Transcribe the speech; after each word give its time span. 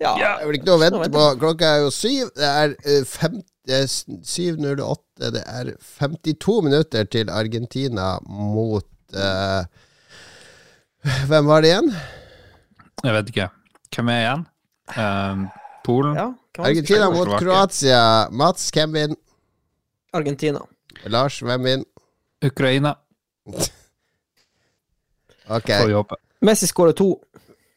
Ja. 0.00 0.12
Det 0.18 0.24
er 0.28 0.46
vel 0.50 0.56
ikke 0.58 0.66
noe 0.68 0.76
å 0.76 0.82
vente 0.82 1.08
på. 1.14 1.24
Klokka 1.40 1.68
er 1.76 1.84
jo 1.86 1.90
syv. 1.94 2.30
Det 2.36 2.48
er 2.50 2.74
eh, 2.84 3.04
fem- 3.08 3.42
det 3.66 3.74
er 3.80 3.86
s- 3.88 4.04
7.08. 4.06 5.30
Det 5.32 5.42
er 5.48 5.70
52 5.98 6.56
minutter 6.66 7.04
til 7.10 7.30
Argentina 7.32 8.18
mot 8.28 8.84
uh, 9.16 9.64
Hvem 11.30 11.46
var 11.48 11.62
det 11.64 11.70
igjen? 11.72 11.88
Jeg 13.06 13.14
vet 13.16 13.32
ikke. 13.32 13.48
Hvem 13.96 14.08
er 14.12 14.20
igjen? 14.24 14.44
Um, 14.98 15.46
Polen? 15.86 16.14
ja 16.18 16.26
Argentina 16.58 17.08
mot 17.12 17.28
Kroatia. 17.40 18.02
Mats, 18.32 18.68
hvem 18.74 18.92
vinner? 18.96 19.16
Argentina. 20.16 20.60
Lars, 21.12 21.40
hvem 21.44 21.62
vinner? 21.66 21.84
Ukraina, 22.44 22.94
Ok, 25.48 25.66
får 25.70 25.86
vi 25.86 25.94
håpe. 25.94 26.16
Messi 26.44 26.66
skårer 26.66 26.92
to. 26.96 27.10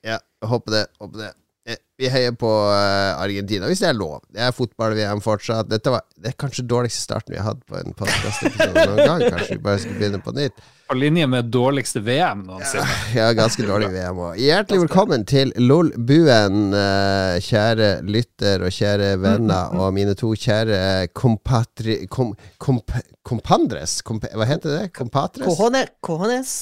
ja, 0.03 0.17
håper 0.41 0.71
det. 0.73 0.85
Håper 0.99 1.17
det. 1.25 1.31
Eh, 1.69 1.75
Vi 1.99 2.07
heier 2.09 2.31
på 2.31 2.47
eh, 2.71 3.19
Argentina, 3.21 3.67
hvis 3.67 3.81
det 3.83 3.89
er 3.89 3.97
lov. 3.97 4.21
Det 4.31 4.39
er 4.41 4.53
fotball-VM 4.55 5.19
fortsatt. 5.21 5.67
Dette 5.69 5.91
var, 5.91 6.05
det 6.15 6.31
er 6.31 6.35
kanskje 6.39 6.63
dårligste 6.71 7.01
starten 7.03 7.33
vi 7.35 7.39
har 7.41 7.49
hatt 7.51 7.65
på 7.67 7.75
en 7.75 7.91
podkast-episode 7.99 8.85
noen 8.87 9.01
gang. 9.03 9.23
Kanskje 9.35 9.57
vi 9.57 9.63
bare 9.65 9.81
skal 9.83 9.97
begynne 9.99 10.21
på 10.23 10.31
nytt. 10.37 10.63
På 10.89 10.95
linje 10.97 11.27
med 11.29 11.51
dårligste 11.53 11.99
VM 12.07 12.45
noensinne. 12.47 12.87
Ja, 13.17 13.27
ganske 13.37 13.67
dårlig 13.67 13.91
VM 13.93 14.21
òg. 14.29 14.39
Hjertelig 14.39 14.85
velkommen 14.85 15.27
til 15.29 15.51
LOL-buen, 15.59 16.71
eh, 16.79 17.35
kjære 17.45 17.91
lytter 18.07 18.63
og 18.65 18.73
kjære 18.79 19.11
venner, 19.27 19.75
og 19.83 19.93
mine 19.99 20.15
to 20.17 20.31
kjære 20.39 20.79
kompatri... 21.11 21.99
Kom, 22.09 22.31
komp, 22.63 22.95
kompandres? 23.27 23.99
Komp, 24.07 24.25
hva 24.31 24.47
heter 24.49 24.77
det? 24.77 24.83
Compatres? 24.95 25.45
Cojone, 25.51 25.83
cojones. 26.01 26.57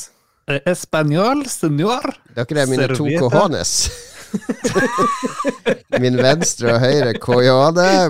Español, 0.66 1.46
senor. 1.52 2.10
Dere 2.34 2.64
er 2.66 2.70
mine 2.74 2.94
to 2.98 3.06
cojones. 3.22 3.78
min 6.04 6.18
venstre 6.20 6.76
og 6.76 6.84
høyre. 6.84 7.14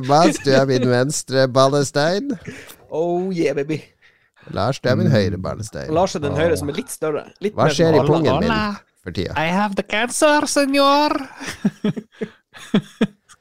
Mats, 0.08 0.42
du 0.44 0.52
er 0.54 0.66
min 0.70 0.88
venstre 0.90 1.48
ballestein. 1.52 2.34
Oh 2.90 3.30
yeah, 3.34 3.56
baby. 3.56 3.82
Lars, 4.56 4.80
du 4.80 4.90
er 4.90 4.96
min 5.00 5.12
høyre 5.12 5.40
ballestein. 5.42 5.92
Lars 5.94 6.16
er 6.16 6.24
den 6.24 6.38
høyre 6.38 6.58
som 6.60 6.72
er 6.72 6.80
litt 6.80 6.94
større. 6.94 7.28
Litt 7.44 7.58
Hva 7.58 7.70
skjer 7.74 8.00
i 8.00 8.06
pungen 8.08 8.46
min 8.46 8.56
for 9.04 9.16
tida? 9.16 9.36
I 9.36 9.52
have 9.52 9.76
the 9.76 9.84
cancer, 9.84 10.48
senor. 10.48 11.16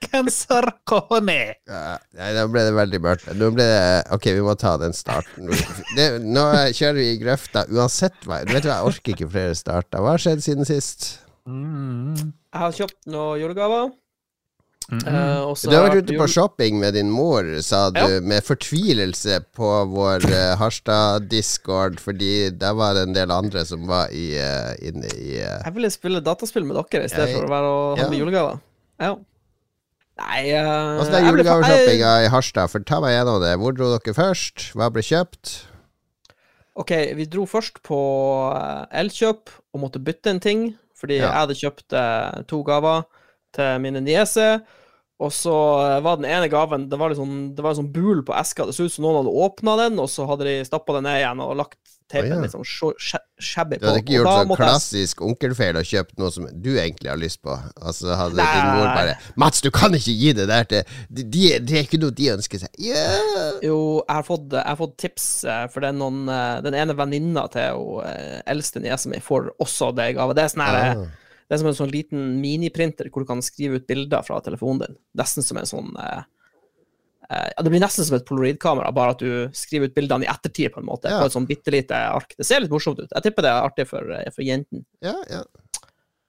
cancer, 0.07 0.67
cojone. 0.89 1.39
Ja, 1.69 1.97
nei, 2.19 2.31
nå 2.37 2.47
ble 2.53 2.65
det 2.69 2.75
veldig 2.77 3.01
mørkt. 3.05 3.29
Nå 3.39 3.51
ble 3.55 3.67
det 3.71 3.85
Ok, 4.15 4.29
vi 4.37 4.45
må 4.45 4.57
ta 4.59 4.77
den 4.81 4.95
starten. 4.97 5.51
Det, 5.97 6.09
nå 6.25 6.47
kjører 6.77 7.01
vi 7.01 7.09
i 7.13 7.21
grøfta 7.23 7.67
uansett 7.73 8.27
hva. 8.27 8.43
Du 8.47 8.55
vet 8.55 8.67
hva, 8.67 8.81
jeg 8.81 8.93
orker 8.93 9.17
ikke 9.17 9.31
flere 9.33 9.57
starter. 9.59 10.03
Hva 10.03 10.17
har 10.17 10.27
skjedd 10.27 10.45
siden 10.47 10.69
sist? 10.69 11.09
Mm. 11.47 12.33
Jeg 12.57 12.63
har 12.65 12.77
kjøpt 12.81 12.99
noen 13.13 13.41
julegaver. 13.43 13.91
Mm. 14.87 14.99
-hmm. 15.03 15.51
uh, 15.51 15.71
Du 15.71 15.75
har 15.77 15.89
vært 15.89 15.99
ute 16.05 16.15
på 16.15 16.25
jul- 16.27 16.33
shopping 16.33 16.79
med 16.79 16.95
din 16.95 17.11
mor, 17.11 17.43
sa 17.61 17.91
du, 17.91 18.01
Ja. 18.01 18.21
med 18.21 18.45
fortvilelse 18.45 19.41
på 19.53 19.71
vår 19.91 20.25
uh, 20.25 20.57
Harstad-discord, 20.61 21.99
fordi 22.01 22.51
der 22.51 22.73
var 22.73 22.95
det 22.95 23.03
en 23.03 23.13
del 23.15 23.31
andre 23.31 23.65
som 23.67 23.87
var 23.87 24.09
i, 24.13 24.39
uh, 24.39 24.73
inne 24.89 25.07
i 25.19 25.41
eh, 25.43 25.59
Jeg 25.65 25.75
ville 25.75 25.91
spille 25.91 26.21
dataspill 26.21 26.65
med 26.65 26.77
dere 26.77 27.05
i 27.05 27.09
stedet 27.09 27.29
Jeg- 27.29 27.37
for 27.37 27.47
å 27.47 27.51
være 27.51 27.67
og 27.67 27.99
ja. 27.99 28.19
julegaver. 28.19 28.59
Ja. 29.01 29.15
Nei 30.19 30.53
uh, 30.55 31.01
Åssen 31.03 31.15
er 31.15 31.31
julegaveshoppinga 31.31 32.25
i 32.25 32.29
Harstad? 32.29 32.71
For 32.71 32.79
ta 32.79 33.01
meg 33.01 33.11
gjennom 33.19 33.43
det. 33.43 33.57
Hvor 33.59 33.73
dro 33.77 33.91
dere 33.99 34.15
først? 34.15 34.71
Hva 34.73 34.89
ble 34.89 35.03
kjøpt? 35.03 35.67
Ok, 36.77 36.91
vi 37.17 37.25
dro 37.27 37.45
først 37.45 37.83
på 37.83 37.99
Elkjøp 38.93 39.51
og 39.75 39.81
måtte 39.81 39.99
bytte 39.99 40.31
en 40.31 40.41
ting, 40.41 40.77
fordi 40.97 41.19
Ja. 41.21 41.29
jeg 41.29 41.41
hadde 41.43 41.59
kjøpt 41.61 41.93
eh, 42.01 42.43
to 42.49 42.63
gaver 42.67 43.05
til 43.57 43.81
mine 43.85 44.01
nieser. 44.05 44.61
Og 45.21 45.31
så 45.33 45.53
eh, 45.81 46.01
var 46.05 46.19
den 46.21 46.27
ene 46.29 46.49
gaven 46.53 46.89
Det 46.91 46.99
var, 47.01 47.09
liksom, 47.13 47.55
det 47.57 47.63
var 47.65 47.73
en 47.73 47.81
sånn 47.85 47.93
bul 47.93 48.23
på 48.27 48.35
eska. 48.37 48.67
Det 48.69 48.75
så 48.77 48.85
ut 48.85 48.93
som 48.93 49.07
noen 49.07 49.23
hadde 49.23 49.33
åpna 49.47 49.77
den, 49.81 49.99
og 50.03 50.11
så 50.13 50.27
hadde 50.29 50.45
de 50.45 50.59
stappa 50.69 50.99
den 50.99 51.07
ned 51.09 51.23
igjen 51.23 51.41
og 51.41 51.57
lagt 51.57 51.96
teipen 52.11 52.33
oh, 52.33 52.37
ja. 52.37 52.43
litt 52.45 52.55
sånn 52.55 52.67
på. 52.67 52.93
Du 53.83 53.87
hadde 53.89 54.01
ikke 54.03 54.15
gjort 54.17 54.29
sånn 54.31 54.49
måtte 54.51 54.63
jeg- 54.63 54.71
klassisk 54.71 55.23
onkelfeil 55.27 55.77
og 55.81 55.89
kjøpt 55.89 56.19
noe 56.21 56.31
som 56.33 56.47
du 56.63 56.71
egentlig 56.79 57.11
har 57.11 57.19
lyst 57.21 57.43
på? 57.43 57.57
Altså 57.83 58.15
hadde 58.17 58.39
Nei. 58.39 58.47
din 58.55 58.79
mor 58.79 58.89
bare 58.95 59.17
'Mats, 59.37 59.61
du 59.61 59.71
kan 59.71 59.93
ikke 59.99 60.15
gi 60.15 60.33
det 60.33 60.47
der 60.49 60.65
til 60.65 60.83
de, 61.11 61.23
de, 61.25 61.59
Det 61.59 61.79
er 61.79 61.85
ikke 61.85 62.01
noe 62.01 62.11
de 62.15 62.31
ønsker 62.37 62.63
seg'. 62.63 62.73
Yeah. 62.79 63.59
Jo, 63.63 64.05
jeg 64.09 64.15
har 64.15 64.23
fått, 64.23 64.49
jeg 64.53 64.65
har 64.67 64.77
fått 64.77 64.97
tips, 64.99 65.45
eh, 65.45 65.67
for 65.69 65.81
det 65.81 65.89
er 65.89 65.99
noen, 65.99 66.29
eh, 66.29 66.61
den 66.63 66.75
ene 66.75 66.97
venninna 66.97 67.47
til 67.51 67.75
hun 67.77 68.05
eh, 68.07 68.41
eldste 68.47 68.81
niesa 68.81 69.09
mi 69.09 69.19
får 69.19 69.51
også 69.61 69.95
det 69.97 70.15
gave. 70.15 70.35
Det 70.35 70.45
er 70.45 70.49
sånn 70.55 70.67
her, 70.67 70.97
Ah. 70.97 71.07
Det 71.47 71.55
er 71.55 71.59
som 71.59 71.69
en 71.69 71.75
sånn 71.79 71.93
liten 71.93 72.41
miniprinter 72.43 73.07
hvor 73.09 73.23
du 73.23 73.27
kan 73.27 73.39
skrive 73.41 73.77
ut 73.79 73.87
bilder 73.87 74.23
fra 74.27 74.41
telefonen 74.43 74.81
din. 74.83 74.97
Nesten 75.17 75.45
som 75.47 75.59
en 75.59 75.69
sånn 75.69 75.93
eh, 76.03 76.23
Ja, 77.31 77.63
det 77.63 77.71
blir 77.73 77.81
nesten 77.83 78.05
som 78.07 78.17
et 78.19 78.27
polaroidkamera, 78.29 78.93
bare 78.95 79.17
at 79.17 79.23
du 79.25 79.49
skriver 79.57 79.89
ut 79.91 79.95
bildene 79.97 80.27
i 80.27 80.31
ettertid, 80.31 80.71
på 80.75 80.79
en 80.83 80.87
måte. 80.87 81.11
Ja. 81.11 81.19
På 81.21 81.27
et 81.27 81.35
sånn 81.35 81.47
bitte 81.49 81.73
lite 81.75 81.99
ark. 81.99 82.35
Det 82.39 82.47
ser 82.47 82.61
litt 82.63 82.71
morsomt 82.71 83.01
ut. 83.03 83.11
Jeg 83.11 83.23
tipper 83.27 83.43
det 83.43 83.51
er 83.51 83.67
artig 83.67 83.87
for, 83.91 84.07
eh, 84.15 84.31
for 84.35 84.43
jentene. 84.47 84.85
ja, 85.03 85.17
ja. 85.31 85.43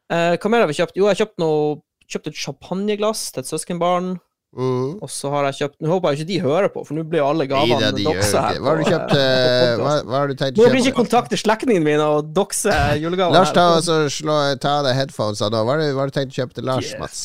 Eh, 0.09 0.37
hva 0.39 0.49
mer 0.49 0.63
har 0.63 0.67
vi 0.71 0.77
kjøpt? 0.77 0.95
Jo, 0.95 1.03
jeg 1.09 1.17
har 1.17 1.25
kjøpt 1.25 1.37
noe 1.43 1.81
Kjøpt 2.07 2.27
et 2.29 2.37
champagneglass 2.39 3.33
til 3.35 3.41
et 3.43 3.49
søskenbarn. 3.49 4.13
Mm. 4.55 4.93
Og 5.03 5.09
så 5.11 5.27
har 5.33 5.43
jeg 5.49 5.57
kjøpt 5.57 5.81
Nå 5.83 5.89
håper 5.91 6.13
jeg 6.13 6.21
ikke 6.21 6.27
de 6.29 6.37
hører 6.39 6.69
på, 6.71 6.85
for 6.87 6.95
nå 6.95 7.03
blir 7.03 7.19
jo 7.19 7.25
alle 7.27 7.43
gavene 7.51 7.81
da, 7.83 7.89
de 7.91 8.05
her. 8.07 8.59
Hva 8.63 8.69
har 8.71 8.77
du 8.79 8.83
kjøpt? 8.87 9.11
eh, 9.11 9.25
eh, 9.27 9.73
på 9.75 9.81
Hva, 9.83 9.95
hva 10.07 10.21
har 10.21 10.27
du 10.31 10.35
tenkt 10.39 10.55
Nå 10.55 10.63
å 10.63 10.69
blir 10.71 10.79
kjøpe? 10.79 10.87
ikke 10.87 10.99
kontakte 11.01 11.35
slektningene 11.41 11.83
mine 11.83 12.05
og 12.07 12.31
dokse 12.33 12.71
julegaver. 13.03 13.35
Lars, 13.35 13.51
ta, 13.51 13.65
altså, 13.75 13.97
slå, 14.07 14.37
ta 14.63 14.77
av 14.79 14.87
deg 14.87 14.95
headphonesa 14.95 15.49
nå. 15.51 15.65
Du, 15.67 15.83
hva 15.91 15.99
har 16.05 16.07
du 16.07 16.15
tenkt 16.15 16.31
å 16.31 16.39
kjøpe 16.39 16.55
til 16.55 16.63
Lars, 16.71 16.87
Yes. 16.93 16.99
Mats? 17.03 17.19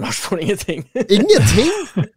Lars 0.00 0.20
får 0.20 0.40
ingenting. 0.40 0.84
Ingenting?! 0.94 1.72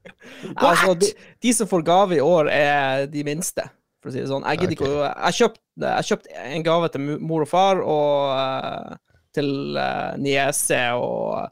altså, 0.56 0.94
de, 0.94 1.12
de 1.42 1.54
som 1.54 1.68
får 1.68 1.82
gave 1.82 2.16
i 2.16 2.22
år, 2.24 2.50
er 2.52 3.06
de 3.12 3.24
minste, 3.28 3.68
for 4.02 4.12
å 4.12 4.16
si 4.16 4.22
det 4.22 4.30
sånn. 4.32 4.46
Jeg 4.48 4.62
gidder 4.62 4.78
ikke 4.78 4.92
Jeg 5.10 5.38
kjøpte 5.40 5.92
kjøpt 6.10 6.32
en 6.46 6.66
gave 6.66 6.90
til 6.94 7.08
mor 7.20 7.44
og 7.44 7.52
far, 7.52 7.82
og 7.84 8.32
uh, 8.32 9.22
til 9.36 9.52
uh, 9.76 10.16
niese 10.22 10.82
og 10.96 11.52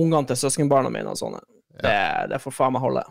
ungene 0.00 0.26
til 0.30 0.38
søskenbarna 0.40 0.92
mine 0.92 1.12
og 1.12 1.20
sånne. 1.20 1.42
Det, 1.80 1.96
det 2.32 2.40
får 2.42 2.54
faen 2.56 2.74
meg 2.76 2.84
holde. 2.84 3.04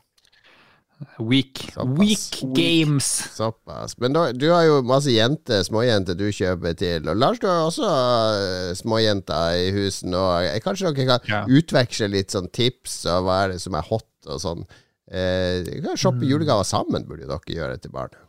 Weak. 1.20 1.62
Weak 1.96 2.42
games. 2.56 3.06
Såpass. 3.36 3.94
Men 4.04 4.14
da, 4.16 4.26
du 4.36 4.50
har 4.52 4.66
jo 4.68 4.82
masse 4.84 5.14
jenter, 5.14 5.62
småjenter 5.64 6.18
du 6.20 6.26
kjøper 6.36 6.76
til. 6.80 7.08
Og 7.08 7.16
Lars, 7.16 7.40
du 7.40 7.48
har 7.48 7.62
også 7.70 7.88
uh, 7.88 8.74
småjenter 8.76 9.62
i 9.62 9.70
husen. 9.78 10.12
Og 10.18 10.44
eh, 10.50 10.60
kanskje 10.64 10.92
dere 10.92 11.08
kan 11.08 11.30
Ja. 11.32 11.42
utveksle 11.48 12.10
litt 12.12 12.36
sånn 12.36 12.50
tips 12.52 13.06
og 13.08 13.24
hva 13.30 13.38
er 13.46 13.54
det 13.56 13.62
som 13.64 13.78
er 13.80 13.88
hot 13.88 14.10
og 14.28 14.42
sånn. 14.44 14.66
Eh, 15.08 15.64
uh, 15.64 15.72
kan 15.88 15.98
shoppe 16.00 16.28
julegaver 16.28 16.68
sammen, 16.68 17.08
burde 17.08 17.30
dere 17.32 17.56
gjøre 17.56 17.80
til 17.80 17.96
barn. 17.96 18.20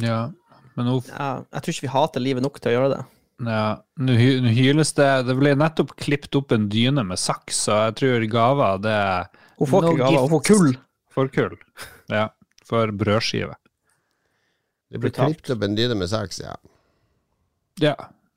Ja. 0.00 0.26
Men 0.76 0.86
nå 0.88 0.98
Ja, 1.08 1.42
jeg 1.52 1.62
tror 1.64 1.74
ikke 1.74 1.86
vi 1.88 1.94
hater 1.96 2.20
livet 2.24 2.44
nok 2.44 2.60
til 2.60 2.72
å 2.72 2.76
gjøre 2.76 2.92
det. 2.94 3.02
ja, 3.48 3.64
nå 3.98 4.14
hyles 4.14 4.92
det 4.94 5.08
Det 5.26 5.34
ble 5.36 5.50
nettopp 5.58 5.96
klippet 6.00 6.36
opp 6.38 6.52
en 6.54 6.68
dyne 6.72 7.02
med 7.04 7.18
saks, 7.20 7.64
så 7.66 7.80
jeg 7.88 7.96
tror 7.98 8.24
gaver 8.30 8.78
det 8.84 8.92
er 8.92 9.26
Hun 9.58 9.68
får 9.68 9.82
No 9.82 9.90
ikke 9.92 10.04
gaver, 10.04 10.20
hun 10.20 10.32
får 10.36 10.44
kull. 10.48 10.72
For 11.12 11.28
kull. 11.32 11.56
Ja. 12.12 12.28
For 12.68 12.90
brødskive. 12.92 13.54
Det 14.92 15.00
blir 15.00 15.10
Brutalt. 15.10 15.38
klippet 15.40 15.54
opp 15.56 15.62
en 15.66 15.76
med 15.96 16.08
saks, 16.12 16.40
ja. 16.44 16.56
Ja. 17.80 17.94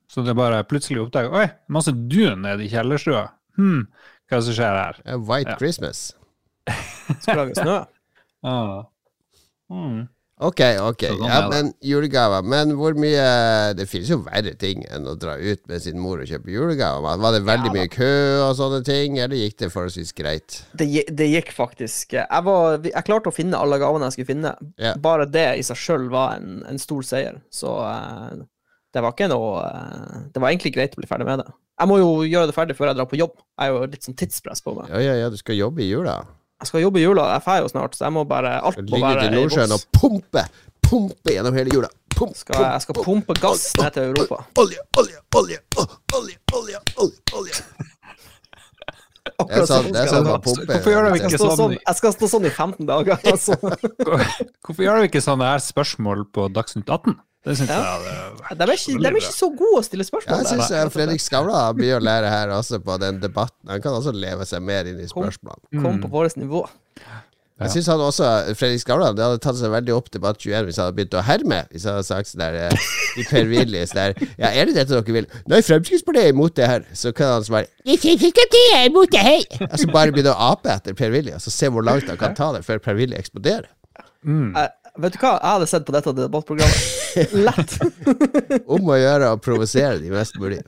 Så 0.08 0.22
det 0.24 0.36
bare 0.38 0.62
plutselig 0.64 1.00
oppdager 1.02 1.34
Oi, 1.34 1.46
masse 1.68 1.92
dun 1.92 2.42
nede 2.46 2.64
i 2.64 2.70
kjellerstua. 2.72 3.26
Hm, 3.58 3.82
hva 4.28 4.36
er 4.36 4.40
det 4.40 4.46
som 4.46 4.56
skjer 4.56 4.78
her? 4.80 5.00
Det 5.02 5.12
er 5.16 5.24
White 5.28 5.50
Ja. 5.52 5.56
Christmas. 5.60 6.04
Skal 7.20 7.36
lage 7.42 7.58
snø. 7.58 7.78
Ah. 8.46 8.84
Mm. 9.72 10.04
Ok, 10.36 10.60
ok. 10.84 11.02
Sånn 11.14 11.22
Ja, 11.24 11.38
men 11.48 11.70
julegaver. 11.80 12.44
Men 12.44 12.74
hvor 12.76 12.92
mye 12.98 13.72
Det 13.76 13.86
finnes 13.88 14.10
jo 14.12 14.18
verre 14.26 14.52
ting 14.60 14.82
enn 14.92 15.06
å 15.08 15.14
dra 15.16 15.38
ut 15.40 15.62
med 15.70 15.80
sin 15.80 15.96
mor 16.00 16.20
og 16.20 16.28
kjøpe 16.28 16.52
julegaver. 16.52 17.16
Var 17.22 17.36
det 17.38 17.40
veldig 17.46 17.72
mye 17.72 17.88
kø 17.92 18.10
og 18.44 18.52
sånne 18.58 18.82
ting, 18.84 19.16
eller 19.22 19.40
gikk 19.40 19.56
det 19.62 19.70
forholdsvis 19.72 20.12
greit? 20.16 20.58
Det, 20.76 20.88
det 21.08 21.30
gikk 21.32 21.54
faktisk. 21.56 22.18
Jeg, 22.18 22.42
var, 22.44 22.76
jeg 22.84 23.08
klarte 23.08 23.32
å 23.32 23.36
finne 23.36 23.56
alle 23.56 23.80
gavene 23.80 24.10
jeg 24.10 24.18
skulle 24.18 24.32
finne. 24.34 24.52
Ja. 24.76 24.92
Bare 25.00 25.24
det 25.30 25.48
i 25.56 25.64
seg 25.64 25.80
sjøl 25.80 26.10
var 26.12 26.36
en, 26.36 26.60
en 26.68 26.80
stor 26.82 27.06
seier. 27.06 27.40
Så 27.48 27.72
eh, 27.88 28.44
det 28.92 29.04
var 29.04 29.16
ikke 29.16 29.28
noe 29.32 29.60
eh, 29.64 30.20
Det 30.34 30.42
var 30.42 30.52
egentlig 30.52 30.76
greit 30.76 30.96
å 30.96 31.00
bli 31.00 31.08
ferdig 31.08 31.28
med 31.28 31.46
det. 31.46 31.48
Jeg 31.80 31.88
må 31.88 31.98
jo 32.00 32.12
gjøre 32.28 32.48
det 32.48 32.56
ferdig 32.56 32.76
før 32.76 32.92
jeg 32.92 33.00
drar 33.00 33.08
på 33.08 33.18
jobb. 33.20 33.40
Jeg 33.56 33.68
er 33.68 33.72
jo 33.72 33.88
litt 33.92 34.04
sånn 34.04 34.16
tidspress 34.20 34.64
på 34.64 34.76
meg. 34.76 34.92
Ja, 34.92 35.00
ja, 35.00 35.16
ja, 35.24 35.32
du 35.32 35.36
skal 35.40 35.56
jobbe 35.58 35.84
i 35.84 35.88
jula. 35.90 36.22
Jeg 36.62 36.70
skal 36.70 36.80
jobbe 36.86 37.00
i 37.00 37.04
jula, 37.04 37.26
jeg 37.34 37.44
drar 37.44 37.58
jo 37.60 37.68
snart, 37.68 37.96
så 37.98 38.06
jeg 38.06 38.14
må 38.16 38.24
bare 38.28 38.54
Alt 38.64 38.78
må 38.88 39.00
være 39.02 39.26
i 39.28 39.34
boks. 39.36 39.74
Og 39.76 39.82
pumpe! 39.92 40.46
Pumpe 40.86 41.34
gjennom 41.34 41.56
hele 41.58 41.74
jula. 41.74 41.90
Pump, 42.16 42.32
Skal, 42.38 42.56
jeg 42.64 42.80
skal 42.86 42.96
pumpe 43.04 43.34
gass 43.36 43.66
ned 43.76 43.90
til 43.92 44.06
Europa. 44.08 44.38
Olje, 44.62 44.80
olje, 44.96 45.18
olje, 45.36 45.58
olje, 46.16 46.38
olje, 46.56 46.80
olje, 46.96 47.18
olje. 47.36 47.58
Akkurat 49.36 49.68
sånn, 49.68 49.88
det 49.92 50.00
er 50.00 50.06
skal 50.08 50.22
sånn 50.22 50.28
man 50.30 50.40
pumper. 50.46 50.70
Hvorfor 50.70 50.94
gjør 50.94 51.04
de 51.04 51.10
Jeg 51.18 51.26
ikke 51.26 51.40
sånn? 51.42 51.56
sånn, 51.60 51.74
jeg 51.76 51.98
skal 51.98 52.14
stå 52.14 52.28
sånn 52.32 52.46
i 52.48 52.52
15 52.54 52.88
dager. 52.88 53.20
Altså. 53.32 53.58
Hvorfor 54.64 54.80
gjør 54.86 55.02
vi 55.02 55.10
ikke 55.10 55.22
sånne 55.26 55.50
her 55.50 55.60
spørsmål 55.66 56.24
på 56.32 56.46
Dagsnytt 56.56 56.88
18? 56.88 57.18
Det 57.46 57.54
syns 57.60 57.70
Ja. 57.70 57.76
jeg 57.78 58.46
hadde 58.48 58.58
De 58.58 58.64
er 58.66 58.72
ikke, 58.76 58.96
de 59.02 59.06
er 59.06 59.18
ikke 59.20 59.34
så 59.36 59.48
gode 59.54 59.78
å 59.80 59.84
stille 59.86 60.02
Ja, 60.02 60.08
spørsmål. 60.10 60.40
jeg 60.42 60.46
syns. 60.50 60.92
Fredrik 60.96 61.22
Skavlan 61.22 61.54
har 61.60 61.76
mye 61.78 61.94
å 62.00 62.02
lære 62.02 62.28
her 62.32 62.48
også 62.56 62.80
på 62.82 62.98
den 62.98 63.20
debatten. 63.22 63.70
Han 63.70 63.80
kan 63.84 63.92
også 64.00 64.12
leve 64.14 64.42
seg 64.50 64.62
mer 64.66 64.84
inn 64.90 64.98
i 64.98 65.06
spørsmålene. 65.06 65.82
Kom 65.82 66.00
på 66.02 66.10
vårt 66.10 66.34
nivå. 66.36 66.66
Jeg 67.56 67.70
synes 67.72 67.86
han 67.88 68.00
også, 68.04 68.26
Fredrik 68.58 68.82
Skavlan, 68.82 69.14
det 69.16 69.24
hadde 69.24 69.38
tatt 69.40 69.56
seg 69.56 69.70
veldig 69.72 69.94
opp 69.96 70.10
Debatt 70.12 70.36
21 70.42 70.66
hvis 70.66 70.76
han 70.76 70.90
hadde 70.90 70.96
begynt 70.98 71.14
å 71.16 71.22
herme. 71.24 71.60
Hvis 71.72 71.86
han 71.88 71.94
hadde 71.96 72.04
sagt 72.04 72.28
sånn 72.28 72.42
der 72.42 72.58
eh, 72.66 72.88
i 73.16 73.24
Per-Willy 73.30 73.80
sånn 73.88 73.96
der 74.02 74.26
Ja, 74.42 74.50
er 74.50 74.66
det 74.68 74.74
dette 74.76 74.92
dere 74.92 75.14
vil? 75.16 75.26
Nei, 75.48 75.62
Fremskrittspartiet 75.64 76.26
er 76.26 76.34
imot 76.34 76.54
det 76.58 76.66
her. 76.68 76.84
Så 76.92 77.14
kan 77.16 77.32
han 77.38 77.46
svare 77.48 77.70
«Nei, 77.86 77.96
Fremskrittspartiet 77.96 78.74
er 78.76 78.90
imot 78.90 79.08
det 79.14 79.22
her. 79.24 79.46
Altså 79.70 79.88
bare 79.88 80.12
begynne 80.12 80.34
å 80.36 80.50
ape 80.52 80.68
etter 80.74 80.92
Per-Willy, 80.98 81.32
og 81.32 81.40
så 81.40 81.54
se 81.54 81.70
hvor 81.72 81.86
langt 81.86 82.10
han 82.12 82.18
kan 82.20 82.34
ta 82.36 82.50
det 82.58 82.60
før 82.66 82.82
Per-Willy 82.90 83.16
eksploderer. 83.16 83.70
Eh, 84.26 84.68
vet 85.02 85.14
du 85.16 85.18
hva, 85.22 85.32
jeg 85.36 85.52
hadde 85.56 85.68
sett 85.70 85.86
på 85.88 85.94
dette 85.96 86.12
debattprogrammet. 86.16 87.34
Lett. 87.46 87.76
Om 88.76 88.90
å 88.92 88.98
gjøre 89.00 89.30
å 89.34 89.38
provosere 89.42 89.98
de 90.02 90.10
mest 90.12 90.36
mulig. 90.42 90.62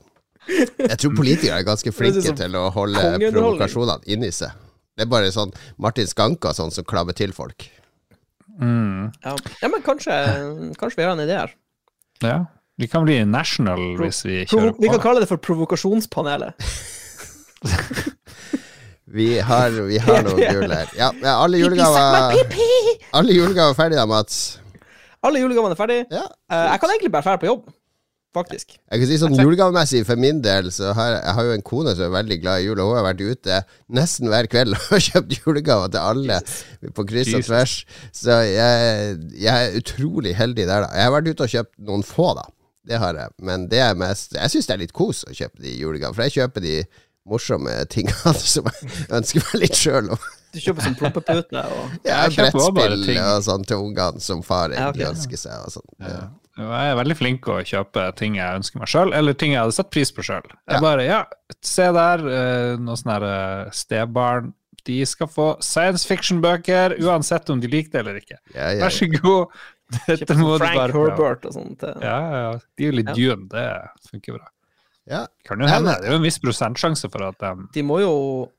Jeg 0.48 0.96
tror 1.02 1.12
politikere 1.19 1.58
er 1.60 1.66
ganske 1.66 1.92
flinke 1.92 2.32
til 2.38 2.54
å 2.56 2.69
holde 2.72 3.02
provokasjonene 3.28 4.06
inni 4.08 4.30
seg. 4.32 4.54
Det 4.96 5.04
er 5.04 5.10
bare 5.12 5.28
sånn 5.34 5.52
Martin 5.78 6.08
Skanke 6.10 6.50
og 6.50 6.56
sånn 6.58 6.72
som 6.75 6.86
klabber 6.88 7.14
til 7.14 7.34
folk. 7.36 7.69
mm, 8.58 9.12
Ja. 9.25 9.34
ja, 9.62 9.69
men 9.69 9.82
kanskje, 9.84 10.14
kanskje 10.81 10.96
vi 11.02 11.04
har 11.06 11.12
en 11.12 11.22
idé 11.26 11.36
her. 11.38 11.52
Ja. 12.24 12.38
Vi 12.78 12.86
kan 12.90 13.04
bli 13.04 13.20
national 13.26 13.78
hvis 13.98 14.24
vi 14.26 14.44
kjører 14.46 14.72
på. 14.74 14.82
vi 14.82 14.88
kan 14.90 15.00
kalle 15.02 15.20
det 15.22 15.28
for 15.31 15.38
Provokasjonspanelet. 15.42 16.54
Vi 19.19 19.32
har, 19.43 19.75
vi 19.88 19.99
har 19.99 20.23
noen 20.26 20.44
jul 20.55 20.70
her. 20.70 20.94
Ja, 20.99 21.11
alle 21.35 21.59
julegaver 21.59 22.38
Alle 23.19 23.35
julegaver 23.35 23.73
er 23.73 23.79
ferdige 23.79 23.99
da, 23.99 24.06
Mats. 24.06 24.41
Alle 25.26 25.43
julegavene 25.43 25.75
er 25.75 25.81
ferdig. 25.81 25.99
Ja. 26.15 26.25
Uh, 26.50 26.65
jeg 26.73 26.81
kan 26.81 26.94
egentlig 26.94 27.11
bare 27.15 27.26
dra 27.26 27.38
på 27.41 27.49
jobb, 27.49 27.65
faktisk. 28.37 28.76
Jeg 28.76 29.00
kan 29.00 29.09
si 29.11 29.17
sånn 29.19 29.35
julegavemessig 29.35 30.05
for 30.06 30.20
min 30.20 30.43
del, 30.44 30.69
så 30.75 30.93
har 30.94 31.09
jeg, 31.11 31.23
jeg 31.25 31.37
har 31.38 31.49
jo 31.49 31.56
en 31.56 31.65
kone 31.67 31.94
som 31.99 32.06
er 32.06 32.12
veldig 32.15 32.38
glad 32.44 32.62
i 32.62 32.69
jul, 32.69 32.82
og 32.82 32.93
hun 32.93 33.00
har 33.00 33.09
vært 33.09 33.25
ute 33.25 33.59
nesten 33.99 34.31
hver 34.31 34.50
kveld 34.53 34.76
og 34.79 35.03
kjøpt 35.09 35.35
julegaver 35.41 35.91
til 35.94 36.05
alle 36.12 36.38
på 36.94 37.06
kryss 37.09 37.35
og 37.35 37.49
tvers. 37.49 37.75
Så 38.15 38.38
jeg, 38.47 39.19
jeg 39.43 39.73
er 39.73 39.81
utrolig 39.81 40.37
heldig 40.38 40.69
der, 40.69 40.87
da. 40.87 40.93
Jeg 40.94 41.11
har 41.11 41.17
vært 41.19 41.32
ute 41.32 41.49
og 41.49 41.56
kjøpt 41.56 41.75
noen 41.91 42.06
få, 42.06 42.31
da. 42.38 42.47
Det 42.88 43.03
har 43.03 43.19
jeg. 43.19 43.35
Men 43.44 43.67
det 43.69 43.82
er 43.85 43.99
mest 44.00 44.32
Jeg 44.32 44.49
syns 44.49 44.65
det 44.65 44.73
er 44.73 44.81
litt 44.81 44.94
kos 44.97 45.19
å 45.29 45.35
kjøpe 45.35 45.61
de 45.61 45.75
julegavene, 45.75 46.15
for 46.17 46.25
jeg 46.25 46.38
kjøper 46.38 46.65
de 46.65 46.76
morsomme 47.30 47.76
tingene 47.92 48.34
som 48.38 48.66
jeg 48.72 49.06
ønsker 49.20 49.44
meg 49.46 49.62
litt 49.62 49.78
sjøl. 49.78 50.10
Du 50.54 50.58
kjøper 50.64 50.86
sånn 50.86 50.96
prompepute 50.96 51.62
og 51.62 51.96
Ja, 52.08 52.22
brettspill 52.32 53.02
ting. 53.04 53.19
og 53.20 53.42
sånn 53.44 53.64
til 53.69 53.82
ungene 53.84 54.20
som 54.25 54.40
far 54.46 54.72
Ja, 54.72 54.88
okay, 54.90 55.04
ønsker 55.10 55.36
seg. 55.40 55.64
Og 55.69 55.75
sånn. 55.76 55.88
Ja. 56.00 56.20
Jeg 56.58 56.90
er 56.90 56.96
veldig 56.98 57.14
flink 57.20 57.44
til 57.44 57.54
å 57.54 57.64
kjøpe 57.69 58.04
ting 58.19 58.34
jeg 58.40 58.58
ønsker 58.58 58.80
meg 58.80 58.88
sjøl, 58.90 59.12
eller 59.14 59.36
ting 59.38 59.52
jeg 59.54 59.60
hadde 59.62 59.76
satt 59.76 59.92
pris 59.94 60.10
på 60.10 60.25
sjøl. 60.26 60.42
Ja. 60.50 60.72
Jeg 60.72 60.82
bare 60.82 61.04
Ja, 61.06 61.20
se 61.62 61.86
der, 61.94 62.25
eh, 62.34 62.72
noen 62.80 62.98
sånne 62.98 63.19
eh, 63.28 63.69
stebarn. 63.78 64.48
De 64.88 64.96
skal 65.06 65.28
få 65.31 65.46
science 65.62 66.08
fiction-bøker, 66.08 66.96
uansett 67.04 67.50
om 67.52 67.60
de 67.60 67.69
liker 67.70 67.92
det 67.92 68.00
eller 68.02 68.19
ikke. 68.22 68.38
Ja, 68.56 68.70
ja, 68.72 68.86
Vær 68.86 68.94
så 68.96 69.06
god. 69.14 69.58
Dette 70.08 70.34
må 70.36 70.56
Frank 70.58 70.72
du 70.74 70.78
bare 70.81 70.92
Frank 70.92 70.96
Herbert 70.96 71.46
og 71.48 71.54
sånt. 71.60 71.84
Ja, 71.84 72.16
ja, 72.19 72.40
ja. 72.48 72.50
De 72.76 72.84
er 72.84 72.90
jo 72.90 72.96
litt 72.98 73.12
Ja. 73.12 73.14
dune, 73.20 73.46
det 73.52 74.10
funker 74.10 74.40
bra. 74.40 74.48
Ja. 75.08 75.25
Kan 75.49 75.62
jo 75.62 75.69
hende. 75.70 75.94
Det 76.02 76.10
er 76.10 76.16
jo 76.16 76.20
en 76.20 76.26
viss 76.26 76.40
prosentsjanse 76.43 77.08
for 77.12 77.31
at 77.31 77.38
de 77.43 77.52
De 77.75 77.84
må 77.87 78.00
jo, 78.02 78.12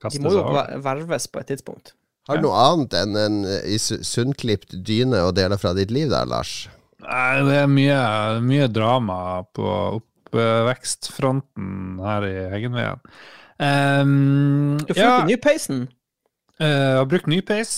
de 0.06 0.22
må 0.24 0.34
jo 0.34 0.44
verves 0.84 1.28
på 1.30 1.42
et 1.42 1.48
tidspunkt. 1.54 1.94
Har 2.30 2.38
du 2.38 2.46
noe 2.46 2.58
annet 2.62 2.94
enn 3.00 3.16
en 3.18 3.38
eh, 3.50 3.64
i 3.74 3.78
sunnklipt 3.80 4.76
dyne 4.86 5.24
å 5.26 5.32
dele 5.34 5.58
fra 5.62 5.74
ditt 5.78 5.92
liv 5.94 6.12
der, 6.12 6.26
Lars? 6.30 6.68
Nei, 7.02 7.42
det 7.48 7.56
er 7.64 7.70
mye, 7.72 8.00
mye 8.46 8.68
drama 8.70 9.18
på 9.56 9.66
oppvekstfronten 9.98 12.02
her 12.04 12.28
i 12.28 12.34
Heggenveien. 12.52 13.00
Um, 13.60 14.78
Du 14.84 14.94
har 14.94 15.00
ja, 15.00 15.16
ny 15.24 15.34
nypeisen. 15.34 15.88
Uh, 16.60 16.68
jeg 16.68 17.00
har 17.00 17.08
brukt 17.10 17.28
ny 17.32 17.40
peis. 17.46 17.74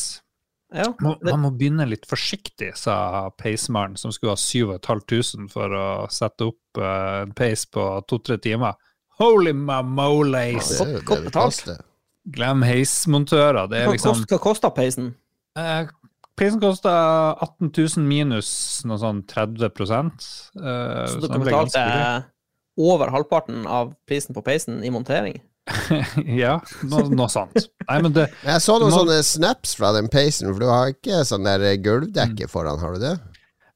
Ja. 0.72 0.88
Det- 1.00 1.32
man 1.32 1.42
må 1.44 1.52
begynne 1.58 1.88
litt 1.90 2.06
forsiktig, 2.08 2.72
sa 2.78 3.30
peismannen, 3.38 3.98
som 3.98 4.12
skulle 4.12 4.32
ha 4.32 4.40
7500 4.40 5.50
for 5.52 5.70
å 5.76 5.88
sette 6.10 6.48
opp 6.48 6.78
eh, 6.80 7.22
en 7.26 7.34
peis 7.34 7.66
på 7.66 7.86
to-tre 8.08 8.38
timer. 8.38 8.74
Holy 9.20 9.54
mamoles! 9.54 10.70
Det 10.78 10.88
er 10.88 10.94
jo 10.94 11.00
godt- 11.00 11.06
godt 11.06 11.18
det 11.20 11.24
det 11.24 11.32
betalt. 11.32 11.88
Glem 12.32 12.62
heismontører. 12.64 13.68
Det 13.70 13.82
er 13.82 13.92
liksom 13.92 14.24
Hva 14.30 14.40
koster 14.40 14.70
peisen? 14.70 15.16
Uh, 15.58 15.88
Prisen 16.38 16.62
kosta 16.62 17.36
18 17.44 17.72
000 17.76 18.06
minus 18.08 18.82
noe 18.88 18.98
sånn 18.98 19.20
30 19.28 19.66
uh, 19.68 21.06
Så 21.06 21.20
du 21.20 21.28
dere 21.28 21.40
betale 21.40 21.44
betalte 21.44 22.26
over 22.82 23.12
halvparten 23.14 23.68
av 23.68 23.92
prisen 24.08 24.34
på 24.34 24.42
peisen 24.46 24.80
i 24.84 24.90
montering? 24.90 25.42
ja, 26.42 26.56
noe, 26.90 27.04
noe 27.14 27.30
sånt. 27.32 27.68
Nei, 27.88 27.98
men 28.02 28.14
det 28.16 28.28
jeg 28.44 28.62
så 28.64 28.78
noen 28.82 28.90
må- 28.92 28.98
sånne 29.04 29.20
snaps 29.26 29.76
fra 29.78 29.92
den 29.96 30.08
peisen, 30.12 30.50
for 30.54 30.60
du 30.64 30.68
har 30.72 30.94
ikke 30.96 31.22
sånn 31.28 31.46
der 31.46 31.60
Mm. 31.72 31.84
gulvdekke 31.86 32.50
foran, 32.50 32.80
har 32.82 32.94
du 32.98 33.00
det? 33.04 33.14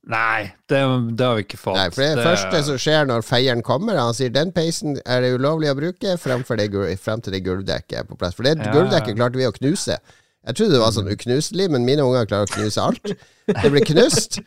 Nei, 0.07 0.53
det, 0.69 0.79
det 1.17 1.25
har 1.25 1.35
vi 1.39 1.43
ikke 1.47 1.57
fått. 1.57 1.77
Nei, 1.79 1.87
for 1.89 2.03
det, 2.05 2.21
første 2.25 2.59
som 2.67 2.75
skjer 2.77 3.07
når 3.09 3.23
feieren 3.25 3.63
kommer, 3.65 3.97
han 3.97 4.13
sier 4.13 4.29
den 4.33 4.51
peisen 4.53 4.99
er 5.05 5.21
det 5.25 5.31
ulovlig 5.39 5.71
å 5.71 5.77
bruke 5.79 6.13
fremfor 6.21 6.57
det, 6.61 6.67
frem 7.01 7.21
til 7.25 7.33
det 7.33 7.41
gulvdekket 7.47 7.97
er 8.03 8.05
på 8.05 8.17
plass. 8.17 8.35
For 8.37 8.45
det 8.45 8.57
Ja, 8.59 8.69
gulvdekket 8.75 9.17
klarte 9.17 9.39
vi 9.41 9.47
å 9.49 9.53
knuse. 9.55 9.97
Jeg 10.45 10.55
trodde 10.59 10.75
det 10.77 10.81
var 10.83 10.91
sånn 10.93 11.09
uknuselig, 11.09 11.71
men 11.73 11.85
mine 11.87 12.03
unger 12.05 12.27
klarer 12.29 12.45
å 12.45 12.53
knuse 12.53 12.77
alt. 12.77 13.15
Det 13.49 13.71
blir 13.73 13.81
knust. 13.85 14.37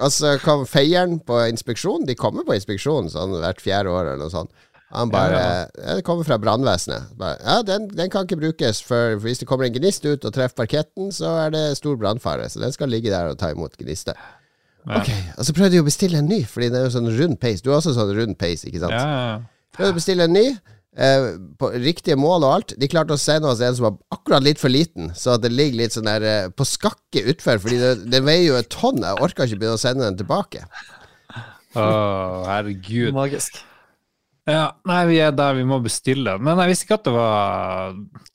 Og 0.00 0.08
så 0.08 0.38
kom 0.40 0.64
feieren 0.64 1.18
på 1.20 1.42
inspeksjon. 1.44 2.06
De 2.08 2.14
kommer 2.16 2.46
på 2.48 2.56
inspeksjon 2.56 3.10
sånn 3.12 3.36
hvert 3.36 3.60
fjerde 3.60 3.92
år 3.92 4.14
eller 4.14 4.22
noe 4.24 4.32
sånt. 4.32 4.48
Han 4.92 5.10
bare 5.12 5.38
Ja, 5.38 5.52
ja, 5.78 5.94
Det 5.98 6.04
kommer 6.04 6.26
fra 6.28 6.38
brannvesenet. 6.38 7.14
Ja, 7.18 7.62
den, 7.66 7.88
den 7.88 8.10
kan 8.12 8.26
ikke 8.28 8.40
brukes, 8.42 8.82
for 8.84 9.16
hvis 9.24 9.40
det 9.40 9.48
kommer 9.48 9.66
en 9.66 9.74
gnist 9.74 10.04
ut 10.04 10.24
og 10.24 10.34
treffer 10.34 10.64
parketten, 10.64 11.10
så 11.14 11.32
er 11.46 11.54
det 11.54 11.64
stor 11.78 11.96
brannfare. 12.00 12.48
Så 12.52 12.60
den 12.60 12.74
skal 12.74 12.92
ligge 12.92 13.12
der 13.12 13.32
og 13.32 13.38
ta 13.40 13.52
imot 13.54 13.78
gnister. 13.80 14.18
Ja. 14.86 14.98
Ok, 14.98 15.08
Og 15.38 15.46
så 15.46 15.54
prøvde 15.54 15.78
jeg 15.78 15.84
å 15.84 15.86
bestille 15.86 16.18
en 16.18 16.26
ny, 16.26 16.40
Fordi 16.42 16.66
det 16.74 16.80
er 16.80 16.88
jo 16.88 16.94
sånn 16.96 17.10
rund 17.14 17.36
peis. 17.38 17.60
Du 17.62 17.70
har 17.70 17.78
også 17.78 17.94
sånn 17.94 18.10
rund 18.16 18.34
peis, 18.40 18.64
ikke 18.66 18.82
sant? 18.82 18.96
Ja, 18.96 19.02
ja, 19.06 19.26
ja. 19.28 19.66
Prøvde 19.76 19.94
å 19.94 19.98
bestille 20.00 20.26
en 20.26 20.34
ny. 20.34 20.46
Eh, 20.92 21.26
på 21.56 21.70
riktige 21.80 22.18
mål 22.20 22.44
og 22.44 22.50
alt. 22.58 22.74
De 22.76 22.88
klarte 22.90 23.14
å 23.16 23.20
sende 23.20 23.48
oss 23.48 23.62
en 23.64 23.76
som 23.78 23.86
var 23.86 23.94
akkurat 24.12 24.44
litt 24.44 24.60
for 24.60 24.68
liten, 24.68 25.14
så 25.16 25.38
at 25.38 25.44
det 25.46 25.52
ligger 25.54 25.80
litt 25.80 25.94
sånn 25.96 26.10
der 26.10 26.26
eh, 26.28 26.50
på 26.52 26.66
skakke 26.68 27.22
utfor, 27.32 27.62
fordi 27.62 27.78
det, 27.80 27.92
det 28.12 28.20
veier 28.26 28.50
jo 28.50 28.58
et 28.58 28.68
tonn. 28.74 29.00
Jeg 29.00 29.24
orka 29.24 29.46
ikke 29.48 29.62
begynne 29.62 29.78
å 29.78 29.80
sende 29.80 30.04
den 30.04 30.18
tilbake. 30.20 30.66
Å, 31.72 31.86
herregud. 32.50 33.14
Magisk. 33.16 33.62
Ja, 34.50 34.72
nei, 34.90 35.04
vi 35.06 35.20
er 35.22 35.30
der 35.38 35.54
vi 35.54 35.62
må 35.62 35.76
bestille. 35.84 36.32
Men 36.42 36.58
jeg 36.58 36.72
visste 36.72 36.86
ikke 36.88 36.96
at 36.98 37.04
det 37.06 37.12
var 37.14 37.92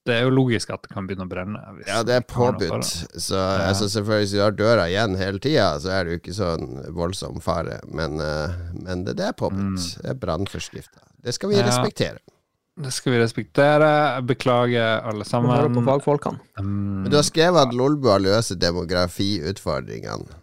Det 0.08 0.14
er 0.16 0.22
jo 0.24 0.30
logisk 0.32 0.70
at 0.72 0.86
det 0.86 0.94
kan 0.94 1.04
begynne 1.10 1.26
å 1.28 1.32
brenne. 1.32 1.60
hvis 1.76 1.90
Ja, 1.92 1.98
det 2.08 2.16
er 2.16 2.24
påbudt. 2.24 2.88
Så 3.20 3.36
altså, 3.36 3.90
selvfølgelig, 3.92 4.24
hvis 4.30 4.36
du 4.38 4.40
har 4.46 4.56
døra 4.56 4.86
igjen 4.88 5.18
hele 5.20 5.42
tida, 5.44 5.66
så 5.84 5.92
er 5.98 6.06
det 6.08 6.14
jo 6.16 6.22
ikke 6.22 6.38
sånn 6.38 6.70
voldsom 6.96 7.42
fare. 7.44 7.82
Men, 7.92 8.22
eh, 8.24 8.56
men 8.86 9.04
det, 9.04 9.18
det 9.20 9.28
er 9.28 9.36
påbudt. 9.36 9.98
Det 10.00 10.14
er 10.14 10.16
brannforskrifta. 10.24 11.04
Det 11.28 11.34
skal 11.36 11.50
vi 11.52 11.56
Mm. 11.60 11.66
Ja. 11.66 11.68
respektere. 11.74 12.20
det. 12.24 12.94
Skal 12.94 13.12
vi 13.14 13.20
respektere. 13.20 14.22
Beklager, 14.24 15.02
alle 15.04 15.26
sammen. 15.26 15.52
høre 15.52 15.74
på 15.76 15.84
fagfolkene. 15.84 16.40
Mm. 16.62 17.02
Men 17.04 17.12
du 17.12 17.18
har 17.18 17.24
skrevet 17.28 17.68
at 17.68 17.74
Lolbua 17.76 18.16
løser 18.22 18.56
demografiutfordringene. 18.56 20.40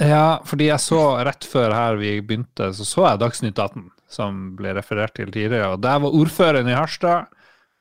Ja, 0.00 0.38
fordi 0.46 0.68
jeg 0.68 0.78
så 0.84 1.00
rett 1.26 1.46
før 1.48 1.72
her 1.74 1.96
vi 1.96 2.20
begynte, 2.20 2.68
så 2.76 2.84
så 2.86 3.08
jeg 3.08 3.18
Dagsnytt 3.24 3.58
18, 3.58 3.88
som 4.08 4.52
ble 4.58 4.72
referert 4.76 5.14
til 5.16 5.30
tidligere. 5.30 5.74
Og 5.74 5.82
der 5.84 6.00
var 6.02 6.16
ordføreren 6.16 6.68
i 6.70 6.76
Harstad 6.76 7.28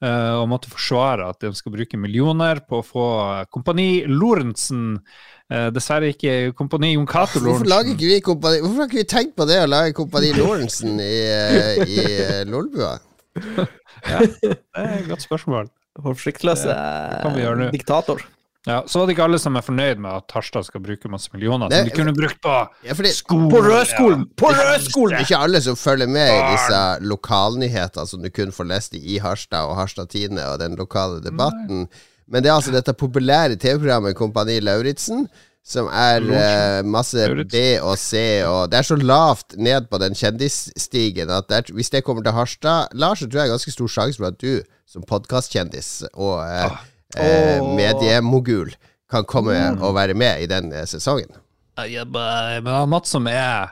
uh, 0.04 0.36
og 0.42 0.48
måtte 0.52 0.72
forsvare 0.72 1.30
at 1.32 1.42
de 1.44 1.54
skal 1.56 1.74
bruke 1.76 2.00
millioner 2.00 2.62
på 2.68 2.82
å 2.82 2.86
få 2.86 3.08
Kompani 3.54 4.06
Lorentzen. 4.12 5.00
Uh, 5.48 5.70
dessverre 5.72 6.12
ikke 6.12 6.52
Kompani 6.60 6.92
Jon 6.98 7.08
Cato 7.08 7.40
Hvorfor 7.40 7.70
lager 7.72 7.94
ikke 7.94 8.10
vi 8.10 8.18
kompani 8.20 8.58
Hvorfor 8.60 8.82
har 8.82 8.90
ikke 8.90 8.98
vi 8.98 9.04
tenkt 9.08 9.38
på 9.40 9.46
det 9.48 9.62
å 9.64 9.70
lage 9.72 9.94
Kompani 9.96 10.34
Lorentzen 10.42 11.00
i, 11.00 11.14
eh, 11.24 11.80
i 11.88 12.04
Lolbua? 12.52 12.98
Det 13.38 14.58
er 14.76 14.92
et 14.98 15.08
godt 15.08 15.24
spørsmål. 15.24 15.70
Nå. 15.72 17.70
diktator. 17.74 18.22
Ja, 18.68 18.82
så 18.88 19.00
var 19.00 19.08
det 19.08 19.16
ikke 19.16 19.24
alle 19.30 19.40
som 19.40 19.56
er 19.56 19.64
fornøyd 19.64 20.02
med 20.04 20.12
at 20.12 20.34
Harstad 20.36 20.66
skal 20.68 20.82
bruke 20.84 21.10
masse 21.10 21.30
millioner, 21.34 21.70
Det- 21.72 21.78
som 21.80 21.90
de 21.90 21.96
kunne 21.96 22.14
brukt 22.18 22.42
på 22.44 22.56
Ja, 22.84 22.94
fordi 22.94 23.14
skole. 23.16 23.50
På 23.54 23.62
rødskolen! 23.64 24.26
På 24.38 24.52
det 24.52 25.14
er 25.16 25.24
ikke 25.24 25.38
alle 25.40 25.62
som 25.64 25.76
følger 25.80 26.08
med 26.12 26.28
i 26.28 26.42
disse 26.52 26.82
lokalnyhetene 27.08 28.08
som 28.08 28.22
du 28.22 28.30
kun 28.30 28.52
får 28.52 28.68
lest 28.68 28.94
i 29.00 29.18
Harstad 29.24 29.70
og 29.70 29.76
Harstad 29.80 30.10
Tine 30.12 30.44
og 30.52 30.60
den 30.60 30.76
lokale 30.76 31.22
debatten. 31.24 31.88
Men 32.28 32.44
det 32.44 32.50
er 32.52 32.56
altså 32.60 32.72
dette 32.76 32.94
populære 32.94 33.56
TV-programmet 33.56 34.16
Kompani 34.20 34.60
Lauritzen. 34.60 35.28
Som 35.68 35.90
er 35.92 36.24
eh, 36.32 36.82
masse 36.88 37.20
B 37.52 37.56
og 37.84 37.98
C, 38.00 38.42
og 38.48 38.70
det 38.72 38.78
er 38.80 38.86
så 38.88 38.96
lavt 38.96 39.58
ned 39.60 39.90
på 39.92 40.00
den 40.00 40.14
kjendisstigen 40.16 41.28
at 41.30 41.50
det 41.50 41.58
er, 41.58 41.74
hvis 41.76 41.90
det 41.92 42.06
kommer 42.08 42.24
til 42.24 42.32
Harstad, 42.32 42.88
Lars, 42.96 43.20
så 43.20 43.28
tror 43.28 43.42
jeg 43.42 43.50
det 43.50 43.52
er 43.52 43.58
ganske 43.58 43.74
stor 43.76 43.88
sjanse 43.92 44.18
for 44.22 44.28
at 44.32 44.38
du 44.40 44.62
som 44.88 45.04
podkastkjendis 45.04 45.90
og 46.14 46.40
eh, 46.48 46.78
eh, 47.16 47.62
mediemogul 47.64 48.74
kan 49.10 49.24
komme 49.24 49.56
og 49.80 49.96
være 49.96 50.14
med 50.18 50.42
i 50.44 50.48
den 50.52 50.74
eh, 50.76 50.84
sesongen. 50.90 51.30
Men 51.78 52.66
han 52.74 52.90
Mats 52.90 53.10
som 53.14 53.28
er 53.32 53.70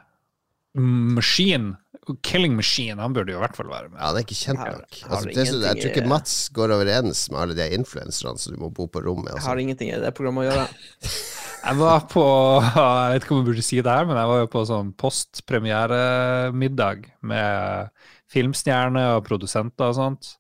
maskin 0.78 1.74
Killing 2.22 2.54
Machine, 2.54 3.02
han 3.02 3.16
burde 3.16 3.34
jo 3.34 3.40
i 3.40 3.42
hvert 3.42 3.56
fall 3.58 3.66
være 3.72 3.88
med. 3.90 3.98
Ja, 3.98 4.12
det 4.14 4.20
er 4.22 4.26
ikke 4.28 4.36
kjent 4.38 4.60
Har- 4.62 4.76
nok. 4.78 4.94
Altså, 5.10 5.26
det 5.34 5.46
så, 5.50 5.56
jeg 5.64 5.80
tror 5.82 5.90
ikke 5.90 6.06
Mats 6.12 6.34
går 6.54 6.70
overens 6.76 7.24
med 7.32 7.40
alle 7.42 7.56
de 7.58 7.66
influenserne 7.74 8.38
som 8.38 8.54
du 8.54 8.60
må 8.62 8.70
bo 8.70 8.86
på 8.86 9.02
rom 9.02 9.24
med. 9.24 9.32
Jeg 9.34 9.40
Altså. 9.40 9.50
har 9.50 9.58
ingenting 9.64 9.90
i 9.90 9.98
det 10.04 10.12
programmet 10.14 10.46
å 10.46 10.50
gjøre. 10.52 10.68
Jeg 11.66 11.76
var 11.80 12.04
på 12.06 12.22
Jeg 12.62 13.10
vet 13.16 13.24
ikke 13.26 13.34
om 13.34 13.40
jeg 13.42 13.48
burde 13.48 13.64
si 13.66 13.80
det 13.82 13.90
her, 13.90 14.06
men 14.06 14.20
jeg 14.22 14.30
var 14.30 14.38
jo 14.44 14.50
på 14.54 14.62
sånn 14.70 14.92
postpremieremiddag 15.02 17.08
med 17.26 17.90
filmstjerner 18.30 19.16
og 19.18 19.26
produsenter 19.26 19.90
og 19.90 19.96
sånt. 19.98 20.36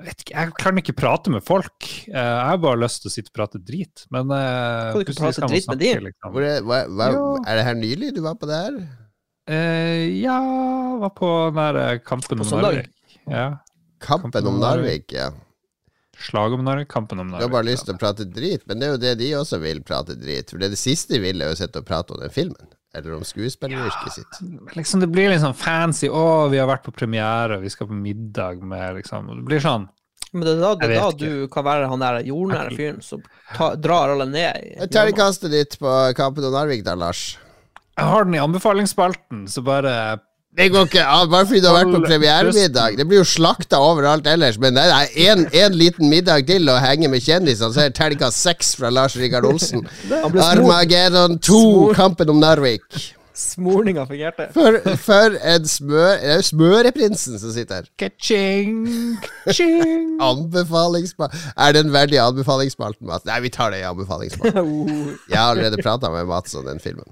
Jeg 0.00 0.06
vet 0.08 0.22
ikke, 0.24 0.32
jeg 0.32 0.52
kan 0.56 0.78
ikke 0.80 0.94
prate 0.96 1.32
med 1.34 1.42
folk. 1.44 1.84
Eh, 2.08 2.14
Jeg 2.16 2.46
har 2.48 2.56
bare 2.62 2.80
lyst 2.80 3.02
til 3.04 3.10
å 3.10 3.12
sitte 3.12 3.28
og 3.28 3.36
prate 3.36 3.58
drit. 3.60 4.06
Men 4.14 4.30
eh, 4.32 4.94
Kan 4.94 5.02
du 5.02 5.04
ikke 5.04 5.18
prate 5.20 5.48
dritt 5.50 5.68
med 5.68 5.82
de? 5.82 5.90
Liksom. 6.06 6.32
Hvor 6.32 6.46
er, 6.46 6.62
hva, 6.64 6.78
hva, 6.88 7.08
Ja. 7.12 7.26
er 7.52 7.60
det 7.60 7.66
her 7.68 7.76
nylig 7.82 8.14
du 8.16 8.22
var 8.24 8.38
på 8.40 8.48
det 8.48 8.60
her? 8.62 8.78
Eh, 9.50 10.06
ja, 10.22 10.38
var 11.02 11.12
på 11.16 11.28
den 11.50 11.60
der 11.60 11.80
eh, 11.82 11.98
Kampen 12.06 12.40
På 12.40 12.48
om? 12.48 12.62
Narvik. 12.64 12.90
Ja. 13.28 13.46
Kampen 14.00 14.46
om 14.48 14.58
Narvik, 14.62 15.12
ja. 15.12 15.28
Slag 16.20 16.52
om 16.56 16.64
Narvik, 16.64 16.88
Kampen 16.88 17.20
om 17.20 17.28
Narvik. 17.28 17.44
Du 17.44 17.48
har 17.50 17.54
bare 17.60 17.68
lyst 17.68 17.84
til 17.88 17.96
å 17.96 18.00
prate 18.00 18.24
drit, 18.24 18.64
men 18.68 18.80
det 18.80 18.88
er 18.88 18.94
jo 18.96 19.00
det 19.04 19.14
de 19.20 19.30
også 19.36 19.60
vil 19.60 19.82
prate 19.84 20.16
drit. 20.16 20.48
For 20.52 20.60
det, 20.60 20.70
er 20.70 20.76
det 20.76 20.80
siste 20.80 21.16
de 21.16 21.20
vil, 21.26 21.44
er 21.44 21.52
jo 21.52 21.60
sitte 21.60 21.80
og 21.84 21.88
prate 21.88 22.16
om 22.16 22.20
den 22.24 22.32
filmen. 22.32 22.72
Eller 22.94 23.14
om 23.14 23.24
skuespilleryrket 23.24 24.12
sitt. 24.12 24.38
liksom, 24.74 25.00
det 25.04 25.08
blir 25.12 25.30
litt 25.30 25.42
sånn 25.44 25.54
fancy. 25.54 26.08
Å, 26.10 26.48
vi 26.50 26.58
har 26.58 26.66
vært 26.70 26.88
på 26.88 26.94
premiere, 26.94 27.60
vi 27.62 27.70
skal 27.70 27.86
på 27.86 27.94
middag 27.94 28.64
med 28.66 28.98
liksom 28.98 29.30
Det 29.30 29.44
blir 29.46 29.62
sånn. 29.62 29.86
Men 30.32 30.46
det 30.46 30.54
er 30.54 30.60
da, 30.62 30.72
det 30.78 30.88
er 30.88 30.96
da 30.98 31.10
du 31.18 31.46
kan 31.50 31.66
være 31.66 31.86
han 31.90 32.02
der 32.02 32.20
jordnære 32.26 32.74
fyren 32.78 33.00
som 33.02 33.22
ta, 33.56 33.72
drar 33.74 34.12
alle 34.14 34.26
ned. 34.30 34.90
Terningkastet 34.94 35.50
ditt 35.50 35.78
på 35.80 35.94
Kampen 36.18 36.46
om 36.46 36.54
Narvik, 36.54 36.84
da, 36.86 36.94
Lars? 36.98 37.32
Jeg 37.98 38.06
har 38.06 38.26
den 38.26 38.36
i 38.38 38.42
anbefalingsspalten, 38.42 39.46
så 39.50 39.62
bare 39.66 39.94
Det 40.58 40.66
går 40.74 40.88
ikke 40.88 41.02
an, 41.06 41.28
bare 41.30 41.46
fordi 41.46 41.60
du 41.62 41.68
har 41.70 41.76
vært 41.78 41.92
på 41.94 42.00
premieremiddag. 42.08 42.96
Det 42.98 43.04
blir 43.06 43.20
jo 43.20 43.28
slakta 43.28 43.78
overalt 43.86 44.26
ellers, 44.26 44.58
men 44.58 44.74
det 44.74 44.82
er 44.90 45.38
en 45.62 45.76
liten 45.78 46.10
middag 46.10 46.48
til 46.50 46.66
å 46.72 46.80
henge 46.82 47.10
med 47.12 47.22
kjendisene, 47.22 47.70
så 47.70 47.84
er 47.84 47.92
det 47.92 47.98
terningkast 48.00 48.42
seks 48.42 48.74
fra 48.80 48.90
Lars 48.90 49.14
Rikard 49.20 49.46
Olsen. 49.46 49.86
Armageddon 50.50 51.38
2, 51.38 51.62
Kampen 51.94 52.34
om 52.34 52.42
Narvik. 52.42 52.82
Smorninga 53.40 54.02
fungerte. 54.10 54.50
For, 54.52 54.80
for 55.00 55.38
en 55.38 55.70
smør... 55.70 56.18
Det 56.18 56.34
er 56.34 56.42
jo 56.42 56.48
smøreprinsen 56.50 57.38
som 57.40 57.54
sitter 57.54 57.80
her. 57.80 57.88
Ka-ching, 58.02 58.82
ka-ching. 59.46 60.18
Anbefalingsspalt 60.32 61.38
Er 61.54 61.78
det 61.78 61.86
en 61.86 61.94
verdig 61.94 62.20
anbefalingsspalten, 62.20 63.06
Mats? 63.08 63.24
Nei, 63.30 63.38
vi 63.46 63.54
tar 63.54 63.72
det 63.72 63.80
i 63.80 63.88
anbefalingsspalten. 63.88 64.60
Oh. 64.60 65.16
Jeg 65.30 65.38
har 65.38 65.54
allerede 65.54 65.80
prata 65.80 66.10
med 66.12 66.28
Mats 66.28 66.58
om 66.58 66.66
den 66.68 66.82
filmen. 66.82 67.06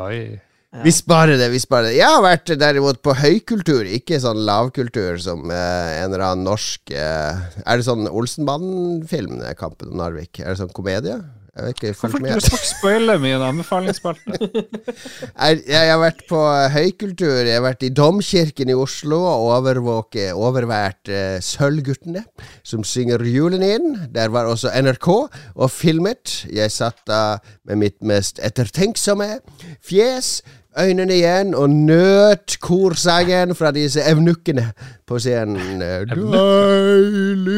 Oi. 0.00 0.40
Vi 0.68 0.92
sparer 0.92 1.38
det, 1.40 1.46
vi 1.48 1.58
sparer 1.62 1.88
det. 1.88 1.96
Jeg 1.96 2.12
har 2.12 2.20
vært 2.20 2.50
derimot 2.60 2.98
på 3.00 3.14
høykultur, 3.16 3.88
ikke 3.88 4.18
sånn 4.20 4.42
lavkultur 4.44 5.16
som 5.24 5.48
eh, 5.48 5.94
en 6.02 6.10
eller 6.10 6.26
annen 6.26 6.44
norsk 6.44 6.92
eh, 6.92 7.40
Er 7.64 7.80
det 7.80 7.86
sånn 7.86 8.04
Olsenbanden-film, 8.04 9.40
eh, 9.48 9.56
Kampen 9.56 9.94
om 9.94 10.02
Narvik? 10.02 10.42
Er 10.42 10.52
det 10.52 10.60
sånn 10.60 10.74
komedie? 10.76 11.16
Jeg 11.58 11.66
vet 11.66 11.80
ikke, 11.80 11.94
Hvorfor 11.98 12.20
ikke 12.22 12.34
du 12.38 12.44
sagt 12.44 12.66
spoile 12.68 13.14
min 13.18 13.42
anbefalingsspalte? 13.42 14.36
Jeg, 14.38 15.62
jeg 15.74 15.88
har 15.90 15.98
vært 15.98 16.20
på 16.28 16.42
høykultur. 16.70 17.40
Jeg 17.40 17.56
har 17.56 17.64
vært 17.64 17.82
i 17.82 17.90
Domkirken 17.90 18.70
i 18.70 18.76
Oslo 18.78 19.18
og 19.26 19.48
overvåke, 19.56 20.28
overvært 20.38 21.10
eh, 21.10 21.40
Sølvguttene, 21.42 22.22
som 22.62 22.86
synger 22.86 23.26
julen 23.26 23.64
inn. 23.66 23.88
Der 24.14 24.30
var 24.34 24.46
også 24.46 24.70
NRK 24.70 25.08
og 25.10 25.66
filmet. 25.74 26.44
Jeg 26.46 26.70
satt 26.76 27.02
da 27.10 27.40
med 27.66 27.82
mitt 27.82 27.98
mest 28.06 28.38
ettertenksomme 28.38 29.40
fjes, 29.82 30.36
øynene 30.76 31.14
igjen, 31.16 31.54
og 31.56 31.70
nøt 31.70 32.58
korsangen 32.60 33.54
fra 33.58 33.70
disse 33.74 34.02
evnukkene 34.04 34.72
på 35.08 35.18
scenen. 35.22 35.80
Deilig 36.10 37.54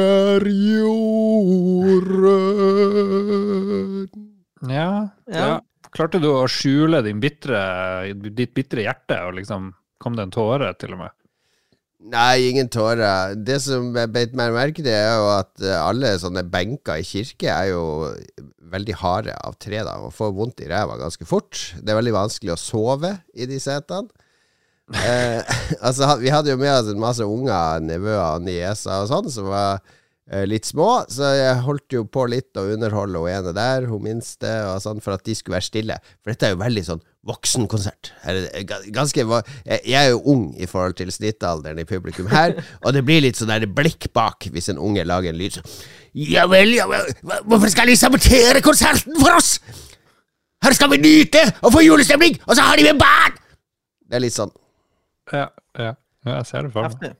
er 0.00 0.48
jorden 0.48 0.98
Ja, 4.68 5.08
ja. 5.28 5.38
Ja. 5.38 5.60
Klarte 5.94 6.20
du 6.20 6.28
å 6.30 6.46
skjule 6.50 7.00
din 7.06 7.20
bitre, 7.22 7.58
ditt 8.14 8.52
bitre 8.56 8.84
hjerte, 8.84 9.16
og 9.28 9.38
liksom 9.38 9.72
kom 10.02 10.16
det 10.16 10.24
en 10.26 10.34
tåre, 10.34 10.72
til 10.78 10.92
og 10.94 11.00
med? 11.04 11.12
Nei, 11.98 12.50
ingen 12.52 12.68
tårer. 12.70 13.34
Det 13.34 13.56
som 13.64 13.90
beit 13.90 14.36
meg 14.38 14.52
merke 14.54 14.84
til, 14.84 14.92
er 14.94 15.16
jo 15.18 15.26
at 15.34 15.64
eh, 15.64 15.74
alle 15.74 16.12
sånne 16.22 16.44
benker 16.46 17.00
i 17.02 17.06
kirke 17.06 17.50
er 17.50 17.72
jo 17.72 17.82
veldig 18.70 18.94
harde 19.00 19.34
av 19.34 19.56
tre, 19.58 19.80
da, 19.82 19.96
og 20.04 20.14
får 20.14 20.30
vondt 20.36 20.62
i 20.62 20.68
ræva 20.70 20.98
ganske 21.00 21.26
fort. 21.26 21.58
Det 21.82 21.90
er 21.90 21.98
veldig 21.98 22.14
vanskelig 22.14 22.54
å 22.54 22.60
sove 22.60 23.16
i 23.34 23.48
de 23.50 23.58
setene. 23.62 24.06
Eh, 24.94 25.42
altså, 25.86 26.12
vi 26.22 26.30
hadde 26.30 26.54
jo 26.54 26.60
med 26.60 26.70
oss 26.76 26.92
en 26.92 27.02
masse 27.02 27.26
unger, 27.26 27.82
nevøer 27.82 28.38
og 28.38 28.46
nieser 28.46 29.02
og 29.02 29.10
sånn, 29.10 29.32
som 29.34 29.50
var 29.50 29.82
litt 30.48 30.66
små, 30.68 31.06
så 31.08 31.30
jeg 31.32 31.60
holdt 31.64 31.94
jo 31.96 32.02
på 32.04 32.26
litt 32.28 32.58
å 32.60 32.66
underholde 32.74 33.20
hun 33.22 33.30
ene 33.32 33.52
der, 33.56 33.86
hun 33.88 34.02
minste, 34.04 34.50
og 34.68 34.82
sånn, 34.84 35.00
for 35.04 35.16
at 35.16 35.24
de 35.24 35.36
skulle 35.36 35.56
være 35.56 35.68
stille. 35.68 35.96
For 36.20 36.32
dette 36.32 36.50
er 36.50 36.52
jo 36.52 36.60
veldig 36.60 36.84
sånn 36.84 37.00
voksenkonsert. 37.28 38.12
Er 38.28 38.64
Ganske, 38.92 39.24
jeg 39.64 39.96
er 39.96 40.10
jo 40.12 40.20
ung 40.32 40.44
i 40.60 40.68
forhold 40.68 40.98
til 41.00 41.12
snittalderen 41.12 41.80
i 41.80 41.86
publikum 41.88 42.28
her, 42.32 42.58
og 42.84 42.92
det 42.96 43.04
blir 43.08 43.24
litt 43.24 43.40
sånn 43.40 43.52
der 43.52 43.68
blikk 43.72 44.10
bak 44.16 44.50
hvis 44.52 44.68
en 44.72 44.80
unge 44.82 45.04
lager 45.08 45.32
en 45.32 45.40
lyd 45.40 45.58
sånn 45.58 45.76
Ja 46.18 46.46
vel, 46.50 46.72
ja 46.76 46.86
vel, 46.90 47.08
hvorfor 47.48 47.72
skal 47.72 47.88
de 47.90 47.96
sabotere 47.98 48.62
konserten 48.64 49.16
for 49.20 49.36
oss? 49.36 49.56
Her 50.64 50.74
skal 50.74 50.90
vi 50.92 51.00
nyte 51.00 51.44
og 51.62 51.72
få 51.72 51.84
julestemning, 51.86 52.36
og 52.44 52.56
så 52.58 52.66
har 52.68 52.80
de 52.80 52.88
med 52.90 53.00
barn! 53.00 53.38
Det 54.08 54.16
er 54.18 54.24
litt 54.24 54.36
sånn. 54.36 54.52
Ja, 55.32 55.48
ja. 55.76 55.94
ja 56.26 56.38
jeg 56.40 56.48
ser 56.48 56.68
det 56.68 56.74
for 56.74 56.88
meg. 56.88 57.16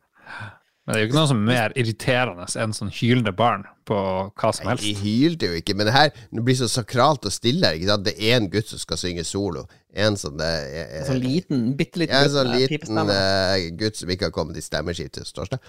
Men 0.88 0.94
det 0.96 1.00
er 1.02 1.02
jo 1.04 1.08
ikke 1.10 1.18
noe 1.18 1.28
som 1.28 1.40
er 1.42 1.48
mer 1.52 1.72
irriterende 1.76 2.46
enn 2.62 2.70
sånn 2.72 2.88
hylende 2.96 3.34
barn 3.36 3.66
på 3.84 3.96
hva 4.40 4.52
som 4.56 4.64
De 4.64 4.70
helst. 4.70 5.02
hylte 5.04 5.50
jo 5.50 5.58
ikke, 5.60 5.74
men 5.76 5.84
det 5.84 5.92
her 5.92 6.08
det 6.32 6.44
blir 6.46 6.56
så 6.56 6.64
sakralt 6.72 7.28
og 7.28 7.34
stille 7.34 7.68
her. 7.68 7.76
Ikke 7.76 7.90
sant? 7.90 8.06
Det 8.06 8.14
er 8.16 8.38
én 8.38 8.46
gutt 8.48 8.70
som 8.72 8.80
skal 8.80 8.96
synge 8.96 9.24
solo. 9.28 9.66
En 9.92 10.16
sånn 10.16 10.40
det 10.40 10.48
er, 10.48 11.04
sånn 11.04 11.20
liten, 11.20 11.66
bitte 11.76 12.00
liten 12.00 12.16
en 12.16 12.32
sånn 12.32 12.50
liten 12.54 12.72
pipestemme. 12.78 13.18
eh, 13.20 13.68
gutt 13.76 14.00
som 14.00 14.08
ikke 14.16 14.30
har 14.30 14.34
kommet 14.38 14.56
i 14.56 14.64
stemmeskift 14.64 15.12
til 15.18 15.28
torsdag. 15.28 15.60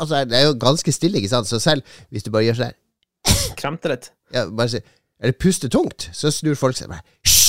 Altså, 0.00 0.22
det 0.30 0.38
er 0.38 0.46
jo 0.48 0.54
ganske 0.62 0.94
stille, 0.94 1.18
ikke 1.18 1.34
sant? 1.34 1.50
Så 1.50 1.58
selv 1.62 1.82
hvis 2.14 2.22
du 2.26 2.30
bare 2.34 2.46
gjør 2.46 2.62
sånn 2.62 2.70
her 2.70 2.78
Kremte 3.58 3.90
litt. 3.92 4.10
ja, 4.34 4.46
bare 4.50 4.68
si, 4.76 4.80
Er 5.22 5.30
det 5.30 5.38
pustetungt? 5.42 6.08
Så 6.14 6.30
snur 6.34 6.54
folk 6.58 6.78
seg 6.78 6.90
bare 6.94 7.02
Hysj! 7.26 7.41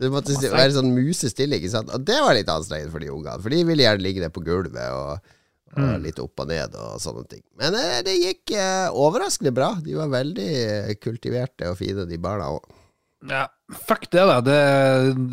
Det 0.00 0.08
måtte 0.12 0.36
være 0.40 0.72
sånn 0.72 0.94
musestille, 0.96 1.58
ikke 1.60 1.72
sant? 1.74 1.92
Og 1.92 2.06
det 2.08 2.16
var 2.24 2.36
litt 2.36 2.48
anstrengende 2.48 2.92
for 2.94 3.04
de 3.04 3.12
ungene. 3.12 3.36
For 3.44 3.52
de 3.52 3.60
ville 3.68 3.84
gjerne 3.84 4.04
ligge 4.06 4.24
ned 4.24 4.32
på 4.32 4.42
gulvet 4.46 4.80
og, 4.96 5.32
og 5.76 5.90
litt 6.06 6.20
opp 6.22 6.40
og 6.40 6.48
ned 6.50 6.76
og 6.80 6.94
sånne 7.02 7.24
ting. 7.28 7.42
Men 7.60 7.76
eh, 7.76 8.00
det 8.06 8.16
gikk 8.16 8.54
eh, 8.56 8.88
overraskende 8.90 9.52
bra. 9.56 9.74
De 9.84 9.98
var 9.98 10.12
veldig 10.12 10.50
kultiverte 11.04 11.68
og 11.68 11.76
fine, 11.82 12.08
de 12.08 12.20
barna 12.22 12.48
òg. 12.56 12.64
Ja, 13.28 13.44
fuck 13.84 14.06
det, 14.08 14.22
da. 14.24 14.38
Det, 14.40 14.58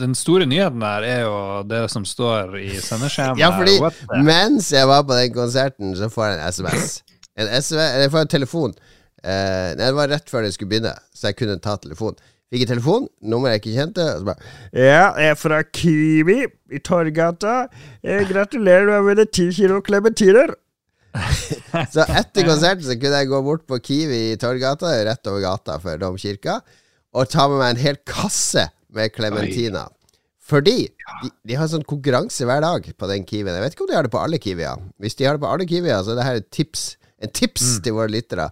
den 0.01 0.15
store 0.19 0.45
nyheten 0.50 0.83
her 0.83 1.05
er 1.07 1.21
jo 1.24 1.36
det 1.71 1.86
som 1.93 2.03
står 2.03 2.57
i 2.59 2.74
sendeskjemaet. 2.83 3.39
Ja, 3.39 3.53
fordi 3.55 3.77
What 3.79 4.01
mens 4.27 4.74
jeg 4.75 4.89
var 4.89 5.05
på 5.07 5.15
den 5.15 5.31
konserten, 5.36 5.95
så 5.95 6.12
får 6.12 6.27
jeg 6.27 6.38
en 6.41 6.47
SMS. 6.51 6.97
En 7.38 7.51
SMS 7.62 8.01
jeg 8.03 8.12
får 8.12 8.25
en 8.25 8.33
telefon. 8.36 8.75
Eh, 9.24 9.69
det 9.79 9.93
var 9.95 10.12
rett 10.12 10.27
før 10.29 10.43
det 10.43 10.51
skulle 10.55 10.74
begynne, 10.75 10.93
så 11.15 11.31
jeg 11.31 11.39
kunne 11.39 11.59
ta 11.63 11.77
telefonen. 11.79 12.19
Fikk 12.48 12.63
en 12.63 12.70
telefon, 12.70 13.08
nummer 13.27 13.51
jeg 13.51 13.60
ikke 13.60 13.74
kjente, 13.75 14.04
og 14.13 14.22
så 14.22 14.27
bare 14.30 14.51
Ja, 14.72 15.10
jeg 15.20 15.34
er 15.34 15.39
fra 15.39 15.60
Kiwi 15.68 16.38
i 16.48 16.80
Torgata. 16.80 17.58
Jeg 18.06 18.30
gratulerer 18.30 18.88
med 18.88 19.01
å 19.01 19.08
vinne 19.10 19.25
ti 19.27 19.50
kilo 19.56 19.82
klementiner. 19.84 20.54
så 21.94 22.06
etter 22.06 22.48
konserten 22.48 22.86
så 22.86 22.96
kunne 22.96 23.20
jeg 23.20 23.32
gå 23.34 23.42
bort 23.44 23.66
på 23.68 23.82
Kiwi 23.84 24.22
i 24.32 24.39
Torgata, 24.39 24.94
rett 25.10 25.27
over 25.27 25.44
gata 25.44 25.75
for 25.84 26.00
Domkirka, 26.00 26.62
og 27.18 27.27
ta 27.34 27.50
med 27.51 27.60
meg 27.60 27.75
en 27.75 27.84
hel 27.84 28.00
kasse 28.08 28.70
med 28.96 29.12
klementiner. 29.16 29.92
Fordi 30.48 30.77
de, 30.88 31.30
de 31.44 31.58
har 31.60 31.68
sånn 31.68 31.84
konkurranse 31.88 32.48
hver 32.48 32.63
dag 32.63 32.86
på 32.96 33.10
den 33.12 33.25
Kiwien. 33.27 33.58
Jeg 33.58 33.66
vet 33.66 33.75
ikke 33.75 33.84
om 33.84 33.92
de 33.92 33.98
har 33.98 34.08
det 34.08 34.13
på 34.13 34.22
alle 34.24 34.39
Kiwier. 34.39 34.88
Hvis 35.04 35.20
de 35.20 35.27
har 35.27 35.36
det 35.36 35.44
på 35.44 35.51
alle 35.51 35.68
Kiwier, 35.68 36.00
så 36.00 36.13
er 36.13 36.20
det 36.22 36.27
her 36.30 36.39
et 36.39 36.48
tips. 36.56 36.94
En 37.17 37.31
tips 37.33 37.79
til 37.81 37.95
våre 37.97 38.12
lyttere. 38.13 38.45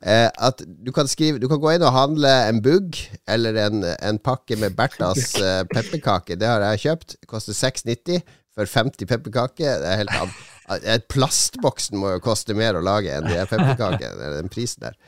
Eh, 0.00 0.28
at 0.30 0.62
du 0.64 0.88
kan 0.96 1.08
skrive 1.08 1.40
Du 1.40 1.48
kan 1.50 1.60
gå 1.60 1.74
inn 1.74 1.84
og 1.84 1.92
handle 1.92 2.30
en 2.48 2.62
bugg 2.64 2.96
eller 3.28 3.58
en, 3.66 3.84
en 3.84 4.18
pakke 4.18 4.56
med 4.60 4.76
Berthas 4.78 5.34
eh, 5.42 5.62
pepperkaker. 5.68 6.40
Det 6.40 6.48
har 6.48 6.64
jeg 6.70 6.84
kjøpt. 6.86 7.18
Koster 7.28 7.56
6,90 7.56 8.24
for 8.56 8.64
50 8.72 9.10
pepperkaker. 9.10 9.82
Det 9.82 9.92
er 9.92 10.00
helt 10.00 10.16
an 10.16 10.32
eh, 10.80 11.02
Plastboksen 11.12 12.00
må 12.00 12.14
jo 12.14 12.24
koste 12.24 12.56
mer 12.56 12.78
å 12.78 12.84
lage 12.84 13.12
enn 13.12 13.28
de 13.28 13.36
pepperkakene. 13.52 14.32
Den 14.38 14.52
prisen 14.52 14.88
der. 14.88 14.98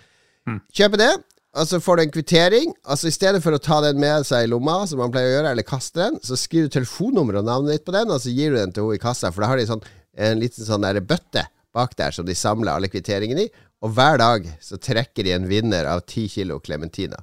Kjøpe 0.72 1.00
det, 1.00 1.10
og 1.58 1.66
så 1.68 1.80
får 1.80 1.96
du 1.96 2.02
en 2.04 2.12
kvittering. 2.12 2.70
Altså 2.88 3.08
I 3.08 3.14
stedet 3.14 3.40
for 3.44 3.56
å 3.56 3.60
ta 3.60 3.80
den 3.84 4.00
med 4.00 4.24
seg 4.28 4.46
i 4.46 4.50
lomma, 4.52 4.82
som 4.88 5.00
man 5.00 5.12
pleier 5.12 5.32
å 5.32 5.36
gjøre, 5.38 5.52
eller 5.52 5.66
kaste 5.66 6.00
den, 6.04 6.20
så 6.24 6.36
skriver 6.40 6.68
du 6.68 6.76
telefonnummeret 6.76 7.40
og 7.42 7.48
navnet 7.48 7.78
ditt 7.78 7.88
på 7.88 7.96
den, 7.96 8.12
og 8.12 8.20
så 8.22 8.32
gir 8.32 8.52
du 8.52 8.60
den 8.60 8.72
til 8.72 8.84
henne 8.84 9.00
i 9.00 9.02
kassa. 9.02 9.32
For 9.32 9.44
da 9.44 9.50
har 9.52 9.60
de 9.60 9.68
sånn, 9.68 9.84
en 10.28 10.40
liten 10.40 10.68
sånn 10.68 10.84
der 10.84 11.00
bøtte 11.04 11.44
bak 11.74 11.96
der 11.98 12.14
som 12.16 12.26
de 12.26 12.34
samler 12.38 12.72
alle 12.74 12.88
kvitteringene 12.92 13.46
i. 13.46 13.50
Og 13.84 13.92
hver 13.94 14.18
dag 14.18 14.46
så 14.64 14.78
trekker 14.82 15.24
de 15.26 15.34
en 15.36 15.48
vinner 15.50 15.86
av 15.86 16.00
ti 16.08 16.26
kilo 16.32 16.58
klementiner. 16.64 17.20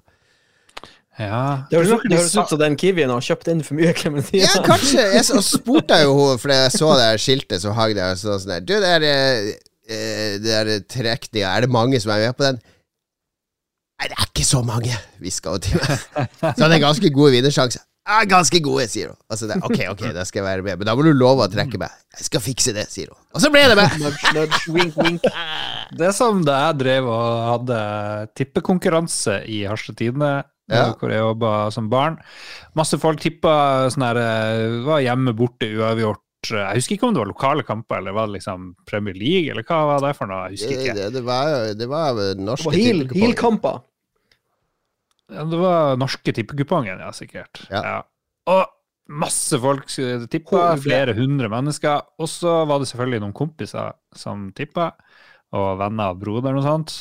Ja. 1.20 1.64
Det 1.72 1.78
høres, 1.80 1.90
Tror 1.90 2.02
ut- 2.04 2.10
det 2.12 2.18
høres 2.20 2.34
ut 2.36 2.50
som 2.52 2.60
den 2.60 2.76
kiwien 2.80 3.10
har 3.12 3.24
kjøpt 3.24 3.48
inn 3.52 3.62
for 3.64 3.78
mye 3.80 3.94
klementiner. 3.96 4.50
Ja, 4.50 4.62
kanskje. 4.66 5.04
Jeg 5.16 5.24
så, 5.28 5.38
og 5.40 5.46
spurte 5.48 5.96
jeg 6.00 6.10
jo 6.10 6.16
henne, 6.20 6.40
for 6.44 6.52
jeg 6.52 6.72
så 6.76 6.90
det 7.00 7.06
her 7.08 7.22
skiltet 7.24 7.64
som 7.64 7.76
hang 7.78 7.94
der. 7.96 8.12
og 8.12 8.20
Så 8.20 8.36
sånn 8.44 8.52
der, 8.58 8.66
du, 8.68 8.74
det 8.84 8.90
er 8.98 9.06
eh, 9.08 10.40
det 10.44 10.50
der 10.50 10.72
trekninga, 10.92 11.54
er 11.56 11.62
det 11.68 11.72
mange 11.72 12.00
som 12.04 12.12
er 12.16 12.26
med 12.28 12.36
på 12.40 12.44
den? 12.50 12.60
Nei, 13.96 14.10
det 14.12 14.18
er 14.20 14.28
ikke 14.28 14.44
så 14.44 14.60
mange, 14.68 14.92
hviska 15.24 15.54
hun 15.56 15.64
til 15.64 15.80
meg. 15.80 16.04
Så 16.58 16.66
han 16.66 16.74
er 16.76 16.82
ganske 16.84 17.12
gode 17.16 17.32
vinnersjanse. 17.38 17.80
Ja, 18.06 18.20
ganske 18.30 18.60
gode, 18.62 18.84
sier 18.92 19.10
hun. 19.10 19.18
Og 19.34 19.38
så 19.40 19.48
der, 19.50 19.62
ok, 19.66 19.80
ok, 19.96 20.02
da 20.14 20.24
skal 20.30 20.44
jeg 20.44 20.46
være 20.46 20.62
med, 20.68 20.78
men 20.78 20.86
da 20.86 20.94
må 20.94 21.02
du 21.08 21.10
love 21.18 21.48
å 21.48 21.50
trekke 21.50 21.80
meg. 21.82 21.94
Jeg 22.20 22.28
skal 22.28 22.44
fikse 22.46 22.74
det, 22.76 22.84
sier 22.94 23.10
hun. 23.10 23.18
Og 23.34 23.42
så 23.42 23.50
ble 23.50 23.64
det 23.72 23.78
med! 23.80 23.96
Nudge, 24.04 24.34
nudge, 24.38 24.60
wink, 24.76 25.00
wink. 25.02 25.26
Det 25.98 26.06
er 26.12 26.14
som 26.14 26.44
da 26.46 26.60
jeg 26.68 26.78
drev 26.84 27.08
og 27.10 27.40
hadde 27.50 27.80
tippekonkurranse 28.38 29.40
i 29.50 29.64
Harstad 29.70 29.98
Tidende, 30.02 30.44
Ja. 30.70 30.92
hvor 30.98 31.12
jeg 31.14 31.22
jobba 31.22 31.50
som 31.74 31.90
barn. 31.92 32.16
Masse 32.78 32.98
folk 33.02 33.20
tippa 33.22 33.86
sånn 33.94 34.02
her 34.08 34.18
eh, 34.18 34.80
Var 34.86 35.04
hjemme 35.06 35.34
borte 35.38 35.68
uavgjort. 35.78 36.22
Jeg 36.50 36.78
husker 36.80 36.96
ikke 36.98 37.08
om 37.10 37.14
det 37.16 37.22
var 37.24 37.30
lokale 37.32 37.64
kamper, 37.66 37.98
eller 38.04 38.14
var 38.14 38.28
det 38.30 38.36
liksom 38.40 38.72
Premier 38.86 39.18
League, 39.18 39.50
eller 39.50 39.66
hva 39.66 39.80
var 39.96 40.04
det 40.06 40.12
for 40.18 40.30
noe? 40.30 40.44
Jeg 40.54 40.60
husker 40.60 40.74
Det, 40.78 40.82
ikke. 40.84 40.96
det, 40.96 41.06
det 41.06 41.14
det 41.14 41.26
var 41.26 41.74
Det 41.82 41.88
var 41.90 42.24
norske 42.38 42.74
tippekamper. 42.74 43.18
heel-kamper. 43.22 43.80
Ja, 45.34 45.44
det 45.50 45.58
var 45.58 45.98
norske 45.98 46.34
tippekupongen, 46.38 47.00
ja, 47.02 47.10
sikkert. 47.16 47.64
Ja. 47.72 48.02
Og 48.52 48.66
masse 49.10 49.58
folk 49.62 49.88
tippa, 49.88 50.76
Hvor- 50.76 50.82
flere 50.82 51.16
hundre 51.18 51.50
mennesker. 51.50 52.02
Og 52.20 52.30
så 52.30 52.66
var 52.68 52.80
det 52.80 52.88
selvfølgelig 52.92 53.22
noen 53.22 53.34
kompiser 53.34 53.94
som 54.14 54.52
tippa, 54.54 54.92
og 55.54 55.78
venner 55.80 56.12
av 56.14 56.20
broderen 56.20 56.58
og 56.62 56.64
sånt. 56.66 56.96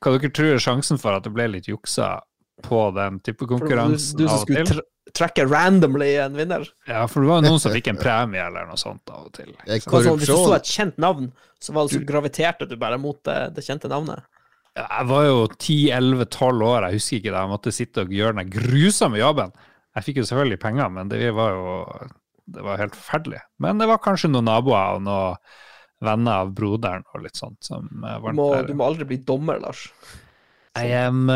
Hva 0.00 0.12
dere 0.18 0.30
tror 0.30 0.54
er 0.54 0.62
sjansen 0.62 1.00
for 1.00 1.16
at 1.16 1.24
det 1.24 1.32
ble 1.34 1.48
litt 1.48 1.68
juksa 1.68 2.20
på 2.62 2.94
den 2.94 3.20
tippekonkurransen? 3.20 4.16
Du, 4.18 4.24
du 4.24 4.28
som 4.28 4.44
skulle 4.44 4.66
tr 4.68 4.80
trekke 5.16 5.46
randomly 5.48 6.16
en 6.20 6.34
vinner. 6.36 6.66
Ja, 6.88 7.06
for 7.08 7.22
det 7.22 7.28
var 7.30 7.38
jo 7.40 7.46
noen 7.48 7.60
som 7.62 7.72
fikk 7.72 7.86
en 7.88 7.96
premie 7.96 8.42
eller 8.42 8.66
noe 8.68 8.76
sånt 8.76 9.06
av 9.08 9.28
og 9.28 9.32
til. 9.32 9.52
Sånn, 9.64 10.18
hvis 10.18 10.26
du 10.28 10.34
så 10.34 10.56
et 10.58 10.68
kjent 10.68 10.98
navn, 11.00 11.30
så 11.62 11.72
var 11.72 11.86
det 11.86 11.94
så 11.94 12.04
graviterte 12.04 12.68
du 12.68 12.74
bare 12.76 12.98
mot 13.00 13.16
det, 13.24 13.54
det 13.54 13.64
kjente 13.64 13.88
navnet. 13.88 14.26
Ja, 14.76 14.84
Jeg 14.98 15.08
var 15.08 15.24
jo 15.24 15.38
10-11-12 15.56 16.64
år, 16.66 16.86
jeg 16.86 16.98
husker 17.00 17.16
ikke 17.20 17.32
det. 17.32 17.40
Jeg 17.40 17.52
måtte 17.54 17.72
sitte 17.74 18.04
og 18.04 18.12
gjøre 18.12 18.36
den 18.42 18.50
grusomme 18.52 19.18
jobben. 19.20 19.54
Jeg 19.96 20.04
fikk 20.04 20.20
jo 20.20 20.26
selvfølgelig 20.28 20.60
penger, 20.60 20.90
men 20.92 21.08
det 21.12 21.32
var 21.34 21.54
jo 21.56 21.76
det 22.46 22.62
var 22.62 22.78
helt 22.78 22.94
forferdelig. 22.94 23.40
Men 23.58 23.80
det 23.80 23.88
var 23.90 23.98
kanskje 24.04 24.28
noen 24.30 24.46
naboer 24.46 24.98
og 24.98 25.02
noen 25.02 25.40
venner 26.06 26.44
av 26.44 26.52
broderen 26.54 27.02
og 27.14 27.24
litt 27.24 27.38
sånt 27.40 27.58
som 27.64 27.86
eh, 28.04 28.18
Du 28.20 28.26
var 28.26 28.36
må, 28.36 28.50
der. 28.54 28.66
du 28.68 28.76
må 28.78 28.86
aldri 28.86 29.06
bli 29.08 29.16
dommer, 29.26 29.58
Lars. 29.64 29.86
I 30.76 30.90
am 30.92 31.30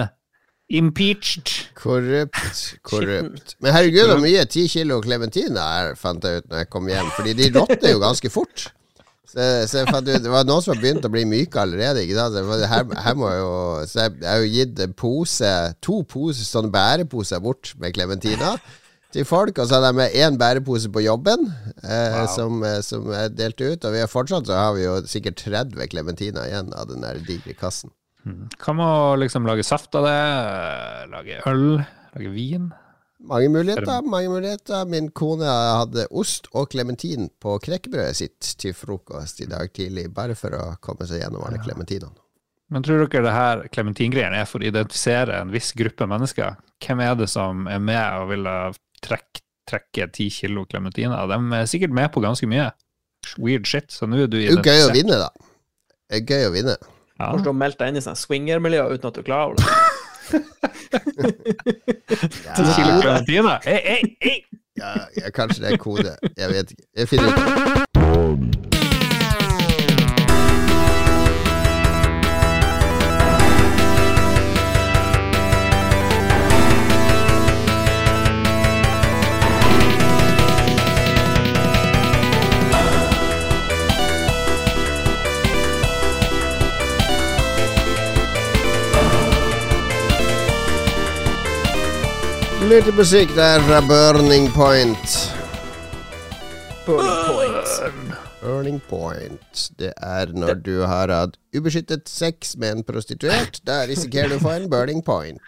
impeached. 0.71 1.51
Korrupt, 1.75 2.61
korrupt. 2.91 3.57
Men 3.65 3.75
herregud, 3.75 4.07
hvor 4.13 4.21
mye 4.23 4.45
ti 4.53 4.67
kilo 4.71 5.01
klementiner 5.03 5.59
er, 5.89 5.97
fant 5.99 6.23
jeg 6.29 6.45
ut 6.45 6.51
når 6.53 6.63
jeg 6.63 6.71
kom 6.77 6.91
hjem. 6.93 7.11
Fordi 7.17 7.35
de 7.41 7.49
råtner 7.57 7.95
jo 7.97 8.03
ganske 8.05 8.31
fort. 8.31 8.69
Så, 9.31 9.47
så 9.71 9.85
ut, 9.87 10.09
Det 10.11 10.31
var 10.33 10.45
noen 10.49 10.65
som 10.65 10.75
har 10.75 10.83
begynt 10.83 11.07
å 11.07 11.11
bli 11.13 11.23
myke 11.29 11.61
allerede. 11.63 12.03
Ikke 12.03 12.19
sant? 12.19 12.35
Her, 12.67 12.85
her 13.05 13.15
må 13.19 13.31
jeg 13.31 13.41
jo 13.45 13.53
Så 13.87 14.05
jeg, 14.05 14.17
jeg 14.25 14.31
har 14.33 14.43
jo 14.43 14.53
gitt 14.57 14.85
pose, 14.99 15.51
to 15.85 16.01
pose, 16.11 16.43
sånne 16.49 16.73
bæreposer 16.75 17.43
bort 17.45 17.75
med 17.79 17.95
klementina 17.95 18.57
til 19.15 19.25
folk. 19.27 19.59
Og 19.59 19.67
så 19.71 19.79
hadde 19.79 19.93
jeg 19.93 19.99
med 20.01 20.19
én 20.19 20.39
bærepose 20.41 20.91
på 20.93 21.03
jobben, 21.07 21.47
eh, 21.83 22.19
Wow. 22.19 22.27
som, 22.35 22.61
eh, 22.67 22.81
som 22.87 23.07
jeg 23.15 23.37
delte 23.39 23.73
ut. 23.73 23.87
Og 23.87 23.95
vi 23.95 24.03
har 24.03 24.11
fortsatt 24.11 24.51
så 24.51 24.59
har 24.59 24.75
vi 24.77 24.85
jo 24.89 24.99
sikkert 25.11 25.39
30 25.47 25.89
klementiner 25.95 26.47
igjen 26.51 26.75
av 26.75 26.91
den 26.91 27.03
der 27.07 27.23
digre 27.27 27.55
kassen. 27.59 27.91
Kan 28.61 28.77
man 28.77 29.19
liksom 29.23 29.47
lage 29.49 29.65
saft 29.65 29.95
av 29.97 30.05
det, 30.05 30.19
lage 31.11 31.39
øl, 31.49 31.81
lage 32.15 32.33
vin? 32.35 32.67
Mange 33.21 33.51
muligheter. 33.53 34.03
mange 34.09 34.31
muligheter 34.33 34.87
Min 34.89 35.11
kone 35.11 35.45
hadde 35.45 36.07
ost 36.11 36.49
og 36.57 36.71
klementin 36.73 37.29
på 37.43 37.59
knekkebrødet 37.61 38.17
sitt 38.17 38.55
til 38.59 38.73
frokost 38.75 39.43
i 39.45 39.49
dag 39.51 39.73
tidlig, 39.77 40.09
bare 40.15 40.37
for 40.39 40.57
å 40.57 40.65
komme 40.81 41.09
seg 41.09 41.21
gjennom 41.23 41.45
alle 41.45 41.61
klementinene. 41.61 42.17
Men 42.71 42.85
tror 42.87 43.03
dere 43.03 43.25
det 43.27 43.35
her 43.35 43.65
klementingreiene 43.75 44.41
er 44.41 44.47
for 44.47 44.63
å 44.63 44.69
identifisere 44.69 45.41
en 45.41 45.51
viss 45.51 45.73
gruppe 45.77 46.07
mennesker? 46.07 46.55
Hvem 46.81 47.03
er 47.03 47.17
det 47.19 47.27
som 47.33 47.67
er 47.69 47.83
med 47.83 48.23
og 48.23 48.31
vil 48.31 48.47
trekke, 49.03 49.43
trekke 49.69 50.07
ti 50.15 50.29
kilo 50.31 50.65
klementiner? 50.71 51.27
De 51.27 51.59
er 51.59 51.67
sikkert 51.71 51.97
med 51.99 52.13
på 52.15 52.23
ganske 52.23 52.47
mye. 52.47 52.71
Weird 53.43 53.67
shit. 53.67 53.91
Så 53.93 54.07
nå 54.07 54.23
er 54.23 54.31
du 54.31 54.39
Det 54.39 54.55
er 54.55 54.63
gøy 54.63 54.87
å 54.87 54.95
vinne, 54.95 55.19
da. 55.19 55.33
Det 56.09 56.23
er 56.23 56.27
gøy 56.31 56.47
å 56.47 56.55
vinne. 56.55 56.79
Ja. 57.19 57.35
Kanskje 57.35 57.53
du 57.53 57.67
deg 57.83 57.89
inn 57.91 58.01
i 58.01 58.07
sånn 58.07 58.17
swingermiljø 58.17 58.87
uten 58.95 59.11
at 59.11 59.19
du 59.19 59.25
er 59.25 59.27
klar 59.27 59.51
over 59.51 59.59
det. 59.61 59.90
Ja, 64.81 64.93
ja, 65.17 65.31
kanskje 65.35 65.65
det 65.65 65.73
er 65.73 65.77
kode. 65.77 66.17
Jeg 66.39 66.49
vet 66.49 66.71
ikke. 66.71 66.83
Jeg 66.97 67.09
finner 67.09 67.27
ut. 67.35 67.90
Litt 92.71 92.87
musikk 92.95 93.33
der 93.35 93.59
fra 93.67 93.81
Burning 93.83 94.47
Point. 94.55 95.35
Burning 96.87 97.19
Point. 97.27 97.67
Burning 98.41 98.81
point. 98.89 99.71
Det 99.79 99.93
er 99.97 100.27
når 100.31 100.55
du 100.63 100.83
har 100.87 101.09
hatt 101.11 101.35
ubeskyttet 101.51 102.09
sex 102.09 102.57
med 102.57 102.71
en 102.77 102.85
prostituert. 102.87 103.59
Da 103.67 103.87
risikerer 103.91 104.29
du 104.31 104.37
å 104.39 104.45
få 104.45 104.51
en 104.55 104.71
burning 104.71 105.03
point. 105.03 105.41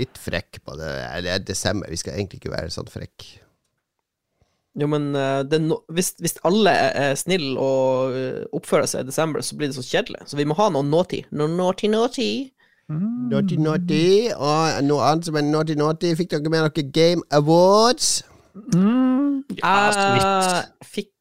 Litt 0.00 0.16
frekk 0.24 0.64
på 0.64 0.72
det. 0.80 0.88
Det 1.28 1.32
er 1.36 1.44
desember, 1.44 1.92
vi 1.92 2.00
skal 2.00 2.16
egentlig 2.16 2.40
ikke 2.40 2.56
være 2.56 2.72
sånn 2.72 2.88
frekk. 2.88 3.44
Jo, 4.76 4.88
men 4.92 5.14
eh, 5.16 5.58
no 5.60 5.84
hvis, 5.92 6.14
hvis 6.20 6.36
alle 6.48 6.70
er, 6.72 7.14
snille 7.16 7.60
og 7.60 8.16
eh, 8.16 8.44
oppfører 8.56 8.86
seg 8.88 9.04
i 9.04 9.08
desember, 9.12 9.40
så 9.44 9.56
blir 9.56 9.68
det 9.68 9.76
så 9.76 9.84
kjedelig. 9.84 10.20
Så 10.32 10.36
vi 10.40 10.48
må 10.48 10.56
ha 10.56 10.72
noe 10.72 10.84
nåtid. 10.84 11.24
Noe 11.36 11.48
naughty, 11.52 11.92
naughty. 11.92 12.55
Mm. 12.92 13.28
Naughty 13.32 13.56
Naughty. 13.60 14.06
Og 14.36 14.80
noe 14.86 15.02
annet 15.10 15.28
som 15.28 15.36
er 15.40 15.44
naughty 15.46 15.74
naughty. 15.78 16.14
Fikk 16.18 16.30
dere 16.34 16.52
med 16.52 16.66
dere 16.68 16.86
Game 16.94 17.22
Awards? 17.34 18.22
Mm, 18.74 19.44
ja, 19.58 19.72
så. 19.92 20.04
Jeg 20.06 20.90
fikk 20.94 21.12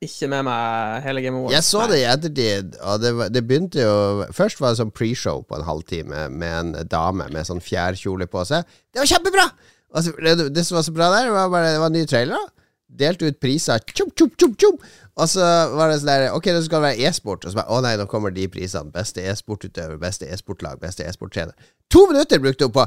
ikke 0.00 0.30
med 0.32 0.46
meg 0.48 1.02
hele 1.04 1.22
Game 1.22 1.36
Awards. 1.42 1.54
Jeg 1.54 1.66
så 1.68 1.82
det 1.90 1.98
i 2.00 2.06
ettertid, 2.08 2.78
og 2.82 3.02
det, 3.02 3.10
var- 3.18 3.28
det 3.34 3.42
begynte 3.46 3.82
jo 3.84 4.24
Først 4.32 4.60
var 4.62 4.72
det 4.72 4.80
sånn 4.80 4.90
pre-show 4.96 5.42
på 5.46 5.58
en 5.58 5.66
halvtime 5.66 6.24
med 6.32 6.54
en 6.78 6.88
dame 6.88 7.26
med 7.34 7.44
sånn 7.46 7.60
fjærkjole 7.60 8.26
på 8.32 8.46
seg. 8.48 8.64
Det 8.92 9.02
var 9.02 9.10
kjempebra! 9.12 9.44
Altså, 9.90 10.14
det, 10.22 10.48
det 10.54 10.64
som 10.66 10.78
var 10.78 10.84
så 10.86 10.92
bra 10.94 11.10
der, 11.12 11.28
var 11.34 11.48
bare 11.52 11.72
det 11.74 11.80
var 11.82 11.90
nye 11.92 12.06
trailere. 12.08 12.40
Delte 12.98 13.30
ut 13.30 13.40
priser. 13.40 13.80
Tjum, 13.94 14.10
tjum, 14.16 14.30
tjum, 14.38 14.54
tjum. 14.58 14.78
Og 15.20 15.28
så 15.28 15.44
var 15.76 15.90
det 15.90 16.00
sånn 16.00 16.10
der 16.10 16.24
Ok, 16.34 16.48
det 16.50 16.64
skal 16.66 16.82
være 16.84 17.06
e-sport. 17.08 17.44
Og 17.44 17.52
så 17.52 17.60
bare 17.60 17.76
Å 17.76 17.82
nei, 17.84 17.94
nå 18.00 18.06
kommer 18.10 18.34
de 18.34 18.48
prisene. 18.50 18.92
Beste 18.94 19.22
e-sportutøver, 19.22 19.98
beste 20.00 20.28
e-sportlag, 20.30 20.80
beste 20.82 21.06
e-sporttrener. 21.06 21.54
To 21.94 22.06
minutter 22.10 22.42
brukte 22.42 22.66
hun 22.68 22.74
på 22.74 22.86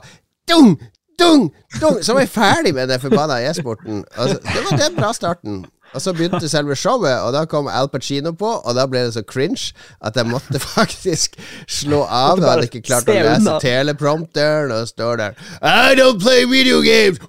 dung, 0.50 0.74
dung, 1.20 1.48
dung! 1.80 2.02
Så 2.04 2.16
var 2.16 2.26
jeg 2.26 2.34
ferdig 2.34 2.74
med 2.76 2.92
den 2.92 3.02
forbanna 3.04 3.39
e-sporten. 3.48 4.04
Altså, 4.18 4.39
det 4.44 4.66
var 4.70 4.82
den 4.84 5.00
bra 5.00 5.13
starten. 5.16 5.63
Og 5.93 6.01
så 6.01 6.13
begynte 6.17 6.49
selve 6.49 6.75
showet, 6.79 7.19
og 7.21 7.34
da 7.36 7.43
kom 7.49 7.67
Al 7.69 7.88
Pacino 7.93 8.32
på, 8.38 8.49
og 8.65 8.75
da 8.77 8.86
ble 8.89 9.03
det 9.08 9.13
så 9.15 9.21
cringe 9.29 9.71
at 10.01 10.15
jeg 10.17 10.25
måtte 10.29 10.60
faktisk 10.77 11.38
slå 11.69 12.01
av. 12.08 12.39
Jeg 12.41 12.49
hadde 12.49 12.69
ikke 12.69 12.82
klart 12.88 13.10
å 13.10 13.17
lese 13.17 13.58
teleprompteren, 13.63 14.73
og 14.73 14.88
står 14.89 15.21
der 15.21 15.38
I 15.62 15.93
don't 15.99 16.19
play 16.23 16.45
video 16.49 16.82
games! 16.82 17.19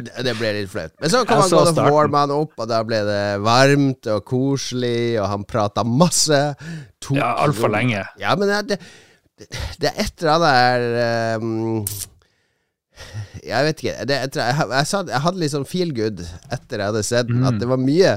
Det- 0.00 0.24
det 0.24 0.34
ble 0.38 0.52
litt 0.60 0.70
flaut. 0.72 0.92
Men 1.00 1.10
så 1.12 1.22
kom 1.26 1.40
han 1.42 1.50
God 1.50 1.68
of 1.68 1.74
starten. 1.74 2.34
Opp, 2.40 2.52
og 2.60 2.68
da 2.70 2.80
ble 2.86 3.00
det 3.06 3.22
varmt 3.44 4.06
og 4.14 4.24
koselig, 4.28 5.18
og 5.20 5.28
han 5.32 5.44
prata 5.48 5.84
masse. 5.86 6.40
Tok 7.02 7.16
Ja, 7.18 7.34
altfor 7.44 7.72
lenge. 7.72 8.04
Ja, 8.20 8.34
men 8.38 8.48
det, 8.50 8.78
det, 9.40 9.48
det 9.80 9.90
er 9.90 10.00
et 10.04 10.22
eller 10.22 10.32
annet 10.36 10.52
her 10.60 10.80
um, 11.40 11.84
Jeg 13.44 13.66
vet 13.66 13.82
ikke. 13.82 13.96
Det, 14.08 14.18
jeg, 14.20 14.32
jeg, 14.36 14.68
jeg, 14.70 15.08
jeg 15.10 15.24
hadde 15.26 15.42
litt 15.42 15.54
sånn 15.54 15.68
feel 15.68 15.92
good 15.96 16.22
etter 16.52 16.82
jeg 16.82 16.92
hadde 16.92 17.04
sett 17.06 17.30
den, 17.30 17.44
at 17.48 17.58
det 17.60 17.68
var 17.70 17.80
mye 17.80 18.16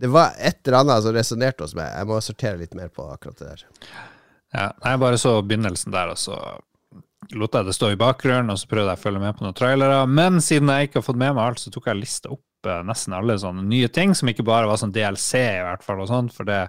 Det 0.00 0.08
var 0.12 0.36
et 0.38 0.60
eller 0.64 0.78
annet 0.80 1.04
som 1.04 1.14
resonnerte 1.16 1.66
hos 1.66 1.76
meg. 1.76 1.90
Jeg 1.92 2.08
må 2.08 2.20
sortere 2.24 2.60
litt 2.60 2.76
mer 2.78 2.88
på 2.94 3.04
akkurat 3.10 3.40
det 3.40 3.50
der. 3.52 3.64
Ja, 4.50 4.70
jeg 4.84 5.00
bare 5.02 5.18
så 5.20 5.36
begynnelsen 5.46 5.92
der, 5.94 6.12
og 6.14 6.18
så 6.18 6.36
lot 7.36 7.54
jeg 7.54 7.68
det 7.68 7.74
stå 7.76 7.92
i 7.92 7.98
bakgrunnen, 8.00 8.50
og 8.50 8.58
så 8.58 8.70
prøvde 8.70 8.94
jeg 8.94 8.98
å 8.98 9.02
følge 9.04 9.22
med 9.22 9.36
på 9.36 9.44
noen 9.44 9.56
trailere. 9.56 9.98
Men 10.10 10.40
siden 10.42 10.72
jeg 10.72 10.88
ikke 10.88 11.00
har 11.00 11.06
fått 11.06 11.20
med 11.20 11.34
meg 11.36 11.44
alt, 11.44 11.62
så 11.62 11.72
tok 11.74 11.90
jeg 11.90 12.00
lista 12.00 12.32
opp 12.32 12.70
eh, 12.70 12.80
nesten 12.88 13.14
alle 13.16 13.36
sånne 13.38 13.66
nye 13.68 13.90
ting, 13.92 14.16
som 14.16 14.30
ikke 14.32 14.46
bare 14.46 14.70
var 14.70 14.80
sånn 14.80 14.94
DLC, 14.94 15.30
i 15.38 15.66
hvert 15.66 15.84
fall, 15.86 16.02
og 16.02 16.10
sånn, 16.10 16.32
for 16.34 16.48
det, 16.48 16.64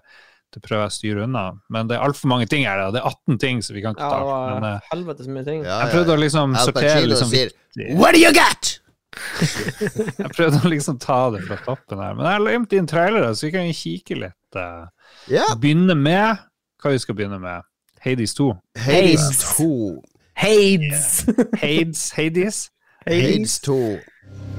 det 0.52 0.62
prøver 0.66 0.84
jeg 0.84 0.92
å 0.92 0.96
styre 0.98 1.24
unna. 1.28 1.46
Men 1.72 1.90
det 1.90 1.98
er 1.98 2.06
altfor 2.06 2.32
mange 2.32 2.48
ting 2.52 2.66
her. 2.68 2.78
da. 2.82 2.92
Det 2.96 3.02
er 3.02 3.08
18 3.10 3.40
ting, 3.40 3.64
så 3.64 3.76
vi 3.76 3.84
kan 3.84 3.96
ikke 3.96 4.10
ta 4.12 4.20
ja. 4.20 4.38
Men 4.52 4.68
uh, 4.68 4.74
eh, 4.76 4.92
helvete 4.92 5.26
så 5.26 5.34
mye 5.36 5.48
ting. 5.48 5.66
Ja, 5.66 5.80
jeg 5.86 5.96
prøvde 5.96 6.16
å 6.16 6.22
liksom 6.22 6.56
Al 6.60 6.70
sortere 6.70 7.04
liksom, 7.08 7.32
sier 7.32 7.54
What 8.00 8.18
do 8.18 8.22
you 8.24 8.34
got? 8.36 8.78
Jeg 10.22 10.30
prøvde 10.38 10.62
å 10.64 10.70
liksom 10.72 10.96
ta 11.04 11.18
det 11.34 11.42
fra 11.44 11.58
toppen 11.66 12.00
her. 12.00 12.14
Men 12.16 12.24
jeg 12.26 12.32
har 12.32 12.44
glemt 12.46 12.76
inn 12.78 12.86
trailere, 12.88 13.34
så 13.36 13.50
vi 13.50 13.52
kan 13.54 13.68
kikke 13.76 14.18
litt. 14.22 14.56
Uh, 14.56 14.88
Ja. 15.28 15.44
Begynne 15.60 15.96
med 16.00 16.40
Hva 16.82 16.94
vi 16.94 17.02
skal 17.04 17.16
begynne 17.16 17.40
med? 17.40 17.68
Hades 18.02 18.34
2. 18.34 18.48
Hades 18.80 19.28
Hades. 19.28 19.58
2. 19.58 20.02
Hades! 20.42 21.26
Hades? 21.62 22.12
Hades? 22.16 22.72
Hades 23.06 23.60
2. 23.60 24.00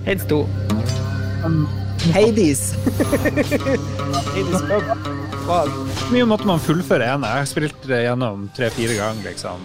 Hades 0.07 0.27
2. 0.31 0.47
Hades. 2.13 2.75
Hades 4.35 4.63
Pub. 4.63 4.83
Fuck. 4.83 5.22
Hvor 5.43 6.13
mye 6.13 6.27
måtte 6.29 6.47
man 6.49 6.61
fullføre 6.63 7.07
ene? 7.17 7.29
Jeg 7.29 7.43
har 7.43 7.49
spilt 7.51 7.87
det 7.91 8.03
gjennom 8.05 8.45
tre-fire 8.57 8.95
ganger, 8.99 9.25
liksom. 9.33 9.65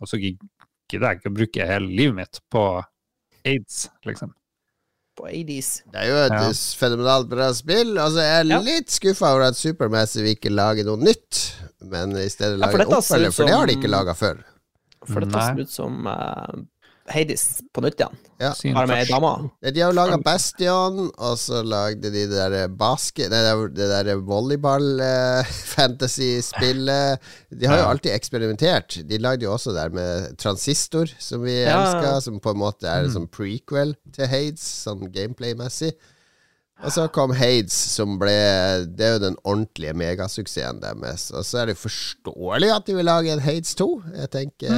Og 0.00 0.08
så 0.08 0.18
gidder 0.20 1.04
jeg 1.08 1.18
ikke 1.20 1.30
å 1.30 1.34
bruke 1.36 1.66
hele 1.68 1.90
livet 1.90 2.16
mitt 2.16 2.40
på 2.52 2.62
aids, 3.48 3.84
liksom. 4.08 4.32
På 5.18 5.26
Hades. 5.28 5.82
Det 5.92 6.00
er 6.00 6.08
jo 6.08 6.16
et 6.22 6.32
Ja. 6.32 6.48
fenomenalt 6.80 7.28
bra 7.28 7.50
spill. 7.52 7.98
Altså, 7.98 8.22
jeg 8.24 8.40
er 8.40 8.48
Ja. 8.48 8.60
litt 8.60 8.88
skuffa 8.88 9.34
over 9.34 9.42
at 9.50 9.54
Supermassive 9.56 10.32
ikke 10.34 10.50
lager 10.50 10.84
noe 10.84 10.96
nytt, 10.96 11.56
men 11.82 12.16
i 12.16 12.28
stedet 12.28 12.58
lager 12.58 12.78
ja, 12.78 12.84
oppfølger, 12.86 13.32
for 13.34 13.44
det 13.44 13.54
har 13.54 13.66
de 13.66 13.74
ikke 13.76 13.90
laga 13.92 14.14
før. 14.14 14.42
For 15.04 15.20
dette 15.20 15.32
ser 15.44 15.60
ut 15.60 15.68
som 15.70 16.06
eh, 16.06 16.62
Hades 17.12 17.42
på 17.74 17.80
nytt 17.84 18.00
igjen. 18.00 18.16
Ja. 18.42 18.50
Bare 18.74 18.86
med 18.90 18.98
ei 19.02 19.06
dame. 19.10 19.32
De 19.62 19.80
har 19.80 19.88
jo 19.92 19.96
laga 19.98 20.16
Bastion, 20.24 21.10
og 21.14 21.34
så 21.38 21.60
lagde 21.62 22.10
de 22.10 22.22
det 22.30 22.48
der 22.54 22.68
basket... 22.68 23.30
Det 23.30 23.42
der, 23.46 23.56
det 23.76 23.88
der 23.92 24.16
volleyball-fantasy-spillet. 24.26 27.18
de 27.60 27.66
har 27.70 27.78
jo 27.82 27.90
alltid 27.92 28.12
eksperimentert. 28.14 28.98
De 29.08 29.18
lagde 29.22 29.44
jo 29.46 29.52
også 29.54 29.70
der 29.76 29.88
med 29.94 30.36
Transistor, 30.38 31.06
som 31.18 31.42
vi 31.44 31.60
Ja. 31.62 31.82
elska, 31.82 32.20
som 32.20 32.40
på 32.40 32.50
en 32.50 32.58
måte 32.62 32.86
er 32.88 33.04
en 33.04 33.12
sånn 33.14 33.28
prequel 33.30 33.94
til 34.12 34.26
Hades, 34.26 34.64
sånn 34.86 35.12
gameplay-messig. 35.12 35.92
Og 36.82 36.90
så 36.90 37.04
kom 37.14 37.30
Hades, 37.38 37.76
som 37.94 38.16
ble 38.18 38.32
Det 38.90 39.04
er 39.06 39.12
jo 39.14 39.20
den 39.28 39.36
ordentlige 39.46 39.94
megasuksessen 39.94 40.80
deres. 40.82 41.28
Og 41.30 41.44
så 41.46 41.58
er 41.62 41.66
det 41.70 41.78
forståelig 41.78 42.72
at 42.74 42.86
de 42.88 42.96
vil 42.96 43.06
lage 43.06 43.30
en 43.30 43.38
Hades 43.44 43.74
2. 43.78 43.86
Jeg 44.16 44.30
tenker 44.34 44.68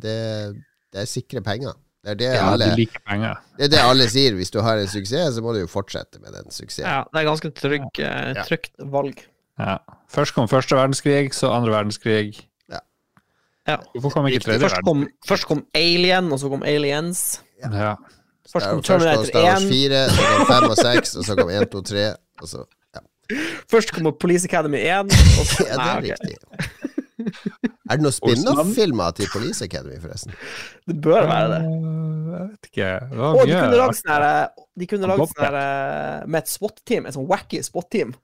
det, 0.00 0.54
det 0.94 1.02
er 1.02 1.10
sikre 1.10 1.42
penger. 1.44 1.74
Det 2.04 2.12
er 2.12 2.18
det, 2.20 2.30
Ja, 2.36 2.46
alle, 2.52 2.66
de 2.70 2.76
liker 2.84 3.00
penger. 3.08 3.38
det 3.58 3.64
er 3.66 3.70
det 3.72 3.78
alle 3.82 4.06
sier. 4.12 4.34
Hvis 4.36 4.50
du 4.52 4.60
har 4.62 4.76
en 4.78 4.88
suksess, 4.92 5.34
så 5.38 5.42
må 5.42 5.54
du 5.56 5.62
jo 5.62 5.68
fortsette 5.72 6.20
med 6.20 6.34
den 6.36 6.50
suksessen. 6.52 6.84
Ja, 6.86 7.02
det 7.10 7.22
er 7.22 7.28
ganske 7.30 7.50
trygg, 7.56 7.86
eh, 7.98 8.34
Ja. 8.36 8.44
trygt 8.44 8.74
valg. 8.92 9.22
Ja. 9.58 9.78
Først 10.12 10.34
kom 10.36 10.48
første 10.50 10.76
verdenskrig, 10.76 11.32
så 11.34 11.50
andre 11.54 11.72
verdenskrig. 11.72 12.46
Ja. 13.66 13.76
Hvorfor 13.94 14.10
kom 14.18 14.26
ikke 14.28 14.42
tredje 14.44 14.60
Først 14.60 14.82
kom, 14.84 15.06
først 15.26 15.46
kom 15.48 15.62
Alien, 15.74 16.26
og 16.32 16.38
så 16.38 16.50
kom 16.52 16.62
Aliens. 16.68 17.40
Ja. 17.62 17.94
Først 18.52 18.52
kom 18.52 18.52
Først 18.52 18.68
kom 18.68 18.82
Terminator 18.84 19.24
Star 19.24 19.42
Wars 19.46 19.62
1. 19.64 19.70
4, 19.70 20.02
så 20.10 20.26
kom 20.36 20.46
5 20.50 20.64
og 20.70 20.76
6, 20.76 21.14
og 21.16 21.24
så 21.24 21.36
kom 21.38 21.50
1, 21.50 21.70
2, 21.72 21.80
3, 21.80 22.02
og 22.42 22.48
så 22.48 22.64
Ja, 22.94 23.00
Først 23.72 23.92
kom 23.96 24.12
Police 24.20 24.44
Academy 24.44 24.76
1. 24.84 25.00
Og 25.40 25.46
så, 25.48 25.64
ja 25.70 25.72
det 25.72 25.80
nei, 25.80 25.88
er 25.88 26.02
riktig. 26.02 26.93
Er 27.90 27.98
det 27.98 28.02
noe 28.04 28.14
spin-off-filmer 28.14 29.12
til 29.14 29.28
Police 29.32 29.62
Academy, 29.66 29.98
forresten? 30.02 30.32
Det 30.88 30.96
bør 31.04 31.26
være 31.28 31.48
det. 31.52 31.60
Eh, 31.64 32.34
Jeg 32.34 32.48
vet 32.50 32.68
ikke. 32.70 32.88
Det 33.10 33.20
Og 33.28 33.40
de 33.46 33.54
kunne 33.54 33.78
lagd 33.80 33.98
sånn 34.00 34.26
De 34.82 34.88
kunne 34.90 35.10
lagd 35.10 35.24
sånn 35.30 35.58
eh, 35.60 36.24
med 36.26 36.38
et 36.42 36.50
SWAT-team, 36.50 37.06
et 37.06 37.14
sånn 37.16 37.28
wacky 37.30 37.60
SWAT-team. 37.62 38.14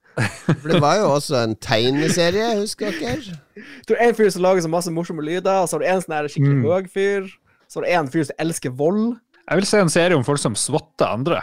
For 0.49 0.67
det 0.73 0.81
var 0.83 0.97
jo 0.99 1.07
også 1.15 1.39
en 1.45 1.55
tegneserie, 1.63 2.49
husker 2.59 2.91
dere? 2.99 3.39
Du 3.87 3.95
har 3.95 4.03
en 4.09 4.17
fyr 4.19 4.31
som 4.35 4.43
lager 4.43 4.65
så 4.65 4.71
masse 4.73 4.91
morsomme 4.93 5.23
lyder, 5.25 5.61
og 5.63 5.69
så 5.71 5.77
har 5.79 5.85
du 5.85 5.89
en 5.93 6.03
sånn 6.05 6.29
skikkelig 6.33 6.59
Mm. 6.59 6.67
høy 6.67 6.91
fyr. 6.91 7.31
Så 7.71 7.79
har 7.81 7.87
du 7.87 7.93
en 7.95 8.11
fyr 8.11 8.25
som 8.27 8.41
elsker 8.43 8.73
vold. 8.75 9.17
Jeg 9.47 9.61
vil 9.61 9.67
se 9.71 9.79
en 9.85 9.93
serie 9.93 10.17
om 10.19 10.25
folk 10.27 10.41
som 10.43 10.57
swatter 10.59 11.07
andre. 11.15 11.41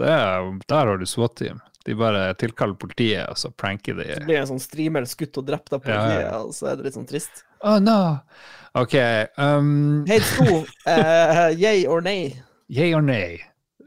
Det 0.00 0.08
er, 0.08 0.46
der 0.68 0.88
har 0.92 0.98
du 1.00 1.06
SWAT-team. 1.08 1.60
De 1.86 1.96
bare 1.98 2.28
tilkaller 2.38 2.78
politiet, 2.78 3.24
og 3.30 3.40
så 3.40 3.50
pranker 3.50 3.98
de. 3.98 4.06
Så 4.14 4.26
blir 4.28 4.40
en 4.40 4.50
sånn 4.52 4.62
streamer 4.62 5.06
skutt 5.10 5.40
og 5.40 5.48
drept 5.48 5.74
av 5.74 5.82
politiet, 5.82 6.28
ja. 6.28 6.36
og 6.42 6.54
så 6.56 6.72
er 6.72 6.78
det 6.78 6.86
litt 6.86 6.98
sånn 6.98 7.08
trist. 7.08 7.42
Oh 7.66 7.80
no! 7.82 7.98
OK. 8.78 8.94
Um, 9.36 10.04
Hei, 10.08 10.20
to. 10.36 10.62
uh, 10.86 11.50
yay 11.64 11.84
or 11.90 12.04
nay? 12.04 12.32
yay 12.72 12.94
or 12.94 13.02
nay? 13.04 13.42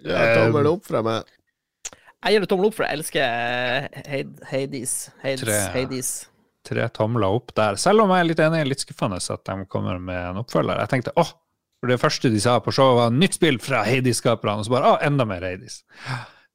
Ja, 0.05 0.35
tommel 0.37 0.69
opp 0.69 0.85
fra 0.85 1.01
meg. 1.05 1.31
Jeg 2.25 2.35
gir 2.35 2.43
det 2.43 2.49
tommel 2.49 2.69
opp, 2.69 2.75
for 2.77 2.85
jeg 2.85 2.99
elsker 2.99 3.23
eh, 3.25 4.21
Hades. 4.49 4.93
Hades. 5.21 5.41
Tre. 5.45 5.57
Hades. 5.73 6.11
Tre 6.65 6.85
tomler 6.93 7.37
opp 7.37 7.53
der. 7.57 7.77
Selv 7.81 8.05
om 8.05 8.13
jeg 8.13 8.23
er 8.23 8.29
litt 8.31 8.41
enig, 8.41 8.61
litt 8.69 8.81
skuffende 8.81 9.19
at 9.21 9.43
de 9.45 9.67
kommer 9.69 9.99
med 10.01 10.31
en 10.31 10.39
oppfølger. 10.41 10.81
Jeg 10.81 10.93
tenkte 10.93 11.13
åh, 11.21 11.33
for 11.81 11.93
det 11.93 11.99
første 12.01 12.31
de 12.33 12.41
sa 12.41 12.57
på 12.65 12.73
showet, 12.73 12.97
var 12.97 13.13
nytt 13.13 13.37
spill 13.37 13.59
fra 13.61 13.83
Hades-skaperne, 13.85 14.61
og 14.61 14.65
så 14.65 14.73
bare 14.73 14.93
å, 14.95 14.97
enda 15.05 15.27
mer 15.29 15.45
Hades. 15.45 15.83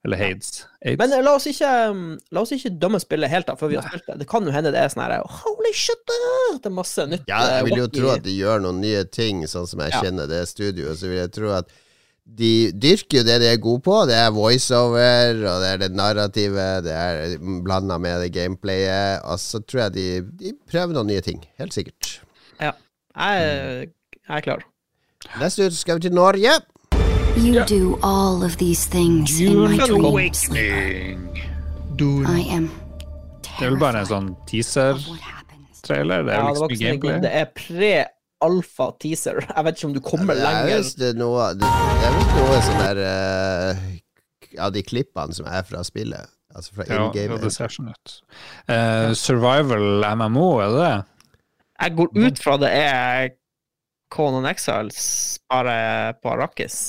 Eller 0.05 0.17
Hades. 0.17 0.63
Hades. 0.81 0.97
Men 0.99 1.13
eh, 1.13 1.21
la 1.27 1.35
oss 1.37 1.45
ikke 1.51 1.71
um, 1.93 2.05
La 2.33 2.41
oss 2.41 2.55
ikke 2.57 2.71
dømme 2.81 3.01
spillet 3.03 3.29
helt 3.29 3.49
da, 3.51 3.57
før 3.61 3.69
vi 3.69 3.77
har 3.77 3.85
spilt 3.91 4.07
det. 4.09 4.15
Det 4.23 4.29
kan 4.31 4.47
jo 4.49 4.55
hende 4.55 4.73
det 4.73 4.81
er 4.81 4.89
sånn 4.93 5.03
her 5.05 5.21
Holy 5.43 5.73
shit! 5.77 6.01
Det 6.57 6.71
er 6.71 6.73
masse 6.73 7.05
nytt. 7.11 7.29
Ja, 7.29 7.43
jeg 7.57 7.61
eh, 7.61 7.67
vil 7.69 7.83
jo 7.83 7.91
tro 7.99 8.09
at 8.15 8.25
de 8.25 8.33
gjør 8.39 8.63
noen 8.65 8.81
nye 8.81 9.05
ting, 9.13 9.45
sånn 9.51 9.69
som 9.69 9.83
jeg 9.85 9.93
Ja. 9.93 10.01
kjenner 10.07 10.31
det 10.31 10.41
studioet. 10.49 10.97
Så 11.03 11.11
vil 11.11 11.21
jeg 11.21 11.33
tro 11.37 11.53
at 11.59 11.69
de 12.31 12.71
dyrker 12.79 13.21
jo 13.21 13.27
det 13.27 13.37
de 13.43 13.47
er 13.51 13.61
gode 13.61 13.83
på. 13.85 13.95
Det 14.07 14.15
er 14.15 14.33
voiceover, 14.33 15.41
og 15.51 15.63
det 15.65 15.71
er 15.75 15.79
det 15.83 15.91
narrativet, 15.99 16.85
det 16.87 16.95
er 16.97 17.37
blanda 17.67 17.99
med 17.99 18.21
det 18.25 18.33
gameplayet. 18.37 19.25
Og 19.27 19.41
så 19.43 19.61
tror 19.65 19.89
jeg 19.89 19.97
de, 19.99 20.09
de 20.45 20.53
prøver 20.71 20.95
noen 20.97 21.11
nye 21.11 21.25
ting. 21.27 21.41
Helt 21.61 21.75
sikkert. 21.77 22.21
Ja. 22.61 22.73
Jeg, 23.17 23.91
jeg 24.23 24.37
er 24.39 24.45
klar. 24.47 24.65
Neste 25.43 25.67
ut 25.69 25.77
skal 25.77 25.99
vi 26.01 26.07
til 26.09 26.15
Norge. 26.17 26.57
You 27.37 27.65
do 27.65 27.99
all 28.03 28.43
of 28.45 28.57
these 28.59 28.87
things 28.87 29.41
in 29.41 29.57
my 29.59 29.77
dreams. 29.77 30.05
Awakening. 30.05 31.37
I 32.01 32.41
am 32.57 32.71
Det 33.43 33.67
er 33.67 33.71
vel 33.71 33.79
bare 33.81 34.01
en 34.03 34.09
sånn 34.09 34.29
teaser-trailer? 34.49 36.23
Det 36.27 36.33
er 36.33 36.39
Ja, 36.41 36.53
vel 36.57 36.69
det, 36.71 36.79
gameplay? 36.81 37.19
Det 37.21 37.33
er 37.41 37.49
pre-alfa-teaser. 37.57 39.41
Jeg 39.57 39.65
vet 39.67 39.77
ikke 39.79 39.89
om 39.91 39.95
du 39.97 40.01
kommer 40.05 40.35
det 40.39 40.45
er 40.45 40.47
lenger. 40.65 40.79
visst 40.81 41.03
noe 41.21 41.51
Det 41.61 41.67
det 41.67 42.07
er 42.09 42.15
noe 42.17 42.61
sånn 42.67 42.81
der 42.87 42.99
uh, 43.05 43.83
Av 44.67 44.73
de 44.75 44.83
klippene 44.87 45.37
som 45.37 45.47
er 45.51 45.63
fra 45.69 45.85
spillet. 45.87 46.25
Altså 46.57 46.75
fra 46.79 46.85
Ja, 46.89 46.95
in 46.97 47.03
ja, 47.05 47.11
game. 47.19 47.39
det 47.45 47.53
ser 47.55 47.69
sånn 47.71 47.93
ut. 47.93 48.17
Uh, 48.71 49.13
survival 49.15 50.03
MMO, 50.17 50.49
er 50.65 50.73
det 50.73 50.81
det? 50.81 50.97
Jeg 51.85 51.97
går 52.01 52.09
ut 52.27 52.43
fra 52.43 52.57
det 52.65 52.73
er 52.81 53.29
Conan 54.11 54.49
Exiles 54.51 55.39
bare 55.49 55.77
på 56.21 56.33
Arrakis. 56.33 56.81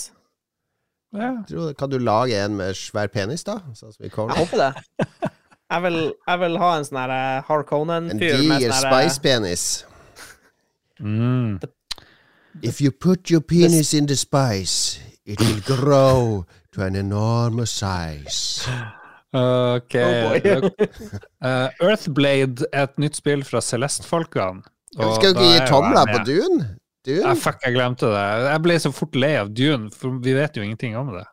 Ja. 1.12 1.32
Kan 1.78 1.89
du 1.91 1.97
lage 2.00 2.38
en 2.39 2.56
med 2.56 2.76
svær 2.80 3.12
penis, 3.12 3.43
da? 3.43 3.60
Sånn 3.76 3.91
som 3.91 4.06
i 4.06 4.10
Jeg 4.10 4.38
håper 4.38 4.58
det. 4.58 5.32
Jeg 5.71 5.84
vil, 5.86 6.00
jeg 6.28 6.39
vil 6.39 6.58
ha 6.60 6.69
en 6.76 6.86
sånn 6.88 6.97
her 7.00 7.12
eh, 7.15 7.36
En 7.38 7.45
Harkonnen-fyr 7.47 8.41
med 8.43 8.60
diger 8.60 8.74
sånn 8.76 8.91
her 8.91 9.10
spice-penis. 9.10 9.65
Mm. 11.00 11.60
If 12.62 12.82
you 12.82 12.91
put 12.91 13.32
your 13.32 13.41
penis 13.41 13.93
in 13.93 14.08
the 14.08 14.15
spice, 14.15 15.00
it 15.26 15.39
will 15.39 15.62
grow 15.63 16.45
to 16.74 16.84
an 16.84 16.95
enormous 16.95 17.71
size. 17.71 18.67
Ok. 19.32 19.95
Oh. 19.95 20.69
Eh, 21.41 21.69
Earthblade 21.82 22.67
er 22.74 22.84
et 22.84 23.00
nytt 23.00 23.15
spill 23.15 23.45
fra 23.47 23.62
Celeste-folkene. 23.63 24.62
Skal 24.91 25.08
du 25.08 25.39
ikke 25.39 25.47
gi 25.47 25.56
er 25.56 25.67
tomler 25.71 26.04
på 26.12 26.19
med. 26.19 26.65
Dune? 27.06 27.26
Ah, 27.26 27.36
fuck, 27.36 27.62
jeg 27.66 27.74
glemte 27.74 28.10
det. 28.12 28.24
Jeg 28.46 28.62
ble 28.66 28.76
så 28.84 28.92
fort 28.94 29.16
lei 29.18 29.34
av 29.40 29.50
Dune, 29.58 29.90
for 29.96 30.20
vi 30.22 30.34
vet 30.38 30.58
jo 30.60 30.66
ingenting 30.66 30.98
om 31.00 31.14
det. 31.16 31.26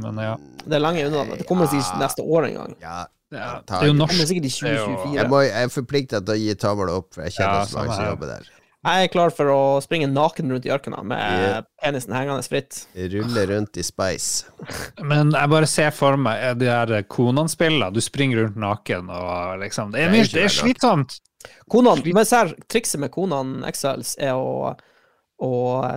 Men 0.00 0.20
ja. 0.22 0.36
Det 0.64 0.78
er 0.78 0.80
langt 0.84 1.02
unna. 1.02 1.24
Det 1.36 1.46
kommer 1.48 1.66
sikkert 1.68 1.96
ja. 1.96 1.98
neste 2.06 2.22
år 2.24 2.46
engang. 2.48 2.76
Ja, 2.80 3.00
ja 3.34 3.50
ta 3.66 3.80
det 3.82 3.88
er 3.88 3.92
jo 3.92 3.98
norsk. 3.98 4.14
kommer 4.14 4.30
sikkert 4.30 4.46
i 4.48 4.54
Det 4.54 4.70
er 4.70 4.78
jo- 4.78 4.86
2024. 4.86 5.14
jeg, 5.18 5.28
må, 5.28 5.42
jeg 5.44 5.64
er 5.68 5.74
forplikta 5.74 6.20
til 6.24 6.34
å 6.34 6.40
gi 6.40 6.54
tommel 6.54 6.94
opp, 6.94 7.12
for 7.14 7.26
jeg 7.26 7.36
kjenner 7.36 7.60
Ja, 7.60 7.68
sånn 7.68 7.92
som 7.94 8.04
jobber 8.12 8.32
der. 8.36 8.48
Jeg 8.80 9.04
er 9.04 9.08
klar 9.12 9.28
for 9.36 9.44
å 9.52 9.62
springe 9.84 10.06
naken 10.08 10.48
rundt 10.48 10.64
i 10.64 10.70
ørkena 10.72 11.02
med 11.04 11.18
Yeah. 11.20 11.62
penisen 11.82 12.14
hengende 12.16 12.46
fritt. 12.48 12.86
Rulle 12.96 13.42
rundt 13.50 13.76
i 13.76 13.82
spice. 13.84 14.46
Men 15.02 15.32
jeg 15.32 15.50
bare 15.52 15.66
ser 15.68 15.90
for 15.90 16.16
meg 16.16 16.56
de 16.58 16.64
her 16.64 17.02
Konan-spillene. 17.02 17.92
Du 17.92 18.00
springer 18.00 18.46
rundt 18.46 18.56
naken 18.56 19.10
og 19.10 19.60
liksom 19.60 19.92
Det 19.92 20.00
er, 20.00 20.10
Det 20.10 20.20
er 20.20 20.32
det 20.32 20.44
er 20.44 20.48
slitsomt. 20.48 21.20
Konan, 21.68 22.00
men 22.14 22.24
ser, 22.24 22.54
trikset 22.72 22.98
med 23.00 23.10
Konan 23.12 23.64
Exiles 23.68 24.16
er 24.18 24.32
å, 24.32 24.74
å 25.40 25.52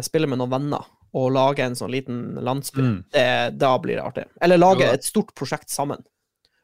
spille 0.05 0.29
med 0.29 0.39
noen 0.39 0.53
venner 0.53 0.89
og 1.13 1.29
lage 1.35 1.65
en 1.65 1.75
sånn 1.77 1.93
liten 1.93 2.21
landsby. 2.41 2.81
Mm. 2.81 2.97
Det, 3.13 3.27
da 3.61 3.75
blir 3.81 3.99
det 3.99 4.05
artig. 4.05 4.25
Eller 4.41 4.61
lage 4.61 4.87
et 4.89 5.05
stort 5.05 5.33
prosjekt 5.37 5.69
sammen. 5.69 6.01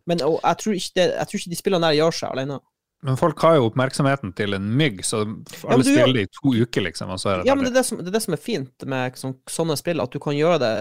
Men 0.10 0.24
og, 0.26 0.40
jeg, 0.42 0.58
tror 0.64 0.78
det, 0.98 1.06
jeg 1.12 1.30
tror 1.30 1.40
ikke 1.40 1.52
de 1.52 1.60
spillene 1.60 1.90
der 1.92 2.00
gjør 2.00 2.18
seg 2.18 2.34
alene. 2.34 2.58
Men 3.06 3.20
folk 3.20 3.40
har 3.46 3.56
jo 3.56 3.68
oppmerksomheten 3.70 4.34
til 4.36 4.58
en 4.58 4.66
mygg, 4.76 5.04
så 5.08 5.22
alle 5.22 5.78
ja, 5.78 5.86
spiller 5.86 6.18
det 6.18 6.24
i 6.26 6.32
to 6.36 6.52
uker, 6.52 6.84
liksom. 6.90 7.14
Og 7.16 7.46
Ja, 7.48 7.56
men 7.56 7.64
det 7.68 7.72
er 7.72 7.78
det 7.78 7.86
som, 7.88 8.02
det 8.02 8.10
er, 8.10 8.16
det 8.18 8.24
som 8.26 8.36
er 8.36 8.42
fint 8.44 8.88
med 8.92 9.20
sånn, 9.22 9.38
sånne 9.48 9.78
spill, 9.80 10.02
at 10.04 10.12
du 10.12 10.20
kan 10.24 10.36
gjøre 10.36 10.58
det 10.64 10.74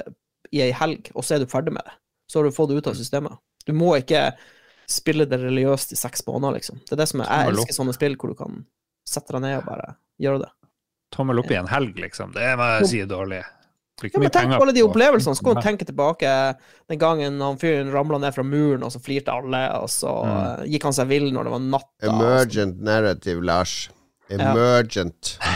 i 0.56 0.64
ei 0.64 0.72
helg, 0.74 1.12
og 1.14 1.26
så 1.26 1.36
er 1.36 1.44
du 1.44 1.50
ferdig 1.50 1.76
med 1.76 1.84
det. 1.86 1.94
Så 2.28 2.40
har 2.40 2.48
du 2.48 2.56
fått 2.56 2.72
det 2.72 2.80
ut 2.80 2.90
av 2.90 2.98
systemet. 2.98 3.38
Du 3.68 3.74
må 3.76 3.92
ikke 4.00 4.32
spille 4.90 5.28
det 5.28 5.38
religiøst 5.44 5.94
i 5.94 6.00
seks 6.00 6.24
måneder, 6.26 6.58
liksom. 6.58 6.80
Det 6.88 6.96
er 6.96 7.02
det 7.04 7.08
som 7.12 7.22
er, 7.22 7.30
Jeg 7.30 7.54
elsker 7.54 7.76
sånne 7.76 7.94
spill 7.94 8.18
hvor 8.18 8.32
du 8.32 8.38
kan 8.40 8.62
sette 9.06 9.36
deg 9.36 9.44
ned 9.44 9.60
og 9.60 9.68
bare 9.68 9.92
gjøre 10.18 10.42
det. 10.46 10.52
Tommel 11.14 11.38
opp 11.40 11.50
i 11.50 11.56
en 11.58 11.68
helg, 11.70 11.96
liksom. 11.98 12.32
Det 12.34 12.50
må 12.58 12.66
jeg 12.78 12.86
si 12.90 13.00
er 13.00 13.06
dårlig. 13.10 13.42
Ja, 13.98 14.20
men 14.22 14.30
tenk 14.30 14.52
på 14.54 14.62
alle 14.62 14.72
de 14.76 14.82
opplevelsene, 14.86 15.34
så 15.34 15.42
kan 15.42 15.56
du 15.56 15.60
tenke 15.64 15.84
tilbake 15.88 16.32
den 16.88 16.98
gangen 17.00 17.40
han 17.42 17.56
fyren 17.58 17.90
ramla 17.90 18.20
ned 18.22 18.34
fra 18.36 18.44
muren, 18.46 18.84
og 18.86 18.92
så 18.94 19.00
flirte 19.02 19.32
alle, 19.34 19.62
og 19.80 19.88
så 19.90 20.12
Mm. 20.22 20.36
eh, 20.62 20.66
gikk 20.70 20.84
han 20.86 20.92
seg 20.92 21.08
vill 21.08 21.32
når 21.34 21.44
det 21.48 21.52
var 21.56 21.64
natta. 21.64 22.06
Emergent 22.12 22.80
narrative, 22.80 23.42
Lars. 23.42 23.90
Ja. 24.30 24.52
Emergent. 24.52 25.38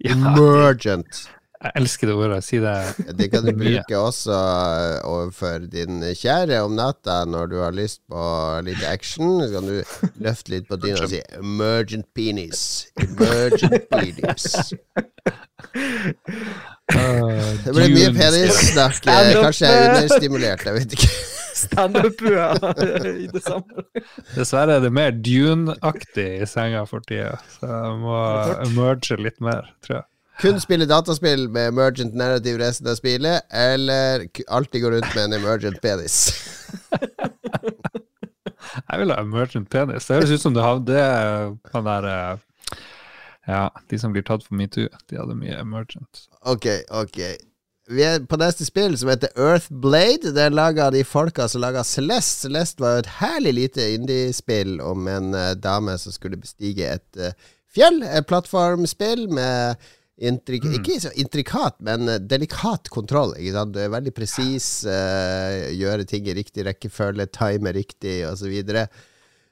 Ja, 0.00 0.14
Emergent. 0.14 1.28
Jeg 1.60 1.72
elsker 1.76 2.08
det 2.08 2.14
ordet. 2.16 2.38
Si 2.46 2.58
det. 2.62 2.74
Det 3.18 3.26
kan 3.32 3.44
du 3.44 3.50
bruke 3.62 3.98
også 4.00 4.32
eh, 4.32 4.94
overfor 5.08 5.66
din 5.72 6.00
kjære 6.16 6.62
om 6.64 6.76
natta 6.78 7.18
når 7.28 7.50
du 7.52 7.56
har 7.60 7.74
lyst 7.76 8.00
på 8.08 8.22
litt 8.66 8.80
action. 8.88 9.40
Så 9.44 9.50
kan 9.58 9.68
du 9.68 9.76
løfte 10.24 10.54
litt 10.54 10.68
på 10.70 10.78
dyna 10.80 11.02
og 11.04 11.12
si 11.12 11.20
'emergent 11.36 12.08
penis'. 12.16 12.64
Emergent 13.04 13.88
penis. 13.92 14.72
Det 16.90 17.74
ble 17.76 17.88
mye 17.92 18.12
penissnakk. 18.16 19.04
eh, 19.06 19.34
Kanskje 19.36 19.68
jeg 19.68 19.76
er 19.76 19.90
understimulert, 19.90 20.64
jeg 20.66 20.74
vet 20.78 20.96
ikke. 20.96 21.10
Standup-bua 21.60 22.46
i 23.10 23.26
det 23.28 23.42
samme. 23.44 23.84
Dessverre 24.32 24.78
er 24.78 24.84
det 24.86 24.92
mer 24.96 25.10
Dune-aktig 25.12 26.28
i 26.40 26.46
senga 26.48 26.86
for 26.88 27.04
tida, 27.04 27.34
så 27.58 27.68
jeg 27.68 27.98
må 28.00 28.16
emerge 28.64 29.18
litt 29.20 29.40
mer, 29.44 29.68
tror 29.84 29.98
jeg. 30.00 30.06
Kun 30.40 30.60
spille 30.60 30.86
dataspill 30.88 31.48
med 31.52 31.68
emergent 31.68 32.14
narrative 32.16 32.62
resten 32.62 32.88
av 32.88 32.94
spillet, 32.96 33.44
eller 33.52 34.24
alltid 34.48 34.82
gå 34.82 34.90
rundt 34.90 35.14
med 35.14 35.24
en 35.24 35.36
emergent 35.36 35.80
penis. 35.82 36.30
Jeg 38.90 39.02
vil 39.02 39.12
ha 39.12 39.18
emergent 39.20 39.68
penis. 39.70 40.06
Det 40.06 40.16
høres 40.16 40.32
ut 40.32 40.44
som 40.46 40.56
du 40.56 40.62
hadde 40.64 41.02
han 41.74 41.84
der 41.90 42.08
eh, 42.08 42.40
Ja, 43.50 43.68
de 43.90 44.00
som 44.00 44.16
blir 44.16 44.24
tatt 44.24 44.46
for 44.46 44.56
metoo, 44.56 44.88
de 45.10 45.20
hadde 45.20 45.36
mye 45.36 45.60
emergent. 45.60 46.24
Ok, 46.40 46.66
ok. 46.88 47.20
Vi 47.90 48.02
er 48.06 48.24
på 48.24 48.38
neste 48.40 48.64
spill, 48.64 48.96
som 48.96 49.10
heter 49.12 49.36
Earthblade. 49.36 50.32
Det 50.32 50.44
er 50.46 50.56
laga 50.56 50.86
av 50.86 50.96
de 50.96 51.04
folka 51.04 51.48
som 51.50 51.60
laga 51.64 51.84
Celeste. 51.84 52.46
Celeste 52.46 52.80
var 52.80 52.96
jo 52.96 53.04
et 53.04 53.14
herlig 53.20 53.56
lite 53.58 53.92
indiespill 53.96 54.78
om 54.80 55.08
en 55.10 55.34
eh, 55.34 55.56
dame 55.58 56.00
som 56.00 56.16
skulle 56.16 56.40
bestige 56.40 56.94
et 56.96 57.20
eh, 57.20 57.34
fjell. 57.74 58.00
Et 58.06 58.24
plattformspill 58.24 59.26
med 59.34 59.90
intrik 60.20 60.66
ikke 60.68 60.98
så 61.02 61.12
intrikat, 61.18 61.78
men 61.84 62.08
eh, 62.08 62.20
delikat 62.20 62.90
kontroll. 62.92 63.32
Ikke 63.38 63.54
sant? 63.56 63.74
Du 63.74 63.80
er 63.82 63.92
veldig 63.92 64.12
presis, 64.16 64.68
uh, 64.88 65.70
gjøre 65.72 66.06
ting 66.08 66.28
i 66.28 66.36
riktig 66.36 66.66
rekkefølge, 66.68 67.26
time 67.32 67.72
riktig, 67.76 68.20
osv. 68.28 68.52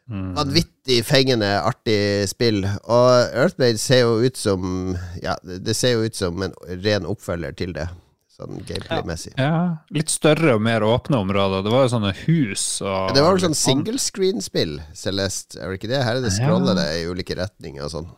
Vanvittig 0.09 1.03
fengende, 1.05 1.51
artig 1.61 2.29
spill. 2.31 2.63
Og 2.65 3.09
Earthblade 3.37 3.81
ser 3.81 4.07
jo 4.07 4.19
ut 4.25 4.39
som 4.41 4.95
Ja, 5.21 5.37
det 5.45 5.77
ser 5.77 5.99
jo 5.99 6.07
ut 6.09 6.17
som 6.17 6.45
en 6.47 6.55
ren 6.85 7.09
oppfølger 7.09 7.57
til 7.59 7.75
det, 7.77 7.91
sånn 8.33 8.63
gameplay-messig. 8.65 9.35
Ja, 9.37 9.85
litt 9.93 10.09
større 10.13 10.55
og 10.57 10.65
mer 10.65 10.87
åpne 10.87 11.21
områder. 11.21 11.67
Det 11.67 11.75
var 11.75 11.85
jo 11.85 11.93
sånne 11.97 12.15
hus 12.23 12.65
og 12.81 13.13
Det 13.17 13.25
var 13.25 13.37
vel 13.37 13.45
sånn 13.51 13.59
single 13.59 14.01
screen-spill, 14.01 14.79
Celeste, 14.97 15.61
er 15.61 15.69
det 15.69 15.83
ikke 15.83 15.93
det? 15.93 16.01
Her 16.07 16.17
er 16.17 16.25
det 16.25 16.33
Ja. 16.41 16.57
i 16.97 17.05
ulike 17.05 17.37
retninger 17.37 17.85
og 17.85 17.93
sånn. 17.93 18.09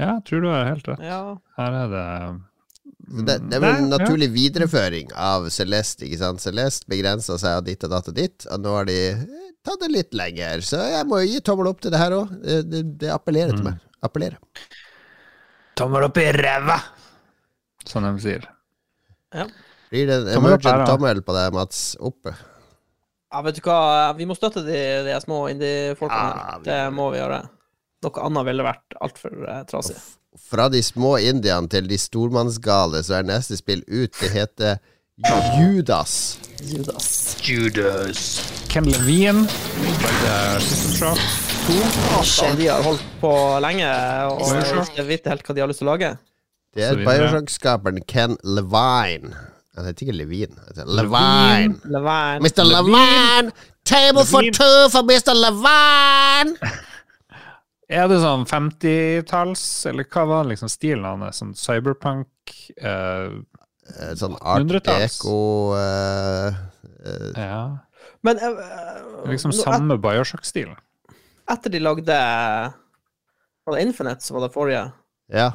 Ja, 0.00 0.16
jeg 0.16 0.24
tror 0.26 0.42
du 0.42 0.48
har 0.50 0.64
helt 0.72 0.88
rett. 0.90 1.02
Ja. 1.06 1.20
Her 1.58 1.76
er 1.84 1.92
det 1.92 2.04
Det, 3.24 3.34
det 3.50 3.56
er 3.58 3.60
vel 3.62 3.76
en 3.76 3.90
ja. 3.90 3.98
naturlig 3.98 4.30
videreføring 4.34 5.12
av 5.14 5.46
Celeste, 5.54 6.06
ikke 6.08 6.18
sant? 6.22 6.40
Celeste 6.42 6.88
begrensa 6.90 7.36
seg 7.38 7.58
av 7.60 7.64
ditt 7.66 7.84
og 7.86 7.92
datt 7.92 8.08
og 8.10 8.16
ditt, 8.16 8.46
og 8.50 8.62
nå 8.64 8.72
har 8.78 8.88
de 8.88 8.96
eh, 9.12 9.22
tatt 9.64 9.80
det 9.84 9.90
litt 9.92 10.16
lenger. 10.16 10.64
Så 10.66 10.80
jeg 10.82 11.06
må 11.10 11.20
jo 11.22 11.28
gi 11.34 11.42
tommel 11.46 11.68
opp 11.70 11.80
til 11.84 11.92
det 11.94 12.00
her 12.00 12.16
òg. 12.16 12.32
Det, 12.42 12.58
det, 12.72 12.82
det 13.04 13.12
appellerer 13.14 13.52
Mm. 13.54 13.60
til 13.60 13.68
meg. 13.68 13.78
Appellerer. 14.04 14.40
Tommel 15.78 16.04
opp 16.08 16.18
i 16.22 16.26
ræva! 16.36 16.78
Som 17.86 18.04
de 18.08 18.12
sier. 18.22 18.44
Blir 19.90 20.06
det 20.08 20.16
en 20.22 20.28
emergent 20.38 20.86
tommel 20.88 21.20
på 21.26 21.34
deg, 21.36 21.52
Mats? 21.54 21.84
Oppe? 22.00 22.34
ja, 23.34 23.40
vet 23.42 23.56
du 23.58 23.64
hva, 23.66 24.12
vi 24.14 24.26
må 24.30 24.34
støtte 24.38 24.62
de, 24.62 24.78
de 25.08 25.14
små 25.24 25.48
indie-folkene. 25.50 26.28
Ja, 26.38 26.58
vi 26.62 26.68
det 26.70 26.76
må 26.94 27.08
vi 27.10 27.18
gjøre. 27.18 27.40
Noe 28.04 28.26
annet 28.28 28.48
ville 28.50 28.66
vært 28.66 28.98
altfor 29.04 29.46
eh, 29.48 29.62
trasig. 29.70 29.96
Fra 30.50 30.66
de 30.72 30.80
små 30.82 31.14
indiene 31.22 31.70
til 31.70 31.86
de 31.88 31.98
stormannsgale, 32.00 33.00
så 33.06 33.20
er 33.20 33.28
neste 33.28 33.56
spill 33.58 33.84
ut. 33.86 34.12
Det 34.18 34.30
heter 34.34 34.80
Judas. 35.60 36.38
Judas. 36.58 37.36
Judas. 37.46 38.22
Ken 38.68 38.88
Levine 38.90 39.46
lagde 40.02 40.60
System 40.66 40.96
Shock 40.98 41.20
2. 41.66 42.56
De 42.58 42.66
har 42.66 42.82
holdt 42.82 43.04
på 43.20 43.32
lenge, 43.62 43.90
og 44.32 44.82
ikke 44.82 45.06
vet 45.06 45.28
helt 45.30 45.46
hva 45.46 45.54
de 45.54 45.62
har 45.62 45.70
lyst 45.70 45.84
til 45.84 45.88
å 45.88 45.92
lage. 45.94 46.14
Det 46.74 46.82
er. 46.88 46.98
Bioshock-skaperen 47.06 48.02
Ken 48.10 48.34
Levine. 48.42 49.30
Han 49.76 49.86
heter 49.86 50.08
ikke 50.08 50.16
Levine. 50.18 50.58
Heter 50.68 50.90
Levine. 50.90 51.78
Levine. 51.84 52.42
Mr. 52.42 52.64
Levine! 52.66 53.54
Table 53.84 54.24
for 54.24 54.42
two 54.50 54.88
for 54.90 55.06
Mr. 55.06 55.34
Levine! 55.36 56.58
Er 57.92 58.08
det 58.08 58.16
sånn 58.22 58.46
50-talls, 58.48 59.64
eller 59.90 60.06
hva 60.08 60.22
var 60.30 60.46
liksom 60.48 60.70
stilen 60.72 61.04
hans? 61.04 61.40
Sånn 61.42 61.54
cyberpunk? 61.58 62.28
eh, 62.80 63.40
Eh, 64.00 64.14
Sånn 64.16 64.32
art 64.40 64.62
Hundretalls. 64.62 65.18
eco 65.20 65.76
eh, 65.76 66.54
eh, 67.04 67.32
ja. 67.36 67.58
Men 68.24 68.38
Liksom 69.28 69.52
nå, 69.52 69.58
samme 69.60 69.98
Bioshock-stilen. 70.00 70.78
etter 71.52 71.68
de 71.70 71.80
lagde 71.84 72.16
Var 73.66 73.76
det 73.76 73.82
Infinite 73.84 74.24
som 74.24 74.38
var 74.38 74.46
det 74.48 74.54
forrige? 74.54 74.86
Ja. 75.28 75.50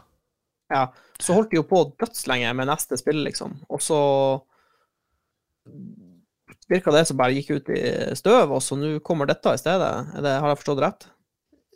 Ja, 0.70 0.84
så 1.18 1.34
holdt 1.34 1.50
de 1.50 1.58
jo 1.58 1.64
på 1.66 1.82
dødslenge 1.98 2.54
med 2.54 2.68
neste 2.70 2.98
spill, 3.02 3.24
liksom. 3.26 3.58
Og 3.68 3.82
så 3.82 3.98
virka 6.70 6.92
det 6.94 7.08
som 7.10 7.18
bare 7.18 7.34
gikk 7.34 7.50
ut 7.58 7.70
i 7.74 7.82
støv, 8.18 8.52
og 8.54 8.62
så 8.62 8.78
nå 8.78 9.00
kommer 9.06 9.26
dette 9.30 9.56
i 9.56 9.62
stedet. 9.62 9.90
Er 10.14 10.22
det, 10.26 10.36
har 10.42 10.52
jeg 10.54 10.60
forstått 10.62 10.84
rett? 10.86 11.08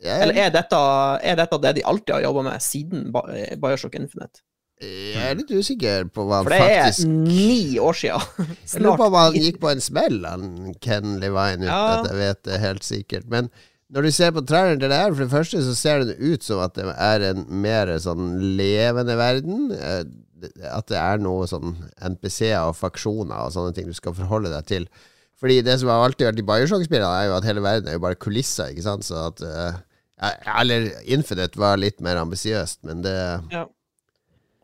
Eller 0.04 0.36
er 0.46 0.50
dette, 0.52 0.76
er 1.24 1.36
dette 1.40 1.58
det 1.62 1.74
de 1.78 1.84
alltid 1.88 2.14
har 2.14 2.22
jobba 2.26 2.42
med 2.50 2.60
siden 2.62 3.06
Bi- 3.14 3.56
Bioshock 3.62 3.94
Infinite? 4.00 4.42
jeg 4.84 5.30
er 5.30 5.36
litt 5.38 5.52
usikker 5.54 6.08
på 6.12 6.24
hva 6.28 6.42
For 6.44 6.50
han 6.52 6.66
det 6.66 6.80
er 6.82 7.06
ni 7.08 7.78
år 7.80 7.94
sia. 7.96 8.16
Jeg 8.74 8.80
lurer 8.82 8.98
på 8.98 9.06
om 9.06 9.14
han 9.16 9.36
gikk 9.38 9.60
på 9.62 9.70
en 9.70 9.80
smell, 9.80 10.18
han 10.26 10.74
Ken 10.82 11.14
Levine, 11.22 11.62
uten 11.62 11.70
Ja. 11.70 12.00
at 12.02 12.08
jeg 12.10 12.18
vet 12.18 12.42
det 12.50 12.58
helt 12.60 12.84
sikkert. 12.84 13.28
Men 13.30 13.48
når 13.94 14.02
du 14.02 14.10
ser 14.12 14.34
på 14.34 14.42
traileren 14.44 14.80
til 14.82 14.90
det 14.90 14.98
her, 14.98 15.14
for 15.14 15.22
det 15.24 15.30
første 15.32 15.62
så 15.62 15.74
ser 15.78 16.04
det 16.04 16.18
ut 16.18 16.42
som 16.44 16.60
at 16.66 16.74
det 16.74 16.84
er 16.90 17.24
en 17.30 17.46
mer 17.62 17.94
sånn 18.02 18.34
levende 18.58 19.16
verden. 19.16 19.70
eh, 19.72 20.04
At 20.68 20.90
det 20.90 20.98
er 21.00 21.22
noe 21.22 21.46
sånn 21.48 21.76
NPC-er 22.04 22.66
og 22.68 22.76
faksjoner 22.76 23.46
og 23.46 23.54
sånne 23.54 23.72
ting 23.78 23.86
du 23.88 23.94
skal 23.96 24.12
forholde 24.18 24.50
deg 24.52 24.66
til. 24.68 24.88
Fordi 25.40 25.62
det 25.64 25.78
som 25.80 25.88
har 25.88 26.02
alltid 26.04 26.26
vært 26.28 26.42
i 26.42 26.48
Bioshock-spillene, 26.50 27.08
er 27.22 27.30
jo 27.30 27.36
at 27.38 27.46
hele 27.48 27.62
verden 27.64 27.88
er 27.88 27.96
jo 27.96 28.02
bare 28.04 28.18
kulisser, 28.20 28.74
ikke 28.74 28.84
sant. 28.84 29.06
Så 29.06 29.16
at 29.30 29.40
eh, 29.40 29.78
Eller 30.20 30.90
Infinite 31.10 31.58
var 31.58 31.76
litt 31.80 32.00
mer 32.04 32.16
ambisiøst, 32.22 32.82
men 32.86 33.02
det 33.02 33.16
Ja. 33.52 33.64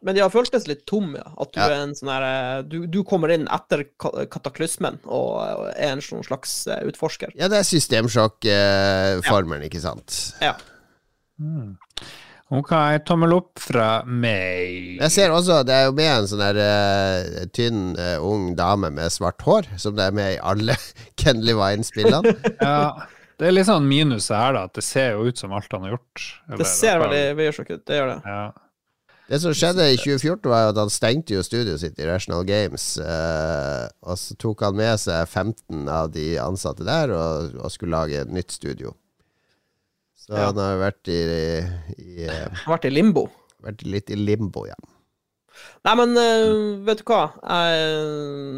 Men 0.02 0.14
de 0.16 0.22
har 0.22 0.30
føltes 0.32 0.64
litt 0.66 0.86
tom, 0.88 1.10
ja. 1.14 1.26
At 1.36 1.50
du 1.52 1.58
Ja. 1.60 1.66
er 1.68 1.82
en 1.82 1.90
sånn 1.92 2.08
her 2.08 2.22
eh, 2.24 2.62
du, 2.62 2.86
du 2.86 3.02
kommer 3.04 3.28
inn 3.34 3.44
etter 3.52 3.82
kataklysmen 4.32 4.96
og 5.04 5.34
og 5.42 5.66
er 5.74 5.90
en 5.92 6.00
sånn 6.00 6.24
slags 6.24 6.66
eh, 6.72 6.80
utforsker. 6.88 7.34
Ja, 7.36 7.48
det 7.52 7.58
er 7.58 7.68
systemsjokk-formelen, 7.68 9.66
ikke 9.68 9.82
sant. 9.82 10.34
Ja. 10.40 10.54
Mm. 11.40 11.76
Ok, 12.50 12.72
tommel 13.06 13.32
opp 13.36 13.60
fra 13.62 14.00
meg. 14.08 14.96
Jeg 14.98 15.12
ser 15.14 15.30
også, 15.30 15.60
det 15.68 15.74
er 15.76 15.84
jo 15.86 15.92
med 15.94 16.08
en 16.10 16.26
sånn 16.32 16.40
der 16.42 16.56
uh, 16.58 17.44
tynn, 17.54 17.92
uh, 17.94 18.16
ung 18.26 18.56
dame 18.58 18.90
med 18.90 19.12
svart 19.14 19.38
hår, 19.46 19.68
som 19.78 19.94
det 19.94 20.08
er 20.08 20.16
med 20.16 20.32
i 20.34 20.40
alle 20.42 20.74
Ken 21.20 21.44
Levine-spillene. 21.46 22.32
Ja, 22.58 23.06
det 23.40 23.46
er 23.48 23.54
litt 23.56 23.68
sånn 23.68 23.86
minuset 23.88 24.36
her, 24.36 24.52
da, 24.56 24.64
at 24.68 24.74
det 24.76 24.84
ser 24.84 25.14
jo 25.16 25.30
ut 25.30 25.40
som 25.40 25.52
alt 25.56 25.72
han 25.72 25.86
har 25.86 25.94
gjort. 25.96 26.24
Eller, 26.48 26.60
Det 26.60 26.66
ser 26.68 26.98
i 26.98 27.00
veldig 27.04 27.22
Bioshock 27.38 27.70
ut, 27.72 27.84
det 27.88 27.96
gjør 28.02 28.12
det. 28.14 28.18
ja. 28.28 28.42
Det 29.30 29.38
som 29.38 29.52
skjedde 29.54 29.84
i 29.92 29.94
2014, 29.94 30.48
var 30.50 30.68
at 30.72 30.78
han 30.80 30.88
stengte 30.90 31.36
jo 31.36 31.42
studioet 31.46 31.78
sitt 31.78 32.00
i 32.02 32.06
Rational 32.08 32.42
Games. 32.48 32.96
eh, 32.98 33.84
og 34.02 34.16
så 34.18 34.34
tok 34.42 34.64
han 34.66 34.74
med 34.74 34.98
seg 34.98 35.22
15 35.30 35.84
av 35.86 36.08
de 36.16 36.24
ansatte 36.42 36.82
der 36.88 37.12
og, 37.14 37.54
og 37.62 37.70
skulle 37.70 37.94
lage 37.94 38.24
et 38.24 38.32
nytt 38.34 38.50
studio. 38.50 38.90
Så 40.18 40.34
Ja. 40.34 40.48
han 40.50 40.58
har 40.58 40.80
vært 40.82 41.06
i, 41.14 41.20
i 42.02 42.26
eh, 42.26 42.48
Har 42.64 42.74
vært 42.74 42.88
i 42.90 42.90
limbo. 42.90 43.28
Vært 43.62 43.86
litt 43.86 44.10
i 44.10 44.18
limbo, 44.18 44.66
ja. 44.66 44.74
Nei, 45.86 45.94
men 45.94 46.16
uh, 46.18 46.82
vet 46.90 46.98
du 47.04 47.06
hva? 47.12 47.22
Jeg, 47.38 47.86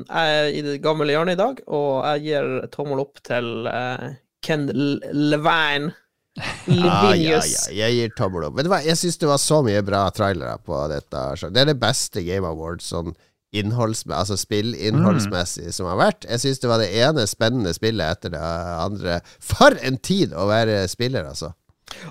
jeg 0.08 0.34
er 0.40 0.50
i 0.56 0.60
det 0.70 0.80
gamle 0.84 1.12
hjørnet 1.12 1.36
i 1.36 1.40
dag, 1.42 1.60
og 1.68 2.00
jeg 2.14 2.24
gir 2.30 2.48
tommel 2.72 3.04
opp 3.04 3.20
til 3.26 3.66
eh, 3.68 4.08
Ken 4.42 4.68
Levine. 4.72 5.92
Ah, 6.40 7.12
ja, 7.16 7.42
ja, 7.44 7.64
jeg 7.76 7.96
gir 7.96 8.14
tommel 8.16 8.46
opp. 8.48 8.56
Men 8.56 8.70
hva, 8.72 8.80
jeg 8.84 8.96
syns 9.00 9.20
det 9.20 9.28
var 9.28 9.40
så 9.42 9.60
mye 9.64 9.82
bra 9.84 10.06
trailere 10.14 10.56
på 10.64 10.78
dette. 10.92 11.26
Det 11.44 11.60
er 11.62 11.68
det 11.72 11.80
beste 11.80 12.24
Game 12.24 12.48
Awards 12.48 12.88
sånn 12.92 13.12
innholds, 13.52 14.06
altså 14.08 14.38
spillinnholdsmessig 14.40 15.74
som 15.76 15.90
har 15.90 15.98
vært. 16.00 16.24
Jeg 16.24 16.40
syns 16.40 16.62
det 16.62 16.70
var 16.70 16.80
det 16.80 16.88
ene 16.96 17.26
spennende 17.28 17.74
spillet 17.76 18.16
etter 18.16 18.32
det 18.32 18.40
andre. 18.40 19.18
For 19.44 19.76
en 19.84 20.00
tid 20.00 20.32
å 20.32 20.48
være 20.48 20.86
spiller, 20.88 21.28
altså. 21.28 21.52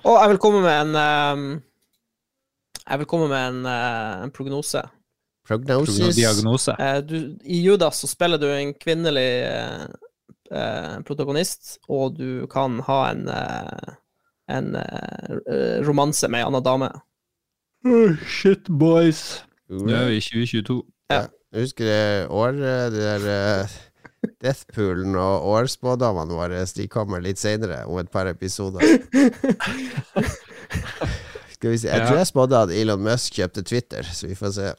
Og 0.06 0.20
jeg 0.20 0.36
vil 0.36 0.42
komme 0.44 0.62
med 0.62 0.76
en 0.78 0.98
um, 1.02 1.46
Jeg 2.86 3.02
vil 3.02 3.08
komme 3.10 3.30
med 3.32 3.48
en, 3.48 3.64
uh, 3.66 4.22
en 4.28 4.34
prognose. 4.36 4.84
Prognosis. 5.48 6.14
Diagnose. 6.16 6.76
Uh, 6.78 7.00
du, 7.02 7.18
I 7.42 7.64
Judas 7.66 8.04
så 8.04 8.10
spiller 8.12 8.38
du 8.38 8.46
en 8.52 8.76
kvinnelig 8.78 9.30
eh, 9.48 9.88
eh, 10.52 11.00
protagonist, 11.08 11.78
og 11.90 12.18
du 12.20 12.46
kan 12.52 12.80
ha 12.88 13.02
en 13.12 13.28
eh, 13.32 13.96
en 14.52 14.76
eh, 14.76 15.82
romanse 15.86 16.28
med 16.28 16.42
ei 16.42 16.48
anna 16.48 16.62
dame. 16.64 16.90
shit, 18.28 18.68
boys. 18.70 19.42
Nå 19.72 19.94
er 19.96 20.10
vi 20.12 20.20
i 20.20 20.26
2022. 20.26 20.82
Jeg 21.12 21.66
husker 21.66 21.88
det 21.88 22.28
året 22.32 22.94
det 22.94 23.08
der 23.24 23.72
Deathpoolen 24.42 25.16
og 25.18 25.48
årsspådommene 25.50 26.36
våre 26.38 26.62
De 26.78 26.88
kommer 26.92 27.24
litt 27.24 27.42
seinere, 27.42 27.86
om 27.90 27.98
et 28.00 28.12
par 28.12 28.30
episoder. 28.30 28.82
Skal 31.56 31.74
vi 31.74 31.78
se 31.82 31.90
Jeg 31.90 32.08
tror 32.08 32.18
jeg 32.20 32.30
spådde 32.30 32.62
at 32.68 32.74
Elon 32.76 33.04
Musk 33.06 33.40
kjøpte 33.40 33.64
Twitter, 33.66 34.04
så 34.06 34.30
vi 34.30 34.38
får 34.38 34.52
se. 34.56 34.72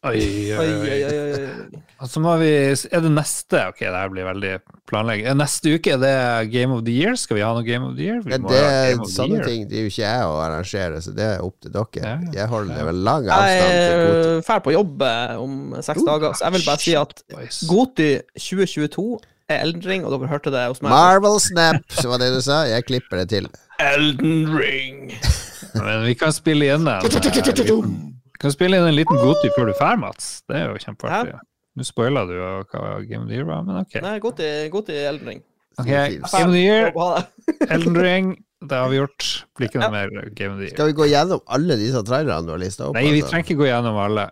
Oi, 0.00 0.16
Oi, 0.16 0.54
oi, 0.56 0.56
oi, 0.56 0.68
oi. 0.80 1.00
oi, 1.04 1.16
oi, 1.20 1.40
oi. 1.44 1.80
Og 2.00 2.08
så 2.08 2.20
må 2.24 2.32
vi 2.40 2.48
Er 2.88 3.02
det 3.04 3.10
neste? 3.12 3.58
Ok, 3.68 3.82
det 3.84 3.90
her 3.92 4.08
blir 4.08 4.24
veldig 4.24 4.52
planlegging. 4.88 5.26
Er 5.28 5.34
Neste 5.36 5.74
uke 5.76 5.92
er 5.92 5.98
det 6.00 6.12
Game 6.54 6.72
of 6.72 6.86
the 6.86 6.94
Year. 6.94 7.18
Skal 7.20 7.36
vi 7.36 7.42
ha 7.44 7.50
noe 7.52 7.66
Game 7.66 7.84
of 7.84 7.98
the 7.98 8.06
Year? 8.06 8.22
Vi 8.24 8.38
må 8.40 8.48
det, 8.48 8.62
of 8.96 9.10
sånne 9.12 9.36
Year. 9.42 9.44
ting 9.44 9.66
det 9.68 9.76
er 9.76 9.84
jo 9.84 9.90
ikke 9.92 10.06
jeg 10.06 10.22
å 10.30 10.38
arrangere, 10.40 11.02
så 11.04 11.12
det 11.12 11.26
er 11.26 11.44
opp 11.44 11.58
til 11.60 11.74
dere. 11.74 12.00
Ja, 12.00 12.14
Jeg 12.38 12.48
holder 12.48 12.78
det 12.80 12.86
vel 12.88 13.02
lang 13.10 13.28
avstand 13.28 13.74
til 13.76 14.00
Goti. 14.00 14.30
er 14.38 14.46
ferdig 14.48 14.64
på 14.70 14.74
jobb 14.78 15.04
eh, 15.10 15.34
om 15.44 15.58
seks 15.84 16.06
dager, 16.08 16.32
så 16.32 16.46
jeg 16.48 16.56
vil 16.56 16.64
bare 16.70 16.84
si 16.86 16.94
at 17.02 17.12
Boys. 17.34 17.58
Goti 17.68 18.08
2022 18.40 19.06
er 19.50 19.60
Elden 19.66 19.84
Ring, 19.84 20.06
og 20.08 20.14
dere 20.16 20.30
hørte 20.32 20.54
det 20.54 20.62
hos 20.70 20.80
meg. 20.80 20.94
Marvel 20.96 21.36
Snap, 21.44 21.84
så 21.92 22.08
var 22.08 22.22
det 22.24 22.30
du 22.32 22.40
sa. 22.40 22.62
Jeg 22.70 22.88
klipper 22.88 23.20
det 23.20 23.28
til. 23.34 23.50
Elden 23.76 24.48
Ring! 24.56 25.12
Men 25.76 26.06
vi 26.08 26.16
kan 26.16 26.32
spille 26.32 26.64
igjen 26.70 26.88
en 26.88 28.16
liten, 28.40 28.46
kan 28.46 28.54
spille 28.56 28.80
inn 28.80 28.88
en 28.88 28.96
liten 28.96 29.20
Goti 29.20 29.52
før 29.56 29.70
du 29.70 29.76
drar, 29.76 30.00
Mats. 30.00 30.40
Det 30.48 30.56
er 30.56 30.70
jo 30.72 30.80
kjempeartig. 30.80 31.38
Nå 31.78 31.86
spoila 31.86 32.24
du 32.26 32.34
jo 32.34 32.48
hva 32.72 32.98
Game 33.06 33.22
of 33.22 33.28
the 33.30 33.36
Year 33.38 33.46
var, 33.46 33.62
men 33.66 33.78
ok. 33.84 34.00
Nei, 34.02 34.16
Goti, 34.22 34.48
Goti 34.72 34.96
Elden 35.06 35.28
Ring. 35.28 35.42
Ok, 35.78 35.86
Game 35.86 36.48
of 36.48 36.52
the 36.56 36.62
Year, 36.64 36.90
Elden 37.76 37.96
Ring, 38.00 38.32
det 38.66 38.76
har 38.76 38.90
vi 38.90 38.98
gjort. 38.98 39.28
Blir 39.56 39.70
ikke 39.70 39.80
noe 39.84 39.92
mer 39.94 40.10
Game 40.34 40.56
of 40.56 40.58
the 40.58 40.66
Year. 40.66 40.74
Skal 40.74 40.90
vi 40.90 40.96
gå 40.98 41.06
gjennom 41.12 41.40
alle 41.46 41.76
disse 41.80 42.02
trailerne 42.04 42.48
du 42.48 42.52
har 42.56 42.60
lista 42.60 42.88
opp? 42.88 42.98
Nei, 42.98 43.06
vi 43.12 43.22
altså? 43.22 43.30
trenger 43.30 43.46
ikke 43.46 43.60
gå 43.62 43.68
gjennom 43.70 44.00
alle. 44.02 44.26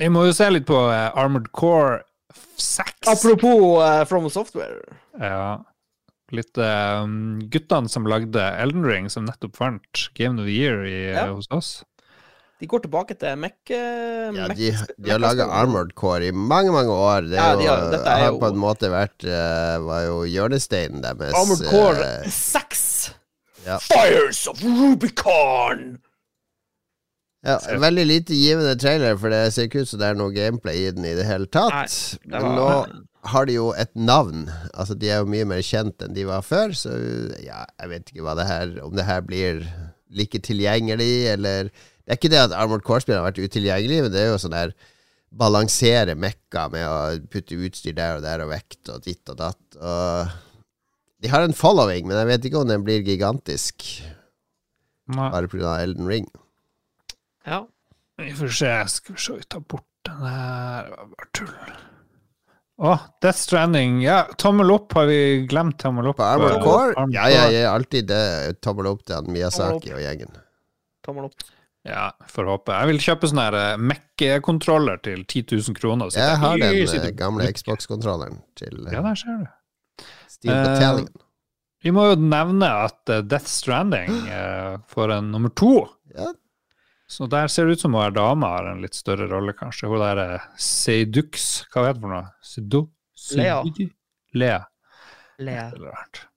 Vi 0.00 0.08
må 0.08 0.24
jo 0.24 0.32
se 0.34 0.48
litt 0.50 0.64
på 0.66 0.78
uh, 0.88 1.10
Armored 1.20 1.50
Core 1.52 2.00
6. 2.56 3.04
Apropos 3.12 3.82
uh, 3.84 4.04
From 4.08 4.30
Software. 4.32 4.80
Ja. 5.20 5.60
Litt 6.32 6.56
uh, 6.58 7.04
guttene 7.52 7.90
som 7.92 8.08
lagde 8.08 8.40
Elden 8.62 8.86
Ring, 8.88 9.10
som 9.12 9.26
nettopp 9.28 9.60
vant 9.60 10.06
Game 10.16 10.40
of 10.40 10.48
the 10.48 10.56
Year 10.56 10.86
i, 10.88 11.12
Ja. 11.12 11.28
hos 11.34 11.50
oss. 11.52 11.70
De 12.60 12.66
går 12.68 12.82
tilbake 12.84 13.14
til 13.16 13.38
Mac... 13.40 13.54
eh, 13.72 14.28
Ja, 14.36 14.48
de, 14.52 14.70
de 15.00 15.10
har 15.14 15.18
laga 15.22 15.46
Armored 15.48 15.94
Core 15.96 16.26
i 16.28 16.32
mange, 16.36 16.72
mange 16.74 16.92
år. 16.92 17.24
Det 17.30 17.38
Ja, 17.40 17.54
de 17.56 17.66
har- 17.66 17.94
er 17.96 18.04
har 18.04 18.26
jo- 18.32 18.38
på 18.42 18.50
en 18.52 18.60
måte 18.60 18.90
vært 18.92 19.24
uh, 19.24 19.80
Var 19.86 20.02
jo 20.06 20.18
hjørnesteinen 20.28 21.00
deres. 21.02 21.32
Armored 21.34 21.64
Core 21.70 22.10
uh, 22.20 22.28
6! 22.30 23.14
ja. 23.66 23.78
Fires 23.78 24.46
of 24.48 24.60
Rubicon! 24.64 25.98
Ja, 27.46 27.56
veldig 27.80 28.02
lite 28.04 28.36
givende 28.36 28.74
trailer, 28.76 29.14
for 29.16 29.32
det 29.32 29.46
ser 29.54 29.64
ikke 29.70 29.86
ut 29.86 29.88
som 29.88 30.00
det 30.02 30.10
er 30.10 30.18
noe 30.18 30.32
gameplay 30.34 30.82
i 30.84 30.90
den 30.92 31.06
i 31.08 31.14
det 31.16 31.24
hele 31.24 31.48
tatt. 31.48 31.72
Nei, 31.72 31.86
det 32.28 32.42
Men 32.44 32.56
nå 32.58 32.66
har 33.32 33.46
de 33.48 33.54
jo 33.56 33.70
et 33.72 33.90
navn. 33.96 34.42
Altså 34.74 34.92
De 35.00 35.08
er 35.08 35.22
jo 35.22 35.28
mye 35.32 35.46
mer 35.48 35.62
kjent 35.64 36.04
enn 36.04 36.12
de 36.16 36.26
var 36.28 36.44
før, 36.44 36.74
så 36.76 36.92
ja, 37.40 37.62
jeg 37.80 37.88
vet 37.94 38.12
ikke 38.12 38.34
det 38.36 38.46
her 38.48 38.74
om 38.84 38.92
det 38.96 39.06
her 39.08 39.24
blir 39.24 39.64
like 40.12 40.40
tilgjengelig, 40.44 41.12
eller 41.32 41.70
Det 42.10 42.16
er 42.16 42.18
ikke 42.18 42.30
det 42.32 42.38
at 42.42 42.52
Armored 42.58 42.82
Core-spillene 42.82 43.20
har 43.22 43.28
vært 43.28 43.36
utilgjengelige, 43.38 44.02
men 44.02 44.10
det 44.10 44.18
er 44.18 44.32
jo 44.32 44.38
sånn 44.42 44.50
der 44.56 44.72
Balansere 45.30 46.16
mekka 46.18 46.64
med 46.72 46.82
å 46.82 47.28
putte 47.30 47.54
utstyr 47.54 47.94
der 47.94 48.16
og 48.18 48.24
der 48.24 48.40
og 48.42 48.48
vekt 48.50 48.90
og 48.90 49.04
ditt 49.04 49.30
og 49.30 49.36
datt. 49.38 49.76
Og 49.78 50.32
de 51.22 51.30
har 51.30 51.46
en 51.46 51.54
following, 51.54 52.08
men 52.10 52.18
jeg 52.18 52.28
vet 52.32 52.48
ikke 52.48 52.64
om 52.64 52.66
den 52.66 52.82
blir 52.82 53.04
gigantisk 53.06 53.86
Nei. 55.06 55.28
bare 55.30 55.50
pga. 55.52 55.76
Elden 55.84 56.10
Ring. 56.10 56.26
Ja. 57.46 57.60
Vi 58.18 58.34
får 58.40 58.50
se. 58.58 58.72
Skal 58.96 59.14
vi 59.14 59.22
se, 59.28 59.36
vi 59.38 59.46
tar 59.54 59.62
bort 59.70 59.86
den 60.10 60.26
her. 60.26 60.90
Det 60.90 60.96
var 60.96 61.14
bare 61.14 61.30
tull. 61.38 61.54
Å, 62.90 62.96
Death 63.22 63.44
Stranding. 63.44 64.02
Ja, 64.02 64.18
tommel 64.34 64.74
opp. 64.74 64.98
Har 64.98 65.06
vi 65.06 65.46
glemt 65.46 65.78
tommel 65.78 66.10
opp? 66.10 66.18
På 66.18 66.26
Armored 66.26 66.58
Core? 66.66 66.90
Armored 66.96 67.14
Ja, 67.14 67.46
jeg 67.54 67.70
alltid 67.70 68.10
det. 68.10 68.20
Tommel 68.66 68.90
opp 68.90 69.06
til 69.06 69.30
Miyazaki 69.30 69.78
Tommel 69.78 69.94
opp. 69.94 69.96
og 70.02 70.06
gjengen. 70.08 70.38
Tommel 71.06 71.30
opp. 71.30 71.50
Ja, 71.88 72.10
får 72.28 72.48
håpe. 72.50 72.74
Jeg 72.76 72.90
vil 72.90 73.00
kjøpe 73.00 73.30
sånn 73.30 73.40
her 73.40 73.56
eh, 73.56 73.80
Mac-kontroller 73.80 75.00
til 75.04 75.22
10 75.24 75.46
000 75.56 75.78
kroner. 75.78 76.12
Jeg 76.12 76.36
har 76.42 76.60
den 76.60 76.76
eh, 76.84 77.08
gamle 77.16 77.48
Xbox-kontrolleren 77.56 78.42
til 78.60 78.82
Ja, 78.90 79.00
eh, 79.00 79.06
der 79.08 79.20
ser 79.22 79.40
du. 79.40 80.04
Steel 80.28 80.52
Battalion. 80.52 81.08
Vi 81.80 81.92
må 81.96 82.10
jo 82.10 82.18
nevne 82.20 82.68
at 82.84 83.08
Death 83.24 83.48
Stranding 83.48 84.12
får 84.92 85.14
en 85.16 85.30
nummer 85.32 85.52
to. 85.56 85.86
Ja. 86.12 86.28
Så 87.10 87.26
der 87.26 87.48
ser 87.50 87.66
det 87.66 87.78
ut 87.78 87.82
som 87.86 87.96
hun 87.96 88.04
er 88.04 88.12
dama 88.14 88.52
har 88.58 88.68
en 88.70 88.84
litt 88.84 88.94
større 88.94 89.26
rolle, 89.32 89.56
kanskje. 89.56 89.88
Hun 89.90 90.04
der 90.04 90.44
Seidux. 90.60 91.64
hva 91.72 91.88
heter 91.88 91.96
hun 91.96 92.04
for 92.04 92.12
noe? 92.18 92.26
Sedu? 92.44 92.82
Lea. 93.40 93.62
Lea. 94.36 94.60
Lea. 95.40 95.70
Le. 95.80 96.28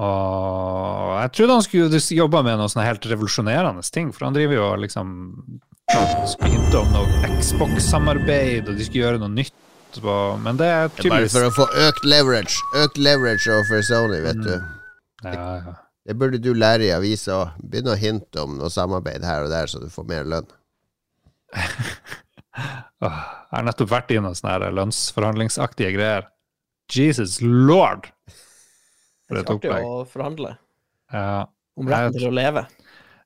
Og 0.00 1.10
jeg 1.20 1.32
trodde 1.36 1.56
han 1.58 1.64
skulle 1.66 2.00
jobbe 2.16 2.40
med 2.46 2.60
noe 2.60 2.70
sånn 2.72 2.86
helt 2.86 3.04
revolusjonerende 3.10 3.84
ting, 3.92 4.12
for 4.14 4.28
han 4.28 4.36
driver 4.36 4.56
jo 4.56 4.64
og 4.70 4.80
liksom 4.86 5.10
hinte 6.46 6.78
om 6.80 6.94
noe 6.94 7.32
Xbox-samarbeid, 7.36 8.70
og 8.70 8.78
de 8.78 8.86
skulle 8.86 9.04
gjøre 9.04 9.20
noe 9.20 9.32
nytt. 9.34 9.52
Men 10.00 10.56
det 10.56 10.70
er 10.72 10.86
er 10.88 11.08
Bare 11.12 11.28
for 11.28 11.44
å 11.44 11.52
få 11.52 11.66
økt 11.84 12.06
leverage. 12.08 12.56
Økt 12.80 12.96
leverage 12.96 13.50
overfor 13.52 13.84
Sony, 13.84 14.22
vet 14.24 14.40
du. 14.40 14.54
ja, 15.26 15.32
ja. 15.34 15.74
Det 16.02 16.16
burde 16.18 16.40
du 16.42 16.50
lære 16.56 16.88
i 16.88 16.94
avisa 16.94 17.36
òg. 17.36 17.60
Begynne 17.62 17.92
å 17.92 18.00
hinte 18.00 18.42
om 18.42 18.56
noe 18.58 18.72
samarbeid 18.72 19.22
her 19.22 19.44
og 19.44 19.52
der, 19.52 19.68
så 19.70 19.78
du 19.78 19.86
får 19.92 20.08
mer 20.08 20.24
lønn. 20.26 20.48
Jeg 23.02 23.10
har 23.52 23.64
nettopp 23.66 23.90
vært 23.92 24.10
i 24.14 24.18
noen 24.20 24.36
sånne 24.38 24.72
lønnsforhandlingsaktige 24.74 25.92
greier. 25.94 26.26
Jesus 26.92 27.38
lord! 27.44 28.08
For 29.32 29.40
Det 29.40 29.42
et 29.42 29.50
er 29.50 29.58
ikke 29.58 29.74
artig 29.78 29.88
å 29.88 30.06
forhandle 30.12 30.54
Ja. 31.12 31.46
om 31.80 31.88
retten 31.88 32.18
til 32.20 32.28
å 32.28 32.34
leve. 32.36 32.66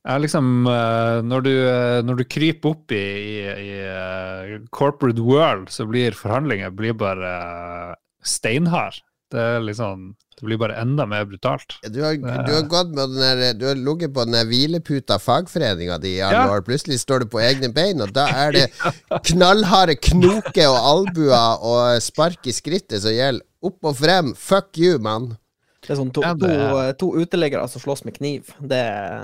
Ja, 0.07 0.17
liksom, 0.23 0.67
eh, 0.71 1.21
når, 1.27 1.41
du, 1.43 1.51
eh, 1.67 2.03
når 2.07 2.21
du 2.21 2.25
kryper 2.31 2.77
opp 2.77 2.93
i, 2.95 3.03
i, 3.03 3.41
i 3.43 3.73
eh, 3.83 4.61
corporate 4.71 5.19
world, 5.19 5.67
så 5.75 5.83
blir 5.91 6.15
forhandlinger 6.15 6.71
blir 6.79 6.95
bare 6.95 7.97
steinhard. 8.23 9.01
Det 9.35 9.41
er 9.43 9.61
liksom 9.67 10.13
Det 10.37 10.45
blir 10.45 10.59
bare 10.61 10.77
enda 10.79 11.07
mer 11.09 11.25
brutalt. 11.25 11.79
Du 11.91 12.03
har, 12.05 12.15
du 12.21 12.53
har 12.53 12.67
gått 12.69 12.91
med 12.95 13.09
den 13.09 13.23
der 13.41 13.55
Du 13.57 13.65
har 13.67 13.75
ligget 13.75 14.13
på 14.15 14.27
den 14.29 14.35
der 14.37 14.45
hvileputa 14.45 15.17
fagforeninga 15.19 15.97
di 15.99 16.19
i 16.19 16.21
alle 16.21 16.43
Ja. 16.45 16.51
år. 16.53 16.61
Plutselig 16.63 16.99
står 17.01 17.25
du 17.25 17.27
på 17.33 17.41
egne 17.41 17.73
bein, 17.75 18.03
og 18.05 18.13
da 18.13 18.27
er 18.45 18.53
det 18.53 18.67
knallharde 19.33 19.97
knoker 19.97 20.69
og 20.69 20.77
albuer 20.93 21.57
og 21.65 22.03
spark 22.05 22.47
i 22.47 22.53
skrittet 22.53 23.01
som 23.03 23.11
gjelder. 23.17 23.43
Opp 23.65 23.81
og 23.89 23.97
frem. 23.97 24.35
Fuck 24.37 24.77
you, 24.79 24.99
mann. 25.01 25.39
Det 25.87 25.93
er 25.95 25.99
sånn 26.01 26.13
to, 26.13 26.23
Ja, 26.25 26.35
det 26.35 26.51
to, 26.99 27.11
to 27.15 27.23
uteliggere 27.23 27.69
som 27.71 27.81
slåss 27.83 28.05
med 28.05 28.17
kniv. 28.19 28.53
Det 28.61 28.83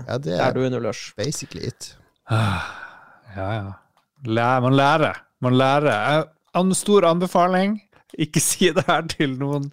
Ja, 0.08 0.18
det 0.22 0.36
er 0.38 0.52
du 0.54 0.60
er 0.62 0.66
under 0.70 0.80
lunsj. 0.88 1.12
basically 1.18 1.66
it. 1.72 1.94
Ja, 2.30 2.62
ja. 3.36 3.72
Læ- 4.24 4.60
man 4.62 4.76
lærer. 4.78 5.16
Man 5.42 5.56
lærer. 5.58 6.20
Eh, 6.20 6.24
En 6.54 6.74
stor 6.74 7.02
anbefaling, 7.08 7.80
ikke 8.18 8.40
si 8.48 8.70
det 8.70 8.84
her 8.86 9.02
til 9.08 9.34
noen. 9.40 9.70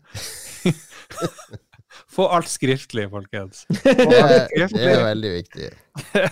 Få 2.10 2.26
alt 2.34 2.48
skriftlig, 2.50 3.06
folkens. 3.12 3.66
Alt 3.70 4.50
skriftlig. 4.50 4.80
det 4.82 4.94
er 4.96 5.04
veldig 5.06 5.32
viktig. 5.34 5.68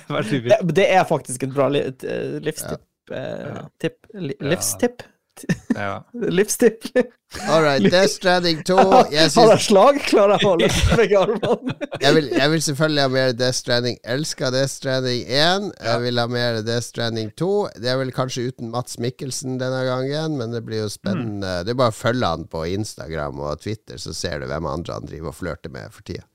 Veldig 0.09 0.39
viktig. 0.47 0.73
det 0.79 0.85
er 0.95 1.03
faktisk 1.07 1.43
et 1.45 1.53
bra 1.53 1.67
li, 1.71 1.81
eh, 1.85 2.37
livstipp. 2.43 2.81
eh, 3.13 3.59
tipp. 3.79 3.99
Li, 4.17 4.33
livstipp? 4.41 5.03
Ja. 5.75 6.03
Livstipp. 6.37 6.87
All 7.49 7.61
right, 7.61 7.83
Death 7.91 8.13
Stranding 8.13 8.63
2. 8.63 8.75
Jeg, 9.11 9.31
Har 9.35 9.41
Han 9.41 9.51
er 9.51 9.63
slagklar 9.63 10.33
jeg 10.33 10.47
å 10.47 10.53
løfte 10.61 11.05
i 11.09 11.17
armene. 11.19 11.75
jeg, 11.99 12.13
vil, 12.15 12.29
jeg 12.31 12.53
vil 12.53 12.63
selvfølgelig 12.69 13.03
ha 13.03 13.11
mer 13.17 13.33
Death 13.35 13.59
Stranding. 13.59 13.99
Elsker 14.15 14.55
Death 14.55 14.73
Stranding 14.77 15.25
1. 15.27 15.67
Jeg 15.89 16.05
vil 16.05 16.23
ha 16.23 16.27
mer 16.31 16.61
Death 16.63 16.87
Stranding 16.87 17.33
2. 17.37 17.51
Det 17.83 17.91
er 17.91 17.99
vel 17.99 18.13
kanskje 18.15 18.47
uten 18.47 18.71
Mats 18.73 18.97
Mikkelsen 19.03 19.59
denne 19.61 19.83
gangen, 19.89 20.39
men 20.39 20.55
det 20.55 20.63
blir 20.67 20.85
jo 20.85 20.89
spennende. 20.93 21.59
Det 21.67 21.75
er 21.75 21.81
bare 21.83 21.93
å 21.93 21.99
følge 21.99 22.31
han 22.31 22.47
på 22.49 22.63
Instagram 22.77 23.43
og 23.43 23.61
Twitter, 23.65 23.99
så 24.01 24.15
ser 24.15 24.41
du 24.41 24.49
hvem 24.49 24.71
andre 24.71 24.97
han 25.01 25.11
driver 25.11 25.33
og 25.33 25.39
flørter 25.41 25.73
med 25.73 25.91
for 25.91 26.07
tida. 26.07 26.25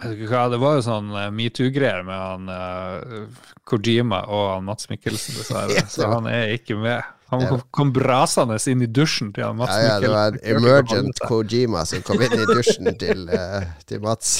Hva, 0.00 0.46
Det 0.48 0.56
var 0.60 0.78
jo 0.78 0.84
sånn 0.86 1.10
eh, 1.12 1.30
metoo-greier 1.34 2.04
med 2.08 2.16
han 2.16 2.46
uh, 2.48 3.40
Kojima 3.68 4.22
og 4.32 4.46
han 4.54 4.64
Mats 4.64 4.88
Mikkelsen, 4.88 5.36
dessverre. 5.36 5.82
Så 5.92 6.08
han 6.08 6.28
er 6.30 6.54
ikke 6.56 6.78
med. 6.80 7.04
Han 7.30 7.46
kom, 7.46 7.60
kom 7.70 7.90
brasende 7.94 8.56
inn 8.70 8.82
i 8.82 8.88
dusjen 8.90 9.30
til 9.34 9.44
han 9.46 9.58
Mats 9.58 9.74
Ja, 9.76 9.94
ja, 9.94 9.96
det 10.02 10.10
var 10.10 10.32
en 10.32 10.40
emergent. 10.56 11.20
Kojima 11.30 11.84
som 11.86 12.02
kom 12.06 12.22
inn 12.26 12.34
i 12.34 12.46
dusjen 12.48 12.90
til, 12.98 13.28
uh, 13.30 13.68
til 13.86 14.02
Mats. 14.02 14.32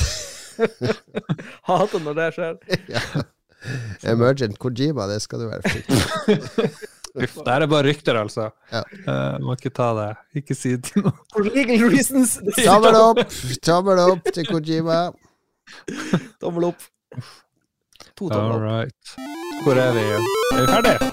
Hater 1.69 2.03
når 2.03 2.19
det 2.19 2.31
skjer. 2.37 2.57
ja. 2.97 3.05
Emergent 4.11 4.59
Kojima, 4.59 5.07
det 5.11 5.21
skal 5.23 5.45
du 5.45 5.51
være 5.51 5.63
forsiktig 5.69 6.71
Uff, 7.11 7.41
det 7.43 7.51
her 7.51 7.65
er 7.65 7.67
bare 7.67 7.89
rykter, 7.89 8.15
altså. 8.15 8.45
Ja. 8.71 8.85
Uh, 9.03 9.41
må 9.43 9.57
ikke 9.59 9.73
ta 9.75 9.89
det. 9.99 10.11
Ikke 10.39 10.55
si 10.55 10.77
det 10.77 10.93
til 10.93 11.03
noen. 11.03 11.17
For 11.35 11.43
legal 11.43 11.83
reasons. 11.91 12.37
Tommel 12.61 12.99
opp! 13.01 13.25
Tommel 13.67 14.03
opp 14.05 14.31
til 14.31 14.47
Kojima. 14.47 15.01
Tommel 16.39 16.71
opp. 16.71 16.87
To 18.15 18.31
tommel 18.31 18.39
All 18.39 18.55
opp. 18.55 18.63
right. 18.63 19.17
Hvor 19.67 19.83
er 19.83 19.91
vi? 19.99 20.07
Er 20.07 20.61
vi 20.61 20.71
ferdige? 20.71 21.10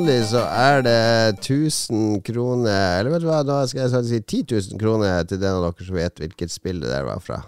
Vanlig 0.00 0.20
så 0.30 0.42
er 0.48 0.82
det 0.82 1.40
1000 1.44 2.22
kroner 2.24 3.00
Eller 3.00 3.10
vet 3.12 3.22
du 3.24 3.28
hva, 3.28 3.40
nå 3.44 3.58
skal 3.68 3.84
jeg 3.86 4.04
si 4.08 4.20
10 4.42 4.56
000 4.72 4.80
kroner 4.80 5.24
til 5.28 5.40
den 5.40 5.52
av 5.58 5.66
dere 5.66 5.86
som 5.86 5.96
vet 5.98 6.20
hvilket 6.22 6.50
spill 6.52 6.80
det 6.80 6.90
der 6.90 7.04
var 7.04 7.20
fra. 7.20 7.42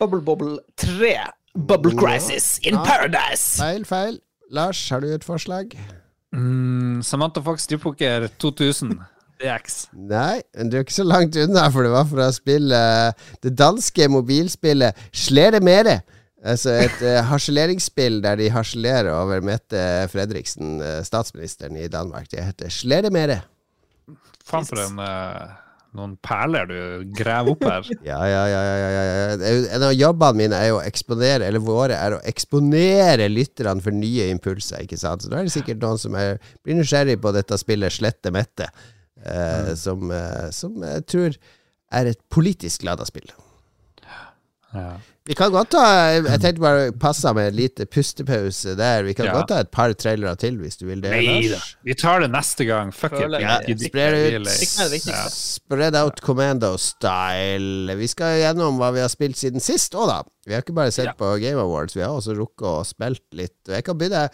Bubble 0.00 0.20
Bobble 0.24 0.58
3. 0.80 1.14
Bubble 1.54 1.92
Ja. 1.94 2.00
Crisis 2.00 2.58
in 2.62 2.74
Ja. 2.74 2.84
Paradise. 2.84 3.58
Feil, 3.60 3.84
feil. 3.84 4.18
Lars, 4.50 4.88
har 4.90 5.00
du 5.00 5.08
et 5.14 5.24
forslag? 5.24 5.76
Mm, 6.34 7.02
Samantha 7.02 7.40
Fox 7.42 7.66
Dypoker 7.66 8.28
2000 8.38 8.96
DX. 9.40 9.88
Nei, 9.94 10.42
men 10.56 10.70
du 10.70 10.76
er 10.76 10.84
ikke 10.84 10.94
så 10.94 11.04
langt 11.06 11.36
unna, 11.36 11.68
for 11.70 11.82
det 11.86 11.90
var 11.92 12.04
fra 12.10 12.30
spillet 12.32 13.14
Det 13.42 13.54
danske 13.56 14.08
mobilspillet 14.08 14.94
Slere 15.12 15.60
Mere. 15.60 16.00
Altså 16.40 16.72
et 16.86 17.00
uh, 17.04 17.20
harseleringsspill 17.28 18.22
der 18.24 18.38
de 18.40 18.50
harselerer 18.52 19.10
over 19.12 19.42
Mette 19.44 19.80
Fredriksen, 20.08 20.78
eh, 20.80 21.00
statsministeren 21.04 21.76
i 21.76 21.88
Danmark. 21.92 22.30
Det 22.32 22.44
heter 22.44 22.72
Slere 22.72 23.10
Mere. 23.12 23.42
Faen 24.48 24.64
for 24.64 24.80
en 24.80 24.96
uh, 25.04 25.50
noen 25.98 26.14
perler 26.22 26.68
du 26.70 27.12
graver 27.18 27.52
opp 27.52 27.66
her. 27.66 27.90
Ja, 28.10 28.20
ja, 28.30 28.42
ja. 28.48 28.60
ja, 28.64 28.88
ja, 28.94 29.58
En 29.76 29.84
av 29.88 29.94
jobbene 29.94 30.38
mine 30.38 30.62
er 30.62 30.74
å 30.74 30.80
eksponere 30.84 31.48
Eller 31.48 31.62
våre 31.62 31.98
er 31.98 32.16
å 32.16 32.22
eksponere 32.30 33.26
lytterne 33.30 33.82
for 33.84 33.94
nye 33.94 34.30
impulser. 34.32 34.84
Ikke 34.86 34.98
sant? 35.00 35.24
Så 35.24 35.32
da 35.32 35.40
er 35.40 35.48
det 35.48 35.54
sikkert 35.54 35.82
noen 35.82 36.00
som 36.00 36.16
er, 36.18 36.38
blir 36.64 36.78
nysgjerrig 36.78 37.18
på 37.22 37.34
dette 37.36 37.58
spillet 37.60 37.98
Slette 37.98 38.32
Mette, 38.34 38.70
eh, 39.26 39.72
som, 39.78 40.08
uh, 40.08 40.48
som 40.54 40.78
jeg 40.86 41.06
tror 41.10 41.40
er 42.00 42.12
et 42.12 42.20
politisk 42.30 42.86
lada 42.86 43.04
spill. 43.08 43.26
Ja. 44.70 44.94
Vi 45.28 45.34
kan 45.36 45.52
godt 45.52 45.68
ta 45.74 45.80
Jeg 46.16 46.40
tenkte 46.40 46.62
bare 46.62 46.92
passe 46.98 47.30
med 47.36 47.50
en 47.50 47.56
lite 47.58 47.84
pustepause 47.86 48.72
der. 48.78 49.02
Vi 49.04 49.12
kan 49.14 49.26
Ja. 49.26 49.34
godt 49.36 49.48
ta 49.48 49.58
et 49.60 49.70
par 49.70 49.92
trailere 49.92 50.34
til, 50.36 50.56
hvis 50.58 50.76
du 50.80 50.86
vil 50.86 51.00
det. 51.02 51.10
Nei 51.12 51.48
da. 51.52 51.58
Vi 51.84 51.94
tar 51.94 52.20
det 52.20 52.30
neste 52.32 52.64
gang. 52.64 52.90
Fuck 52.92 53.12
it. 53.12 53.30
Ja. 53.40 53.58
Ikke 53.60 54.88
det 54.90 55.00
Spread 55.30 55.94
out 55.94 56.20
commando 56.20 56.76
style. 56.78 57.94
Vi 57.96 58.06
skal 58.06 58.40
gjennom 58.40 58.78
hva 58.80 58.92
vi 58.92 59.00
har 59.04 59.08
spilt 59.12 59.36
siden 59.36 59.60
sist 59.60 59.94
òg, 59.94 60.08
da. 60.08 60.22
Vi 60.46 60.54
har 60.54 60.62
ikke 60.62 60.74
bare 60.74 60.90
sett 60.90 61.06
Ja. 61.06 61.12
på 61.12 61.38
Game 61.40 61.60
Awards, 61.60 61.94
vi 61.94 62.00
har 62.02 62.08
også 62.10 62.34
rukket 62.34 62.66
å 62.66 62.84
spilt 62.86 63.22
litt. 63.32 63.56
Og 63.68 63.74
jeg 63.74 63.84
kan 63.84 63.98
begynne 63.98 64.30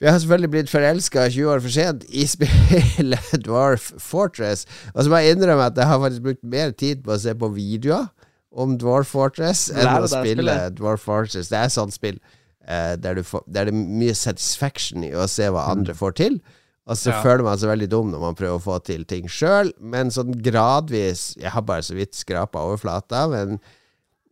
Vi 0.00 0.10
har 0.10 0.18
selvfølgelig 0.18 0.50
blitt 0.50 0.68
forelska 0.68 1.30
20 1.30 1.46
år 1.48 1.60
for 1.62 1.70
sent 1.70 2.04
i 2.10 2.26
spillet 2.26 3.30
Dwarf 3.46 3.92
Fortress. 3.98 4.66
Og 4.94 5.04
så 5.04 5.08
må 5.08 5.22
jeg 5.22 5.36
innrømme 5.36 5.64
at 5.70 5.76
jeg 5.76 5.86
har 5.86 5.98
faktisk 6.02 6.22
brukt 6.22 6.42
mer 6.44 6.72
tid 6.72 7.04
på 7.04 7.12
å 7.14 7.18
se 7.18 7.32
på 7.32 7.48
videoer 7.54 8.08
om 8.54 8.76
Dwarf 8.78 9.10
Fortress 9.14 9.66
enn 9.74 9.88
å 9.98 10.08
spille. 10.10 10.56
Dwarf 10.78 11.02
Fortress. 11.08 11.50
Det 11.52 11.58
er 11.58 11.72
sånt 11.74 11.94
spill 11.96 12.18
eh, 12.66 12.94
der, 12.96 13.18
du 13.18 13.22
får, 13.26 13.42
der 13.46 13.68
det 13.68 13.74
er 13.74 13.80
mye 14.02 14.14
satisfaction 14.16 15.04
i 15.06 15.12
å 15.18 15.26
se 15.30 15.48
hva 15.50 15.66
andre 15.72 15.94
får 15.98 16.14
til. 16.22 16.40
Og 16.84 16.98
så 17.00 17.14
Ja. 17.14 17.22
føler 17.24 17.42
man 17.46 17.56
seg 17.56 17.70
veldig 17.72 17.88
dum 17.88 18.10
når 18.12 18.20
man 18.20 18.34
prøver 18.36 18.58
å 18.58 18.62
få 18.62 18.74
til 18.84 19.06
ting 19.08 19.24
sjøl, 19.32 19.70
men 19.80 20.10
sånn 20.12 20.34
gradvis 20.44 21.30
Jeg 21.40 21.50
har 21.54 21.62
bare 21.64 21.80
så 21.86 21.94
vidt 21.96 22.12
skrapa 22.18 22.60
overflata, 22.60 23.22
men 23.32 23.58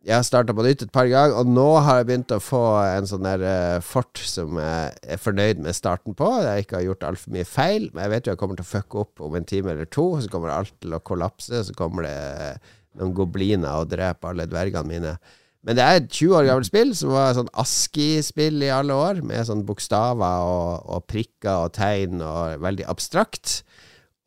jeg 0.03 0.17
har 0.17 0.25
starta 0.27 0.51
på 0.53 0.61
nytt 0.65 0.81
et 0.83 0.91
par 0.91 1.07
ganger, 1.07 1.33
og 1.39 1.47
nå 1.47 1.65
har 1.81 2.01
jeg 2.01 2.07
begynt 2.09 2.33
å 2.35 2.39
få 2.43 2.59
en 2.83 3.05
sånn 3.07 3.23
der 3.23 3.41
eh, 3.47 3.79
fort 3.79 4.19
som 4.19 4.57
jeg 4.59 4.91
er 5.15 5.21
fornøyd 5.23 5.61
med 5.63 5.73
starten 5.77 6.13
på. 6.19 6.27
Jeg 6.43 6.65
ikke 6.65 6.75
har 6.81 6.83
gjort 6.89 7.05
altfor 7.07 7.31
mye 7.37 7.47
feil, 7.47 7.85
men 7.93 8.03
jeg 8.03 8.11
vet 8.11 8.27
jo 8.27 8.33
jeg 8.35 8.41
kommer 8.41 8.59
til 8.59 8.65
å 8.67 8.71
fucke 8.73 8.99
opp 9.05 9.21
om 9.23 9.37
en 9.39 9.45
time 9.47 9.71
eller 9.71 9.87
to. 9.87 10.09
Så 10.19 10.27
kommer 10.33 10.51
alt 10.51 10.73
til 10.83 10.91
å 10.93 10.99
kollapse, 10.99 11.63
så 11.69 11.73
kommer 11.79 12.03
det 12.03 12.17
eh, 12.19 12.73
noen 12.99 13.15
gobliner 13.17 13.81
og 13.81 13.93
dreper 13.93 14.33
alle 14.33 14.49
dvergene 14.49 14.89
mine. 14.89 15.15
Men 15.63 15.77
det 15.79 15.83
er 15.83 16.01
et 16.01 16.09
20 16.11 16.35
år 16.37 16.47
gammelt 16.49 16.67
spill 16.67 16.91
som 16.97 17.13
var 17.15 17.35
sånn 17.37 17.51
ASKI-spill 17.61 18.65
i 18.65 18.71
alle 18.73 18.95
år, 18.99 19.21
med 19.23 19.47
sånn 19.47 19.63
bokstaver 19.67 20.47
og, 20.49 20.83
og 20.91 21.05
prikker 21.07 21.67
og 21.69 21.75
tegn 21.77 22.23
og 22.23 22.63
veldig 22.63 22.87
abstrakt. 22.91 23.61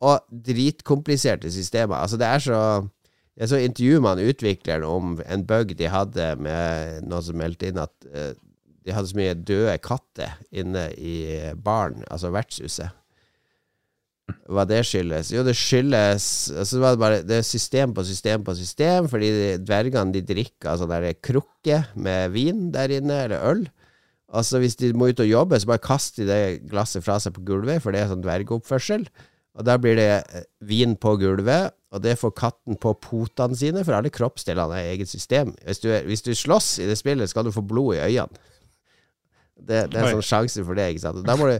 Og 0.01 0.21
dritkompliserte 0.29 1.49
systemer. 1.53 2.01
Altså, 2.01 2.17
det 2.21 2.29
er 2.29 2.43
så 2.43 2.61
jeg 3.37 3.51
så 3.51 3.59
intervjuer 3.61 4.01
man 4.01 4.21
utvikleren 4.21 4.85
om 4.87 5.17
en 5.21 5.43
bug 5.45 5.75
de 5.77 5.89
hadde 5.93 6.31
med 6.41 7.03
noen 7.05 7.25
som 7.25 7.37
meldte 7.37 7.69
inn 7.69 7.77
at 7.77 7.93
uh, 8.09 8.31
de 8.87 8.95
hadde 8.95 9.11
så 9.11 9.19
mye 9.19 9.35
døde 9.37 9.75
katter 9.83 10.39
inne 10.49 10.87
i 10.97 11.17
baren, 11.53 12.01
altså 12.09 12.31
vertshuset. 12.33 12.95
Hva 14.27 14.63
det 14.67 14.81
skyldes? 14.87 15.31
Jo, 15.31 15.43
det 15.47 15.55
skyldes 15.55 16.25
altså 16.51 16.81
var 16.83 16.95
det, 16.95 16.99
bare, 16.99 17.19
det 17.23 17.39
er 17.39 17.47
system 17.47 17.93
på 17.95 18.03
system 18.07 18.43
på 18.47 18.55
system, 18.59 19.07
fordi 19.11 19.29
dvergene 19.63 20.15
de 20.15 20.23
drikker 20.27 20.73
altså, 20.73 20.87
der 20.89 21.09
er 21.09 21.21
krukke 21.23 21.81
med 21.95 22.33
vin 22.35 22.67
der 22.75 22.91
inne, 22.99 23.21
eller 23.27 23.45
øl. 23.47 23.63
Altså 24.27 24.59
Hvis 24.59 24.75
de 24.75 24.91
må 24.91 25.07
ut 25.11 25.23
og 25.23 25.29
jobbe, 25.29 25.59
så 25.59 25.69
bare 25.69 25.83
kaster 25.83 26.25
de 26.25 26.29
det 26.29 26.69
glasset 26.71 27.05
fra 27.05 27.15
seg 27.23 27.35
på 27.37 27.45
gulvet, 27.47 27.79
for 27.83 27.95
det 27.95 28.03
er 28.03 28.11
sånn 28.11 28.23
dvergoppførsel. 28.25 29.07
Og 29.57 29.65
da 29.65 29.77
blir 29.81 29.95
det 29.97 30.09
eh, 30.11 30.43
vin 30.67 30.97
på 30.99 31.15
gulvet, 31.21 31.73
og 31.95 32.03
det 32.03 32.17
får 32.19 32.35
katten 32.37 32.75
på 32.83 32.91
potene 33.01 33.55
sine, 33.57 33.85
for 33.87 33.95
alle 33.95 34.11
kroppsdelene 34.13 34.75
er 34.75 34.91
eget 34.91 35.09
system. 35.09 35.55
Hvis 35.63 35.79
du, 35.81 35.89
hvis 36.05 36.25
du 36.25 36.33
slåss 36.35 36.75
i 36.83 36.89
det 36.89 36.99
spillet, 36.99 37.31
skal 37.31 37.47
du 37.47 37.55
få 37.55 37.63
blod 37.65 37.95
i 37.95 38.03
øynene. 38.03 38.43
Det, 39.57 39.87
det 39.89 39.97
er 39.97 40.03
en 40.03 40.19
sånn 40.19 40.27
sjanse 40.27 40.61
for 40.67 40.77
det, 40.77 40.91
ikke 40.91 41.07
sant. 41.07 41.23
Og 41.23 41.25
da 41.25 41.33
må 41.39 41.47
du 41.49 41.55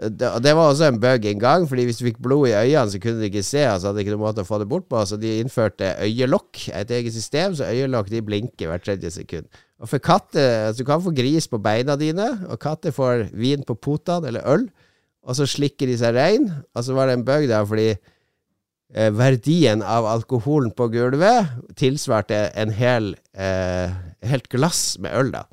det, 0.00 0.28
det 0.40 0.52
var 0.56 0.70
også 0.70 0.86
en 0.88 1.00
bug 1.00 1.24
en 1.28 1.40
gang, 1.40 1.66
Fordi 1.68 1.84
hvis 1.84 1.98
du 2.00 2.06
fikk 2.06 2.20
blod 2.24 2.48
i 2.48 2.54
øynene, 2.56 2.90
så 2.90 2.98
kunne 3.00 3.20
du 3.20 3.26
ikke 3.28 3.42
se. 3.44 3.64
Altså 3.68 3.90
hadde 3.90 4.00
ikke 4.00 4.14
noen 4.14 4.24
måte 4.24 4.44
å 4.44 4.48
få 4.48 4.60
det 4.62 4.68
bort 4.68 4.88
på. 4.88 5.00
Så 5.04 5.18
de 5.20 5.38
innførte 5.42 5.92
øyelokk, 6.00 6.68
et 6.72 6.90
eget 6.90 7.12
system. 7.12 7.54
Så 7.54 7.68
øyelokk 7.68 8.08
de 8.10 8.22
blinker 8.24 8.70
hvert 8.70 8.84
tredje 8.86 9.10
sekund. 9.12 9.50
Og 9.80 9.88
for 9.88 9.98
katter 9.98 10.68
altså 10.68 10.82
Du 10.82 10.88
kan 10.88 11.02
få 11.04 11.12
gris 11.16 11.48
på 11.48 11.60
beina 11.60 11.96
dine, 12.00 12.30
og 12.48 12.60
katter 12.60 12.94
får 12.96 13.28
vin 13.32 13.64
på 13.66 13.76
potene, 13.76 14.28
eller 14.28 14.48
øl. 14.48 14.68
Og 15.22 15.36
så 15.36 15.44
slikker 15.48 15.86
de 15.86 15.98
seg 16.00 16.16
rein. 16.16 16.48
Og 16.74 16.84
så 16.84 16.96
var 16.96 17.08
det 17.08 17.18
en 17.18 17.26
bug 17.28 17.48
der 17.48 17.66
fordi 17.68 17.88
eh, 17.92 19.10
verdien 19.12 19.84
av 19.84 20.08
alkoholen 20.08 20.72
på 20.72 20.88
gulvet 20.94 21.76
tilsvarte 21.76 22.46
en 22.56 22.72
hel 22.72 23.12
eh, 23.36 23.92
helt 24.24 24.48
glass 24.48 24.96
med 25.00 25.12
øl, 25.12 25.34
da. 25.36 25.44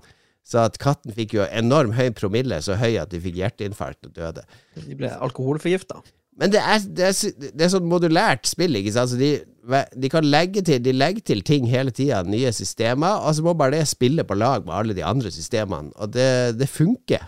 Så 0.48 0.62
at 0.64 0.78
katten 0.80 1.12
fikk 1.16 1.36
jo 1.36 1.48
enorm 1.52 1.92
høy 1.98 2.08
promille, 2.16 2.62
så 2.64 2.78
høy 2.80 2.94
at 3.02 3.12
de 3.12 3.20
fikk 3.20 3.36
hjerteinfarkt 3.42 4.08
og 4.08 4.14
døde. 4.16 4.46
De 4.80 4.96
ble 4.96 5.12
alkoholforgifta. 5.12 6.00
Men 6.38 6.54
det 6.54 6.62
er, 6.62 6.84
det 6.96 7.06
er, 7.10 7.48
det 7.58 7.66
er 7.66 7.72
sånn 7.74 7.88
modulært 7.90 8.46
spill, 8.48 8.78
ikke 8.78 8.94
sant. 8.94 9.10
Altså 9.10 9.18
de, 9.20 9.82
de 9.98 10.12
kan 10.14 10.28
legge 10.28 10.62
til 10.64 10.84
De 10.86 10.94
legger 10.94 11.26
til 11.26 11.42
ting 11.46 11.66
hele 11.72 11.92
tida, 11.92 12.22
nye 12.30 12.52
systemer, 12.54 13.24
og 13.26 13.34
så 13.36 13.44
må 13.44 13.56
bare 13.58 13.80
det 13.80 13.90
spille 13.90 14.24
på 14.28 14.38
lag 14.38 14.68
med 14.68 14.76
alle 14.78 14.96
de 14.98 15.04
andre 15.06 15.34
systemene. 15.34 15.92
Og 15.98 16.14
det, 16.14 16.30
det 16.62 16.70
funker. 16.70 17.26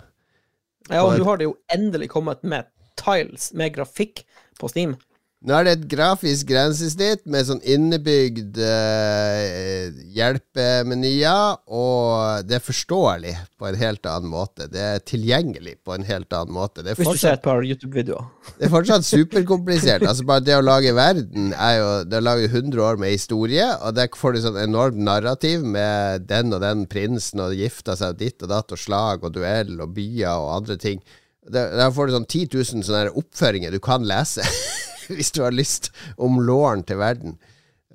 Ja, 0.89 1.03
og 1.03 1.17
nå 1.17 1.25
har 1.27 1.41
det 1.41 1.49
jo 1.49 1.57
endelig 1.73 2.11
kommet 2.13 2.45
med 2.47 2.69
tiles 2.99 3.49
med 3.57 3.73
grafikk 3.75 4.23
på 4.61 4.69
Steam. 4.71 4.95
Nå 5.39 5.55
er 5.55 5.63
det 5.63 5.73
et 5.77 5.83
grafisk 5.87 6.49
grensesnitt 6.49 7.21
med 7.31 7.45
sånn 7.47 7.61
innebygd 7.63 8.57
uh, 8.59 9.85
hjelpemenyer, 10.11 11.61
og 11.71 12.43
det 12.43 12.57
er 12.57 12.65
forståelig 12.65 13.31
på 13.55 13.69
en 13.69 13.77
helt 13.79 14.09
annen 14.11 14.33
måte. 14.33 14.67
Det 14.67 14.81
er 14.83 15.05
tilgjengelig 15.07 15.77
på 15.87 15.95
en 15.95 16.03
helt 16.09 16.35
annen 16.35 16.57
måte. 16.57 16.83
Det 16.83 16.97
Hvis 16.99 17.07
du 17.15 17.21
ser 17.21 17.37
et 17.37 17.45
par 17.45 17.63
YouTube-videoer. 17.63 18.27
det 18.57 18.67
er 18.67 18.73
fortsatt 18.73 19.07
superkomplisert. 19.07 20.03
altså 20.03 20.27
Bare 20.27 20.43
det 20.43 20.57
å 20.57 20.65
lage 20.65 20.91
verden 20.97 21.53
er 21.53 21.77
jo 21.77 21.87
Det 22.09 22.19
å 22.19 22.25
lage 22.25 22.51
100 22.51 22.83
år 22.83 22.99
med 22.99 23.15
historie, 23.15 23.69
og 23.79 23.95
der 23.95 24.11
får 24.11 24.35
du 24.35 24.41
sånn 24.43 24.59
enormt 24.59 24.99
narrativ 24.99 25.63
med 25.63 26.27
den 26.27 26.51
og 26.51 26.59
den 26.65 26.83
prinsen, 26.91 27.39
og 27.45 27.55
gifta 27.55 27.95
seg 27.95 28.19
ditt 28.19 28.43
og 28.43 28.51
datt, 28.51 28.75
og 28.75 28.83
slag 28.83 29.23
og 29.23 29.39
duell 29.39 29.79
og 29.79 29.95
byer 29.95 30.35
og 30.35 30.51
andre 30.57 30.75
ting. 30.75 30.99
Der, 31.47 31.71
der 31.79 31.95
får 31.95 32.09
du 32.09 32.17
sånn 32.17 32.27
10 32.27 32.51
000 32.59 32.83
sånne 32.83 33.15
oppføringer 33.15 33.71
du 33.71 33.79
kan 33.79 34.03
lese, 34.03 34.43
hvis 35.17 35.33
du 35.35 35.41
har 35.45 35.55
lyst, 35.55 35.91
om 36.17 36.39
låren 36.45 36.85
til 36.87 37.01
verden. 37.01 37.35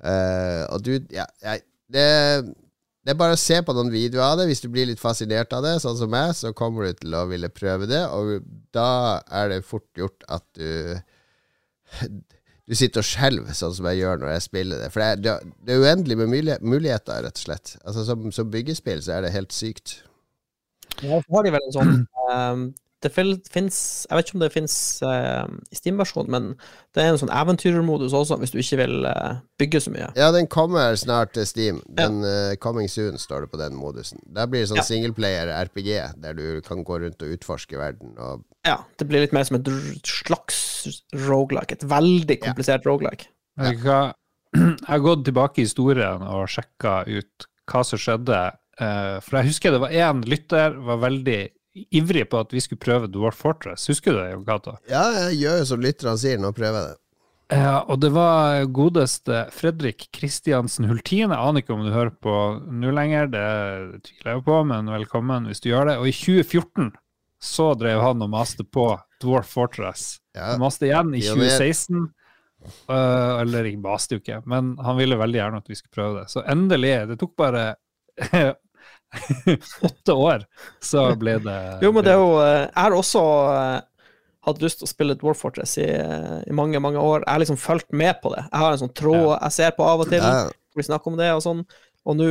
Uh, 0.05 0.67
og 0.69 0.83
du 0.85 0.93
Ja, 1.13 1.25
jeg, 1.41 1.63
det, 1.91 2.05
det 3.05 3.13
er 3.13 3.17
bare 3.19 3.37
å 3.37 3.39
se 3.39 3.59
på 3.61 3.73
noen 3.77 3.91
videoer 3.93 4.25
av 4.25 4.39
det. 4.39 4.47
Hvis 4.49 4.63
du 4.63 4.69
blir 4.73 4.87
litt 4.89 5.01
fascinert 5.01 5.53
av 5.53 5.63
det, 5.65 5.75
sånn 5.83 5.97
som 5.99 6.09
meg, 6.11 6.33
så 6.37 6.53
kommer 6.57 6.87
du 6.89 6.99
til 7.03 7.13
å 7.17 7.25
ville 7.29 7.51
prøve 7.53 7.87
det, 7.89 8.01
og 8.09 8.45
da 8.75 9.21
er 9.29 9.51
det 9.53 9.59
fort 9.67 9.87
gjort 9.97 10.25
at 10.27 10.45
du 10.57 10.97
Du 12.65 12.73
sitter 12.73 13.03
og 13.03 13.05
skjelver, 13.05 13.53
sånn 13.53 13.75
som 13.77 13.85
jeg 13.91 13.99
gjør 13.99 14.23
når 14.23 14.31
jeg 14.33 14.43
spiller 14.47 14.79
det. 14.81 14.87
For 14.89 15.03
det 15.03 15.29
er, 15.29 15.43
det 15.67 15.75
er- 15.75 15.83
uendelig 15.85 16.15
med 16.17 16.31
muligheter, 16.65 17.19
rett 17.21 17.37
og 17.37 17.43
slett. 17.43 17.75
Altså 17.85 18.05
Som, 18.07 18.31
som 18.33 18.49
byggespill 18.49 19.03
så 19.05 19.11
er 19.13 19.21
det 19.21 19.35
helt 19.35 19.53
sykt. 19.53 19.99
Ja, 21.03 21.19
så 21.21 21.35
har 21.35 21.45
de 21.45 21.51
vel 21.53 21.61
en 21.67 21.75
sånn 21.75 21.93
ehm, 22.33 22.63
Det 23.05 23.11
fins 23.13 23.77
Jeg 24.09 24.17
vet 24.17 24.27
ikke 24.29 24.37
om 24.39 24.41
det 24.43 24.51
fins 24.53 24.75
i 25.05 25.77
Steam-versjonen, 25.77 26.31
men 26.33 26.47
det 26.95 27.03
er 27.03 27.11
en 27.11 27.19
sånn 27.21 27.31
eventyrmodus 27.33 28.15
også, 28.17 28.37
hvis 28.41 28.53
du 28.55 28.59
ikke 28.61 28.79
vil 28.81 29.05
uh, 29.05 29.37
bygge 29.61 29.81
så 29.85 29.93
mye. 29.93 30.07
Ja, 30.17 30.31
den 30.33 30.47
kommer 30.51 30.95
snart 30.99 31.33
til 31.37 31.45
Steam. 31.45 31.81
Den 31.99 32.21
uh, 32.25 32.55
Coming 32.63 32.89
soon, 32.91 33.19
står 33.21 33.45
det 33.45 33.51
på 33.53 33.59
den 33.61 33.77
modusen. 33.77 34.19
Der 34.35 34.49
blir 34.49 34.63
det 34.63 34.71
sånn 34.71 34.81
Ja. 34.81 34.87
singleplayer 34.87 35.51
RPG, 35.67 35.89
der 36.23 36.33
du 36.37 36.61
kan 36.65 36.83
gå 36.87 36.99
rundt 37.03 37.21
og 37.21 37.35
utforske 37.37 37.77
verden. 37.77 38.15
Og 38.17 38.43
Ja, 38.65 38.79
det 38.99 39.07
blir 39.09 39.21
litt 39.25 39.33
mer 39.35 39.45
som 39.47 39.59
et 39.59 39.69
slags 40.07 40.61
roguelike. 41.13 41.77
Et 41.77 41.89
veldig 41.89 42.39
komplisert 42.41 42.85
roguelike. 42.85 43.29
rogelike. 43.59 43.73
du? 43.75 44.15
Jeg 44.55 44.87
har 44.87 44.99
gått 45.03 45.25
tilbake 45.27 45.59
i 45.59 45.65
historien 45.67 46.21
og 46.23 46.47
sjekka 46.47 47.03
ut 47.07 47.47
hva 47.69 47.83
som 47.83 47.99
skjedde. 47.99 48.39
Eh, 48.79 49.19
For 49.23 49.39
jeg 49.39 49.49
husker 49.51 49.71
det 49.71 49.81
var 49.83 49.91
én 49.95 50.23
lytter 50.27 50.75
var 50.85 51.01
veldig 51.03 51.39
ivrig 51.75 52.27
på 52.31 52.39
at 52.39 52.53
vi 52.55 52.61
skulle 52.63 52.81
prøve 52.81 53.09
Dwarf 53.11 53.41
Fortress. 53.43 53.87
Husker 53.91 54.15
du 54.15 54.21
det, 54.21 54.29
Jon 54.33 54.45
Cato? 54.47 54.77
ja, 54.91 55.03
jeg 55.25 55.41
gjør 55.43 55.59
jo 55.61 55.65
som 55.71 55.83
lytterne 55.83 56.21
sier, 56.21 56.39
nå 56.41 56.53
prøver 56.55 56.79
jeg 56.79 56.93
det. 56.93 57.01
Ja, 57.53 57.83
og 57.85 57.99
det 58.01 58.09
var 58.15 58.63
godeste 58.73 59.43
Fredrik 59.53 60.07
Kristiansen 60.15 60.87
Hultin. 60.89 61.29
Jeg 61.29 61.37
aner 61.37 61.61
ikke 61.61 61.75
om 61.75 61.83
du 61.85 61.91
hører 61.93 62.13
på 62.17 62.33
nå 62.57 62.93
lenger, 62.95 63.29
det 63.29 63.49
tviler 64.07 64.31
jeg 64.33 64.45
på, 64.47 64.59
men 64.65 64.89
velkommen 64.89 65.45
hvis 65.51 65.61
du 65.61 65.69
gjør 65.69 65.91
det. 65.91 65.99
Og 66.01 66.09
i 66.09 66.15
2014 66.15 66.89
så 67.45 67.67
drev 67.77 68.01
han 68.01 68.25
og 68.25 68.31
maste 68.33 68.65
på 68.65 68.87
Dwarf 69.21 69.53
Fortress. 69.53 70.15
Ja. 70.33 70.55
Maste 70.61 70.89
igjen 70.89 71.13
i 71.13 71.21
2016. 71.21 72.07
Uh, 72.89 73.43
eller 73.43 73.67
jeg 73.69 73.77
maste 73.77 74.17
jo 74.17 74.23
ikke, 74.23 74.39
men 74.49 74.73
han 74.81 74.97
ville 74.97 75.19
veldig 75.19 75.37
gjerne 75.37 75.61
at 75.61 75.69
vi 75.69 75.77
skulle 75.77 75.93
prøve 75.93 76.23
det. 76.23 76.31
Så 76.33 76.41
endelig, 76.49 76.95
det 77.11 77.19
tok 77.21 77.35
bare 77.37 77.67
åtte 79.89 80.13
år, 80.13 80.45
så 80.83 81.07
ble 81.19 81.37
det 81.43 81.57
Jo, 81.85 81.91
men 81.95 82.03
det 82.05 82.13
er 82.15 82.21
jo 82.21 82.31
eh, 82.43 82.61
Jeg 82.67 82.81
har 82.81 82.95
også 82.97 83.23
eh, 83.55 83.79
hatt 84.45 84.61
lyst 84.61 84.81
til 84.81 84.85
å 84.85 84.91
spille 84.91 85.15
Dwarf 85.17 85.41
Fortress 85.41 85.77
i, 85.81 85.87
eh, 85.89 86.37
i 86.45 86.53
mange, 86.53 86.77
mange 86.83 87.01
år. 87.01 87.23
Jeg 87.25 87.31
har 87.33 87.41
liksom 87.41 87.57
fulgt 87.57 87.89
med 87.97 88.19
på 88.21 88.29
det. 88.35 88.43
Jeg 88.51 88.61
har 88.61 88.75
en 88.75 88.83
sånn 88.83 88.93
tråd 88.93 89.31
jeg 89.41 89.55
ser 89.57 89.71
på 89.77 89.87
av 89.89 90.03
og 90.05 90.11
til, 90.11 90.21
Ja. 90.21 90.45
vi 90.77 90.83
snakker 90.85 91.07
om 91.13 91.17
det 91.17 91.31
og 91.33 91.41
sånn. 91.41 91.65
Og 92.05 92.13
nå 92.19 92.27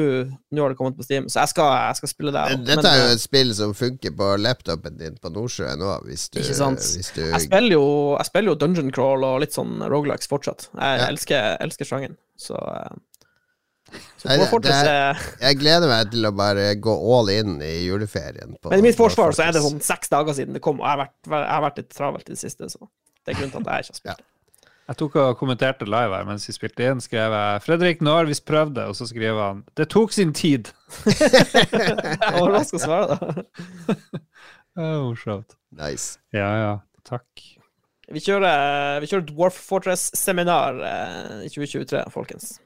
har 0.62 0.70
det 0.70 0.76
kommet 0.78 0.94
på 0.94 1.02
Steam, 1.02 1.24
så 1.26 1.40
jeg 1.42 1.50
skal, 1.50 1.72
jeg 1.88 1.96
skal 1.98 2.10
spille 2.12 2.30
det. 2.30 2.44
Dette 2.68 2.86
er 2.86 3.00
jo 3.00 3.06
et 3.16 3.22
spill 3.24 3.48
som 3.58 3.72
funker 3.74 4.12
på 4.14 4.28
laptopen 4.38 4.94
din 5.00 5.16
på 5.18 5.32
Nordsjøen 5.34 5.82
òg, 5.82 6.04
hvis 6.06 6.28
du, 6.30 6.38
Ikke 6.44 6.54
sant? 6.54 6.78
hvis 6.78 7.10
du 7.16 7.24
jeg 7.24 7.40
spiller, 7.48 7.74
jo, 7.74 7.88
jeg 8.14 8.28
spiller 8.30 8.52
jo 8.52 8.54
Dungeon 8.62 8.92
Crawl 8.94 9.26
og 9.26 9.40
litt 9.42 9.56
sånn 9.56 9.82
Rogalikes 9.90 10.30
fortsatt. 10.30 10.68
Jeg 10.78 11.00
Ja. 11.02 11.08
elsker, 11.10 11.56
elsker 11.66 11.84
sjangen, 11.90 12.14
så 12.38 12.54
Så 14.18 14.28
Nei, 14.28 14.36
det- 14.40 14.48
Fortress 14.50 14.82
det 14.86 14.92
er 14.92 15.22
Jeg 15.40 15.58
gleder 15.60 15.88
meg 15.90 16.10
til 16.10 16.24
å 16.28 16.32
bare 16.36 16.74
gå 16.80 16.94
all 17.18 17.28
in 17.34 17.56
i 17.62 17.72
juleferien. 17.86 18.56
På 18.62 18.70
Men 18.70 18.78
i 18.80 18.82
mitt 18.88 18.96
forsvar 18.96 19.34
så 19.36 19.46
er 19.48 19.52
det 19.52 19.62
sånn 19.62 19.80
seks 19.84 20.08
dager 20.12 20.32
siden 20.36 20.52
det 20.56 20.62
kom, 20.64 20.80
og 20.80 20.86
jeg 20.86 20.96
har 20.96 21.02
vært, 21.06 21.18
jeg 21.30 21.50
har 21.54 21.62
vært 21.66 21.82
litt 21.82 21.90
travelt 21.94 22.28
i 22.30 22.32
det 22.32 22.38
siste, 22.40 22.70
så 22.72 22.88
det 23.24 23.34
er 23.34 23.40
grunnen 23.40 23.52
til 23.52 23.60
at 23.60 23.66
jeg 23.66 23.84
ikke 23.84 23.92
har 23.94 24.00
spilt 24.00 24.12
ja. 24.14 24.16
Jeg 24.84 24.96
tok 25.00 25.14
og 25.16 25.38
kommenterte 25.40 25.86
live 25.88 26.12
her 26.12 26.26
mens 26.28 26.44
vi 26.44 26.52
spilte 26.52 26.84
inn. 26.90 27.00
Skrev 27.00 27.32
jeg 27.32 27.62
'Fredrik, 27.64 28.02
nå 28.04 28.12
har 28.18 28.26
vi 28.28 28.34
prøvd 28.36 28.74
det', 28.76 28.88
og 28.88 28.94
så 28.98 29.06
skriver 29.08 29.40
han 29.40 29.64
'Det 29.74 29.88
tok 29.88 30.12
sin 30.12 30.32
tid'. 30.32 30.72
Jeg 31.06 32.32
var 32.36 32.52
rask 32.52 32.74
å 32.74 32.80
svare, 32.82 33.16
da. 33.16 33.44
Morsomt. 34.76 35.56
Nice. 35.72 36.18
Ja, 36.34 36.50
ja. 36.60 36.78
Takk. 37.04 37.24
Vi 38.12 38.20
kjører, 38.20 39.00
vi 39.00 39.06
kjører 39.08 39.24
Dwarf 39.30 39.56
Fortress-seminar 39.70 40.76
eh, 40.84 41.46
i 41.46 41.48
2023, 41.48 42.04
folkens. 42.12 42.58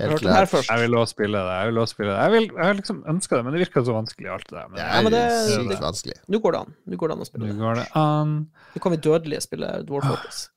Helt 0.00 0.20
klart. 0.24 0.52
Jeg 0.68 0.80
vil 0.84 0.94
også 1.00 1.14
spille 1.16 1.38
det. 1.44 1.56
Jeg 1.60 1.70
vil 1.72 1.78
også 1.82 1.94
spille 1.96 2.10
det. 2.14 2.18
Jeg, 2.24 2.32
vil, 2.32 2.46
jeg 2.64 2.76
liksom 2.80 3.02
ønska 3.14 3.36
det, 3.36 3.44
men 3.44 3.52
det 3.56 3.60
virka 3.66 3.82
så 3.84 3.94
vanskelig, 3.96 4.28
alt 4.32 4.46
det 4.48 4.56
der. 4.56 4.68
Men 4.68 4.76
Det 4.76 4.84
Ja, 4.84 4.90
er 4.98 5.02
men 5.02 5.12
det- 5.12 5.50
sykt 5.50 5.68
det- 5.74 5.80
vanskelig. 5.84 6.16
Nå 6.28 6.38
går 6.40 6.52
det 6.52 6.60
an. 6.60 6.74
Nå 6.86 6.96
går 6.96 7.08
det 7.08 7.16
an 7.16 7.20
å 7.20 7.28
spille 7.30 7.46
nå 7.46 7.52
det. 7.52 7.58
går 7.60 7.74
det 7.80 7.86
an. 7.94 8.34
Nå 8.74 8.80
kan 8.82 8.92
vi 8.92 8.98
dødelige 8.98 9.42
spille 9.42 9.72
Dwarf 9.86 10.04
Fortress. 10.10 10.48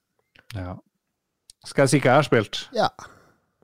Ja. 0.55 0.75
Skal 1.65 1.83
jeg 1.83 1.89
si 1.89 1.99
hva 1.99 2.11
jeg 2.11 2.19
har 2.21 2.23
spilt? 2.29 2.67
Ja. 2.73 2.89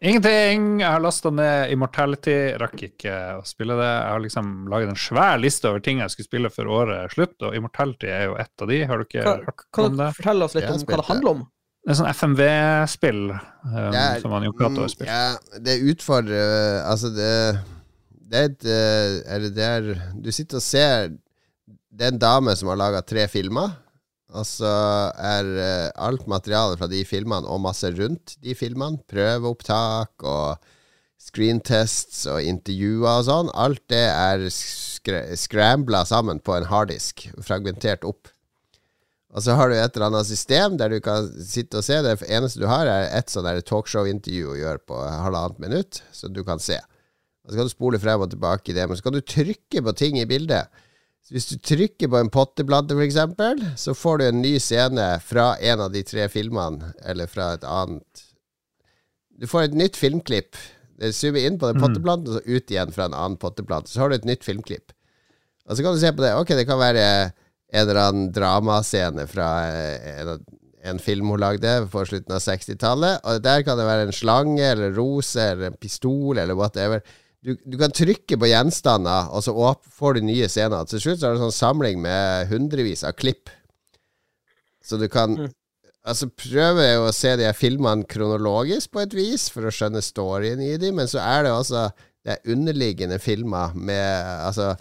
Ingenting! 0.01 0.79
Jeg 0.79 0.87
har 0.93 1.01
lasta 1.03 1.29
ned 1.29 1.73
Immortality. 1.73 2.55
Rakk 2.61 2.79
ikke 2.87 3.11
å 3.35 3.41
spille 3.47 3.75
det. 3.75 3.83
Jeg 3.89 4.11
har 4.13 4.21
liksom 4.23 4.51
laget 4.71 4.87
en 4.93 4.95
svær 4.95 5.35
liste 5.43 5.67
over 5.67 5.81
ting 5.83 5.99
jeg 5.99 6.13
skulle 6.13 6.29
spille 6.29 6.49
før 6.53 6.69
året 6.71 7.01
er 7.03 7.09
slutt, 7.11 7.35
og 7.43 7.53
Immortality 7.57 8.07
er 8.07 8.29
jo 8.29 8.37
ett 8.39 8.63
av 8.63 8.69
de. 8.71 8.77
Har 8.87 8.97
du 8.97 9.03
ikke 9.03 9.23
Kan, 9.25 9.41
hørt 9.43 9.65
kan 9.75 9.97
du 9.97 10.03
fortelle 10.15 10.43
oss 10.47 10.55
litt 10.55 10.69
om 10.71 10.77
hva 10.79 10.85
det 10.95 11.01
det. 11.03 11.05
handler 11.11 11.29
om? 11.35 11.41
Det 11.79 11.93
er 11.93 11.97
sånn 11.97 12.11
FMV-spill 12.11 13.21
um, 13.31 13.93
som 14.21 14.33
han 14.35 14.45
jo 14.45 14.55
prater 14.57 14.83
har 14.83 14.95
Mm. 14.99 15.07
Ja, 15.07 15.59
det 15.63 15.77
utfordrer 15.93 16.81
Altså, 16.83 17.11
det 17.15 17.31
Det 18.29 18.39
er 18.39 18.49
et 18.49 18.65
eh, 18.67 19.35
Eller 19.35 19.53
det 19.55 19.63
er 19.65 19.87
Du 20.19 20.31
sitter 20.35 20.59
og 20.59 20.65
ser 20.65 21.13
Det 21.89 22.03
er 22.05 22.11
en 22.11 22.21
dame 22.21 22.55
som 22.59 22.69
har 22.69 22.79
laga 22.79 23.01
tre 23.01 23.25
filmer. 23.31 23.71
Og 24.29 24.45
så 24.45 24.69
er 25.15 25.47
eh, 25.57 25.87
alt 25.97 26.27
materialet 26.29 26.77
fra 26.77 26.87
de 26.91 26.99
filmene 27.07 27.49
og 27.49 27.63
masse 27.63 27.89
rundt 27.97 28.35
de 28.45 28.53
filmene, 28.55 29.01
prøveopptak 29.09 30.21
og 30.21 30.69
screentests 31.19 32.27
og 32.29 32.45
intervjuer 32.45 33.09
og 33.09 33.25
sånn, 33.27 33.49
alt 33.57 33.81
det 33.91 34.05
er 34.05 34.45
skr 34.53 35.33
scrambla 35.39 36.03
sammen 36.07 36.39
på 36.43 36.53
en 36.55 36.67
harddisk, 36.69 37.25
fragmentert 37.43 38.05
opp. 38.07 38.29
Og 39.29 39.43
så 39.45 39.53
har 39.53 39.69
du 39.69 39.75
et 39.77 39.95
eller 39.95 40.07
annet 40.09 40.25
system 40.25 40.77
der 40.79 40.89
du 40.89 40.99
kan 41.05 41.27
sitte 41.45 41.79
og 41.79 41.85
se. 41.85 41.99
Det 42.01 42.15
eneste 42.25 42.61
du 42.61 42.65
har, 42.69 42.89
er 42.89 43.11
et 43.13 43.29
sånn 43.29 43.45
talkshow-intervju 43.45 44.55
å 44.55 44.57
gjøre 44.57 44.81
på 44.89 45.01
halvannet 45.05 45.59
minutt, 45.61 46.01
så 46.11 46.31
du 46.33 46.41
kan 46.47 46.61
se. 46.61 46.79
Og 47.45 47.51
så 47.51 47.59
kan 47.59 47.69
du 47.69 47.73
spole 47.73 47.99
frem 48.01 48.25
og 48.25 48.31
tilbake 48.33 48.71
i 48.71 48.77
det, 48.77 48.87
men 48.89 48.97
så 48.97 49.05
kan 49.05 49.15
du 49.15 49.21
trykke 49.21 49.83
på 49.85 49.93
ting 49.97 50.17
i 50.17 50.25
bildet. 50.29 50.73
Så 51.25 51.35
hvis 51.35 51.49
du 51.51 51.59
trykker 51.61 52.09
på 52.09 52.17
en 52.17 52.31
potteplante, 52.33 52.97
eksempel, 53.05 53.61
så 53.77 53.93
får 53.93 54.17
du 54.17 54.25
en 54.25 54.41
ny 54.41 54.55
scene 54.57 55.07
fra 55.21 55.51
en 55.61 55.85
av 55.85 55.93
de 55.93 56.01
tre 56.07 56.25
filmene, 56.31 56.93
eller 57.05 57.29
fra 57.29 57.53
et 57.57 57.67
annet 57.67 58.25
Du 59.39 59.45
får 59.47 59.69
et 59.69 59.75
nytt 59.77 59.95
filmklipp. 59.95 60.57
Det 60.99 61.13
zoomer 61.15 61.45
inn 61.47 61.59
på 61.59 61.69
den 61.69 61.79
potteplanten, 61.79 62.27
og 62.27 62.39
så 62.39 62.57
ut 62.57 62.73
igjen 62.73 62.91
fra 62.91 63.05
en 63.07 63.15
annen 63.15 63.37
potteplante. 63.39 63.91
Så 63.93 64.01
har 64.01 64.09
du 64.09 64.17
et 64.17 64.27
nytt 64.27 64.43
filmklipp. 64.43 64.91
Og 65.69 65.77
så 65.77 65.85
kan 65.85 65.93
du 65.95 66.01
se 66.01 66.11
på 66.11 66.25
det. 66.25 66.33
Ok, 66.35 66.51
det 66.57 66.65
kan 66.67 66.81
være 66.81 67.05
en 67.69 67.83
eller 67.83 68.01
annen 68.01 68.31
dramascene 68.33 69.25
fra 69.29 69.49
eh, 69.69 70.21
en, 70.23 70.43
en 70.89 71.01
film 71.01 71.29
hun 71.33 71.41
lagde 71.41 71.75
på 71.91 72.03
slutten 72.07 72.35
av 72.35 72.43
60-tallet. 72.43 73.21
Og 73.25 73.43
der 73.45 73.65
kan 73.67 73.79
det 73.79 73.87
være 73.87 74.07
en 74.07 74.15
slange 74.15 74.65
eller 74.65 74.95
rose 74.97 75.51
eller 75.51 75.69
en 75.69 75.79
pistol 75.81 76.41
eller 76.41 76.57
whatever. 76.57 77.03
Du, 77.45 77.53
du 77.63 77.77
kan 77.79 77.93
trykke 77.95 78.35
på 78.35 78.49
gjenstander, 78.49 79.29
og 79.31 79.45
så 79.45 79.53
opp, 79.55 79.85
får 79.95 80.17
du 80.17 80.25
nye 80.27 80.49
scener. 80.51 80.89
Til 80.89 81.03
slutt 81.03 81.21
så 81.21 81.29
har 81.29 81.37
du 81.37 81.39
en 81.39 81.47
sånn 81.47 81.59
samling 81.59 82.01
med 82.03 82.49
hundrevis 82.51 83.05
av 83.07 83.15
klipp. 83.19 83.53
Så 84.83 84.99
du 84.99 85.09
kan 85.11 85.37
Altså 86.09 86.29
prøve 86.31 86.85
å 87.03 87.09
se 87.13 87.33
de 87.37 87.43
her 87.43 87.53
filmene 87.53 88.07
kronologisk 88.09 88.93
på 88.95 89.01
et 89.03 89.11
vis, 89.13 89.49
for 89.51 89.67
å 89.67 89.73
skjønne 89.73 89.99
storyen 90.01 90.61
i 90.63 90.71
dem, 90.79 90.95
men 90.97 91.09
så 91.11 91.19
er 91.21 91.43
det 91.45 91.51
også 91.51 91.89
det 92.25 92.33
er 92.33 92.53
underliggende 92.53 93.19
filmer 93.21 93.75
med 93.75 94.31
Altså 94.47 94.73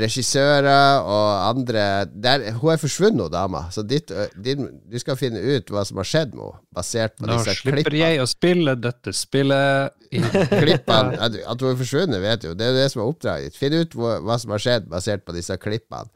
regissører 0.00 1.04
og 1.04 1.48
andre 1.50 2.06
der, 2.08 2.46
Hun 2.56 2.72
er 2.72 2.80
forsvunnet, 2.80 3.32
dama. 3.32 3.66
Så 3.70 3.84
ditt, 3.84 4.12
din, 4.40 4.68
du 4.90 4.98
skal 4.98 5.18
finne 5.20 5.40
ut 5.40 5.72
hva 5.72 5.84
som 5.84 6.00
har 6.00 6.08
skjedd 6.08 6.32
med 6.32 6.46
henne, 6.46 6.62
basert 6.74 7.18
på 7.18 7.28
Nå 7.28 7.36
disse 7.36 7.56
slipper 7.60 7.96
jeg 7.98 8.22
å 8.22 8.28
spille 8.28 8.76
dette 8.80 9.12
spillet 9.14 9.94
klippene 10.64 11.18
at, 11.18 11.36
at 11.44 11.64
hun 11.64 11.72
er 11.74 11.80
forsvunnet, 11.80 12.22
vet 12.24 12.46
du. 12.46 12.52
Det 12.56 12.70
er 12.70 12.78
det 12.78 12.86
som 12.92 13.04
er 13.04 13.10
oppdraget 13.10 13.50
ditt. 13.50 13.58
Finn 13.60 13.76
ut 13.76 13.98
hva, 13.98 14.14
hva 14.24 14.38
som 14.40 14.54
har 14.56 14.64
skjedd, 14.64 14.88
basert 14.92 15.26
på 15.26 15.36
disse 15.36 15.58
klippene. 15.60 16.08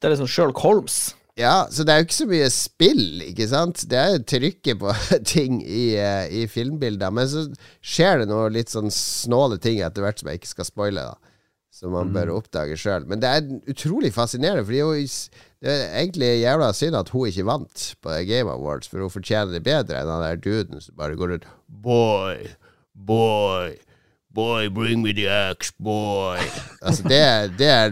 Det 0.00 0.08
er 0.08 0.14
liksom 0.14 0.30
Sherlock 0.30 0.62
Holmes. 0.64 1.00
Ja, 1.38 1.64
så 1.72 1.84
det 1.86 1.92
er 1.92 2.00
jo 2.00 2.06
ikke 2.08 2.16
så 2.16 2.26
mye 2.28 2.48
spill, 2.52 3.04
ikke 3.24 3.46
sant? 3.48 3.84
Det 3.88 3.98
er 3.98 4.14
jo 4.14 4.22
trykket 4.28 4.80
på 4.80 4.94
ting 5.34 5.60
i, 5.64 5.94
eh, 5.96 6.26
i 6.42 6.44
filmbilder. 6.50 7.12
Men 7.14 7.28
så 7.30 7.46
skjer 7.80 8.22
det 8.22 8.30
noe 8.30 8.50
litt 8.52 8.72
sånn 8.72 8.92
snåle 8.94 9.60
ting 9.62 9.80
etter 9.84 10.04
hvert 10.04 10.20
som 10.20 10.30
jeg 10.30 10.40
ikke 10.40 10.52
skal 10.54 10.68
spoile, 10.68 11.06
da. 11.12 11.29
Som 11.80 11.94
man 11.96 12.10
bør 12.12 12.34
oppdage 12.36 12.76
sjøl. 12.76 13.06
Men 13.08 13.22
det 13.22 13.28
er 13.32 13.46
utrolig 13.72 14.10
fascinerende, 14.12 14.66
for 14.66 14.76
det 14.76 15.70
er 15.72 15.86
egentlig 16.02 16.28
jævla 16.42 16.66
synd 16.76 16.96
at 16.98 17.08
hun 17.08 17.30
ikke 17.30 17.46
vant 17.48 17.84
på 18.04 18.16
Game 18.28 18.52
Awards, 18.52 18.88
for 18.90 19.00
hun 19.00 19.12
fortjener 19.14 19.54
det 19.56 19.62
bedre 19.64 20.02
enn 20.02 20.10
han 20.12 20.20
der 20.26 20.42
duden 20.44 20.80
som 20.84 20.98
bare 21.00 21.16
går 21.16 21.32
rundt 21.32 21.46
Boy, 21.82 22.50
boy, 22.94 23.70
boy, 24.34 24.68
bring 24.68 25.00
me 25.02 25.14
the 25.16 25.24
axe, 25.30 25.72
boy. 25.80 26.36
Altså, 26.84 27.08
det, 27.08 27.20
er- 27.20 27.48
det 27.56 27.70
er 27.72 27.90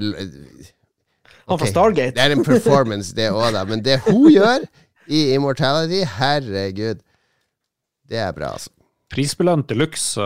Han 1.49 1.59
fra 1.59 1.67
Stargate. 1.73 2.13
Det 2.19 2.21
er 2.27 2.37
en 2.37 2.45
performance, 2.45 3.15
det 3.17 3.31
òg, 3.33 3.53
da. 3.57 3.65
Men 3.65 3.81
det 3.85 4.01
hun 4.05 4.29
gjør 4.35 4.69
i 5.09 5.23
Immortality, 5.33 6.03
herregud, 6.19 7.01
det 8.09 8.21
er 8.21 8.33
bra, 8.37 8.53
altså. 8.59 8.69
Prisbelønt 9.09 9.71
de 9.73 9.75
luxe 9.81 10.21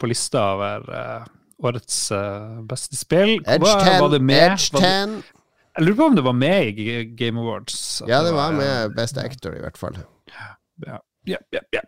på 0.00 0.08
lista 0.10 0.40
over 0.56 0.88
eh, 0.90 1.26
årets 1.70 1.98
eh, 2.12 2.60
beste 2.70 2.96
spill. 2.98 3.36
Edge 3.46 3.64
Hva- 3.64 3.80
10. 3.84 4.00
var 4.04 4.12
det 4.14 4.20
med? 4.22 4.42
Edge 4.52 4.70
Var 4.76 4.84
det, 4.84 4.92
10. 5.22 5.40
jeg 5.78 5.86
lurer 5.86 5.96
på 6.02 6.06
om 6.10 6.14
det 6.20 6.24
var 6.28 6.36
med 6.38 6.78
i 6.78 7.04
Game 7.18 7.40
Awards. 7.40 7.80
Ja, 8.08 8.22
det 8.26 8.32
var 8.36 8.52
eh, 8.52 8.58
med 8.60 8.94
Best 8.96 9.18
Actor, 9.18 9.56
i 9.56 9.64
hvert 9.64 9.76
fall. 9.80 9.98
Ja, 10.34 10.52
ja, 10.86 10.98
ja, 11.26 11.38
ja, 11.52 11.60
ja. 11.72 11.82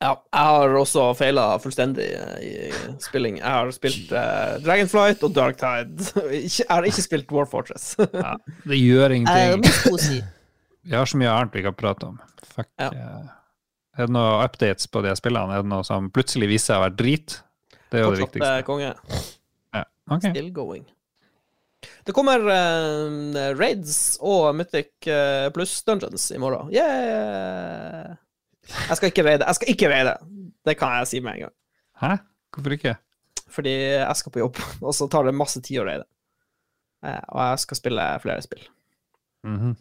Ja, 0.00 0.14
jeg 0.32 0.46
har 0.48 0.74
også 0.80 1.02
feila 1.18 1.42
fullstendig 1.60 2.06
eh, 2.16 2.36
i 2.40 2.52
spilling. 3.04 3.34
Jeg 3.36 3.44
har 3.52 3.68
spilt 3.76 4.12
uh, 4.16 4.54
Dragonflight 4.64 5.20
og 5.28 5.34
Darktide. 5.36 6.06
Ikke- 6.40 6.64
Jeg 6.64 6.70
har 6.70 6.86
ikke 6.88 7.02
spilt 7.04 7.34
War 7.36 7.44
Fortress. 7.50 7.90
Ja, 8.00 8.36
det 8.64 8.78
gjør 8.80 9.10
Eh, 9.10 9.16
ingenting. 9.18 10.24
Vi 10.88 10.96
har 10.96 11.04
så 11.04 11.18
mye 11.20 11.28
annet 11.28 11.52
vi 11.58 11.66
kan 11.66 11.76
prate 11.76 12.08
om. 12.08 12.16
Fuck. 12.54 12.70
Ja. 12.80 12.88
eh, 12.96 13.28
Er 14.00 14.06
det 14.08 14.14
noen 14.14 14.40
updates 14.46 14.86
på 14.88 15.02
de 15.04 15.12
spillene? 15.18 15.52
Er 15.58 15.66
det 15.66 15.68
noe 15.68 15.84
som 15.84 16.06
plutselig 16.14 16.48
viser 16.48 16.70
seg 16.72 16.80
å 16.80 16.84
være 16.86 16.96
drit? 16.96 17.34
Det 17.90 17.98
er 17.98 18.04
jo 18.04 18.10
det 18.14 18.22
Fortsatt 18.22 18.22
eh, 18.22 18.40
viktigste. 18.40 18.64
konge. 18.66 18.94
Ja. 19.74 19.84
Ok. 20.10 20.26
Still 20.30 20.50
going. 20.54 20.86
Det 22.04 22.12
kommer 22.12 22.42
uh, 22.44 23.56
raids 23.56 24.18
og 24.20 24.50
Mythic 24.56 24.90
uh, 25.08 25.48
pluss 25.54 25.78
Dungeons 25.86 26.26
i 26.34 26.40
morgen. 26.40 26.68
Yeah! 26.74 28.16
Jeg 28.88 28.98
skal 28.98 29.10
ikke 29.10 29.24
raide. 29.26 29.46
Jeg 29.46 29.58
skal 29.58 29.72
ikke 29.72 29.90
raide. 29.92 30.16
Det 30.66 30.76
kan 30.78 30.98
jeg 30.98 31.08
si 31.10 31.20
med 31.24 31.38
en 31.38 31.46
gang. 31.46 31.54
Hæ? 32.02 32.10
Hvorfor 32.54 32.76
ikke? 32.76 32.94
Fordi 33.50 33.72
jeg 33.74 34.16
skal 34.16 34.32
på 34.32 34.42
jobb, 34.42 34.60
og 34.86 34.94
så 34.94 35.08
tar 35.10 35.26
det 35.26 35.34
masse 35.34 35.62
tid 35.64 35.80
å 35.82 35.86
raide. 35.88 36.06
Uh, 37.00 37.16
og 37.32 37.40
jeg 37.46 37.62
skal 37.64 37.80
spille 37.80 38.08
flere 38.22 38.44
spill. 38.44 38.66
Mhm. 39.48 39.72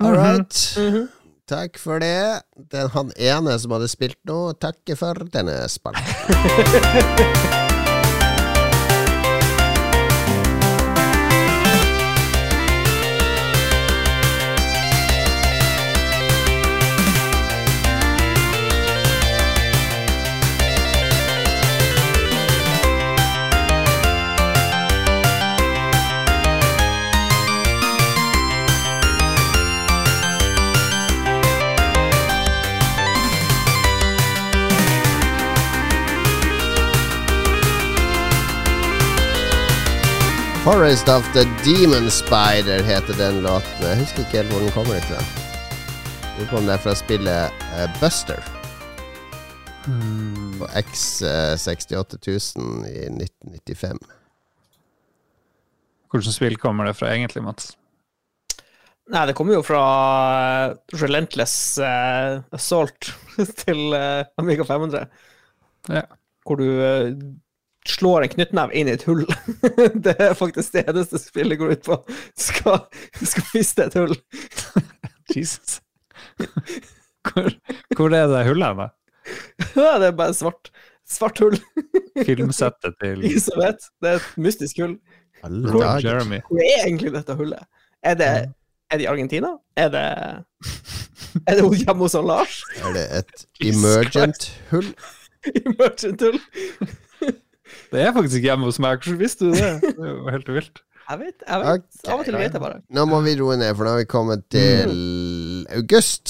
All 0.00 0.16
right. 0.16 0.62
Mhm. 0.80 1.04
Takk 1.44 1.76
for 1.78 2.00
det. 2.00 2.40
Den, 2.72 2.88
han 2.94 3.12
ene 3.20 3.58
som 3.60 3.74
hadde 3.76 3.90
spilt 3.92 4.20
nå, 4.28 4.54
takker 4.56 4.96
for 4.96 5.26
denne 5.34 5.60
spalten. 5.68 7.60
Forest 40.74 41.08
of 41.08 41.22
the 41.34 41.44
Demon 41.62 42.10
Spider 42.10 42.82
heter 42.82 43.14
den 43.18 43.42
låten. 43.42 43.82
Jeg 43.86 43.98
husker 44.00 44.18
ikke 44.24 44.36
helt 44.40 44.50
hvor 44.50 44.60
den 44.64 44.72
kommer 44.74 44.98
fra. 45.06 45.20
Lurer 46.34 46.48
på 46.50 46.56
om 46.58 46.64
det 46.66 46.74
er 46.74 46.82
fra 46.82 46.94
spillet 46.98 47.60
uh, 47.76 47.86
Buster 48.00 48.40
Hmm. 49.84 50.56
på 50.58 50.66
X68000 50.80 52.64
i 52.88 53.04
1995. 53.06 53.98
Hvilket 56.10 56.34
spill 56.34 56.56
kommer 56.58 56.88
det 56.88 56.96
fra 56.98 57.12
egentlig, 57.12 57.42
Mats? 57.44 57.74
Nei, 59.12 59.26
det 59.28 59.34
kommer 59.38 59.54
jo 59.58 59.62
fra 59.66 59.82
eh, 60.72 60.98
Relentless 61.02 61.54
uh, 61.78 62.40
Assault 62.56 63.12
til 63.62 63.80
uh, 63.94 64.24
Amiga 64.42 64.64
500, 64.66 65.06
Ja. 65.92 66.02
hvor 66.46 66.56
du 66.58 66.66
slår 67.88 68.22
en 68.22 68.32
knyttneve 68.32 68.74
inn 68.74 68.88
i 68.88 68.94
et 68.96 69.04
hull. 69.08 69.24
det 70.06 70.16
er 70.18 70.34
faktisk 70.38 70.72
det 70.76 70.86
eneste 70.88 71.20
spillet 71.20 71.60
går 71.60 71.76
ut 71.76 71.88
på. 71.88 71.98
Du 72.08 72.44
skal, 72.46 72.78
skal 73.20 73.48
fiste 73.52 73.88
et 73.88 73.98
hull. 73.98 74.14
Jesus. 75.36 75.80
Hvor, 77.24 77.52
hvor 77.96 78.16
er 78.16 78.28
det 78.32 78.46
hullet 78.48 78.68
hen? 78.68 78.94
Ja, 79.76 79.94
det 80.00 80.10
er 80.10 80.16
bare 80.16 80.34
svart. 80.36 80.72
Svart 81.08 81.40
hull. 81.44 81.56
Filmsettet 82.28 82.96
til 83.02 83.24
Isabeth. 83.28 83.90
Det 84.00 84.14
er 84.14 84.20
et 84.22 84.40
mystisk 84.40 84.80
hull. 84.80 84.98
Hvor-. 85.44 86.00
Jeremy. 86.04 86.40
Hvor 86.48 86.64
er 86.64 86.86
egentlig 86.86 87.12
dette 87.12 87.36
hullet? 87.36 87.64
Er 88.04 88.16
det, 88.20 88.32
er 88.90 89.00
det 89.00 89.04
i 89.04 89.10
Argentina? 89.12 89.54
Er 89.76 89.88
det 89.92 90.06
Er 91.48 91.58
det 91.58 91.78
hjemme 91.82 92.04
hos 92.04 92.14
Lars? 92.14 92.62
Er 92.80 92.92
det 92.96 93.04
et 93.18 93.46
emergent 93.60 94.48
hull? 94.70 94.94
Emergent 95.66 96.22
hull? 96.22 96.40
Det 97.94 98.02
er 98.02 98.10
faktisk 98.16 98.40
ikke 98.40 98.50
hjemme 98.50 98.66
hos 98.68 98.80
meg. 98.82 98.98
Hvordan 99.04 99.20
visste 99.20 99.46
du 99.46 99.52
det? 99.54 99.70
Det 99.84 99.94
er 99.94 100.10
jo 100.10 100.32
helt 100.34 100.48
vilt. 100.56 100.82
Jeg 101.04 101.20
vet. 101.20 101.38
jeg 101.44 101.60
vet. 101.60 101.68
Okay. 101.84 102.10
Av 102.10 102.18
og 102.18 102.24
til 102.26 102.36
vet 102.40 102.54
jeg 102.56 102.62
bare. 102.64 102.78
Nå 102.96 103.02
må 103.10 103.18
vi 103.26 103.34
roe 103.38 103.54
ned, 103.60 103.70
for 103.76 103.84
nå 103.84 103.90
har 103.94 104.00
vi 104.00 104.08
kommet 104.08 104.40
til 104.52 104.92
august 105.76 106.24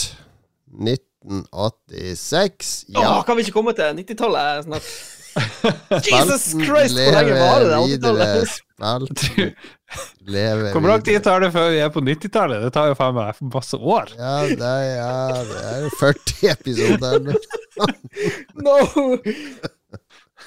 1986. 0.75 2.73
Åh, 2.99 3.21
kan 3.27 3.39
vi 3.39 3.41
ikke 3.47 3.55
komme 3.55 3.73
til 3.79 3.87
90-tallet 4.03 4.67
snart? 4.67 4.89
Jesus 6.07 6.45
Christ, 6.63 6.95
hvor 6.95 7.15
lenge 7.17 7.35
varer 7.39 7.69
det? 7.71 7.79
videre. 7.91 8.27
80-tallet? 8.27 8.49
Spalten 8.75 9.55
lever 10.35 10.73
Hvor 10.75 10.89
lang 10.91 11.03
tid 11.07 11.19
tar 11.23 11.39
det 11.43 11.51
før 11.55 11.71
vi 11.71 11.79
er 11.83 11.91
på 11.95 12.01
90-tallet? 12.03 12.59
Det 12.67 12.73
tar 12.75 12.91
jo 12.91 12.97
faen 12.99 13.15
meg 13.17 13.41
masse 13.55 13.77
år. 13.79 14.07
Ja, 14.19 14.35
det 14.51 14.59
er, 14.63 14.85
ja, 14.99 15.15
det 15.49 15.59
er 15.71 15.89
40 16.03 16.51
episoder. 16.55 17.15
No! 18.65 18.77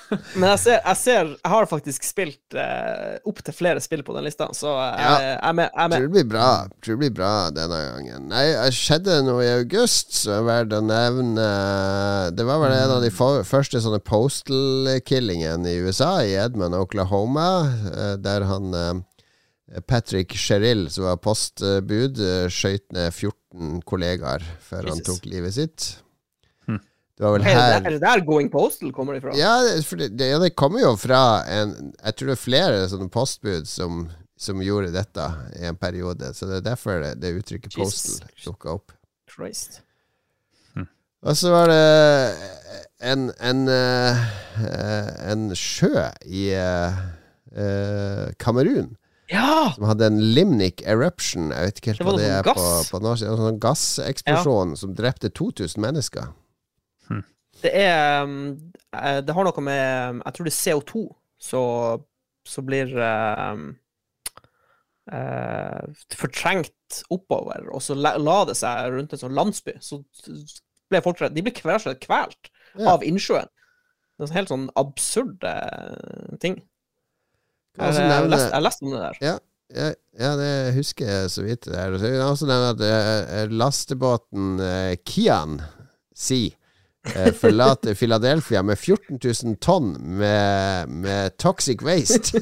Men 0.40 0.46
jeg 0.54 0.60
ser, 0.62 0.78
jeg 0.80 0.98
ser 1.02 1.32
Jeg 1.34 1.52
har 1.52 1.68
faktisk 1.68 2.06
spilt 2.08 2.56
eh, 2.56 3.18
opp 3.28 3.42
til 3.44 3.56
flere 3.58 3.82
spill 3.84 4.04
på 4.08 4.16
den 4.16 4.24
lista, 4.28 4.48
så 4.56 4.72
jeg, 4.78 5.02
Ja. 5.04 5.16
jeg 5.24 5.34
er 5.50 5.58
med. 5.60 5.70
Jeg 5.74 5.84
er 5.84 5.94
Tror 5.96 6.06
det 6.08 6.14
blir 6.16 6.30
bra 6.32 6.48
Tror 6.80 6.94
det 6.94 7.02
blir 7.02 7.16
bra 7.18 7.32
denne 7.56 7.80
gangen. 7.90 8.30
Nei, 8.32 8.46
det 8.54 8.72
skjedde 8.78 9.18
noe 9.28 9.44
i 9.44 9.52
august 9.58 10.16
som 10.22 10.38
er 10.38 10.48
verdt 10.48 10.78
å 10.78 10.82
nevne. 10.86 11.50
Det 12.38 12.48
var 12.48 12.62
vel 12.64 12.78
en 12.78 12.96
av 12.98 13.04
de 13.04 13.12
første 13.12 13.82
sånne 13.84 14.00
postal-killingene 14.08 15.74
i 15.76 15.84
USA, 15.84 16.14
i 16.24 16.36
Edmund, 16.40 16.76
Oklahoma, 16.78 17.50
eh, 17.92 18.16
der 18.24 18.48
han 18.48 18.74
eh, 18.74 19.82
Patrick 19.88 20.36
Sherrill, 20.40 20.88
som 20.94 21.04
var 21.10 21.20
postbud, 21.20 22.20
eh, 22.24 22.48
skjøt 22.48 22.86
ned 22.96 23.12
14 23.12 23.82
kollegaer 23.88 24.44
før 24.64 24.92
han 24.94 25.04
tok 25.04 25.26
livet 25.28 25.58
sitt. 25.58 25.88
Hm. 27.18 27.24
Det 27.24 27.26
var 27.26 27.32
vel 27.34 27.42
Er 27.42 27.46
det, 27.46 27.54
her 27.58 27.80
der, 27.80 27.86
er 27.90 27.94
det 27.96 28.02
der 28.02 28.20
Going 28.26 28.50
Postal 28.54 28.92
kommer 28.94 29.16
ifra? 29.18 29.32
ja, 29.38 29.56
det- 29.66 29.86
for 29.86 29.96
det, 29.98 30.12
det, 30.20 30.28
ja, 30.30 30.38
det 30.40 30.52
kommer 30.56 30.80
jo 30.84 30.96
fra 30.96 31.22
en 31.50 31.94
Jeg 32.04 32.16
tror 32.16 32.28
det 32.28 32.36
er 32.38 32.44
flere 32.44 32.84
sånne 32.92 33.10
postbud 33.10 33.66
som, 33.68 34.10
som 34.38 34.62
gjorde 34.62 34.92
dette 34.94 35.26
i 35.60 35.66
en 35.66 35.76
periode. 35.76 36.30
Så 36.38 36.46
det 36.46 36.58
er 36.62 36.70
derfor 36.76 37.02
det, 37.02 37.16
det 37.22 37.34
uttrykket 37.40 37.74
Jesus. 37.78 38.20
postal 38.20 38.30
dukka 38.46 38.70
opp. 38.78 38.92
Christ. 39.34 39.82
Og 41.26 41.34
så 41.36 41.50
var 41.50 41.66
det 41.68 42.38
en, 43.02 43.32
en, 43.42 43.68
eh, 43.68 44.20
en 45.32 45.48
sjø 45.58 46.06
i 46.30 46.44
eh, 46.54 47.00
eh, 47.58 48.28
Kamerun 48.40 48.92
Ja! 49.34 49.72
som 49.76 49.84
hadde 49.90 50.06
en 50.12 50.20
limnic 50.22 50.84
eruption. 50.86 51.50
Jeg 51.52 51.66
vet 51.72 51.82
ikke 51.82 51.92
helt 51.96 52.00
Det 52.00 52.06
hva 52.08 52.16
det 52.22 52.30
er 52.30 52.44
på, 52.46 52.54
gass. 52.54 52.92
på 52.94 53.02
norsk. 53.04 53.26
En 53.28 53.42
sånn 53.42 53.60
gasseksplosjon 53.66 54.76
som 54.78 54.94
drepte 54.96 55.34
2000 55.34 55.82
mennesker. 55.84 56.30
Det 57.62 57.72
er 57.74 58.24
um, 58.24 58.38
eh, 58.94 59.20
Det 59.26 59.34
har 59.34 59.48
noe 59.48 59.64
med 59.66 59.84
um, 60.12 60.22
Jeg 60.26 60.36
tror 60.38 60.48
det 60.48 60.54
er 60.54 60.60
CO2 60.62 61.04
så, 61.38 61.62
så 62.50 62.64
blir 62.66 62.94
um, 62.98 63.68
eh, 65.14 65.84
fortrengt 66.18 67.02
oppover, 67.14 67.68
og 67.70 67.84
så 67.86 67.94
la, 67.98 68.16
la 68.18 68.40
det 68.50 68.56
seg 68.58 68.90
rundt 68.96 69.14
en 69.14 69.22
sånn 69.22 69.38
landsby. 69.38 69.76
Så 69.84 70.02
ble 70.90 71.04
folk. 71.06 71.22
De 71.36 71.44
ble 71.46 71.54
kvalt 71.54 72.50
Ja. 72.78 72.96
av 72.96 73.06
innsjøen. 73.06 73.50
Det 74.18 74.26
er 74.26 74.32
en 74.32 74.38
helt 74.40 74.52
sånn 74.52 74.68
absurd 74.82 75.46
eh, 75.46 76.36
ting. 76.42 76.58
Jeg, 77.78 77.94
jeg, 78.02 78.30
leste, 78.32 78.50
jeg 78.56 78.66
leste 78.66 78.86
om 78.88 78.94
det 78.96 79.02
der. 79.04 79.20
Ja, 79.22 79.38
ja, 80.18 80.32
det 80.40 80.52
husker 80.74 81.06
jeg 81.12 81.32
så 81.34 81.46
vidt. 81.46 81.68
Det. 81.70 81.78
Jeg 81.78 82.16
kan 82.18 82.32
også 82.32 82.50
nevne 82.50 82.74
at 82.74 82.86
eh, 82.90 83.54
lastebåten 83.54 84.56
Kian 85.06 85.60
Sea 86.18 86.57
eh, 87.16 87.32
forlater 87.34 87.96
Philadelphia 87.96 88.62
med 88.64 88.78
14 88.78 89.20
000 89.24 89.58
tonn 89.64 89.94
med, 90.20 90.90
med 90.90 91.38
toxic 91.38 91.84
waste. 91.86 92.42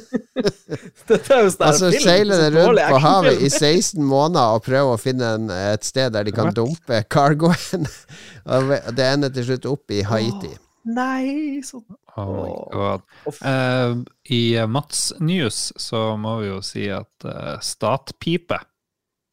Dette 1.09 1.33
er 1.33 1.45
jo 1.45 1.53
sånn 1.53 1.67
altså 1.67 1.91
film, 1.93 2.03
seiler 2.07 2.43
det 2.43 2.51
rundt 2.55 2.81
på 2.81 3.01
havet 3.05 3.41
i 3.41 3.49
16 3.49 4.03
måneder 4.03 4.57
og 4.57 4.65
prøver 4.67 4.93
å 4.95 5.01
finne 5.01 5.33
en, 5.39 5.49
et 5.73 5.87
sted 5.87 6.15
der 6.15 6.27
de 6.27 6.35
kan 6.35 6.53
dumpe 6.55 7.03
cargoen. 7.11 7.87
Og 8.55 8.75
det 8.93 9.05
ender 9.09 9.33
til 9.33 9.49
slutt 9.49 9.69
opp 9.69 9.93
i 9.93 10.03
Haiti. 10.05 10.51
Nei, 10.85 11.61
sånn 11.65 11.85
Oh 12.15 12.69
god. 12.71 13.01
Uff. 13.27 13.41
Eh, 13.43 13.95
I 14.23 14.67
Mats 14.67 15.13
News 15.19 15.73
så 15.75 16.13
må 16.17 16.37
vi 16.39 16.47
jo 16.47 16.61
si 16.63 16.85
at 16.93 17.27
uh, 17.27 17.57
Statpipe 17.59 18.61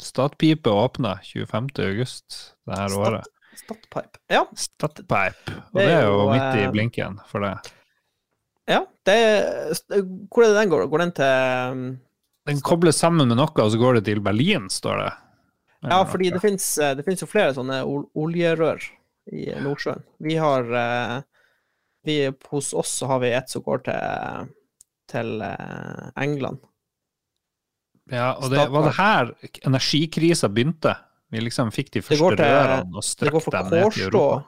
Statpipe 0.02 0.70
åpna 0.70 1.20
25. 1.22 1.68
august 1.78 2.56
det 2.66 2.78
her 2.78 2.96
året. 2.98 3.28
Statpipe. 3.62 4.18
Ja, 4.30 4.46
Statpipe. 4.56 5.54
Og 5.72 5.80
Det 5.80 5.88
er 5.88 6.06
jo 6.06 6.30
midt 6.30 6.58
i 6.58 6.64
eh, 6.66 6.70
blinken 6.72 7.18
for 7.30 7.44
det. 7.44 7.52
ja. 8.70 8.84
Det 9.06 9.18
hvor 10.30 10.44
er 10.44 10.52
det 10.52 10.60
den 10.60 10.70
går? 10.70 10.86
Går 10.86 11.02
den 11.02 11.12
til 11.16 11.70
um, 11.72 11.84
Den 12.46 12.60
kobles 12.62 13.00
sammen 13.02 13.28
med 13.28 13.36
noe, 13.36 13.50
og 13.50 13.70
så 13.72 13.78
går 13.78 13.98
det 13.98 14.04
til 14.06 14.20
Berlin, 14.22 14.68
står 14.70 15.00
det. 15.00 15.12
Ja, 15.82 16.04
fordi 16.06 16.30
noe. 16.30 16.36
det 16.36 16.42
finnes, 16.44 16.66
eh, 16.78 16.94
det 16.94 17.04
finnes 17.06 17.22
jo 17.22 17.30
flere 17.30 17.54
sånne 17.56 17.80
oljerør 18.14 18.82
i 19.34 19.48
Nordsjøen. 19.62 20.04
Vi 20.22 20.36
har 20.38 20.70
eh, 20.78 21.16
vi, 22.06 22.18
Hos 22.50 22.72
oss 22.74 22.98
så 22.98 23.10
har 23.10 23.22
vi 23.22 23.32
et 23.34 23.50
som 23.50 23.62
går 23.62 23.84
til, 23.86 24.52
til 25.10 25.42
England. 26.18 26.62
Ja, 28.10 28.32
og 28.34 28.50
det 28.50 28.64
var 28.70 28.86
det 28.86 28.96
her 28.98 29.30
energikrisa 29.66 30.50
begynte. 30.50 30.96
Vi 31.32 31.40
liksom 31.40 31.70
fikk 31.72 31.90
de 31.94 32.02
første 32.04 32.36
til- 32.36 32.44
rørene 32.44 32.98
og 33.00 33.04
strakk 33.06 33.50
dem 33.50 33.70
ned 33.72 33.92
til 33.92 34.08
Europa. 34.10 34.42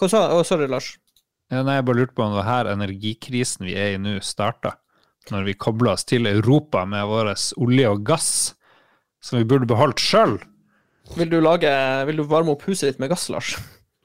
Hva 0.00 0.08
sa 0.10 0.22
du? 0.30 0.44
Sorry, 0.44 0.66
Lars. 0.66 0.96
Ja, 1.52 1.62
nei, 1.62 1.76
jeg 1.76 1.84
bare 1.84 1.96
lurte 2.00 2.14
på 2.16 2.24
om 2.24 2.32
det 2.32 2.40
var 2.40 2.48
her 2.48 2.70
energikrisen 2.72 3.66
vi 3.68 3.74
er 3.76 3.94
i 3.94 4.00
nå, 4.00 4.16
starta. 4.24 4.74
Når 5.30 5.44
vi 5.44 5.54
kobla 5.54 5.92
oss 5.92 6.04
til 6.04 6.26
Europa 6.26 6.84
med 6.88 7.04
vår 7.08 7.30
olje 7.62 7.88
og 7.92 8.02
gass, 8.04 8.54
som 9.22 9.38
vi 9.38 9.44
burde 9.48 9.68
beholdt 9.68 10.00
sjøl. 10.02 10.38
Vil 11.16 11.30
vil 11.30 12.16
du 12.16 12.24
varme 12.24 12.52
opp 12.52 12.64
huset 12.64 12.90
ditt 12.92 13.00
med 13.00 13.10
gass, 13.10 13.28
Lars? 13.28 13.54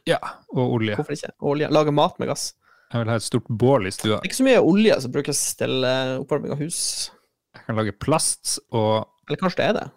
Ja, 0.07 0.19
og 0.53 0.75
olje. 0.79 0.95
Hvorfor 0.95 1.15
ikke? 1.15 1.31
Olje. 1.41 1.69
Lage 1.71 1.91
mat 1.91 2.19
med 2.19 2.27
gass. 2.31 2.53
Jeg 2.91 3.03
vil 3.03 3.11
ha 3.11 3.15
et 3.19 3.25
stort 3.25 3.47
bål 3.49 3.85
i 3.87 3.91
stua. 3.93 4.17
Det 4.17 4.25
er 4.25 4.29
ikke 4.31 4.39
så 4.39 4.47
mye 4.47 4.61
olje 4.65 4.95
som 5.03 5.11
brukes 5.13 5.41
til 5.59 5.83
eh, 5.85 6.15
oppvarming 6.17 6.55
av 6.55 6.61
hus. 6.63 6.79
Jeg 7.55 7.65
kan 7.67 7.77
lage 7.77 7.93
plast 8.01 8.57
og 8.71 9.05
Eller 9.29 9.37
kanskje 9.37 9.59
det 9.61 9.67
er 9.69 9.73
det? 9.77 9.87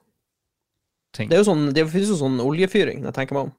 Ting. 1.12 1.28
Det, 1.30 1.36
er 1.38 1.42
jo 1.44 1.50
sånn, 1.52 1.66
det 1.76 1.84
finnes 1.90 2.08
jo 2.14 2.20
sånn 2.20 2.40
oljefyring, 2.40 3.00
når 3.02 3.12
jeg 3.12 3.18
tenker 3.20 3.38
meg 3.38 3.50
om. 3.50 3.52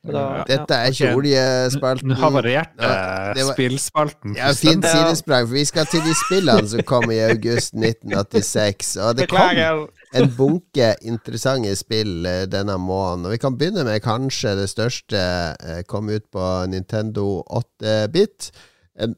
Da, 0.00 0.20
Dette 0.48 0.72
er 0.80 0.94
ikke 0.94 1.10
oljespalten. 1.18 2.08
Nå 2.08 2.16
havarerte 2.16 2.80
Ja, 2.80 3.32
det 3.36 3.42
var- 3.44 3.52
spillspalten. 3.58 4.32
Ja, 4.38 4.46
fint 4.56 4.86
sidesprang, 4.88 5.44
for 5.46 5.52
vi 5.58 5.64
skal 5.68 5.84
til 5.92 6.00
de 6.06 6.14
spillene 6.16 6.68
som 6.72 6.80
kom 6.88 7.10
i 7.12 7.18
august 7.20 7.74
1986. 7.76 8.94
Og 8.96 9.16
det 9.18 9.26
kom 9.28 9.88
en 10.16 10.30
bunke 10.38 10.94
interessante 11.04 11.74
spill 11.76 12.24
eh, 12.26 12.46
denne 12.48 12.78
måneden. 12.80 13.26
Og 13.28 13.34
vi 13.36 13.38
kan 13.44 13.58
begynne 13.60 13.84
med 13.84 14.00
kanskje 14.02 14.54
det 14.56 14.70
største. 14.72 15.20
eh, 15.68 15.82
Kom 15.86 16.08
ut 16.08 16.24
på 16.32 16.46
Nintendo 16.72 17.42
8-bit. 17.60 18.50
En 18.96 19.14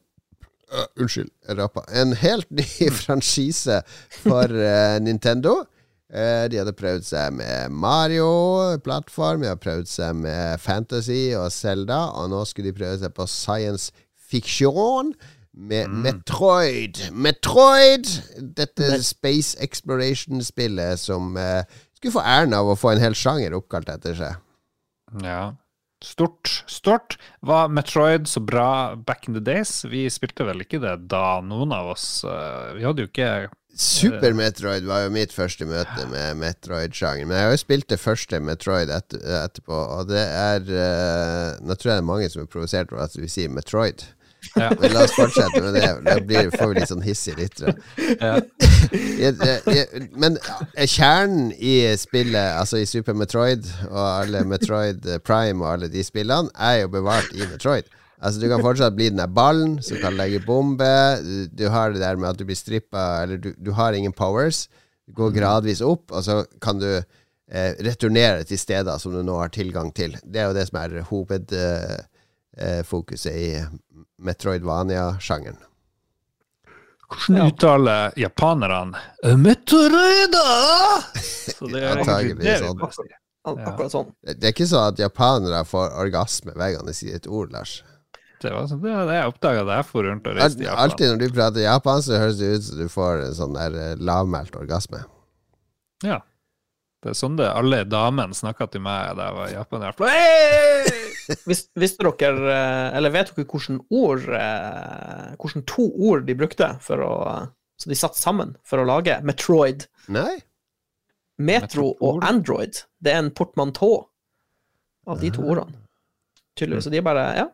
uh, 0.75 0.85
Unnskyld, 0.99 1.31
jeg 1.49 1.59
rapa. 1.63 1.87
En 1.95 2.13
helt 2.19 2.51
ny 2.51 2.67
franchise 3.05 3.79
for 4.25 4.51
uh, 4.51 4.99
Nintendo. 4.99 5.61
Eh, 6.13 6.47
de 6.53 6.59
hadde 6.61 6.75
prøvd 6.77 7.07
seg 7.09 7.33
med 7.39 7.73
Mario-plattform, 7.73 9.41
de 9.41 9.49
hadde 9.49 9.65
prøvd 9.65 9.89
seg 9.89 10.19
med 10.21 10.61
Fantasy 10.61 11.31
og 11.39 11.49
Zelda, 11.55 12.03
og 12.13 12.29
nå 12.35 12.43
skulle 12.49 12.69
de 12.69 12.77
prøve 12.77 12.99
seg 13.01 13.15
på 13.17 13.25
science 13.31 13.95
fiction 14.33 15.15
med 15.53 15.89
Metroid. 16.05 17.01
Metroid! 17.13 18.09
Dette 18.57 18.99
Space 19.05 19.57
Exploration-spillet 19.65 21.01
som 21.01 21.33
uh, 21.37 21.65
skulle 21.97 22.15
få 22.19 22.25
æren 22.25 22.57
av 22.57 22.69
å 22.69 22.77
få 22.77 22.93
en 22.93 23.03
hel 23.03 23.17
sjanger 23.17 23.57
oppkalt 23.57 23.89
etter 23.93 24.17
seg. 24.19 24.39
Ja. 25.25 25.55
Stort. 26.03 26.51
Stort. 26.67 27.17
Var 27.47 27.73
Metroid 27.73 28.29
så 28.29 28.41
bra 28.45 28.97
back 28.97 29.29
in 29.29 29.37
the 29.37 29.45
days? 29.45 29.85
Vi 29.89 30.09
spilte 30.11 30.45
vel 30.49 30.65
ikke 30.65 30.81
det 30.83 30.97
da, 31.13 31.41
noen 31.47 31.73
av 31.77 31.93
oss. 31.95 32.07
Uh, 32.27 32.73
Vi 32.77 32.85
hadde 32.85 33.05
jo 33.07 33.13
ikke 33.13 33.33
Super 33.75 34.35
Metroid 34.37 34.85
var 34.85 35.07
jo 35.07 35.13
mitt 35.15 35.33
første 35.33 35.65
møte 35.65 36.05
med 36.11 36.37
Metroid-sjangeren. 36.43 37.29
Men 37.29 37.39
jeg 37.39 37.47
har 37.47 37.55
jo 37.55 37.61
spilt 37.63 37.89
det 37.89 38.01
første 38.01 38.41
Metroid 38.45 38.93
etter, 38.93 39.23
etterpå, 39.43 39.79
og 39.97 40.11
det 40.11 40.23
er 40.23 40.67
uh, 40.69 41.61
Nå 41.65 41.77
tror 41.77 41.93
jeg 41.93 41.97
det 41.97 42.03
er 42.03 42.11
mange 42.11 42.29
som 42.33 42.43
er 42.45 42.51
provosert 42.53 42.93
over 42.93 43.07
at 43.07 43.17
vi 43.17 43.31
sier 43.33 43.53
Metroid. 43.53 44.05
Ja. 44.57 44.73
Men 44.81 44.93
la 44.93 45.05
oss 45.07 45.15
fortsette 45.17 45.63
med 45.63 45.77
det. 45.79 45.89
Da 46.05 46.17
blir, 46.21 46.51
får 46.53 46.73
vi 46.73 46.79
litt 46.81 46.91
sånn 46.91 47.05
hissige 47.05 47.39
lyttere. 47.39 47.75
Ja. 48.21 48.35
Men 50.23 50.37
eh, 50.43 50.89
kjernen 50.91 51.53
i 51.57 51.77
spillet, 52.01 52.59
altså 52.59 52.83
i 52.83 52.89
Super 52.89 53.17
Metroid 53.17 53.69
og 53.89 54.03
alle 54.03 54.45
Metroid 54.49 55.07
eh, 55.07 55.23
Prime 55.23 55.63
og 55.65 55.71
alle 55.77 55.93
de 55.93 56.05
spillene, 56.05 56.53
er 56.59 56.83
jo 56.83 56.93
bevart 56.93 57.33
i 57.37 57.47
Metroid. 57.47 57.89
Altså 58.23 58.39
Du 58.41 58.47
kan 58.51 58.63
fortsatt 58.63 58.95
bli 58.95 59.09
den 59.11 59.19
der 59.19 59.27
ballen 59.35 59.83
som 59.83 59.99
kan 60.03 60.17
legge 60.19 60.41
bombe. 60.47 61.19
Du, 61.23 61.47
du 61.51 61.69
har 61.75 61.91
det 61.91 62.01
der 62.05 62.17
med 62.21 62.31
at 62.31 62.39
du 62.39 62.45
blir 62.47 62.57
strippa, 62.59 63.23
eller 63.25 63.37
du, 63.43 63.51
du 63.59 63.71
har 63.75 63.93
ingen 63.99 64.13
powers. 64.15 64.69
Du 65.07 65.13
går 65.19 65.31
gradvis 65.35 65.81
opp, 65.83 66.13
og 66.15 66.23
så 66.25 66.45
kan 66.63 66.79
du 66.79 66.87
eh, 66.95 67.73
returnere 67.83 68.45
til 68.47 68.59
steder 68.63 68.99
som 69.03 69.13
du 69.17 69.23
nå 69.27 69.35
har 69.41 69.49
tilgang 69.55 69.91
til. 69.97 70.15
Det 70.23 70.39
er 70.39 70.47
jo 70.51 70.55
det 70.57 70.67
som 70.71 70.79
er 70.79 71.03
hovedfokuset 71.11 73.33
eh, 73.35 73.43
i 73.43 73.45
Metroidvania-sjangeren. 74.23 75.59
Hvordan 77.13 77.47
uttaler 77.51 78.15
japanerne 78.17 78.99
Metroida? 79.37 80.47
Så 81.59 81.67
det 81.69 81.83
er 81.83 81.99
Antagelig 81.99 82.59
sånn. 82.63 82.79
akkurat 83.51 83.93
sånn. 83.93 84.09
Det 84.23 84.33
det 84.39 84.47
er 84.49 84.53
ikke 84.55 84.71
sånn 84.71 84.91
at 84.95 85.03
japanere 85.03 85.61
får 85.69 85.87
orgasme 86.07 86.53
hver 86.57 86.71
gang 86.77 86.85
de 86.89 86.95
sier 86.97 87.15
et 87.19 87.29
ord, 87.29 87.51
Lars. 87.53 87.83
Det 88.43 88.51
var 88.53 88.67
sånn, 88.71 88.83
det 88.83 88.93
var 88.95 89.07
det 89.09 89.17
jeg 89.21 89.31
oppdaga 89.33 89.63
da 89.69 89.79
jeg 89.79 89.89
for 89.89 90.09
rundt 90.09 90.27
og 90.27 90.37
reiste 90.39 90.65
i 90.65 90.67
Japan. 90.67 90.83
alltid 90.85 91.13
når 91.13 91.23
du 91.23 91.37
prater 91.37 91.65
japansk, 91.65 92.09
så 92.09 92.21
høres 92.23 92.41
det 92.41 92.51
ut 92.57 92.67
som 92.67 92.83
du 92.83 92.89
får 92.93 93.25
en 93.29 93.37
sånn 93.39 93.57
der 93.57 93.79
eh, 93.79 93.95
lavmælt 94.03 94.59
orgasme. 94.59 95.05
Ja. 96.03 96.21
Det 97.03 97.11
er 97.11 97.19
sånn 97.19 97.39
det 97.39 97.49
alle 97.51 97.81
damene 97.91 98.35
snakka 98.37 98.69
til 98.71 98.83
meg 98.85 99.17
da 99.19 99.31
jeg 99.31 99.39
var 99.39 99.49
i 99.49 99.57
Japan. 99.57 99.87
i. 99.89 100.11
Hey! 100.13 101.01
Vis, 101.49 101.65
visste 101.79 102.07
dere, 102.19 102.51
eh, 102.51 102.97
eller 102.99 103.15
vet 103.15 103.31
dere 103.31 103.45
hvilke 103.47 103.79
ord 103.95 104.27
eh, 104.35 105.27
Hvilke 105.39 105.63
to 105.71 105.87
ord 106.11 106.27
de 106.27 106.35
brukte 106.39 106.69
for 106.83 107.03
å 107.03 107.13
Så 107.79 107.91
de 107.91 107.99
satt 107.99 108.19
sammen 108.19 108.57
for 108.67 108.83
å 108.83 108.87
lage 108.87 109.17
Metroid. 109.27 109.87
Nei? 110.13 110.37
Metro 111.43 111.89
og 112.05 112.23
Android. 112.27 112.85
Det 113.03 113.11
er 113.15 113.23
en 113.23 113.33
portmanteau 113.35 114.05
av 115.11 115.19
de 115.19 115.33
to 115.35 115.43
ordene. 115.43 115.75
Tydeligvis. 116.59 116.87
Så 116.87 116.93
de 116.93 117.01
er 117.01 117.07
bare 117.07 117.25
Ja. 117.41 117.49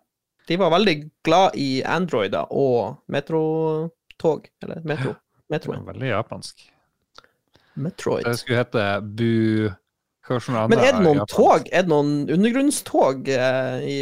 De 0.48 0.56
var 0.56 0.72
veldig 0.72 0.96
glad 1.26 1.56
i 1.60 1.82
Androider 1.84 2.48
og 2.56 3.02
metrotog. 3.12 4.48
Eller 4.64 4.80
metro. 4.88 5.12
Det 5.12 5.56
Metroen. 5.58 5.84
var 5.84 5.92
veldig 5.92 6.08
japansk. 6.08 6.64
Metroid. 7.78 8.24
Det 8.26 8.38
skulle 8.40 8.62
hete 8.62 8.86
Bu... 9.02 9.70
Hva 10.28 10.36
var 10.36 10.44
det 10.44 10.60
andre 10.60 10.68
Men 10.76 10.84
er 10.84 10.92
det 10.92 11.04
noen 11.06 11.22
tog? 11.30 11.68
Er 11.72 11.84
det 11.86 11.92
noen 11.92 12.10
undergrunnstog 12.34 13.28
eh, 13.32 13.86
i 13.88 13.98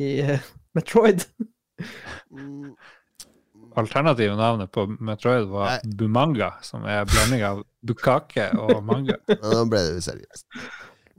i 0.00 0.10
eh, 0.24 0.46
Metroid? 0.74 1.24
Mm, 2.32 2.72
Alternative 3.76 4.36
navnet 4.38 4.70
på 4.72 4.86
Metroid 4.86 5.48
var 5.50 5.74
Nei. 5.74 5.94
Bumanga, 5.98 6.52
som 6.62 6.84
er 6.86 7.04
blanding 7.10 7.42
av 7.46 7.62
bukake 7.82 8.46
og 8.56 8.78
manga. 8.86 9.16
Nå 9.28 9.64
ble 9.70 9.80
det 9.88 9.96
useriøst. 9.98 10.46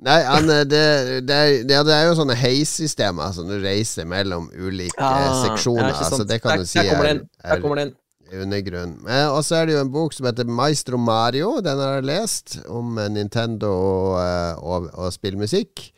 Nei, 0.04 0.18
han, 0.28 0.50
eh, 0.52 0.64
det, 0.68 0.82
det, 1.28 1.36
er, 1.36 1.52
ja, 1.72 1.84
det 1.88 1.94
er 1.96 2.08
jo 2.10 2.16
sånne 2.20 2.36
heissystemer 2.36 3.32
som 3.34 3.48
du 3.48 3.56
reiser 3.64 4.06
mellom 4.06 4.50
ulike 4.52 5.00
Ah, 5.00 5.46
seksjoner. 5.46 5.94
ja, 5.94 6.10
så 6.12 6.26
det 6.28 6.42
kan 6.44 6.58
Der- 6.58 6.66
du 6.66 6.66
si 6.68 6.80
er. 6.80 7.22
Er 7.44 8.42
undergrunn. 8.42 8.98
Og 9.32 9.44
så 9.46 9.56
er 9.62 9.66
det 9.70 9.76
jo 9.76 9.82
en 9.86 9.92
bok 9.94 10.12
som 10.14 10.26
heter 10.26 10.46
Maestro 10.50 10.98
Mario. 10.98 11.62
Den 11.62 11.78
har 11.80 11.94
jeg 12.00 12.04
lest, 12.10 12.58
om 12.68 12.98
eh, 12.98 13.08
Nintendo 13.08 13.70
og, 13.72 14.20
eh, 14.20 14.64
og, 14.66 14.90
og 14.98 15.14
spillmusikk. 15.14 15.92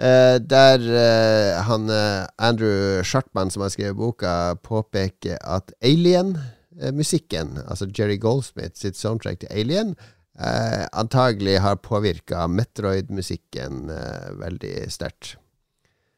Eh, 0.00 0.38
der 0.40 0.80
eh, 0.80 1.62
han 1.68 1.90
eh, 1.92 2.26
Andrew 2.40 3.02
Shartman, 3.04 3.50
som 3.52 3.62
har 3.62 3.68
skrevet 3.74 3.96
boka, 3.96 4.54
påpeker 4.64 5.36
at 5.44 5.70
Alien-musikken, 5.84 7.58
altså 7.68 7.86
Jerry 7.98 8.16
Goldsmith 8.18 8.74
sitt 8.80 8.96
soundtrack 8.96 9.40
til 9.44 9.48
Alien, 9.52 9.94
eh, 10.38 10.86
antagelig 10.92 11.58
har 11.64 11.76
påvirka 11.82 12.46
Metroid-musikken 12.48 13.90
eh, 13.90 14.32
veldig 14.40 14.74
sterkt. 14.92 15.36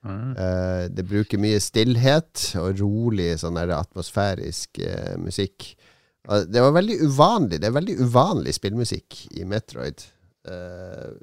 Mm. 0.04 0.36
Eh, 0.36 0.84
det 0.92 1.06
bruker 1.08 1.40
mye 1.40 1.60
stillhet 1.64 2.50
og 2.60 2.80
rolig, 2.82 3.30
sånn 3.40 3.56
der 3.56 3.72
atmosfærisk 3.78 4.82
eh, 4.84 5.14
musikk. 5.20 5.70
Og 6.28 6.48
det 6.48 6.60
var 6.64 6.74
veldig 6.76 6.98
uvanlig. 7.04 7.60
Det 7.60 7.68
er 7.68 7.78
veldig 7.78 7.96
uvanlig 8.04 8.54
spillmusikk 8.56 9.22
i 9.36 9.46
Metroid. 9.48 10.04
eh, 10.48 11.14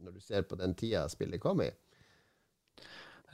når 0.00 0.12
du 0.16 0.20
ser 0.20 0.42
på 0.48 0.56
den 0.56 0.74
tida 0.78 1.08
spillet 1.12 1.40
kom 1.42 1.60
i. 1.64 1.70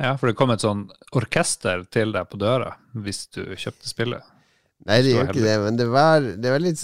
Ja, 0.00 0.16
for 0.16 0.30
det 0.30 0.36
kom 0.38 0.50
et 0.50 0.62
sånn 0.64 0.86
orkester 1.14 1.84
til 1.92 2.14
deg 2.14 2.30
på 2.30 2.38
døra 2.40 2.72
hvis 2.96 3.26
du 3.34 3.42
kjøpte 3.54 3.90
spillet. 3.90 4.24
Nei, 4.88 4.98
det 5.04 5.12
gjør 5.12 5.28
ikke 5.30 5.44
det, 5.44 5.58
men 5.62 5.76
det 5.78 5.86
var, 5.92 6.24
det 6.42 6.50
var 6.50 6.62
litt 6.64 6.80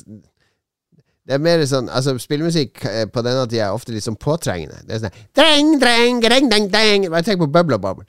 Det 1.28 1.36
er 1.36 1.42
mer 1.44 1.60
sånn 1.68 1.90
Altså, 1.92 2.14
spillmusikk 2.22 2.84
eh, 2.88 3.04
på 3.12 3.20
denne 3.24 3.44
tida 3.50 3.66
er 3.66 3.76
ofte 3.76 3.92
litt 3.92 4.06
sånn 4.06 4.16
påtrengende. 4.16 4.80
Det 4.88 4.96
er 4.96 5.02
sånn 5.02 5.18
dreng, 5.36 5.74
dreng, 5.82 6.22
dreng, 6.24 6.48
dreng, 6.48 6.68
dreng. 6.72 7.04
Bare 7.12 7.26
tenk 7.26 7.42
på 7.42 7.50
Bubble 7.52 7.76
Bubble. 7.82 8.06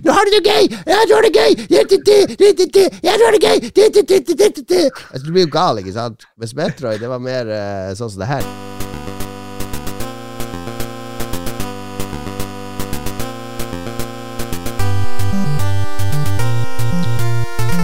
Nå 0.00 0.16
har 0.16 0.24
du 0.24 0.32
det 0.38 0.42
gøy! 0.48 0.64
Ja, 0.88 1.04
du 1.04 1.14
har 1.18 1.28
det 1.28 1.34
gøy! 1.36 1.60
Ja, 1.68 1.84
du 1.84 3.24
har 3.26 3.36
det 3.36 3.44
gøy! 3.44 3.58
Altså, 5.10 5.24
du 5.26 5.32
blir 5.34 5.44
jo 5.44 5.52
gal, 5.52 5.84
ikke 5.84 5.96
sant? 5.96 6.24
Mens 6.40 6.56
Metroid, 6.56 7.02
det 7.04 7.12
var 7.12 7.20
mer 7.20 7.52
eh, 7.52 7.92
sånn 7.98 8.12
som 8.12 8.24
det 8.24 8.32
her. 8.32 8.89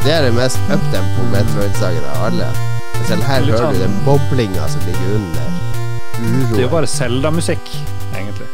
Det 0.07 0.13
er 0.15 0.23
det 0.23 0.35
mest 0.37 0.59
uptempo 0.71 1.25
Metroid-sangen 1.33 2.05
av 2.13 2.27
alle. 2.29 2.51
Selv 3.09 3.25
her 3.27 3.41
Litt 3.43 3.57
hører 3.57 3.73
du 3.73 3.79
sånn- 3.79 3.81
den 3.83 3.97
boblinga 4.07 4.69
som 4.71 4.81
ligger 4.87 5.09
under. 5.17 5.49
Det 6.53 6.59
er 6.59 6.63
jo 6.63 6.69
bare 6.69 6.87
Zelda-musikk, 6.87 7.67
egentlig. 8.15 8.47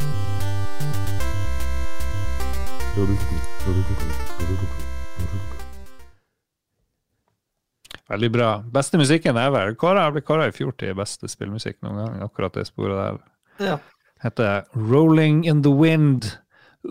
Veldig 8.09 8.31
bra. 8.33 8.49
Beste 8.73 8.97
musikken 8.97 9.37
er 9.39 9.49
vel 9.53 9.75
Kåra 9.79 10.09
ble 10.11 10.21
kåra 10.21 10.47
i 10.49 10.51
fjor 10.55 10.73
til 10.77 10.93
beste 10.97 11.29
spillmusikk 11.31 11.77
noen 11.85 12.01
gang. 12.01 12.21
Akkurat 12.25 12.53
det 12.53 12.67
sporet 12.67 12.97
der. 12.99 13.19
Ja. 13.63 13.77
Heter 14.23 14.63
Rolling 14.75 15.45
in 15.45 15.61
the 15.63 15.71
Wind. 15.71 16.31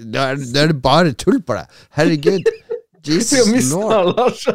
Er, 0.00 0.36
da 0.36 0.62
er 0.62 0.66
det 0.70 0.82
bare 0.82 1.12
tull 1.12 1.40
på 1.42 1.56
deg. 1.58 1.66
Herregud. 1.98 2.46
Vi 3.06 3.38
har 3.40 3.50
mista. 3.52 4.02
Lars. 4.10 4.46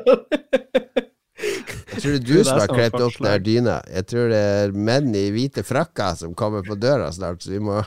Jeg 1.36 2.02
tror 2.02 2.12
det 2.12 2.20
er 2.20 2.24
du 2.26 2.34
Det 2.36 2.46
som 2.48 2.60
har 2.62 2.72
klept 2.72 3.02
opp 3.02 3.18
den 3.24 3.44
dyna. 3.46 3.76
Jeg 3.92 4.08
tror 4.12 4.32
det 4.32 4.42
er 4.56 4.74
menn 4.88 5.12
i 5.18 5.26
hvite 5.36 5.64
frakker 5.68 6.16
som 6.20 6.34
kommer 6.38 6.66
på 6.66 6.78
døra 6.80 7.12
snart, 7.16 7.44
så 7.44 7.52
vi 7.56 7.60
må 7.64 7.82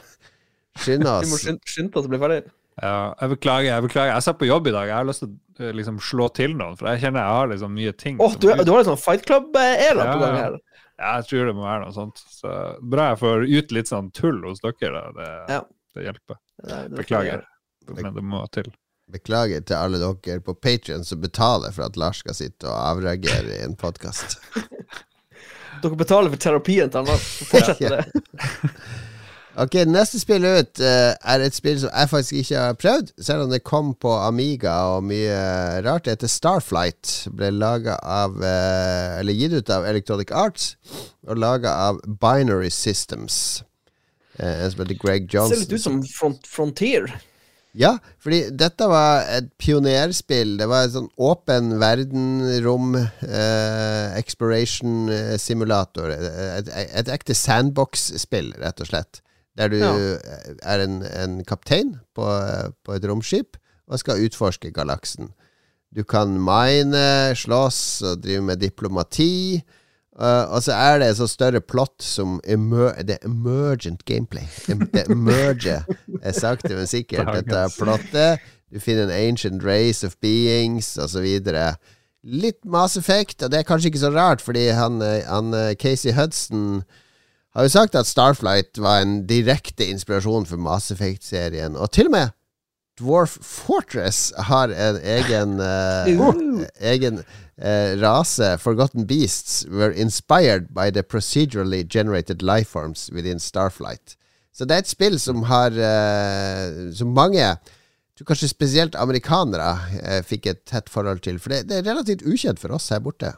skynde 0.83 1.11
oss. 1.11 1.27
Vi 1.27 1.33
må 1.33 1.61
skynde 1.67 1.99
oss 2.01 2.09
å 2.09 2.13
bli 2.13 2.21
ferdig. 2.23 2.41
Ja, 2.79 3.15
jeg 3.19 3.33
beklager, 3.35 3.69
jeg 3.73 3.85
beklager. 3.89 4.13
Jeg 4.15 4.23
satt 4.29 4.39
på 4.39 4.47
jobb 4.47 4.69
i 4.71 4.75
dag. 4.75 4.87
Jeg 4.87 4.95
har 5.01 5.07
lyst 5.09 5.25
til 5.25 5.33
å 5.33 5.65
eh, 5.67 5.73
liksom, 5.75 5.97
slå 6.05 6.29
til 6.37 6.53
noen, 6.55 6.77
for 6.79 6.87
jeg 6.93 7.03
kjenner 7.03 7.25
jeg 7.25 7.37
har 7.41 7.49
liksom 7.51 7.73
mye 7.75 7.95
ting. 7.99 8.21
Åh, 8.23 8.37
du, 8.39 8.47
du 8.55 8.71
har 8.71 8.83
en 8.85 8.89
sånn 8.93 9.01
Fight 9.03 9.25
Club-æra 9.27 10.05
på 10.13 10.21
gang 10.23 10.37
her. 10.39 10.59
Ja, 10.99 11.17
jeg 11.19 11.27
tror 11.31 11.49
det 11.51 11.55
må 11.59 11.65
være 11.67 11.81
noe 11.87 11.95
sånt. 11.97 12.23
Så 12.31 12.53
bra 12.95 13.09
jeg 13.13 13.21
får 13.25 13.47
ut 13.51 13.75
litt 13.75 13.91
sånn 13.91 14.13
tull 14.15 14.39
hos 14.47 14.63
dere. 14.63 14.93
Da. 14.95 15.03
Det, 15.19 15.29
Ja. 15.57 15.61
det 15.99 16.07
hjelper. 16.07 16.39
Er- 16.69 16.89
Beklager. 17.01 17.43
Men 17.89 18.15
det 18.15 18.25
må 18.31 18.45
til. 18.55 18.71
Beklager 19.13 19.61
til 19.65 19.79
alle 19.79 20.01
dere 20.03 20.43
på 20.45 20.55
Patrion 20.55 21.05
som 21.05 21.21
betaler 21.23 21.73
for 21.73 21.89
at 21.89 21.97
Lars 21.97 22.21
skal 22.21 22.37
sitte 22.37 22.69
og 22.69 22.77
avreagere 22.77 23.57
i 23.57 23.65
en 23.65 23.77
podkast. 23.79 24.37
Dere 25.83 25.97
betaler 25.97 26.33
for 26.33 26.43
terapien 26.43 26.91
til 26.91 27.01
han 27.01 27.13
Lars. 27.13 27.29
Fortsett 27.49 27.81
med 27.81 28.01
det. 28.01 28.73
Ok, 29.59 29.75
neste 29.91 30.21
spill 30.21 30.45
ut 30.47 30.79
uh, 30.79 31.17
er 31.19 31.43
et 31.43 31.57
spill 31.57 31.81
som 31.83 31.91
jeg 31.91 32.11
faktisk 32.13 32.43
ikke 32.45 32.61
har 32.63 32.77
prøvd, 32.79 33.09
selv 33.27 33.43
om 33.43 33.51
det 33.51 33.65
kom 33.67 33.89
på 33.99 34.13
Amiga 34.23 34.75
og 34.93 35.09
mye 35.09 35.39
rart. 35.83 36.05
Det 36.07 36.15
heter 36.15 36.31
Starflight. 36.31 37.15
Ble 37.35 37.51
laget 37.51 37.99
av 37.99 38.37
uh, 38.39 39.19
Eller 39.19 39.35
gitt 39.35 39.57
ut 39.59 39.73
av 39.75 39.89
Electronic 39.89 40.31
Arts 40.31 40.77
og 41.27 41.43
laga 41.43 41.73
av 41.89 41.99
Binary 42.07 42.71
Systems. 42.71 43.65
Uh, 44.39 44.47
en 44.47 44.71
som 44.71 44.85
heter 44.85 45.01
Greg 45.03 45.27
Det 45.33 45.49
ser 45.51 45.65
litt 45.65 45.75
ut 45.75 45.87
som 45.89 45.99
front, 46.07 46.47
Frontier. 46.47 47.11
Ja, 47.77 47.99
fordi 48.19 48.49
dette 48.59 48.87
var 48.89 49.27
et 49.37 49.51
pionerspill. 49.61 50.57
Det 50.59 50.67
var 50.71 50.87
et 50.87 50.95
sånn 50.95 51.11
åpen 51.21 51.75
verden, 51.79 52.41
rom, 52.65 52.97
eh, 52.97 54.17
exploration 54.19 55.09
eh, 55.13 55.37
simulator. 55.39 56.11
Et, 56.11 56.29
et, 56.59 56.71
et 57.03 57.11
ekte 57.13 57.37
sandbox-spill, 57.37 58.55
rett 58.63 58.81
og 58.81 58.89
slett. 58.91 59.21
Der 59.59 59.69
du 59.69 59.79
Ja. 59.79 59.93
eh, 59.95 60.55
er 60.63 60.85
en, 60.87 61.03
en 61.03 61.45
kaptein 61.45 61.99
på, 62.17 62.27
på 62.87 62.97
et 62.97 63.05
romskip 63.05 63.57
og 63.89 63.99
skal 64.01 64.25
utforske 64.27 64.73
galaksen. 64.75 65.31
Du 65.95 66.03
kan 66.05 66.35
mine, 66.41 67.33
slåss 67.39 68.03
og 68.05 68.23
drive 68.23 68.43
med 68.45 68.61
diplomati. 68.61 69.63
Eh, 70.21 70.45
og 70.51 70.63
så 70.63 70.75
er 70.75 70.99
det 71.01 71.11
et 71.11 71.19
så 71.21 71.29
større 71.31 71.61
plott 71.61 72.03
som 72.05 72.39
emer 72.47 72.97
det 73.07 73.19
er 73.19 73.27
emergent 73.29 74.05
gameplay. 74.05 74.47
Det 74.67 75.07
emerger 75.09 75.87
er 76.23 76.37
sakte, 76.37 76.75
men 76.75 76.91
sikkert 76.91 77.33
Dette 77.35 77.65
er 77.67 77.75
plottet. 77.79 78.47
Du 78.69 78.81
finner 78.81 79.09
en 79.09 79.15
ancient 79.31 79.65
race 79.65 80.07
of 80.07 80.17
beings, 80.21 80.97
osv. 81.01 81.25
Litt 82.29 82.59
Mass 82.67 82.99
Effect, 82.99 83.43
og 83.43 83.53
det 83.53 83.61
er 83.61 83.69
kanskje 83.69 83.93
ikke 83.93 84.03
så 84.03 84.11
rart, 84.13 84.43
fordi 84.45 84.69
han, 84.77 85.03
eh, 85.03 85.25
han 85.29 85.55
eh, 85.55 85.75
Casey 85.81 86.13
Hudson 86.13 86.83
har 87.55 87.65
jo 87.65 87.73
sagt 87.73 87.95
at 87.97 88.07
Starflight 88.07 88.79
var 88.79 89.03
en 89.03 89.23
direkte 89.27 89.87
inspirasjon 89.89 90.47
for 90.47 90.61
Mass 90.61 90.91
Effect-serien. 90.91 91.77
Og 91.77 91.91
til 91.95 92.11
og 92.11 92.15
med 92.15 92.35
Dwarf 92.99 93.39
Fortress 93.43 94.33
har 94.51 94.73
en 94.75 94.99
egen 95.03 95.61
uh, 95.63 96.65
egen 96.81 97.23
eh, 97.61 97.97
rase. 98.01 98.57
Forgotten 98.59 99.07
Beasts 99.07 99.65
were 99.71 99.91
inspired 99.93 100.73
by 100.75 100.91
the 100.91 101.03
procedurally 101.03 101.85
generated 101.85 102.43
lifeforms 102.43 103.11
within 103.13 103.39
Starflight. 103.39 104.17
Så 104.53 104.67
det 104.67 104.75
er 104.75 104.83
et 104.83 104.91
spill 104.91 105.19
som 105.23 105.45
har 105.47 105.71
eh, 105.71 106.89
Som 106.99 107.13
mange 107.15 107.45
tror 108.19 108.27
kanskje 108.33 108.49
spesielt 108.51 108.97
amerikanere 108.99 109.69
eh, 110.03 110.23
fikk 110.27 110.49
et 110.51 110.65
tett 110.67 110.89
forhold 110.91 111.21
til. 111.23 111.39
For 111.39 111.55
det, 111.55 111.69
det 111.71 111.77
er 111.79 111.87
relativt 111.93 112.25
ukjent 112.27 112.59
for 112.59 112.75
oss 112.75 112.89
her 112.91 113.03
borte. 113.05 113.37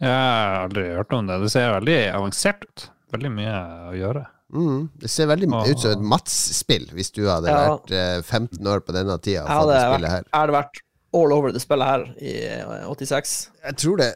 Jeg 0.00 0.08
har 0.10 0.64
aldri 0.64 0.86
hørt 0.96 1.12
om 1.12 1.28
det. 1.28 1.36
Det 1.42 1.50
ser 1.52 1.74
veldig 1.76 1.98
avansert 2.14 2.64
ut. 2.64 2.86
Veldig 3.14 3.30
mye 3.36 3.58
å 3.90 3.92
gjøre. 3.98 4.24
Mm. 4.54 4.80
Det 5.02 5.10
ser 5.10 5.28
veldig 5.30 5.50
og, 5.50 5.68
ut 5.68 5.82
som 5.82 5.92
et 5.94 6.08
Mats-spill, 6.14 6.88
hvis 6.94 7.12
du 7.14 7.24
hadde 7.26 7.50
Ja. 7.52 7.60
vært 7.74 7.92
eh, 7.94 8.22
15 8.22 8.66
år 8.70 8.82
på 8.86 8.94
denne 8.96 9.18
tida 9.18 9.44
og 9.44 9.48
det 9.48 9.54
fått 9.58 9.72
det 9.74 9.84
spillet 9.84 10.14
her. 10.14 10.24
jeg 10.30 10.40
hadde 10.40 10.56
vært 10.56 10.82
all 11.14 11.32
over 11.36 11.54
det 11.54 11.62
spillet 11.62 11.90
her 11.90 12.06
i 12.18 12.34
eh, 12.50 12.88
86. 12.90 13.34
Jeg 13.64 13.76
tror 13.82 14.00
det. 14.02 14.12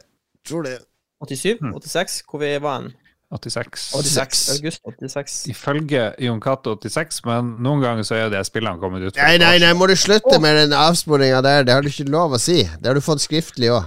Tror 0.47 0.65
det. 0.67 0.79
87? 1.25 1.57
Hmm. 1.59 1.75
86? 1.75 2.23
Hvor 2.29 2.41
vi 2.43 2.55
var 2.63 2.81
hen? 2.81 2.91
86. 3.31 3.91
86. 3.93 4.49
August 4.57 4.81
86. 4.85 5.47
Ifølge 5.51 6.13
Jon 6.17 6.39
Cato 6.41 6.73
86, 6.75 7.21
men 7.27 7.51
noen 7.61 7.83
ganger 7.83 8.07
så 8.07 8.17
er 8.17 8.31
det 8.33 8.41
spillene 8.47 8.81
kommet 8.81 9.05
ut. 9.05 9.19
Nei, 9.19 9.35
nei, 9.41 9.59
nei, 9.61 9.69
må 9.77 9.85
du 9.89 9.93
slutte 9.99 10.39
med 10.41 10.57
den 10.57 10.73
avsporinga 10.73 11.43
der. 11.45 11.67
Det 11.67 11.75
har 11.75 11.85
du 11.85 11.91
ikke 11.91 12.07
lov 12.09 12.33
å 12.33 12.41
si. 12.41 12.63
Det 12.65 12.89
har 12.89 12.97
du 12.97 13.05
fått 13.05 13.21
skriftlig 13.21 13.69
òg. 13.75 13.85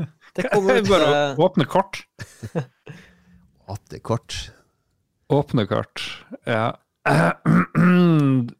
Det 0.38 0.48
kommer 0.48 0.78
ut 0.80 0.88
Bare 0.88 1.10
eh, 1.10 1.36
å 1.36 1.48
åpne 1.50 1.68
kort. 1.68 2.00
åpne 3.74 4.00
kort. 4.00 4.38
Åpne 5.32 5.66
kort, 5.68 6.00
ja. 6.48 6.72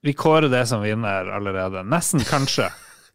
Vi 0.06 0.12
kårer 0.18 0.52
det 0.52 0.66
som 0.68 0.84
vinner 0.84 1.28
allerede. 1.32 1.84
Nesten, 1.88 2.24
kanskje. 2.28 2.68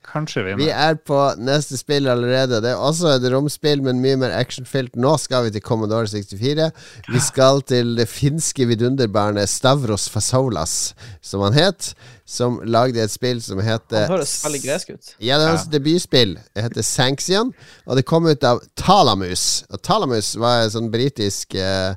Kanskje 0.07 0.43
Vi 0.45 0.53
vinner. 0.55 0.73
er 0.73 0.95
på 0.95 1.17
neste 1.37 1.77
spill 1.77 2.07
allerede. 2.07 2.61
Det 2.63 2.71
er 2.71 2.79
også 2.79 3.09
et 3.17 3.25
romspill, 3.33 3.81
men 3.83 3.99
mye 3.99 4.15
mer 4.15 4.31
actionfylt. 4.31 4.95
Nå 4.95 5.17
skal 5.19 5.43
vi 5.45 5.51
til 5.51 5.61
Commodore 5.61 6.07
64. 6.07 6.71
Vi 7.11 7.19
skal 7.19 7.61
til 7.67 7.95
det 7.97 8.07
finske 8.07 8.67
vidunderbarnet 8.69 9.49
Stavros 9.49 10.07
Fasolas, 10.09 10.95
som 11.21 11.41
han 11.41 11.53
het. 11.53 11.93
Som 12.27 12.59
lagde 12.63 13.03
et 13.03 13.11
spill 13.11 13.41
som 13.43 13.59
heter 13.63 14.07
Han 14.07 14.17
høres 14.17 14.43
veldig 14.43 14.63
gresk 14.63 14.89
ut. 14.89 15.13
Ja, 15.19 15.37
det 15.37 15.45
er 15.45 15.53
hans 15.55 15.67
debutspill. 15.71 16.37
Det 16.55 16.63
heter 16.63 16.83
Sanxian, 16.83 17.53
og 17.85 17.95
det 17.95 18.05
kom 18.05 18.27
ut 18.27 18.43
av 18.43 18.59
Talamus. 18.75 19.65
Og 19.69 19.81
Talamus 19.81 20.35
var 20.39 20.63
en 20.63 20.73
sånn 20.73 20.91
britisk 20.91 21.55
uh, 21.55 21.95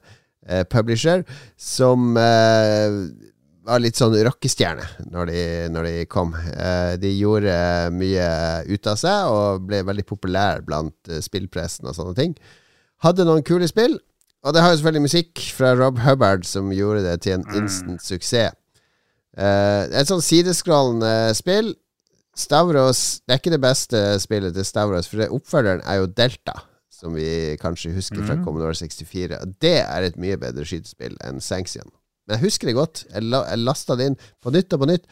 uh, 0.51 0.63
publisher 0.71 1.25
som 1.59 2.17
eh, 2.19 2.91
var 3.67 3.81
litt 3.83 3.99
sånn 3.99 4.15
rockestjerne 4.25 4.87
når 5.13 5.27
de, 5.31 5.41
når 5.75 5.89
de 5.89 6.05
kom. 6.11 6.33
Eh, 6.35 6.95
de 7.01 7.11
gjorde 7.19 7.55
mye 7.93 8.29
ut 8.71 8.87
av 8.91 8.97
seg 9.01 9.33
og 9.35 9.67
ble 9.69 9.83
veldig 9.85 10.07
populær 10.09 10.63
blant 10.67 10.97
eh, 11.13 11.21
spillpressen 11.25 11.87
og 11.91 11.95
sånne 11.99 12.15
ting. 12.17 12.33
Hadde 13.05 13.25
noen 13.29 13.45
kule 13.47 13.69
spill, 13.69 13.99
og 14.45 14.55
det 14.57 14.63
har 14.65 14.73
jo 14.73 14.81
selvfølgelig 14.81 15.07
musikk 15.09 15.45
fra 15.57 15.75
Rob 15.77 16.01
Hubbard 16.05 16.47
som 16.49 16.73
gjorde 16.73 17.05
det 17.05 17.19
til 17.27 17.37
en 17.39 17.45
instant 17.61 18.01
suksess. 18.05 18.57
Eh, 19.37 19.85
et 20.01 20.09
sånn 20.11 20.25
sideskrollende 20.25 21.31
spill. 21.39 21.75
Stavros 22.37 23.21
Det 23.27 23.35
er 23.35 23.41
ikke 23.41 23.53
det 23.53 23.61
beste 23.63 24.01
spillet 24.23 24.55
til 24.57 24.65
Stavros, 24.65 25.09
for 25.11 25.21
oppfølgeren 25.37 25.83
er 25.85 26.01
jo 26.01 26.07
Delta, 26.09 26.55
som 26.89 27.13
vi 27.15 27.57
kanskje 27.61 27.93
husker 27.95 28.23
fra 28.25 28.37
Mhm. 28.37 28.45
Commodore 28.45 28.75
64. 28.75 29.37
Og 29.43 29.55
det 29.61 29.77
er 29.85 30.03
et 30.03 30.17
mye 30.17 30.37
bedre 30.41 30.65
skytespill 30.65 31.17
enn 31.25 31.41
Sanction. 31.41 31.91
Men 32.31 32.39
jeg 32.39 32.47
husker 32.47 32.71
det 32.71 32.77
godt. 32.79 33.01
Jeg, 33.11 33.27
la, 33.27 33.41
jeg 33.51 33.59
lasta 33.67 33.97
det 33.99 34.07
inn 34.07 34.17
på 34.39 34.53
nytt 34.55 34.77
og 34.77 34.85
på 34.85 34.87
nytt. 34.93 35.09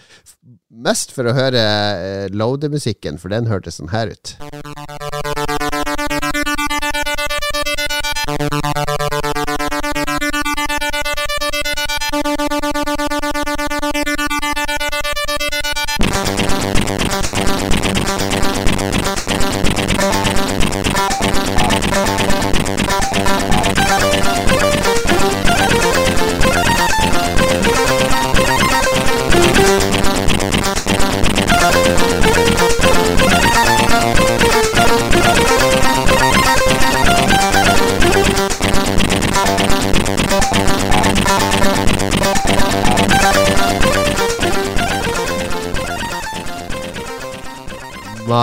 Mest 0.87 1.11
for 1.17 1.27
å 1.27 1.35
høre 1.35 1.65
eh, 1.67 2.27
loademusikken, 2.31 3.19
for 3.19 3.35
den 3.35 3.51
hørtes 3.51 3.81
sånn 3.81 3.91
her 3.91 4.15
ut. 4.15 4.37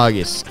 Magisk. 0.05 0.49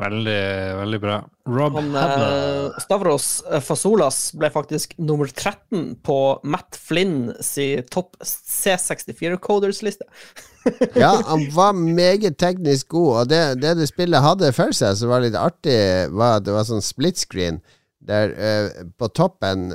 Veldig, 0.00 0.42
veldig 0.78 0.98
bra. 1.00 1.16
Rob 1.50 1.74
Han, 1.76 1.90
eh, 1.96 2.78
Stavros 2.80 3.26
eh, 3.44 3.60
Fasolas 3.60 4.30
ble 4.32 4.48
faktisk 4.52 4.94
nummer 5.00 5.28
13 5.28 5.98
på 6.06 6.16
Matt 6.48 6.78
Flynn 6.80 7.34
si 7.44 7.74
topp 7.92 8.16
C64 8.24 9.40
Coders-liste. 9.44 10.08
Ja, 10.92 11.14
han 11.24 11.46
var 11.54 11.72
meget 11.72 12.36
teknisk 12.36 12.90
god, 12.92 13.10
og 13.16 13.28
det, 13.30 13.40
det 13.62 13.78
det 13.78 13.86
spillet 13.88 14.20
hadde 14.20 14.50
for 14.52 14.76
seg 14.76 14.98
som 15.00 15.08
var 15.08 15.24
litt 15.24 15.36
artig, 15.38 15.78
var 16.12 16.36
at 16.36 16.44
det 16.44 16.52
var 16.52 16.66
sånn 16.68 16.84
split 16.84 17.16
screen. 17.16 17.62
Der 18.04 18.34
eh, 18.36 18.82
På 19.00 19.08
toppen 19.08 19.70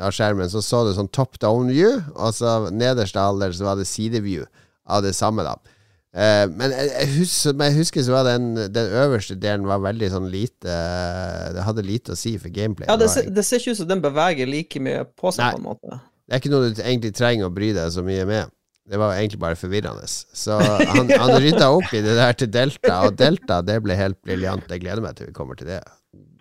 av 0.00 0.16
skjermen 0.16 0.48
så 0.52 0.64
så 0.64 0.80
du 0.86 0.94
sånn 0.96 1.12
top 1.12 1.36
down 1.44 1.68
view, 1.72 2.00
og 2.16 2.32
så 2.36 2.70
nederst 2.72 3.20
av 3.20 3.34
halvdel 3.34 3.56
så 3.56 3.68
var 3.68 3.80
det 3.80 3.88
sideview 3.88 4.48
av 4.88 5.04
det 5.04 5.12
samme, 5.16 5.44
da. 5.44 5.58
Eh, 6.10 6.44
men 6.50 6.72
jeg, 6.74 6.88
jeg, 6.90 7.08
husker, 7.20 7.54
men 7.54 7.68
jeg 7.70 7.76
husker 7.84 8.02
så 8.02 8.14
var 8.16 8.24
den, 8.26 8.46
den 8.74 8.94
øverste 8.98 9.36
delen 9.38 9.68
var 9.70 9.78
veldig 9.84 10.08
sånn 10.10 10.24
lite 10.26 10.66
eh, 10.66 11.44
Det 11.54 11.62
hadde 11.62 11.84
lite 11.86 12.16
å 12.16 12.18
si 12.18 12.32
for 12.42 12.50
gameplay. 12.50 12.88
Ja, 12.90 12.96
det, 12.98 13.12
det 13.30 13.44
ser 13.46 13.62
ikke 13.62 13.76
ut 13.76 13.82
som 13.84 13.90
den 13.92 14.02
beveger 14.02 14.50
like 14.50 14.82
mye 14.82 15.04
på 15.06 15.30
seg, 15.30 15.44
Nei. 15.44 15.52
på 15.54 15.62
en 15.62 15.68
måte. 15.68 16.00
det 16.26 16.34
er 16.34 16.42
ikke 16.42 16.52
noe 16.56 16.72
du 16.72 16.82
egentlig 16.82 17.14
trenger 17.14 17.46
å 17.46 17.54
bry 17.54 17.70
deg 17.78 17.94
så 17.94 18.02
mye 18.06 18.26
med. 18.26 18.50
Det 18.90 18.98
var 18.98 19.14
egentlig 19.14 19.38
bare 19.38 19.54
forvirrende. 19.54 20.10
Så 20.10 20.58
han, 20.58 21.14
han 21.14 21.34
rydda 21.46 21.70
opp 21.78 21.94
i 21.94 22.02
det 22.02 22.18
der 22.18 22.34
til 22.42 22.50
Delta, 22.58 22.94
og 23.06 23.14
Delta 23.18 23.62
det 23.62 23.78
ble 23.86 23.94
helt 23.94 24.18
briljant. 24.26 24.66
Jeg 24.66 24.82
gleder 24.82 25.06
meg 25.06 25.14
til 25.14 25.30
vi 25.30 25.36
kommer 25.36 25.58
til 25.60 25.70
det. 25.70 25.78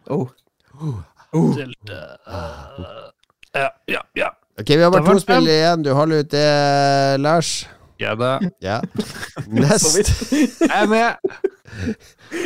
Oh. 0.09 0.34
Delta. 1.53 2.01
Ja, 3.53 3.70
ja, 3.86 4.01
ja. 4.17 4.34
Ok, 4.57 4.74
vi 4.74 4.82
har 4.82 4.89
bare 4.89 5.05
to 5.05 5.22
spill 5.22 5.45
igjen. 5.45 5.86
Du 5.86 5.93
holder 5.93 6.26
ut 6.26 6.34
det, 6.34 6.47
Lars. 7.22 7.59
Ja 8.00 8.16
da. 8.16 8.39
Ja. 8.62 8.80
Nest. 9.47 10.32
Jeg 10.32 10.82
er 10.82 10.88
med. 10.88 11.14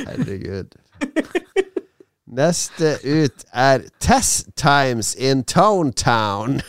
Herregud. 0.08 0.78
Neste 2.34 2.95
ut 3.04 3.43
er 3.54 3.84
Test 4.01 4.47
Times 4.58 5.16
in 5.16 5.43
Town 5.43 5.93
Town. 5.93 6.62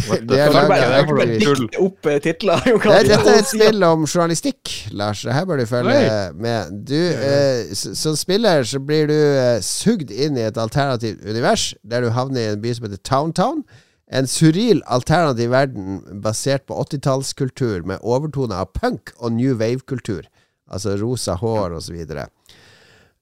Det 0.00 0.38
er? 0.38 0.52
Bare, 0.68 1.26
dikte 1.28 1.80
opp 1.82 2.06
eh, 2.08 2.20
titler. 2.22 2.62
Det, 2.64 3.02
dette 3.10 3.34
er 3.34 3.42
et 3.42 3.48
spill 3.50 3.82
om 3.84 4.06
journalistikk, 4.08 4.70
Lars. 4.96 5.26
Her 5.28 5.44
bør 5.44 5.60
du 5.60 5.66
følge 5.68 5.98
med. 6.40 6.72
Du, 6.88 6.96
eh, 6.96 7.74
som 7.76 8.16
spiller 8.16 8.64
så 8.64 8.80
blir 8.80 9.10
du 9.10 9.18
eh, 9.18 9.58
sugd 9.64 10.14
inn 10.14 10.38
i 10.40 10.46
et 10.48 10.56
alternativt 10.60 11.26
univers, 11.26 11.74
der 11.84 12.06
du 12.06 12.14
havner 12.16 12.40
i 12.40 12.52
en 12.54 12.62
by 12.62 12.72
som 12.76 12.88
heter 12.88 13.02
Towntown. 13.04 13.64
En 14.10 14.26
surreal 14.26 14.82
alternativ 14.90 15.52
verden 15.52 16.00
basert 16.22 16.66
på 16.66 16.74
80-tallskultur 16.82 17.84
med 17.86 18.02
overtoner 18.02 18.64
av 18.64 18.72
punk 18.74 19.12
og 19.18 19.32
new 19.36 19.54
wave-kultur. 19.54 20.26
Altså 20.70 20.96
rosa 20.98 21.36
hår 21.38 21.76
så 21.82 21.94
videre. 21.94 22.26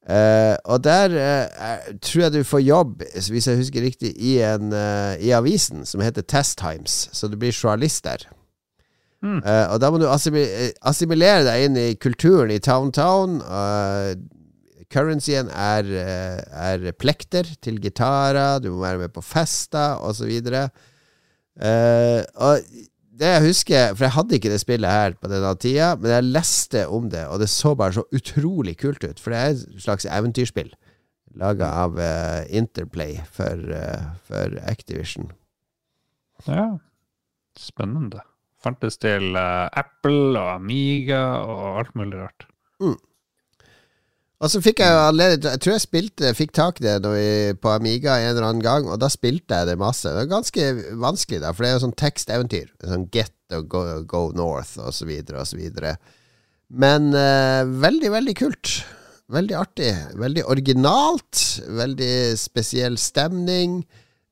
Eh, 0.09 0.57
og 0.65 0.81
der 0.85 1.13
er- 1.21 1.93
tror 2.01 2.23
jeg 2.23 2.33
du 2.33 2.45
får 2.45 2.63
jobb, 2.65 3.03
hvis 3.15 3.47
jeg 3.47 3.57
husker 3.61 3.83
riktig, 3.85 4.15
i, 4.17 4.39
en, 4.41 4.73
uh, 4.73 5.15
i 5.21 5.31
avisen 5.37 5.85
som 5.85 6.01
heter 6.01 6.23
Test 6.23 6.59
Times. 6.59 7.09
Så 7.13 7.29
du 7.29 7.37
blir 7.37 7.53
journalist 7.53 8.05
der. 8.05 8.25
Mm. 9.23 9.43
Uh, 9.45 9.73
og 9.73 9.81
da 9.81 9.91
må 9.91 9.99
du 9.99 10.07
assimilere 10.09 11.45
deg 11.45 11.65
inn 11.67 11.77
i 11.77 11.95
kulturen 11.95 12.51
i 12.51 12.59
Town 12.59 12.93
Town. 12.93 13.43
Currencyen 14.93 15.51
er, 15.53 15.89
eh, 16.01 16.39
er 16.73 16.93
plekter 16.97 17.49
til 17.61 17.81
gitarer, 17.81 18.59
du 18.65 18.71
må 18.73 18.81
være 18.87 19.03
med 19.05 19.13
på 19.13 19.25
fester 19.25 20.01
osv. 20.01 20.31
Uh, 21.59 22.23
og 22.39 22.63
det 23.19 23.33
jeg 23.33 23.45
husker, 23.45 23.95
for 23.95 24.07
jeg 24.07 24.15
hadde 24.15 24.37
ikke 24.39 24.53
det 24.53 24.61
spillet 24.63 24.91
her 24.91 25.17
på 25.19 25.29
denne 25.31 25.51
tida, 25.59 25.95
men 25.99 26.13
jeg 26.15 26.29
leste 26.29 26.85
om 26.87 27.09
det, 27.11 27.27
og 27.27 27.41
det 27.43 27.51
så 27.51 27.75
bare 27.75 27.99
så 27.99 28.07
utrolig 28.15 28.77
kult 28.79 29.05
ut. 29.05 29.21
For 29.21 29.35
det 29.35 29.41
er 29.41 29.57
et 29.57 29.83
slags 29.83 30.07
eventyrspill 30.07 30.71
laga 31.39 31.71
av 31.85 31.99
uh, 31.99 32.43
Interplay 32.55 33.19
for, 33.33 33.61
uh, 33.71 34.15
for 34.27 34.59
Activision. 34.71 35.33
Ja. 36.47 36.79
Spennende. 37.59 38.23
Fantes 38.63 38.99
til 39.03 39.35
uh, 39.37 39.67
Apple 39.77 40.39
og 40.39 40.55
Amiga 40.57 41.23
og 41.43 41.83
alt 41.83 41.95
mulig 41.99 42.23
rart. 42.23 42.49
Og 44.39 44.53
så 44.53 44.61
fikk 44.63 44.83
jeg 44.85 44.95
jo 44.95 44.99
anledning 45.03 45.49
Jeg 45.51 45.61
tror 45.65 45.75
jeg 45.75 45.83
spilte 45.83 46.35
Fikk 46.39 46.53
tak 46.55 46.79
i 46.79 46.85
det 46.87 46.99
vi, 47.11 47.55
på 47.59 47.73
Amiga 47.73 48.21
en 48.23 48.31
eller 48.37 48.47
annen 48.47 48.63
gang, 48.63 48.87
og 48.87 49.01
da 49.03 49.11
spilte 49.11 49.57
jeg 49.59 49.71
det 49.73 49.79
masse. 49.81 50.07
Det 50.07 50.23
var 50.23 50.31
ganske 50.37 50.69
vanskelig, 51.01 51.43
da, 51.43 51.51
for 51.53 51.65
det 51.65 51.71
er 51.71 51.77
jo 51.77 51.83
sånn 51.87 51.99
teksteventyr. 51.99 52.71
Sånn 52.85 53.09
Get 53.15 53.35
og 53.57 53.67
Go, 53.73 53.83
go 54.07 54.23
North 54.37 54.77
og 54.83 54.95
så 54.95 55.09
videre 55.09 55.43
og 55.43 55.49
så 55.49 55.59
videre. 55.59 55.97
Men 56.69 57.11
eh, 57.17 57.65
veldig, 57.65 58.13
veldig 58.13 58.37
kult. 58.39 58.75
Veldig 59.33 59.57
artig. 59.57 59.91
Veldig 60.21 60.45
originalt. 60.49 61.43
Veldig 61.81 62.13
spesiell 62.41 62.99
stemning. 63.01 63.83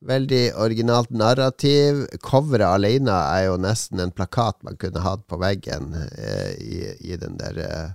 Veldig 0.07 0.45
originalt 0.61 1.11
narrativ. 1.11 2.05
Coveret 2.25 2.69
alene 2.69 3.17
er 3.33 3.49
jo 3.49 3.59
nesten 3.61 4.05
en 4.05 4.15
plakat 4.15 4.61
man 4.67 4.77
kunne 4.81 5.05
hatt 5.05 5.25
på 5.29 5.41
veggen 5.41 5.97
eh, 5.97 6.53
i, 6.61 6.83
i 7.13 7.19
den 7.21 7.41
der 7.41 7.63
eh, 7.65 7.95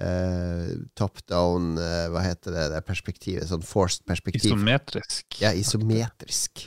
eh, 0.00 0.72
top 0.98 1.20
down 1.30 1.74
uh, 1.78 2.08
Hva 2.12 2.24
heter 2.24 2.56
det, 2.56 2.66
det 2.74 2.80
perspektivet? 2.88 3.48
Sånn 3.50 3.64
forced 3.66 4.06
perspektiv. 4.08 4.52
Isometrisk. 4.52 5.40
ja, 5.42 5.52
isometrisk. 5.56 6.66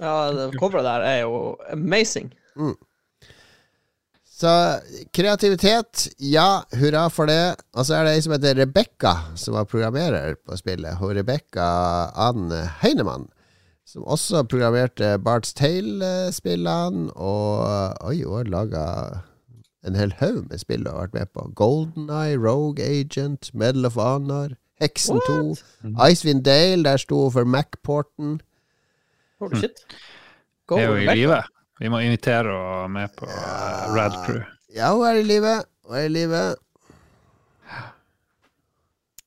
Ja, 0.00 0.16
det 0.32 0.50
coveret 0.60 0.84
der 0.84 1.06
er 1.08 1.20
jo 1.22 1.54
amazing. 1.72 2.32
Så 4.34 4.50
kreativitet, 5.14 6.08
ja, 6.18 6.64
hurra 6.74 7.06
for 7.12 7.30
det. 7.30 7.54
Og 7.78 7.86
så 7.86 8.00
er 8.00 8.08
det 8.08 8.16
ei 8.16 8.24
som 8.24 8.34
heter 8.34 8.58
Rebekka, 8.58 9.14
som 9.38 9.54
var 9.54 9.68
programmerer 9.70 10.34
på 10.42 10.58
spillet. 10.58 10.98
Og 11.00 11.14
Rebekka 11.14 11.68
Ann 12.26 12.50
Heinemann. 12.82 13.28
Som 13.86 14.06
også 14.10 14.42
programmerte 14.50 15.14
Barts 15.22 15.54
Tale-spillene. 15.54 17.12
Og 17.14 18.04
oi, 18.08 18.16
hun 18.24 18.40
har 18.40 18.50
laga 18.50 18.84
en 19.84 19.98
hel 19.98 20.14
haug 20.20 20.48
med 20.48 20.60
spill 20.62 20.84
du 20.84 20.90
har 20.90 21.06
vært 21.06 21.16
med 21.18 21.32
på. 21.36 21.46
Golden 21.58 22.10
Eye, 22.10 22.38
Rogue 22.40 22.84
Agent, 22.84 23.50
Medal 23.54 23.86
of 23.88 23.98
Honor, 24.00 24.56
Heksen 24.80 25.20
2, 25.26 25.56
Icewind 26.08 26.44
Dale, 26.46 26.84
der 26.86 27.00
sto 27.00 27.24
hun 27.26 27.34
for 27.34 27.44
Macporten. 27.44 28.40
Holy 29.42 29.60
shit. 29.60 29.84
Go, 30.66 30.78
er 30.80 30.88
jo 30.88 30.96
i 31.02 31.06
live. 31.20 31.42
Vi 31.82 31.90
må 31.92 32.00
invitere 32.04 32.48
henne 32.54 32.88
med 32.94 33.16
på 33.18 33.28
ja. 33.28 33.92
Rad 33.94 34.18
Crew. 34.24 34.42
Ja, 34.74 34.92
hun 34.94 35.06
er 35.06 35.20
i 35.20 35.26
live. 35.26 35.56
Hun 35.84 35.98
er 35.98 36.08
i 36.08 36.12
live. 36.12 36.42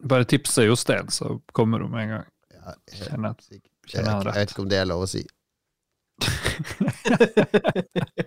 Bare 0.07 0.27
tipse 0.29 0.65
Jostein, 0.65 1.09
så 1.09 1.39
kommer 1.53 1.83
hun 1.85 1.91
med 1.91 2.03
en 2.07 2.13
gang. 2.15 2.27
Ja, 2.53 2.75
Kjenner 2.93 3.29
at 3.29 3.45
Jeg, 3.51 3.61
jeg, 3.93 4.05
jeg 4.05 4.33
vet 4.35 4.51
ikke 4.51 4.61
om 4.65 4.69
det 4.71 4.79
er 4.81 4.89
lov 4.89 5.05
å 5.05 5.09
si. 5.09 5.23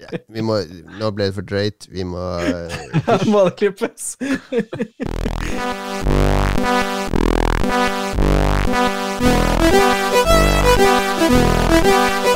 Ja, 0.00 0.08
vi 0.28 0.40
må, 0.46 0.60
nå 1.00 1.10
ble 1.10 1.24
det 1.30 1.34
for 1.34 1.42
drøyt. 1.46 1.88
Vi 1.90 2.04
må 2.06 2.22
Her 2.38 3.26
Må 3.30 3.44
det 3.48 3.56
klippes? 3.58 4.16
Dette 11.70 12.26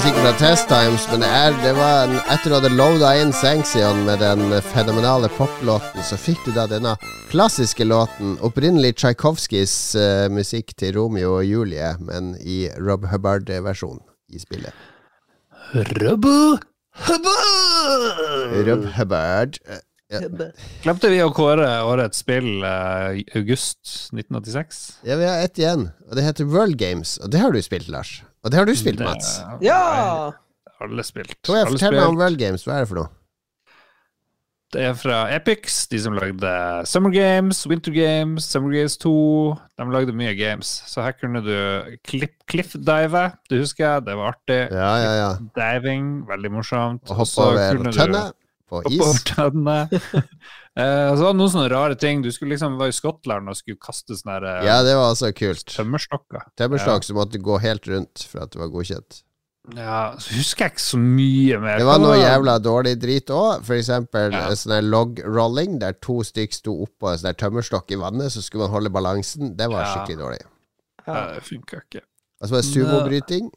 musikk 0.00 0.16
fra 0.22 0.32
Test 0.38 0.68
Times, 0.68 1.02
men 1.10 1.20
det, 1.20 1.28
er, 1.28 1.56
det 1.60 1.70
var 1.76 2.06
en, 2.06 2.14
etter 2.32 2.48
du 2.48 2.54
hadde 2.54 2.68
loada 2.72 3.10
inn 3.20 3.34
Sanxion 3.36 3.98
med 4.06 4.22
den 4.22 4.54
fenomenale 4.70 5.28
poplåten, 5.34 6.00
så 6.06 6.16
fikk 6.16 6.40
du 6.46 6.54
da 6.56 6.64
denne 6.70 6.94
klassiske 7.28 7.84
låten. 7.84 8.38
Opprinnelig 8.46 8.94
Tsjajkovskijs 8.96 9.74
uh, 10.00 10.30
musikk 10.32 10.72
til 10.80 10.94
Romeo 10.96 11.34
og 11.42 11.44
Julie, 11.44 11.90
men 12.00 12.32
i 12.40 12.62
Rob 12.80 13.04
Hubbard-versjon 13.10 14.00
i 14.32 14.40
spillet. 14.40 14.72
Rubbo! 16.00 16.56
Rob 18.70 18.88
Hubbard. 18.96 19.60
Ja. 19.68 20.24
Glemte 20.80 21.12
vi 21.12 21.20
å 21.20 21.28
kåre 21.36 21.68
årets 21.84 22.24
spill 22.24 22.64
uh, 22.64 23.20
august 23.36 23.84
1986? 24.16 24.82
Ja, 25.04 25.20
vi 25.20 25.28
har 25.28 25.44
ett 25.44 25.60
igjen, 25.60 25.90
og 26.08 26.16
det 26.16 26.24
heter 26.24 26.48
World 26.48 26.80
Games. 26.80 27.18
Og 27.20 27.36
det 27.36 27.44
har 27.44 27.52
du 27.52 27.60
spilt, 27.60 27.92
Lars. 27.92 28.22
Og 28.44 28.52
det 28.52 28.58
har 28.60 28.68
du 28.68 28.74
spilt, 28.76 28.98
Det 28.98 29.06
Mats. 29.06 29.40
Ja! 29.64 30.32
alle 30.80 31.04
spilt. 31.04 31.34
Kom 31.44 31.58
igjen, 31.58 31.72
fortell 31.74 31.96
meg 31.96 32.06
om. 32.08 32.20
World 32.20 32.38
Games. 32.40 32.62
Hva 32.64 32.78
er 32.78 32.86
det 32.86 32.90
for 32.92 33.02
noe? 33.02 33.10
Det 34.70 34.84
er 34.86 34.92
fra 34.94 35.16
Epix, 35.34 35.80
de 35.90 35.98
som 35.98 36.14
lagde 36.14 36.50
Summer 36.86 37.10
Games, 37.10 37.64
Winter 37.66 37.90
Games, 37.90 38.44
Summer 38.46 38.70
Games 38.70 38.94
2. 39.02 39.10
De 39.80 39.86
lagde 39.90 40.14
mye 40.14 40.34
games, 40.38 40.70
så 40.86 41.02
her 41.02 41.16
kunne 41.18 41.42
du 41.42 41.56
cliff-dive, 42.06 43.24
det 43.50 43.58
husker 43.64 43.82
jeg, 43.86 44.04
det 44.06 44.14
var 44.20 44.36
artig. 44.36 44.60
Ja, 44.70 44.92
ja, 45.02 45.10
ja. 45.18 45.30
Diving, 45.58 46.06
veldig 46.28 46.52
morsomt. 46.54 47.02
Og 47.10 47.18
hoppe 47.24 47.48
over 47.48 47.90
tønne 47.90 48.22
på 48.70 48.84
hoppe 48.84 49.02
over 49.02 49.18
is. 49.18 49.24
tønne. 49.26 49.78
Eh, 50.78 51.10
så 51.16 51.24
var 51.24 51.32
det 51.34 51.38
noen 51.40 51.50
sånne 51.50 51.70
rare 51.72 51.96
ting. 51.98 52.22
Du 52.22 52.30
skulle 52.32 52.54
liksom 52.54 52.76
være 52.78 52.92
i 52.92 52.96
Skottland 52.96 53.48
og 53.50 53.56
skulle 53.58 53.76
kaste 53.82 54.14
sånne 54.14 54.36
her, 54.38 54.44
eh, 54.60 54.66
Ja, 54.68 54.82
det 54.86 54.94
var 54.96 55.10
altså 55.10 55.32
kult. 55.34 55.66
tømmerstokker. 55.66 56.44
Tømmerstokk 56.56 57.04
som 57.04 57.16
måtte 57.16 57.40
gå 57.42 57.58
helt 57.60 57.84
rundt 57.90 58.22
for 58.30 58.42
at 58.44 58.50
det 58.52 58.60
var 58.60 58.68
godkjent. 58.68 59.22
Ja, 59.76 60.14
så 60.18 60.32
husker 60.38 60.64
jeg 60.64 60.72
ikke 60.72 60.80
så 60.86 60.98
mye 60.98 61.58
mer. 61.60 61.78
Det 61.78 61.86
var 61.86 61.98
noe 62.00 62.16
jævla 62.16 62.54
dårlig 62.62 62.94
drit 62.98 63.26
òg. 63.30 63.62
For 63.66 63.74
eksempel 63.74 64.32
Ja. 64.32 64.46
eh, 64.48 64.54
sånn 64.54 64.70
der 64.72 64.82
log-rolling, 64.82 65.78
der 65.80 65.92
to 65.92 66.22
stykk 66.22 66.52
sto 66.54 66.72
oppå 66.86 67.12
en 67.12 67.18
sånn 67.18 67.34
tømmerstokk 67.36 67.90
i 67.92 67.96
vannet, 67.96 68.32
så 68.32 68.40
skulle 68.42 68.62
man 68.66 68.70
holde 68.70 68.90
balansen. 68.90 69.56
Det 69.56 69.68
var 69.68 69.82
Ja. 69.84 69.94
skikkelig 70.06 70.18
dårlig. 70.18 70.40
Ja, 71.06 71.34
det 71.34 71.42
funka 71.42 71.82
ikke. 71.82 72.00
Og 72.40 72.48
så 72.48 72.50
var 72.50 72.62
det 72.62 72.70
sumobryting 72.72 73.50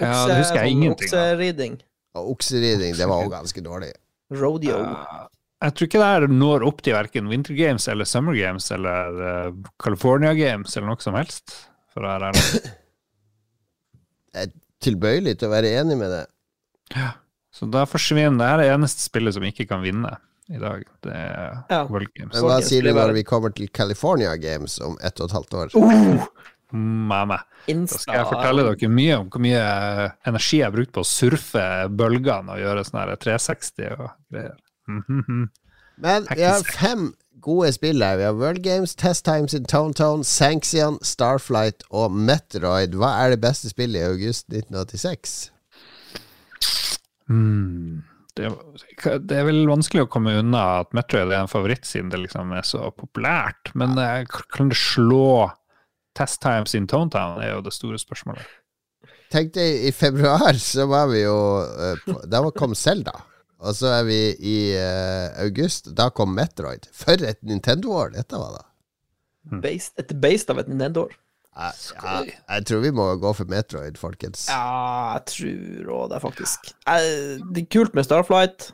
Ja, 0.00 0.26
det 0.26 0.36
husker 0.38 0.62
jeg 0.64 0.70
ingenting 0.72 1.12
av. 1.12 1.36
Okseriding. 1.36 1.80
og 2.14 2.30
okseridning. 2.36 2.96
Det 2.96 3.06
var 3.06 3.24
òg 3.24 3.30
ganske 3.30 3.60
dårlig. 3.62 3.92
Rodeo. 4.32 4.78
Ja, 4.78 5.28
jeg 5.60 5.74
tror 5.76 5.88
ikke 5.88 6.00
det 6.00 6.10
her 6.10 6.26
når 6.32 6.64
opp 6.68 6.80
til 6.84 6.94
verken 6.96 7.28
Winter 7.30 7.56
Games 7.58 7.84
eller 7.92 8.08
Summer 8.08 8.36
Games 8.36 8.70
eller 8.72 9.18
uh, 9.20 9.50
California 9.82 10.32
Games 10.38 10.76
eller 10.76 10.88
noe 10.92 11.04
som 11.04 11.18
helst. 11.18 11.52
For 11.92 12.06
å 12.06 12.12
være 12.14 12.30
ærlig. 12.30 12.72
Tilbøyelig 14.80 15.34
til 15.40 15.50
å 15.50 15.52
være 15.52 15.74
enig 15.82 15.98
med 16.00 16.12
det. 16.14 16.24
Ja, 16.94 17.10
Så 17.52 17.66
da 17.68 17.82
forsvinner 17.86 18.38
det 18.40 18.46
her 18.48 18.58
er 18.58 18.62
det 18.64 18.74
eneste 18.78 19.04
spillet 19.04 19.36
som 19.36 19.44
ikke 19.44 19.66
kan 19.68 19.82
vinne 19.84 20.14
i 20.50 20.58
dag. 20.58 20.86
Det 21.04 21.12
er 21.12 21.58
Ja. 21.68 21.82
World 21.90 22.08
Games. 22.14 22.32
Men 22.34 22.46
hva 22.48 22.60
sier 22.64 22.86
du 22.86 22.94
når 22.96 23.12
vi 23.18 23.26
kommer 23.26 23.52
til 23.54 23.68
California 23.68 24.32
Games 24.40 24.78
om 24.80 24.96
ett 25.04 25.20
og 25.20 25.28
et 25.28 25.36
halvt 25.36 25.58
år? 25.60 25.76
Uh, 25.76 26.24
Mamma. 26.72 27.40
Da 27.66 27.98
skal 27.98 28.16
jeg 28.20 28.30
fortelle 28.30 28.64
dere 28.70 28.90
mye 28.94 29.18
om 29.20 29.28
hvor 29.30 29.42
mye 29.42 29.62
energi 30.30 30.60
jeg 30.62 30.68
har 30.68 30.74
brukt 30.74 30.92
på 30.94 31.02
å 31.04 31.06
surfe 31.06 31.64
bølgene 31.90 32.54
og 32.56 32.62
gjøre 32.62 32.84
sånn 32.86 33.00
her 33.02 33.14
360 33.20 33.94
og 33.98 34.08
greier. 34.30 34.56
Mhm. 34.98 35.48
Men 36.00 36.26
vi 36.32 36.42
har 36.42 36.64
fem 36.64 37.10
gode 37.40 37.72
spill 37.72 38.02
her. 38.02 38.16
Vi 38.16 38.24
har 38.24 38.36
World 38.36 38.62
Games, 38.64 38.94
Test 38.94 39.24
Times 39.24 39.54
in 39.54 39.64
Tone, 39.64 40.24
Sanxion, 40.24 40.98
Starflight 41.04 41.84
og 41.90 42.12
Metroid. 42.12 42.96
Hva 42.96 43.14
er 43.24 43.34
det 43.34 43.40
beste 43.44 43.72
spillet 43.72 44.00
i 44.00 44.08
august 44.08 44.48
1986? 44.48 45.50
Mm. 47.28 48.02
Det, 48.36 48.48
det 49.28 49.36
er 49.36 49.46
vel 49.48 49.64
vanskelig 49.68 50.06
å 50.06 50.10
komme 50.10 50.36
unna 50.40 50.62
at 50.80 50.94
Metroid 50.96 51.32
er 51.32 51.42
en 51.42 51.50
favoritt, 51.50 51.84
siden 51.88 52.12
det 52.12 52.22
liksom 52.24 52.52
er 52.56 52.66
så 52.66 52.90
populært. 52.94 53.72
Men 53.78 53.98
eh, 54.00 54.22
kan 54.54 54.70
det 54.72 54.78
slå 54.80 55.50
Test 56.16 56.40
Times 56.42 56.74
in 56.78 56.88
Tone 56.90 57.12
Town, 57.12 57.40
er 57.42 57.56
jo 57.56 57.64
det 57.66 57.74
store 57.74 58.00
spørsmålet. 58.00 58.46
Tenk 59.30 59.52
deg, 59.54 59.84
i 59.86 59.92
februar 59.94 60.56
så 60.58 60.88
var 60.90 61.10
vi 61.12 61.20
jo 61.22 61.36
eh, 61.62 62.16
Da 62.26 62.42
kom 62.56 62.74
Zelda. 62.74 63.14
Og 63.60 63.76
så 63.76 63.90
er 63.98 64.04
vi 64.08 64.20
i 64.40 64.58
uh, 64.72 65.30
august. 65.44 65.92
Da 65.96 66.08
kom 66.14 66.32
Metroid. 66.36 66.88
For 66.96 67.20
et 67.28 67.42
Nintendo-år 67.44 68.14
dette 68.16 68.40
var, 68.40 68.60
da. 68.60 68.66
Based, 69.60 69.92
et 70.00 70.14
based 70.20 70.52
av 70.52 70.62
et 70.62 70.68
Nintendo. 70.70 71.08
Jeg, 71.50 71.72
jeg, 71.96 72.34
jeg 72.48 72.66
tror 72.68 72.82
vi 72.84 72.90
må 72.94 73.06
gå 73.20 73.32
for 73.36 73.50
Metroid, 73.50 73.96
folkens. 74.00 74.46
Ja, 74.48 75.16
jeg 75.16 75.24
tror 75.32 75.96
òg 75.96 76.12
det, 76.12 76.20
faktisk. 76.22 76.70
Jeg, 76.86 77.40
Det 77.50 77.64
er 77.64 77.72
kult 77.74 77.96
med 77.98 78.06
Starflight 78.06 78.70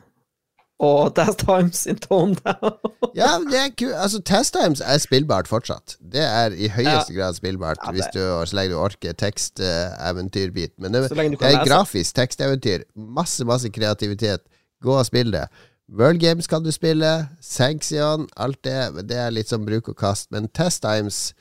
og 0.79 1.09
Test 1.17 1.41
Times 1.41 1.85
in 1.89 1.97
Tone 2.03 2.37
Down. 2.45 2.77
Ja, 3.17 3.31
det 3.41 3.57
er 3.59 3.71
kult. 3.73 3.95
altså 3.97 4.21
Test 4.21 4.53
Times 4.53 4.83
er 4.85 5.01
spillbart 5.01 5.49
fortsatt. 5.49 5.97
Det 5.99 6.21
er 6.21 6.53
i 6.53 6.69
høyeste 6.69 7.17
grad 7.17 7.33
spillbart 7.39 7.81
Ja, 7.81 7.95
hvis 7.97 8.11
du, 8.13 8.21
så 8.45 8.55
lenge 8.55 8.75
du 8.75 8.79
orker 8.79 9.17
teksteventyrbit. 9.17 10.75
Men 10.77 10.93
det, 10.93 11.07
det 11.09 11.17
er 11.17 11.33
lese. 11.33 11.65
grafisk 11.65 12.15
teksteventyr. 12.21 12.85
Masse, 12.95 13.45
masse 13.45 13.73
kreativitet. 13.73 14.45
Gå 14.83 14.93
og 14.99 15.05
spill 15.07 15.31
det. 15.33 15.47
World 15.89 16.19
Games 16.19 16.47
kan 16.47 16.63
du 16.63 16.71
spille. 16.71 17.29
Sanxion, 17.41 18.27
alt 18.37 18.59
det. 18.67 19.07
Det 19.07 19.17
er 19.17 19.31
litt 19.31 19.47
sånn 19.49 19.65
bruk 19.65 19.87
og 19.89 19.97
kast. 19.97 20.29
Men 20.31 20.49
Test 20.49 20.81
Times, 20.83 21.33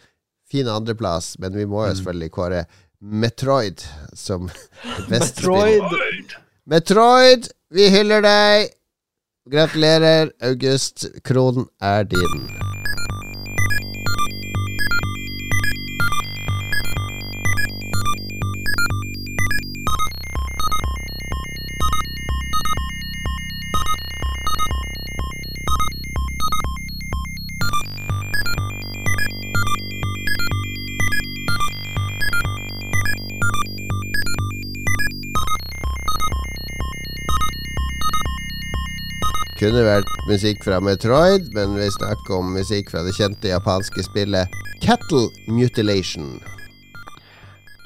fin 0.49 0.69
andreplass. 0.71 1.35
Men 1.43 1.53
vi 1.59 1.65
må 1.67 1.85
jo 1.87 1.93
Mm. 1.93 1.97
selvfølgelig 1.99 2.31
kåre 2.33 2.65
Metroid 3.03 3.83
som 4.15 4.47
beste 5.11 5.43
Metroid. 5.43 5.83
spill. 5.83 6.37
Metroid, 6.67 7.49
vi 7.71 7.91
hyller 7.91 8.23
deg! 8.23 8.71
Gratulerer, 9.51 10.31
August. 10.43 11.07
Kronen 11.23 11.69
er 11.81 12.03
din. 12.05 12.49
Kunne 39.57 39.87
vært 39.87 40.11
musikk 40.29 40.67
fra 40.67 40.83
Metroid, 40.85 41.47
men 41.57 41.79
vi 41.79 41.87
snakker 41.95 42.35
om 42.37 42.51
musikk 42.53 42.91
fra 42.93 43.01
det 43.07 43.15
kjente 43.17 43.49
japanske 43.49 44.03
spillet 44.05 44.53
Cattle 44.85 45.31
Mutilation. 45.49 46.35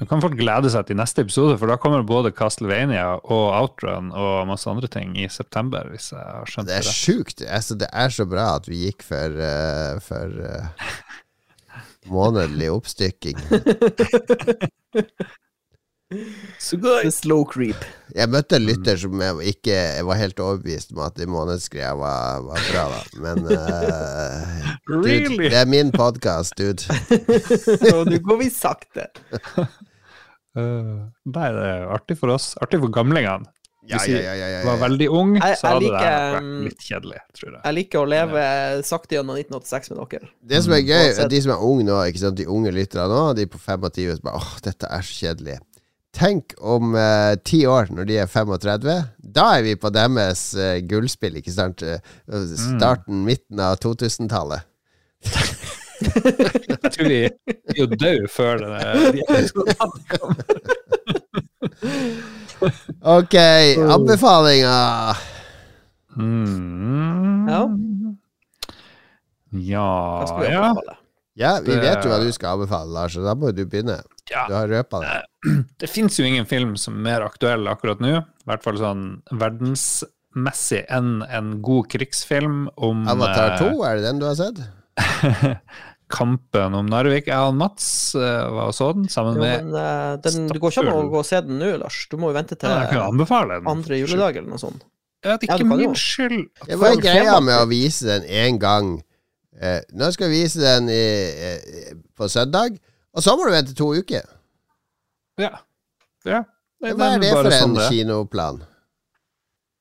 Nå 0.01 0.07
kan 0.09 0.19
folk 0.19 0.35
glede 0.35 0.67
seg 0.73 0.89
til 0.89 0.97
neste 0.99 1.23
episode, 1.23 1.55
for 1.61 1.71
da 1.71 1.77
kommer 1.79 2.03
både 2.03 2.33
Castlevania 2.35 3.13
og 3.21 3.55
Outrun 3.55 4.11
og 4.11 4.49
masse 4.49 4.67
andre 4.67 4.89
ting 4.91 5.15
i 5.15 5.29
september, 5.31 5.87
hvis 5.93 6.11
jeg 6.11 6.19
har 6.19 6.43
skjønt 6.51 6.67
Det 6.67 6.75
det 6.75 6.81
er 6.81 6.91
sjukt. 6.97 7.39
Altså, 7.47 7.79
det 7.79 7.87
er 8.03 8.09
så 8.17 8.25
bra 8.27 8.49
at 8.57 8.67
vi 8.67 8.83
gikk 8.89 9.07
for, 9.07 9.39
uh, 9.39 9.95
for 10.03 10.27
uh, 10.43 10.67
månedlig 12.11 12.67
oppstykking. 12.73 13.39
The 16.11 17.07
slow 17.11 17.45
creep. 17.47 17.85
Jeg 18.11 18.27
møtte 18.27 18.57
en 18.59 18.65
lytter 18.67 18.97
som 18.99 19.21
jeg 19.23 19.53
ikke 19.53 19.71
jeg 19.71 20.03
var 20.09 20.17
helt 20.19 20.41
overbevist 20.43 20.91
om 20.91 20.99
at 21.05 21.15
de 21.15 21.27
månedsgreia 21.31 21.93
var, 21.95 22.41
var 22.43 22.65
bra, 22.67 22.83
da. 22.91 22.99
Men 23.23 23.39
dude, 23.47 25.05
Really? 25.05 25.47
det 25.47 25.61
er 25.61 25.69
min 25.71 25.93
podkast, 25.95 26.57
dude. 26.59 26.83
Og 27.95 28.11
nå 28.11 28.19
går 28.27 28.41
vi 28.43 28.49
sakte. 28.51 29.07
Uh, 30.51 31.07
nei, 31.37 31.47
det 31.55 31.63
er 31.69 31.87
artig 31.95 32.19
for 32.19 32.35
oss. 32.35 32.51
Artig 32.59 32.81
for 32.83 32.91
gamlingene. 32.91 33.47
Ja, 33.87 33.95
Hvis 33.97 34.11
ja, 34.11 34.17
vi 34.19 34.25
ja, 34.27 34.33
ja, 34.37 34.47
ja, 34.51 34.59
var 34.67 34.77
veldig 34.83 35.07
ung, 35.09 35.31
Jeg- 35.39 35.57
så 35.57 35.71
hadde 35.71 35.87
like, 35.87 36.03
det 36.03 36.11
vært 36.35 36.43
um, 36.43 36.51
litt 36.67 36.83
kjedelig, 36.85 37.23
tror 37.39 37.47
jeg. 37.55 37.61
Jeg 37.63 37.77
liker 37.79 38.03
å 38.03 38.05
leve 38.11 38.43
sakte 38.85 39.15
gjennom 39.17 39.39
1986 39.39 39.89
med 39.95 40.03
dere. 40.11 40.29
Det 40.51 40.59
som 40.67 40.75
er 40.75 40.83
gøy, 40.85 41.07
er 41.23 41.31
de 41.31 41.39
som 41.47 41.55
er 41.55 41.63
unge 41.71 41.87
nå, 41.87 41.97
ikke 42.11 42.21
sant? 42.27 42.37
de 42.37 42.45
unge 42.51 42.75
lytterne 42.75 43.07
nå, 43.09 43.23
de 43.39 43.47
på 43.49 43.57
25 43.63 44.19
som 44.19 44.27
bare 44.27 44.43
åh, 44.43 44.51
dette 44.67 44.91
er 44.99 45.07
så 45.07 45.17
kjedelig. 45.23 45.57
Tenk 46.11 46.53
om 46.59 46.95
eh, 46.99 47.35
ti 47.47 47.61
år, 47.69 47.87
når 47.95 48.07
de 48.09 48.17
er 48.19 48.27
35. 48.27 48.95
Da 49.35 49.45
er 49.57 49.63
vi 49.65 49.75
på 49.79 49.89
deres 49.95 50.41
eh, 50.59 50.81
gullspill, 50.87 51.37
ikke 51.39 51.53
sant? 51.55 51.79
Starten, 51.83 52.57
Starten, 52.59 53.21
midten 53.27 53.61
av 53.63 53.77
2000-tallet. 53.83 54.67
Jeg 56.01 56.89
tror 56.95 57.07
vi 57.07 57.17
er 57.29 57.77
jo 57.77 57.85
døde 57.93 58.27
før 58.33 58.57
det. 58.57 58.81
De. 59.13 59.21
Ok, 63.01 63.35
anbefalinger! 63.95 65.21
Mm. 66.17 67.47
Ja. 67.47 67.61
Ja, 69.51 69.85
ja. 70.49 70.73
Ja, 71.39 71.59
vi 71.63 71.71
Det- 71.71 71.81
vet 71.81 72.03
jo 72.03 72.09
hva 72.11 72.19
du 72.19 72.31
skal 72.35 72.57
anbefale, 72.57 72.91
Lars, 72.91 73.15
så 73.15 73.23
da 73.23 73.35
må 73.35 73.53
du 73.55 73.65
begynne. 73.65 74.01
ja. 74.29 74.47
Du 74.47 74.53
har 74.53 74.67
røpa 74.67 74.99
det. 75.01 75.25
Det 75.79 75.89
fins 75.89 76.17
jo 76.19 76.25
ingen 76.25 76.45
film 76.45 76.75
som 76.77 76.95
er 76.99 77.03
mer 77.07 77.21
aktuell 77.27 77.67
akkurat 77.67 77.99
nå, 78.03 78.17
i 78.19 78.47
hvert 78.47 78.63
fall 78.63 78.77
sånn 78.77 79.21
verdensmessig, 79.31 80.85
enn 80.89 81.23
en 81.29 81.61
god 81.61 81.87
krigsfilm 81.89 82.67
om 82.77 83.07
Avatar 83.07 83.55
eh, 83.55 83.63
2, 83.71 83.83
er 83.87 83.95
det 83.95 84.03
den 84.09 84.19
du 84.19 84.25
har 84.27 84.35
sett? 84.35 84.61
kampen 86.11 86.75
om 86.75 86.85
Narvik. 86.91 87.27
Jeg 87.31 87.39
og 87.39 87.55
Mats 87.55 87.85
eh, 88.19 88.47
var 88.51 88.71
og 88.71 88.75
så 88.75 88.91
den 88.97 89.07
sammen 89.11 89.37
Jo, 89.39 89.45
med 89.45 89.69
men 89.69 89.77
eh, 89.79 90.15
den, 90.25 90.47
du 90.51 90.59
går 90.59 90.73
ikke 90.75 90.83
an 90.83 90.91
å 90.97 91.11
gå 91.13 91.21
og 91.21 91.27
se 91.27 91.39
den 91.45 91.61
nå, 91.61 91.69
Lars. 91.81 92.01
Du 92.11 92.17
må 92.21 92.31
jo 92.31 92.37
vente 92.37 92.57
til 92.59 92.69
Ja, 92.71 93.05
andre 93.07 94.01
juledag 94.01 94.41
eller 94.41 94.51
noe 94.51 94.61
sånt. 94.61 94.83
Ja, 95.23 95.37
det 95.37 95.47
er 95.47 95.59
ikke 95.61 95.69
ja, 95.69 95.77
min 95.77 95.95
skyld. 95.95 96.43
Hva 96.67 96.91
er 96.91 97.01
greia 97.01 97.37
med 97.45 97.59
å 97.61 97.67
vise 97.69 98.07
den 98.09 98.23
én 98.27 98.59
gang? 98.61 98.95
Eh, 99.61 99.81
nå 99.93 100.09
skal 100.13 100.31
vi 100.31 100.41
vise 100.41 100.61
den 100.61 100.89
i, 100.89 101.03
eh, 101.51 101.93
på 102.17 102.29
søndag, 102.31 102.79
og 103.13 103.21
så 103.21 103.35
må 103.37 103.45
du 103.45 103.53
vente 103.53 103.77
to 103.77 103.91
uker. 103.93 104.25
Ja. 105.41 105.53
ja. 106.25 106.43
Det, 106.81 106.95
Hva 106.97 107.13
er 107.13 107.21
det 107.21 107.29
for 107.35 107.49
en 107.49 107.57
sånn 107.59 107.77
det 107.77 107.89
kinoplan? 107.91 108.63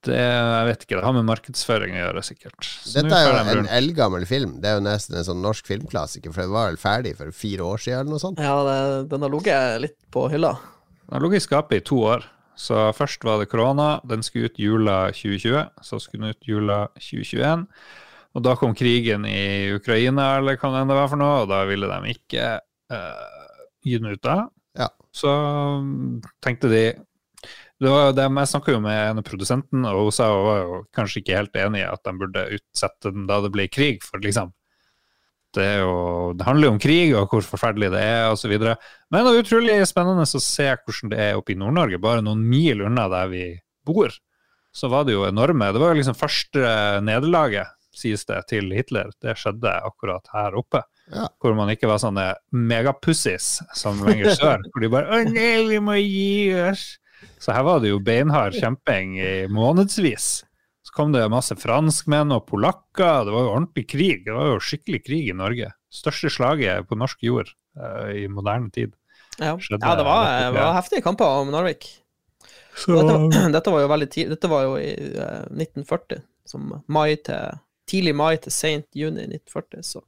Det, 0.04 0.16
jeg 0.16 0.66
vet 0.68 0.84
ikke, 0.84 0.96
det 0.96 1.04
har 1.04 1.12
med 1.12 1.26
markedsføring 1.28 1.96
å 1.96 2.02
gjøre, 2.06 2.22
sikkert. 2.24 2.64
Så 2.64 2.94
Dette 2.96 3.16
er 3.16 3.26
jo 3.52 3.60
en 3.60 3.68
eldgammel 3.68 4.24
film. 4.28 4.54
Det 4.60 4.70
er 4.70 4.78
jo 4.78 4.84
nesten 4.84 5.18
en 5.20 5.26
sånn 5.26 5.42
norsk 5.44 5.68
filmklassiker, 5.68 6.32
for 6.32 6.46
den 6.46 6.54
var 6.54 6.70
vel 6.70 6.80
ferdig 6.80 7.14
for 7.18 7.32
fire 7.36 7.66
år 7.68 7.82
siden 7.84 8.02
eller 8.02 8.16
noe 8.16 8.22
sånt. 8.22 8.40
Ja, 8.40 8.54
det, 8.64 8.76
den 9.12 9.24
har 9.24 9.32
ligget 9.32 9.80
litt 9.84 9.98
på 10.12 10.26
hylla. 10.32 10.54
Den 11.04 11.18
har 11.18 11.26
ligget 11.26 11.44
i 11.44 11.48
skapet 11.48 11.82
i 11.82 11.84
to 11.92 12.00
år. 12.14 12.24
Så 12.60 12.90
først 12.96 13.24
var 13.24 13.40
det 13.40 13.48
korona, 13.52 13.90
den 14.08 14.24
skulle 14.24 14.48
ut 14.50 14.60
jula 14.60 14.96
2020. 15.16 15.68
Så 15.84 16.00
skulle 16.00 16.28
den 16.28 16.36
ut 16.36 16.48
jula 16.48 16.80
2021. 16.96 17.68
Og 18.36 18.44
da 18.46 18.54
kom 18.58 18.76
krigen 18.78 19.24
i 19.26 19.72
Ukraina, 19.74 20.36
eller 20.38 20.58
hva 20.60 20.84
det 20.86 20.96
var 20.96 21.10
for 21.10 21.18
noe, 21.18 21.42
og 21.42 21.50
da 21.50 21.64
ville 21.66 21.88
de 21.90 22.14
ikke 22.14 22.46
uh, 22.94 23.54
gi 23.82 23.98
den 23.98 24.12
ut 24.14 24.22
da. 24.22 24.36
Ja. 24.78 24.86
Så 25.14 25.30
mm, 25.82 26.20
tenkte 26.44 26.70
de 26.70 26.84
det 27.80 27.88
var, 27.88 28.10
det, 28.12 28.26
Jeg 28.28 28.48
snakka 28.50 28.74
jo 28.74 28.80
med 28.84 28.92
en 28.92 29.20
av 29.22 29.24
produsenten, 29.24 29.84
og 29.88 30.02
hun 30.04 30.12
sa 30.12 30.28
hun 30.28 30.44
var 30.44 30.58
jo 30.60 30.80
kanskje 30.92 31.22
ikke 31.22 31.38
helt 31.38 31.54
enig 31.56 31.80
i 31.80 31.88
at 31.88 32.02
de 32.04 32.12
burde 32.20 32.42
utsette 32.58 33.12
den 33.14 33.24
da 33.28 33.38
det 33.40 33.50
ble 33.54 33.64
krig, 33.72 34.04
for 34.04 34.20
liksom 34.20 34.52
det, 35.56 35.66
jo, 35.80 35.94
det 36.38 36.46
handler 36.46 36.68
jo 36.68 36.72
om 36.76 36.82
krig 36.82 37.14
og 37.18 37.32
hvor 37.32 37.42
forferdelig 37.42 37.88
det 37.90 38.02
er 38.04 38.28
osv. 38.30 38.52
Men 38.52 39.24
det 39.24 39.32
er 39.32 39.40
utrolig 39.40 39.78
spennende 39.88 40.28
å 40.28 40.42
se 40.44 40.68
hvordan 40.68 41.10
det 41.10 41.22
er 41.24 41.40
oppe 41.40 41.54
i 41.54 41.58
Nord-Norge. 41.58 41.98
Bare 42.02 42.22
noen 42.22 42.44
mil 42.46 42.84
unna 42.86 43.08
der 43.10 43.32
vi 43.32 43.44
bor, 43.86 44.14
så 44.70 44.90
var 44.92 45.08
det 45.08 45.16
jo 45.16 45.24
enorme 45.26 45.72
Det 45.74 45.80
var 45.82 45.90
jo 45.90 45.98
liksom 45.98 46.18
første 46.18 46.74
nederlaget, 47.02 47.72
sies 48.00 48.24
det, 48.28 48.40
til 48.50 48.70
Hitler. 48.74 49.10
Det 49.22 49.36
skjedde 49.38 49.72
akkurat 49.86 50.26
her 50.34 50.56
oppe. 50.58 50.82
Ja. 51.10 51.26
Hvor 51.42 51.56
man 51.58 51.70
ikke 51.72 51.90
var 51.90 52.00
sånne 52.02 52.26
megapussies 52.54 53.58
som 53.76 54.02
lenger 54.06 54.34
sør. 54.38 54.62
Hvor 54.72 54.84
de 54.84 54.92
bare 54.92 55.10
'Å 55.10 55.24
nei, 55.30 55.54
vi 55.68 55.80
må 55.82 55.96
gi 56.00 56.52
oss'. 56.70 56.96
Så 57.40 57.52
her 57.52 57.64
var 57.66 57.82
det 57.82 57.90
jo 57.92 57.98
beinhard 58.00 58.54
kjemping 58.56 59.18
i 59.20 59.32
månedsvis. 59.52 60.28
Så 60.86 60.94
kom 60.96 61.12
det 61.12 61.26
masse 61.32 61.54
franskmenn 61.60 62.32
og 62.32 62.46
polakker. 62.48 63.26
Det 63.28 63.34
var 63.34 63.44
jo 63.44 63.52
ordentlig 63.52 63.84
krig. 63.92 64.24
Det 64.24 64.32
var 64.34 64.54
jo 64.54 64.62
skikkelig 64.64 65.02
krig 65.04 65.28
i 65.28 65.36
Norge. 65.36 65.68
Største 65.92 66.30
slaget 66.32 66.88
på 66.88 66.96
norsk 66.98 67.20
jord 67.26 67.50
uh, 67.76 68.08
i 68.16 68.24
moderne 68.32 68.70
tid. 68.72 68.94
Ja, 69.36 69.56
Skjedde 69.60 69.84
ja 69.86 69.96
det 69.96 70.06
var, 70.08 70.30
det 70.52 70.60
var 70.60 70.76
heftige 70.78 71.04
kamper 71.04 71.42
om 71.42 71.52
Narvik. 71.52 71.86
Så 72.76 72.96
Dette, 72.96 73.12
var- 73.12 73.52
dette 73.56 73.74
var 73.76 73.84
jo 73.84 73.92
veldig 73.92 74.10
tidlig. 74.10 74.36
Dette 74.36 74.50
var 74.52 74.66
jo 74.66 74.76
i 74.80 74.90
uh, 75.20 75.44
1940. 75.52 76.24
Som 76.50 76.72
mai 76.90 77.14
til, 77.22 77.60
tidlig 77.90 78.14
mai 78.16 78.36
til 78.42 78.54
sent 78.54 78.86
juni 78.96 79.26
1940. 79.26 79.82
Så 79.86 80.04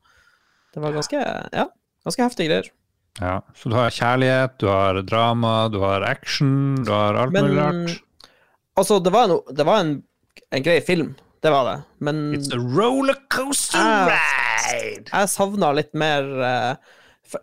det 0.75 0.85
var 0.85 0.95
ganske, 0.95 1.19
ja, 1.53 1.67
ganske 2.07 2.29
heftige 2.29 2.49
greier. 2.51 2.71
Ja, 3.21 3.43
så 3.55 3.69
du 3.69 3.77
har 3.77 3.93
kjærlighet, 3.93 4.57
du 4.63 4.71
har 4.71 5.03
drama, 5.05 5.69
du 5.69 5.83
har 5.83 6.05
action, 6.09 6.79
du 6.81 6.93
har 6.95 7.19
alt 7.21 7.35
Men 7.35 7.51
mulig 7.51 7.61
rart. 7.61 8.31
altså, 8.81 8.99
det 9.05 9.13
var, 9.13 9.29
no, 9.29 9.43
det 9.53 9.67
var 9.69 9.83
en, 9.85 9.93
en 10.51 10.65
grei 10.65 10.81
film. 10.81 11.13
Det 11.43 11.51
var 11.51 11.67
det. 11.67 11.79
Men 11.99 12.25
It's 12.37 12.53
a 12.55 12.59
rollercoaster 12.59 14.09
ride! 14.09 15.11
jeg 15.11 15.31
savna 15.33 15.73
litt 15.75 15.91
mer 15.99 16.29
uh, 16.39 16.75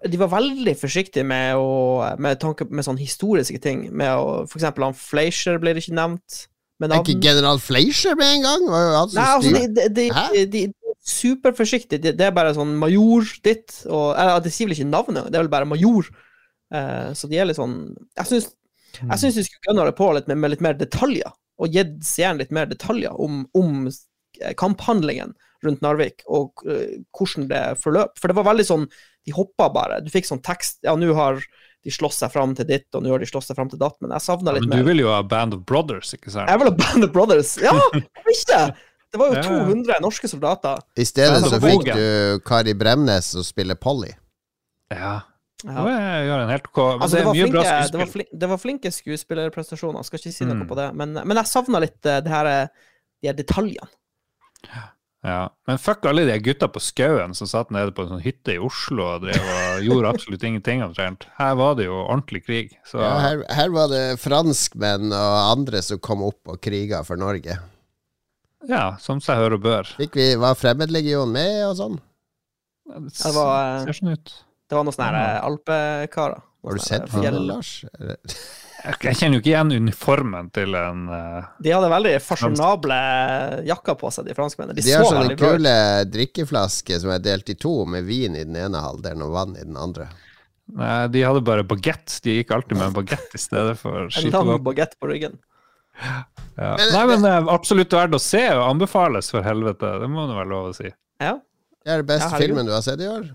De 0.07 0.19
var 0.21 0.31
veldig 0.31 0.75
forsiktige 0.79 1.25
med 1.27 1.59
å 1.59 2.07
Med 2.21 2.39
tanke 2.39 2.69
med 2.69 2.87
sånne 2.87 3.03
historiske 3.03 3.59
ting. 3.59 3.89
Med 3.91 4.13
å, 4.15 4.45
for 4.47 4.61
eksempel 4.61 4.87
han 4.87 4.95
Fleischer 4.97 5.59
det 5.59 5.75
ikke 5.83 5.97
nevnt 5.99 6.45
med 6.80 6.93
Er 6.95 7.03
ikke 7.03 7.22
general 7.23 7.60
Fleischer 7.61 8.15
med 8.19 8.38
en 8.38 8.45
gang? 8.47 8.68
Han 8.72 9.14
Nei, 9.15 9.26
altså, 9.35 9.51
de, 9.56 9.65
de, 9.76 9.88
de, 9.95 10.06
de, 10.10 10.45
de 10.53 10.64
er 10.69 10.95
superforsiktige. 11.10 12.14
Det, 12.14 12.26
er 12.26 12.35
bare 12.35 12.56
sånn 12.56 12.76
major 12.80 13.27
ditt 13.45 13.81
og 13.88 14.14
eller, 14.14 14.39
Det 14.45 14.53
sier 14.53 14.69
vel 14.69 14.77
ikke 14.77 14.91
navnet, 14.91 15.27
det 15.27 15.39
er 15.39 15.45
vel 15.45 15.51
bare 15.51 15.68
major. 15.69 16.07
Uh, 16.69 17.10
så 17.18 17.27
de 17.27 17.39
er 17.41 17.47
litt 17.49 17.57
sånn 17.57 17.80
Jeg 18.14 18.30
syns 18.30 18.51
Mm. 18.97 19.11
jeg 19.14 19.22
syns 19.22 19.38
de 19.38 19.43
skulle 19.45 19.69
gønna 19.69 19.85
det 19.88 19.97
på 19.99 20.07
litt 20.15 20.30
med, 20.30 20.39
med 20.41 20.53
litt 20.53 20.64
mer 20.65 20.77
detaljer, 20.77 21.31
og 21.60 21.76
gitt 21.76 21.99
seeren 22.06 22.39
litt 22.41 22.53
mer 22.56 22.69
detaljer 22.69 23.15
om, 23.22 23.43
om 23.57 23.85
eh, 23.88 24.53
kamphandlingen 24.60 25.35
rundt 25.65 25.84
Narvik, 25.84 26.23
og 26.31 26.64
uh, 26.68 26.99
hvordan 27.15 27.49
det 27.49 27.64
forløp. 27.84 28.14
For 28.19 28.31
det 28.31 28.38
var 28.38 28.47
veldig 28.47 28.64
sånn 28.64 28.85
De 29.27 29.34
hoppa 29.35 29.68
bare. 29.76 29.97
Du 29.99 30.07
fikk 30.07 30.30
sånn 30.30 30.39
tekst 30.39 30.80
Ja, 30.88 30.93
nå 30.95 31.11
har 31.18 31.41
de 31.85 31.91
slåss 31.95 32.18
seg 32.23 32.31
fram 32.34 32.51
til 32.57 32.68
ditt, 32.68 32.88
og 32.95 33.03
nå 33.06 33.14
har 33.14 33.22
de 33.23 33.27
slåss 33.30 33.47
seg 33.51 33.56
fram 33.56 33.69
til 33.72 33.80
datt, 33.80 33.95
men 34.03 34.11
jeg 34.11 34.26
savna 34.26 34.51
Ja, 34.51 34.60
litt 34.60 34.68
men 34.69 34.81
du 34.81 34.88
vil 34.89 34.99
jo 35.06 35.10
ha 35.14 35.22
Band 35.23 35.53
of 35.56 35.61
Brothers, 35.69 36.11
ikke 36.18 36.31
sant? 36.34 36.49
Jeg 36.51 36.60
vil 36.60 36.68
ha 36.72 36.76
Band 36.76 37.07
of 37.07 37.11
Brothers! 37.15 37.53
Ja, 37.64 37.72
hvorfor 37.77 38.34
ikke? 38.35 38.61
Det 39.10 39.18
var 39.22 39.31
jo 39.31 39.38
Ja, 39.39 39.41
ja. 39.41 39.64
200 39.65 39.99
norske 40.03 40.27
soldater. 40.30 40.84
I 40.99 41.06
stedet 41.07 41.39
så 41.41 41.49
så 41.56 41.60
fikk 41.64 41.88
du 41.97 42.41
Kari 42.45 42.76
Bremnes 42.77 43.31
som 43.34 43.45
spiller 43.47 43.73
Polly. 43.80 44.11
Ja. 44.93 45.15
Ja. 45.65 45.81
Gjør 46.27 46.43
en 46.43 46.51
helt 46.53 46.68
OK. 46.69 46.77
Altså, 47.01 47.18
det 47.18 47.18
det, 47.18 47.23
er 47.23 47.26
var 47.26 47.34
flinke, 47.34 47.49
det, 47.51 47.64
var 47.64 47.80
skuespill. 47.89 48.11
flin, 48.14 48.39
det 48.43 48.49
var 48.51 48.61
flinke 48.61 48.91
skuespillerprestasjoner, 48.95 50.06
skal 50.07 50.22
ikke 50.22 50.31
si 50.35 50.45
noe 50.45 50.60
Mm. 50.61 50.68
på 50.69 50.77
det, 50.77 50.85
men, 50.95 51.18
men 51.26 51.41
jeg 51.41 51.49
savna 51.51 51.81
litt 51.84 52.06
eh, 52.06 52.19
det 52.23 52.31
her, 52.31 52.45
eh, 52.51 52.93
de 53.23 53.31
her 53.31 53.35
detaljene. 53.39 53.89
Ja. 55.25 55.49
Men 55.67 55.77
fuck 55.83 56.05
alle 56.07 56.23
de 56.29 56.37
gutta 56.39 56.69
på 56.71 56.79
skauen 56.79 57.33
som 57.35 57.47
satt 57.51 57.73
nede 57.75 57.91
på 57.91 58.05
en 58.05 58.13
sånn 58.13 58.21
hytte 58.23 58.53
i 58.55 58.59
Oslo 58.63 59.03
og 59.03 59.25
drev 59.25 59.49
og 59.51 59.81
gjorde 59.83 60.13
absolutt 60.13 60.45
ingenting 60.47 60.83
omtrent. 60.85 61.25
Her 61.35 61.57
var 61.59 61.75
det 61.75 61.89
jo 61.89 61.97
ordentlig 62.05 62.45
krig. 62.45 62.77
Så 62.87 63.01
Ja, 63.03 63.17
her, 63.25 63.43
her 63.51 63.73
var 63.75 63.89
det 63.91 64.03
franskmenn 64.23 65.11
og 65.11 65.35
andre 65.57 65.81
som 65.83 65.99
kom 65.99 66.23
opp 66.23 66.53
og 66.55 66.61
kriga 66.63 67.01
for 67.03 67.19
Norge. 67.19 67.57
ja, 68.69 68.85
som 69.03 69.19
seg 69.23 69.39
hør 69.41 69.57
og 69.59 69.65
bør. 69.67 69.91
Fikk 69.99 70.15
vi, 70.15 70.29
Var 70.39 70.55
Fremmedlegionen 70.59 71.35
med 71.35 71.65
og 71.67 71.75
sånn? 71.81 71.99
Det 72.89 73.03
Det 73.19 73.35
var, 73.35 73.51
eh, 73.75 73.83
ser 73.89 73.99
sånn 73.99 74.13
ut. 74.15 74.33
Det 74.69 74.77
var 74.77 74.83
noen 74.87 74.95
sånne 74.95 75.19
her, 75.19 75.41
alpekarer. 75.49 76.41
Har 76.63 76.73
du 76.75 76.79
sett 76.83 77.05
på 77.11 77.21
det, 77.23 77.31
Lars? 77.33 77.75
Jeg 78.80 79.18
kjenner 79.19 79.38
jo 79.38 79.41
ikke 79.41 79.51
igjen 79.51 79.73
uniformen 79.76 80.47
til 80.56 80.76
en 80.80 81.01
uh, 81.11 81.49
De 81.60 81.72
hadde 81.73 81.89
veldig 81.91 82.14
fasjonable 82.23 82.99
jakker 83.68 83.97
på 83.99 84.11
seg, 84.15 84.30
de 84.30 84.35
franskmennene. 84.38 84.77
De, 84.77 84.85
De 84.85 84.95
har 84.95 85.03
så 85.03 85.18
sånne 85.18 85.35
kule 85.39 85.73
drikkeflasker 86.14 87.01
som 87.03 87.11
er 87.15 87.22
delt 87.26 87.51
i 87.51 87.57
to, 87.60 87.73
med 87.89 88.07
vin 88.07 88.38
i 88.39 88.45
den 88.47 88.56
ene 88.56 88.81
halvdelen 88.84 89.26
og 89.27 89.35
vann 89.35 89.57
i 89.60 89.65
den 89.68 89.76
andre. 89.80 90.07
Nei, 90.80 91.07
de 91.11 91.26
hadde 91.26 91.41
bare 91.43 91.65
bagett. 91.68 92.19
De 92.23 92.38
gikk 92.39 92.53
alltid 92.56 92.77
med 92.77 92.88
en 92.91 92.97
bagett 93.01 93.35
i 93.35 93.41
stedet 93.41 93.76
for 93.81 94.06
En 94.06 94.07
lang 94.07 94.15
skytevåpen. 94.15 94.65
bagett 94.69 94.95
på 95.01 95.10
ryggen. 95.11 95.39
Ja. 95.99 96.73
Nei, 96.80 97.03
men 97.10 97.23
det 97.26 97.31
er 97.35 97.51
absolutt 97.51 97.93
verdt 97.95 98.15
å 98.15 98.22
se 98.23 98.45
og 98.53 98.64
anbefales, 98.69 99.31
for 99.34 99.43
helvete. 99.43 99.97
Det 99.99 100.10
må 100.11 100.27
det 100.30 100.38
være 100.38 100.51
lov 100.51 100.69
å 100.72 100.76
si. 100.77 100.91
Ja. 101.19 101.35
Det 101.84 101.91
er 101.95 102.03
den 102.03 102.10
beste 102.11 102.31
Ja, 102.31 102.39
filmen 102.39 102.68
du 102.69 102.73
har 102.76 102.84
sett 102.85 103.01
i 103.03 103.10
år? 103.10 103.27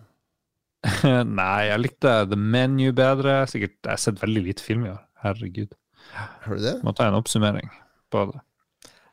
Nei, 1.41 1.61
jeg 1.71 1.81
likte 1.81 2.15
The 2.31 2.39
Menu 2.39 2.93
bedre. 2.97 3.43
Sikkert, 3.51 3.77
Jeg 3.83 3.93
har 3.97 4.01
sett 4.01 4.23
veldig 4.23 4.43
lite 4.49 4.65
film 4.65 4.87
i 4.87 4.93
år. 4.95 5.04
Herregud. 5.25 5.73
Har 6.15 6.59
du 6.59 6.63
det? 6.63 6.75
Må 6.85 6.93
ta 6.97 7.07
en 7.09 7.17
oppsummering 7.19 7.71
på 8.13 8.27
det. 8.33 8.41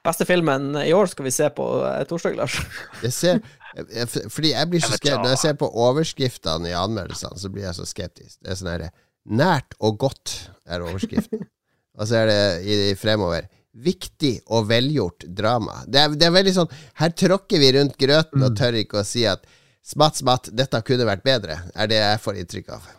Beste 0.03 0.25
filmen 0.25 0.71
i 0.81 0.91
år 0.97 1.05
skal 1.11 1.27
vi 1.27 1.31
se 1.33 1.47
på 1.53 1.65
eh, 1.85 2.03
torsdag, 2.09 2.35
Lars. 2.39 2.55
Jeg 3.03 3.13
ser 3.13 3.41
jeg- 3.77 4.31
Fordi 4.33 4.49
jeg 4.51 4.69
blir 4.71 4.81
så 4.83 4.95
skeptisk. 4.97 5.21
Når 5.21 5.29
jeg 5.35 5.41
ser 5.45 5.53
på 5.61 5.69
overskriftene 5.69 6.71
i 6.71 6.75
anmeldelsene, 6.75 7.37
så 7.39 7.49
blir 7.53 7.63
jeg 7.69 7.77
så 7.77 7.85
skeptisk. 7.87 8.39
Det 8.41 8.51
er 8.51 8.59
sånn 8.59 8.71
herre 8.73 8.91
Nært 9.29 9.75
og 9.79 9.99
godt 10.01 10.31
er 10.65 10.81
overskriften. 10.81 11.43
og 11.99 12.07
så 12.09 12.15
er 12.23 12.31
det 12.31 12.39
i, 12.65 12.77
i 12.91 12.95
fremover 12.97 13.45
Viktig 13.71 14.41
og 14.51 14.65
velgjort 14.67 15.23
drama. 15.37 15.83
Det 15.87 16.01
er, 16.01 16.15
det 16.19 16.25
er 16.27 16.33
veldig 16.35 16.53
sånn 16.57 16.73
Her 16.99 17.13
tråkker 17.15 17.61
vi 17.61 17.69
rundt 17.77 17.95
grøten 18.01 18.41
Mm. 18.41 18.47
og 18.49 18.57
tør 18.59 18.75
ikke 18.81 18.99
å 18.99 19.05
si 19.07 19.23
at 19.29 19.45
smatt, 19.85 20.17
smatt, 20.19 20.49
dette 20.51 20.81
kunne 20.83 21.05
vært 21.07 21.23
bedre, 21.23 21.55
er 21.75 21.87
det 21.87 22.01
jeg 22.01 22.19
får 22.25 22.41
inntrykk 22.41 22.73
av. 22.75 22.89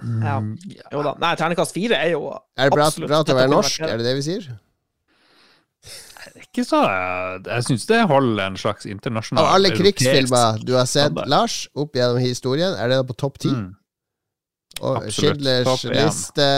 Ja. 0.00 0.38
Jo 0.94 1.04
da. 1.04 1.14
Nei, 1.20 1.34
terningkast 1.36 1.76
fire 1.76 1.98
er 2.00 2.14
jo 2.14 2.26
Er 2.32 2.70
det 2.70 2.76
bra, 2.76 2.86
absolutt 2.88 3.10
bra 3.12 3.22
til 3.24 3.34
å 3.34 3.40
være 3.40 3.52
norsk? 3.52 3.82
Er 3.86 4.00
det 4.00 4.06
det 4.08 4.14
vi 4.20 4.26
sier? 4.26 4.46
Ikke 6.40 6.64
så 6.66 6.80
Jeg, 6.84 7.64
syns 7.68 7.84
det 7.88 8.00
holder 8.10 8.46
en 8.50 8.56
slags 8.60 8.88
internasjonal 8.88 9.44
Av 9.44 9.58
alle 9.58 9.70
krigsfilmer 9.74 10.64
du 10.64 10.74
har 10.76 10.88
sett, 10.88 11.10
standard. 11.10 11.30
Lars, 11.32 11.60
opp 11.78 11.96
gjennom 11.96 12.20
historien, 12.22 12.74
er 12.76 12.92
det 12.92 13.04
på 13.08 13.16
topp 13.26 13.38
ti? 13.44 13.52
Mm. 13.52 13.70
Og 14.80 14.96
Absolutt. 14.96 15.14
Schindlers 15.14 15.86
liste, 15.92 16.50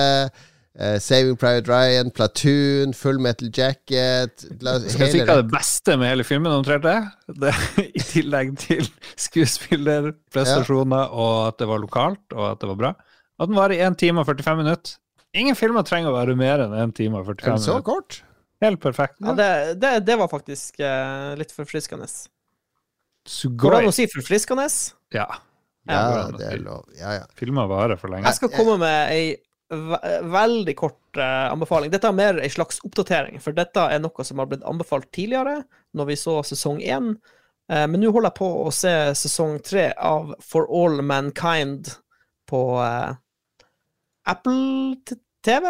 Uh, 0.73 0.97
Saving 0.97 1.37
Private 1.37 1.69
Ryan, 1.69 2.11
Platoon, 2.11 2.95
Full 2.95 3.19
Metal 3.21 3.51
Jacket 3.53 4.47
la, 4.65 4.79
Skal 4.81 5.03
jeg 5.05 5.13
si 5.13 5.21
hva 5.21 5.35
det 5.43 5.51
beste 5.53 5.99
med 6.01 6.09
hele 6.09 6.25
filmen 6.25 6.49
omtrent 6.49 6.87
er? 6.89 7.11
Det, 7.29 7.53
I 8.01 8.05
tillegg 8.09 8.55
til 8.57 8.89
skuespillerprestasjoner 9.21 11.13
og 11.13 11.35
at 11.51 11.59
det 11.61 11.69
var 11.69 11.83
lokalt, 11.83 12.25
og 12.33 12.47
at 12.55 12.65
det 12.65 12.71
var 12.71 12.79
bra. 12.81 12.93
At 13.41 13.49
den 13.49 13.57
varer 13.59 13.87
1 13.89 13.97
time 14.01 14.23
og 14.23 14.29
45 14.29 14.61
minutter. 14.61 14.99
Ingen 15.33 15.57
filmer 15.57 15.87
trenger 15.89 16.13
å 16.13 16.17
være 16.19 16.37
mer 16.37 16.61
enn 16.67 16.75
1 16.77 16.93
time 16.99 17.17
og 17.17 17.25
Er 17.25 17.33
45 17.33 17.55
minutter. 17.55 17.65
så 17.71 17.79
kort? 17.87 18.21
Helt 18.63 18.83
perfekt. 18.83 19.17
Ja, 19.25 19.33
det, 19.35 19.49
det, 19.83 19.93
det 20.07 20.19
var 20.21 20.29
faktisk 20.31 20.79
uh, 20.85 21.33
litt 21.39 21.55
forfriskende. 21.55 22.07
Går 23.59 23.75
det 23.75 23.81
an 23.81 23.91
å 23.91 23.95
si 23.95 24.07
forfriskende? 24.11 24.69
Ja. 25.15 25.27
Ja, 25.91 26.29
det 26.31 26.47
er 26.47 26.61
lov. 26.63 26.85
Ja, 26.95 27.17
ja. 27.17 27.25
Filmer 27.39 27.67
varer 27.71 27.99
for 27.99 28.13
lenge. 28.13 28.29
Jeg 28.29 28.39
skal 28.39 28.53
komme 28.55 28.77
med 28.85 29.15
ei 29.15 29.25
ve 29.73 29.99
veldig 30.29 30.75
kort 30.77 31.17
uh, 31.17 31.49
anbefaling. 31.49 31.91
Dette 31.93 32.11
er 32.11 32.17
mer 32.17 32.39
ei 32.45 32.51
slags 32.53 32.83
oppdatering, 32.85 33.41
for 33.41 33.57
dette 33.57 33.81
er 33.89 34.03
noe 34.03 34.27
som 34.27 34.43
har 34.43 34.51
blitt 34.51 34.67
anbefalt 34.69 35.09
tidligere, 35.17 35.63
når 35.97 36.11
vi 36.11 36.19
så 36.21 36.35
sesong 36.45 36.83
én. 36.85 37.15
Uh, 37.73 37.87
men 37.89 38.03
nå 38.03 38.13
holder 38.13 38.29
jeg 38.29 38.39
på 38.43 38.51
å 38.67 38.69
se 38.75 38.93
sesong 39.17 39.57
tre 39.65 39.89
av 39.97 40.35
For 40.45 40.69
All 40.69 41.01
Mankind 41.01 41.89
på 42.53 42.63
eh, 42.85 43.15
Apple 44.29 44.95
TV, 45.43 45.67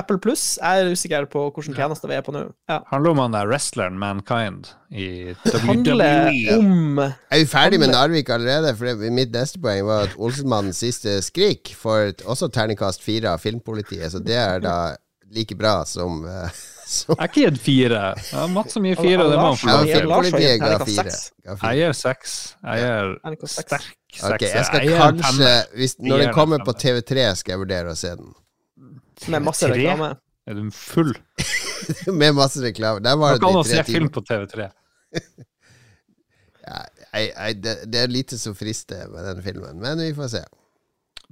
Apple 0.00 0.16
Pluss. 0.22 0.44
Jeg 0.56 0.80
er 0.80 0.94
usikker 0.94 1.26
på 1.28 1.42
hvilken 1.52 1.76
tjeneste 1.76 2.08
vi 2.08 2.16
er 2.16 2.22
på 2.24 2.32
nå. 2.32 2.46
Ja. 2.70 2.78
Handler 2.88 3.12
om 3.12 3.20
han 3.20 3.34
der 3.36 3.50
wrestleren 3.50 3.98
Mankind 4.00 4.70
i 4.88 5.34
Det 5.44 5.60
handler 5.66 6.00
WWE. 6.30 6.56
om 6.56 7.02
Er 7.02 7.42
vi 7.42 7.50
ferdig 7.50 7.80
med 7.82 7.92
Narvik 7.92 8.32
allerede? 8.32 8.72
For 8.78 8.88
det, 8.88 9.12
mitt 9.12 9.34
neste 9.36 9.60
poeng 9.60 9.84
var 9.88 10.08
at 10.08 10.16
Olsenmannens 10.16 10.80
siste 10.80 11.18
skrik 11.26 11.74
får 11.76 12.24
også 12.24 12.48
terningkast 12.54 13.04
fire 13.04 13.34
av 13.34 13.44
Filmpolitiet, 13.44 14.08
så 14.14 14.22
det 14.24 14.38
er 14.40 14.64
da 14.64 14.76
like 15.36 15.54
bra 15.58 15.82
som, 15.86 16.24
eh, 16.24 16.62
som 16.90 17.14
Jeg 17.14 17.22
er 17.22 17.30
ikke 17.30 17.42
gitt 17.46 17.60
fire. 17.62 18.02
Jeg 18.18 18.38
har 18.38 18.50
matt 18.52 18.72
som 18.74 18.86
gir 18.88 18.98
fire, 18.98 19.26
det 19.30 19.38
må 19.38 19.46
han 19.52 19.58
få 19.60 19.70
lov 19.70 19.84
til. 19.86 19.92
Jeg 21.46 21.80
gir 21.80 21.96
seks. 22.00 22.36
Jeg 22.64 22.84
gir 22.84 23.50
sterk 23.54 23.90
sekser. 24.10 24.46
jeg 24.46 24.66
skal 24.66 24.86
gir 24.86 24.98
kanskje 24.98 25.52
hvis, 25.78 25.96
Når 26.02 26.24
den 26.24 26.32
kommer 26.34 26.64
på. 26.66 26.74
TV3, 26.80 27.28
skal 27.38 27.54
jeg 27.54 27.62
vurdere 27.62 27.94
å 27.94 27.98
se 27.98 28.14
den. 28.18 28.32
Med 29.30 29.44
masse 29.46 29.68
reklame. 29.70 30.14
Er 30.48 30.56
du 30.58 30.70
full? 30.74 31.12
Med 32.20 32.34
masse 32.34 32.62
reklame. 32.64 33.02
Der 33.04 33.18
var 33.20 33.36
det 33.36 33.44
de 33.44 33.52
å 33.60 33.64
se 33.66 33.78
tre 33.78 33.86
film 33.86 34.10
på 34.12 34.24
TV3. 34.26 34.70
Ja, 36.70 36.80
jeg, 37.14 37.30
jeg, 37.34 37.60
det, 37.64 37.76
det 37.90 38.00
er 38.02 38.10
lite 38.12 38.38
som 38.38 38.54
frister 38.54 39.08
med 39.10 39.24
den 39.26 39.40
filmen, 39.42 39.80
men 39.82 39.98
vi 39.98 40.12
får 40.14 40.28
se. 40.36 40.42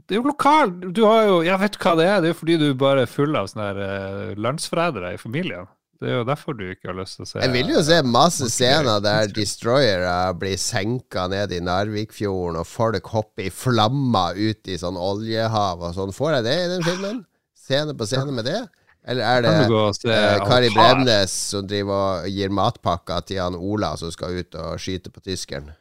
Det 0.06 0.14
er 0.14 0.20
jo 0.20 0.28
lokal 0.30 0.70
Du 0.94 1.02
har 1.04 1.24
jo 1.26 1.40
Jeg 1.46 1.60
vet 1.64 1.78
hva 1.82 1.96
det 1.98 2.06
er. 2.06 2.20
Det 2.22 2.30
er 2.30 2.34
jo 2.34 2.38
fordi 2.38 2.56
du 2.60 2.68
bare 2.78 3.04
er 3.04 3.10
full 3.10 3.34
av 3.38 3.50
sånne 3.50 3.66
her 3.66 3.82
eh, 3.84 4.38
landsforrædere 4.38 5.16
i 5.16 5.20
familien. 5.20 5.66
Det 5.98 6.12
er 6.12 6.20
jo 6.20 6.26
derfor 6.28 6.54
du 6.54 6.62
ikke 6.68 6.92
har 6.92 6.94
lyst 7.00 7.18
til 7.18 7.26
å 7.26 7.28
se 7.28 7.40
Jeg 7.42 7.50
vil 7.56 7.72
jo 7.74 7.80
se 7.82 7.96
masse 8.06 8.46
scener 8.54 9.00
der 9.02 9.32
destroyere 9.34 10.12
blir 10.38 10.54
senka 10.62 11.24
ned 11.30 11.50
i 11.56 11.58
Narvikfjorden, 11.66 12.60
og 12.60 12.68
folk 12.70 13.10
hopper 13.10 13.48
i 13.48 13.50
flammer 13.50 14.38
ut 14.38 14.70
i 14.70 14.78
sånn 14.78 14.94
oljehav 14.94 15.82
og 15.82 15.96
sånn. 15.96 16.14
Får 16.14 16.36
jeg 16.36 16.46
det 16.46 16.54
i 16.60 16.68
den 16.76 16.86
filmen? 16.86 17.24
Scene 17.58 17.96
på 17.98 18.06
scene 18.06 18.30
med 18.36 18.46
det? 18.46 18.60
Eller 19.08 19.24
er 19.24 19.42
det 19.42 20.12
eh, 20.12 20.38
Kari 20.44 20.70
Bremnes 20.74 21.34
som 21.50 21.66
driver 21.66 22.22
og 22.22 22.30
gir 22.30 22.54
matpakker 22.54 23.26
til 23.26 23.42
han 23.42 23.58
Ola 23.58 23.94
som 23.98 24.12
skal 24.14 24.38
ut 24.38 24.54
og 24.60 24.78
skyte 24.82 25.10
på 25.10 25.24
tyskeren? 25.24 25.72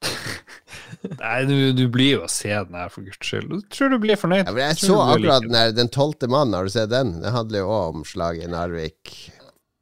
Nei, 1.20 1.44
du, 1.48 1.72
du 1.76 1.84
blir 1.92 2.16
jo 2.18 2.24
å 2.26 2.30
se 2.30 2.50
den 2.52 2.76
her, 2.76 2.90
for 2.92 3.06
guds 3.06 3.20
skyld. 3.24 3.50
Du 3.50 3.68
tror 3.72 3.92
du 3.94 3.98
blir 4.02 4.18
fornøyd. 4.20 4.44
Ja, 4.46 4.54
men 4.54 4.66
jeg 4.66 4.80
så 4.82 4.98
akkurat 5.04 5.46
den 5.46 5.56
her, 5.56 5.74
Den 5.76 5.92
tolvte 5.92 6.28
mannen, 6.30 6.56
har 6.56 6.68
du 6.68 6.72
sett 6.72 6.90
den? 6.92 7.18
Det 7.22 7.32
handler 7.34 7.62
jo 7.62 7.70
òg 7.76 8.00
om 8.00 8.06
slaget 8.08 8.48
i 8.48 8.50
Narvik. 8.52 9.14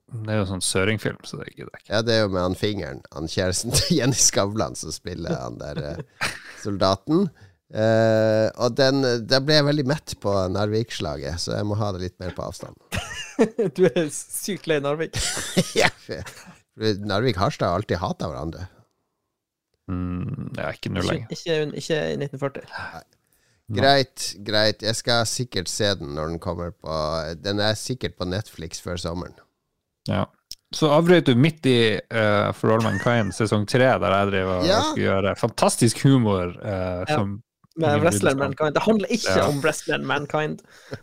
Det 0.08 0.32
er 0.32 0.38
jo 0.40 0.46
sånn 0.48 0.64
søringfilm, 0.64 1.20
så 1.28 1.40
det 1.42 1.50
gidder 1.52 1.72
jeg 1.74 1.82
ikke. 1.82 1.90
Ja, 1.92 2.04
det 2.06 2.14
er 2.14 2.22
jo 2.22 2.30
med 2.32 2.46
han 2.46 2.56
fingeren, 2.56 3.02
han 3.12 3.28
kjæresten 3.28 3.74
til 3.76 3.96
Jenny 3.98 4.16
Skavlan, 4.16 4.78
som 4.78 4.94
spiller 4.94 5.36
han 5.36 5.58
der 5.60 5.82
eh, 5.84 6.30
soldaten. 6.64 7.26
Eh, 7.68 8.46
og 8.56 8.78
den, 8.78 9.02
der 9.28 9.44
ble 9.44 9.58
jeg 9.58 9.66
veldig 9.68 9.84
mett 9.90 10.16
på 10.22 10.32
Narvik-slaget, 10.54 11.42
så 11.42 11.58
jeg 11.58 11.68
må 11.68 11.76
ha 11.82 11.90
det 11.92 12.06
litt 12.06 12.16
mer 12.22 12.32
på 12.36 12.46
avstand. 12.46 12.78
Du 13.76 13.84
er 13.90 14.08
sykt 14.10 14.66
lei 14.70 14.80
Narvik. 14.82 15.18
Ja, 15.76 15.90
for 16.08 16.96
Narvik 17.06 17.36
Harstad 17.38 17.68
har 17.68 17.82
alltid 17.82 18.00
hata 18.00 18.30
hverandre. 18.32 18.64
Mm, 19.88 20.50
er 20.58 20.74
ikke 20.76 20.90
nå 20.92 21.00
lenger. 21.06 21.28
ikke, 21.32 21.54
ikke 21.80 21.98
i 22.12 22.16
1940. 22.20 22.66
Greit, 23.68 24.30
greit. 24.46 24.82
Jeg 24.82 24.96
skal 24.96 25.26
sikkert 25.28 25.68
se 25.68 25.90
den 26.00 26.14
når 26.16 26.30
den 26.32 26.38
kommer 26.40 26.70
på 26.72 26.92
Den 27.42 27.60
er 27.60 27.74
sikkert 27.76 28.14
på 28.16 28.24
Netflix 28.28 28.80
før 28.80 28.96
sommeren. 29.00 29.34
Ja. 30.08 30.24
Så 30.72 30.88
avbrøt 30.92 31.26
du 31.28 31.34
midt 31.36 31.64
i 31.68 31.96
uh, 31.96 32.48
For 32.56 32.72
All 32.72 32.82
Mankind 32.84 33.32
sesong 33.36 33.66
tre, 33.68 33.84
der 34.00 34.14
jeg 34.16 34.30
driver 34.32 34.54
og 34.62 34.66
Ja. 34.68 34.80
skulle 34.90 35.04
gjøre 35.08 35.36
fantastisk 35.40 36.02
humor 36.04 36.54
Uh, 36.60 37.04
Ja. 37.08 37.14
som 37.16 37.42
Med 37.78 38.00
Wrestler. 38.02 38.34
Mankind. 38.34 38.74
Det 38.74 38.82
handler 38.82 39.06
ikke 39.08 39.36
Ja. 39.36 39.48
om 39.48 39.60
Wrestler 39.62 40.02
Mankind. 40.02 40.58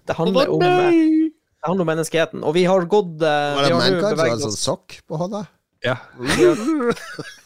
Det 0.07 0.15
handler 0.17 0.49
om, 0.51 0.59
det 0.59 1.31
handler 1.63 1.81
om 1.81 1.87
menneskeheten. 1.87 2.43
Og 2.43 2.53
vi 2.53 2.63
har 2.65 2.85
gått 2.85 3.21
uh, 3.21 3.29
Var 3.29 3.63
det 3.63 3.73
Mankind 3.77 4.01
som 4.09 4.19
hadde 4.19 4.41
sånn 4.41 4.57
sokk 4.57 4.99
på 5.07 5.17
hånda? 5.21 5.45
Ja. 5.85 5.95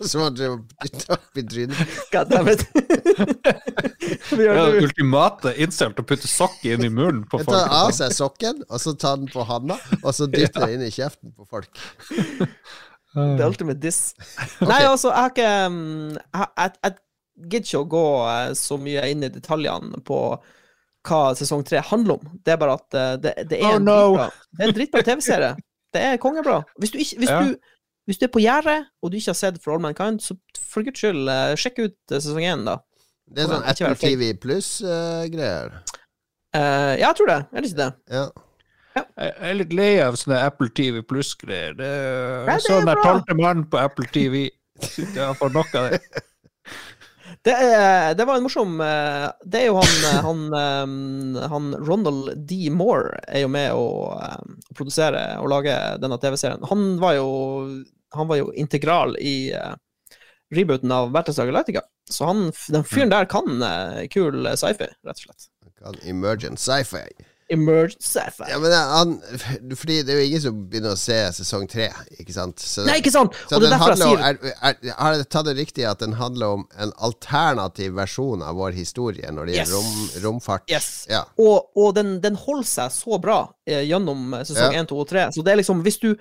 Som 0.07 0.21
han 0.23 0.35
drev 0.37 0.53
og 0.55 0.61
dytta 0.83 1.17
opp 1.17 1.39
i 1.39 1.43
trynet? 1.43 1.95
Goddammit. 2.13 2.61
ja, 4.39 4.53
Det 4.63 4.73
det 4.73 4.83
ultimate 4.85 5.53
incelt 5.61 5.99
å 5.99 6.05
putte 6.07 6.29
sokk 6.29 6.61
inn 6.69 6.85
i 6.85 6.91
munnen 6.91 7.25
på 7.29 7.41
Jeg 7.41 7.49
folk. 7.49 7.57
tar 7.57 7.73
av 7.81 7.91
seg 7.97 8.13
sokken, 8.15 8.61
og 8.69 8.79
så 8.83 8.93
tar 8.99 9.19
den 9.21 9.29
på 9.33 9.43
handa, 9.49 9.75
og 10.03 10.11
så 10.15 10.27
dytter 10.31 10.65
den 10.67 10.77
inn 10.79 10.87
i 10.87 10.93
kjeften 10.93 11.33
på 11.35 11.47
folk. 11.49 11.81
The 13.15 13.43
ultimate 13.45 13.79
diss. 13.81 14.13
Nei, 14.61 14.83
altså, 14.85 15.09
jeg 15.09 15.17
har 15.17 15.31
ikke 15.33 15.51
um, 15.65 16.17
Jeg, 16.19 16.49
jeg, 16.61 16.73
jeg 16.85 16.97
gidder 17.49 17.65
ikke 17.65 17.79
å 17.81 17.87
gå 17.89 18.03
eh, 18.29 18.49
så 18.59 18.77
mye 18.77 19.05
inn 19.09 19.25
i 19.25 19.29
detaljene 19.33 20.01
på 20.05 20.19
hva 21.09 21.19
sesong 21.39 21.63
tre 21.65 21.79
handler 21.89 22.19
om. 22.19 22.31
Det 22.45 22.53
er 22.53 22.59
bare 22.61 22.75
at 22.77 22.97
eh, 22.99 23.13
det, 23.23 23.33
det 23.49 23.59
er 23.61 23.71
Oh, 23.71 23.77
en 23.79 23.87
no. 23.87 23.97
dritbra 24.13 24.29
Det 24.51 24.61
er 24.65 24.67
en 24.71 24.77
dritbra 24.77 25.03
TV-serie. 25.07 25.51
Det 25.95 26.01
er 26.05 26.19
kongebra. 26.21 26.57
Hvis 26.77 26.91
du, 26.93 26.99
ikke, 27.01 27.17
hvis, 27.23 27.31
Ja. 27.33 27.39
du, 27.47 27.55
hvis 28.09 28.17
du 28.17 28.25
er 28.25 28.33
på 28.33 28.41
gjerdet, 28.41 28.79
og 29.03 29.11
du 29.11 29.19
ikke 29.19 29.35
har 29.35 29.37
sett 29.37 29.61
For 29.61 29.75
All 29.75 29.83
Mankind, 29.83 30.17
så 30.25 30.33
for 30.57 30.85
guds 30.85 30.97
skyld, 30.97 31.29
eh, 31.29 31.53
sjekk 31.61 31.81
ut 31.83 32.13
eh, 32.15 32.17
sesong 32.17 32.41
én, 32.41 32.65
da. 32.65 32.79
Det 33.29 33.43
er 33.43 33.51
sånn 33.51 33.65
Apple. 33.69 33.95
TV 34.01 34.31
pluss-greier. 34.41 35.75
Uh, 36.49 36.95
ja, 36.97 37.03
jeg 37.03 37.17
tror 37.19 37.29
det. 37.29 37.41
Er 37.53 37.61
det 37.61 37.69
ikke 37.69 37.83
det? 37.83 37.91
ja. 38.17 38.29
Jeg 38.99 39.35
er 39.45 39.53
litt 39.59 39.75
lei 39.77 39.91
av 40.01 40.17
sånne 40.19 40.39
Apple 40.47 40.71
TV 40.75 41.03
Pluss-greier. 41.05 41.75
Det 41.77 41.89
det 41.89 42.55
Jeg 42.55 42.63
så 42.65 42.73
er 42.73 42.81
den 42.81 42.89
der 42.89 43.03
tolvte 43.05 43.35
mannen 43.37 43.67
på 43.69 43.79
Apple 43.79 44.09
TV. 44.11 44.49
Jeg 44.97 45.37
får 45.39 45.53
nok 45.53 45.77
av 45.77 45.93
det. 45.93 46.01
Det, 47.45 47.53
er, 47.53 48.15
det 48.19 48.25
var 48.27 48.35
en 48.35 48.43
morsom 48.43 48.81
eh, 48.83 49.25
Det 49.47 49.61
er 49.61 49.69
jo 49.69 49.77
han, 49.77 49.91
eh, 50.09 50.17
han, 50.25 50.39
eh, 50.59 51.45
han 51.47 51.69
Ronald 51.87 52.33
D. 52.49 52.57
Moore 52.73 53.21
er 53.31 53.45
jo 53.45 53.51
med 53.53 53.71
å 53.71 53.85
eh, 54.17 54.57
produsere 54.75 55.21
og 55.39 55.47
lage 55.53 55.75
denne 56.03 56.17
TV-serien. 56.19 56.65
Han 56.67 56.97
var 56.99 57.15
jo 57.15 57.29
Han 58.15 58.27
var 58.27 58.39
jo 58.41 58.51
integral 58.57 59.15
i 59.21 59.51
eh, 59.53 59.73
rebooten 60.55 60.91
av 60.91 61.11
Battlestar 61.11 61.45
Galactica. 61.45 61.81
Så 62.09 62.25
han, 62.25 62.51
den 62.67 62.83
fyren 62.83 63.11
der 63.13 63.27
kan 63.29 63.61
uh, 63.61 64.05
kul 64.09 64.45
eh, 64.49 64.55
sci-fi, 64.57 64.87
rett 65.05 65.19
og 65.19 65.27
slett. 65.27 65.51
Kan 65.79 65.99
Emergent 66.09 66.59
sci-fi. 66.59 67.03
Emergent 67.53 68.01
sci-fi. 68.03 68.45
Ja, 68.49 68.57
men 68.61 68.73
han, 68.73 69.13
fordi 69.77 69.99
det 70.05 70.13
er 70.13 70.19
jo 70.19 70.25
ingen 70.27 70.41
som 70.41 70.57
begynner 70.69 70.93
å 70.93 70.99
se 70.99 71.17
sesong 71.37 71.65
tre, 71.69 71.87
ikke 72.21 72.33
sant? 72.33 72.61
Så 72.61 72.85
Nei, 72.85 72.99
ikke 73.01 73.13
sant! 73.13 73.37
Så 73.49 73.57
Og 73.57 73.63
det 73.63 73.69
er 73.69 73.73
derfor 73.73 73.93
jeg 73.93 74.01
sier 74.01 74.17
om, 74.17 74.25
er, 74.25 74.57
er, 74.69 74.91
Har 74.97 75.15
jeg 75.17 75.29
tatt 75.33 75.47
det 75.49 75.55
riktig 75.57 75.85
at 75.89 76.01
den 76.03 76.17
handler 76.19 76.59
om 76.59 76.65
en 76.77 76.93
alternativ 77.09 77.95
versjon 77.97 78.45
av 78.45 78.57
vår 78.57 78.77
historie 78.77 79.33
når 79.33 79.49
det 79.49 79.55
Yes. 79.55 79.61
gjelder 79.63 79.77
rom, 79.79 80.09
romfart? 80.25 80.65
Yes. 80.69 80.89
Ja. 81.09 81.23
Og, 81.41 81.71
og 81.77 81.93
den, 81.97 82.17
den 82.25 82.37
holder 82.37 82.69
seg 82.69 82.93
så 82.93 83.21
bra 83.21 83.39
eh, 83.69 83.81
gjennom 83.85 84.33
sesong. 84.43 84.77
1, 84.83 84.89
2 84.93 85.01
og 85.05 85.09
3. 85.09 85.29
Så 85.37 85.45
det 85.45 85.53
er 85.55 85.61
liksom, 85.63 85.81
hvis 85.85 86.01
du 86.05 86.11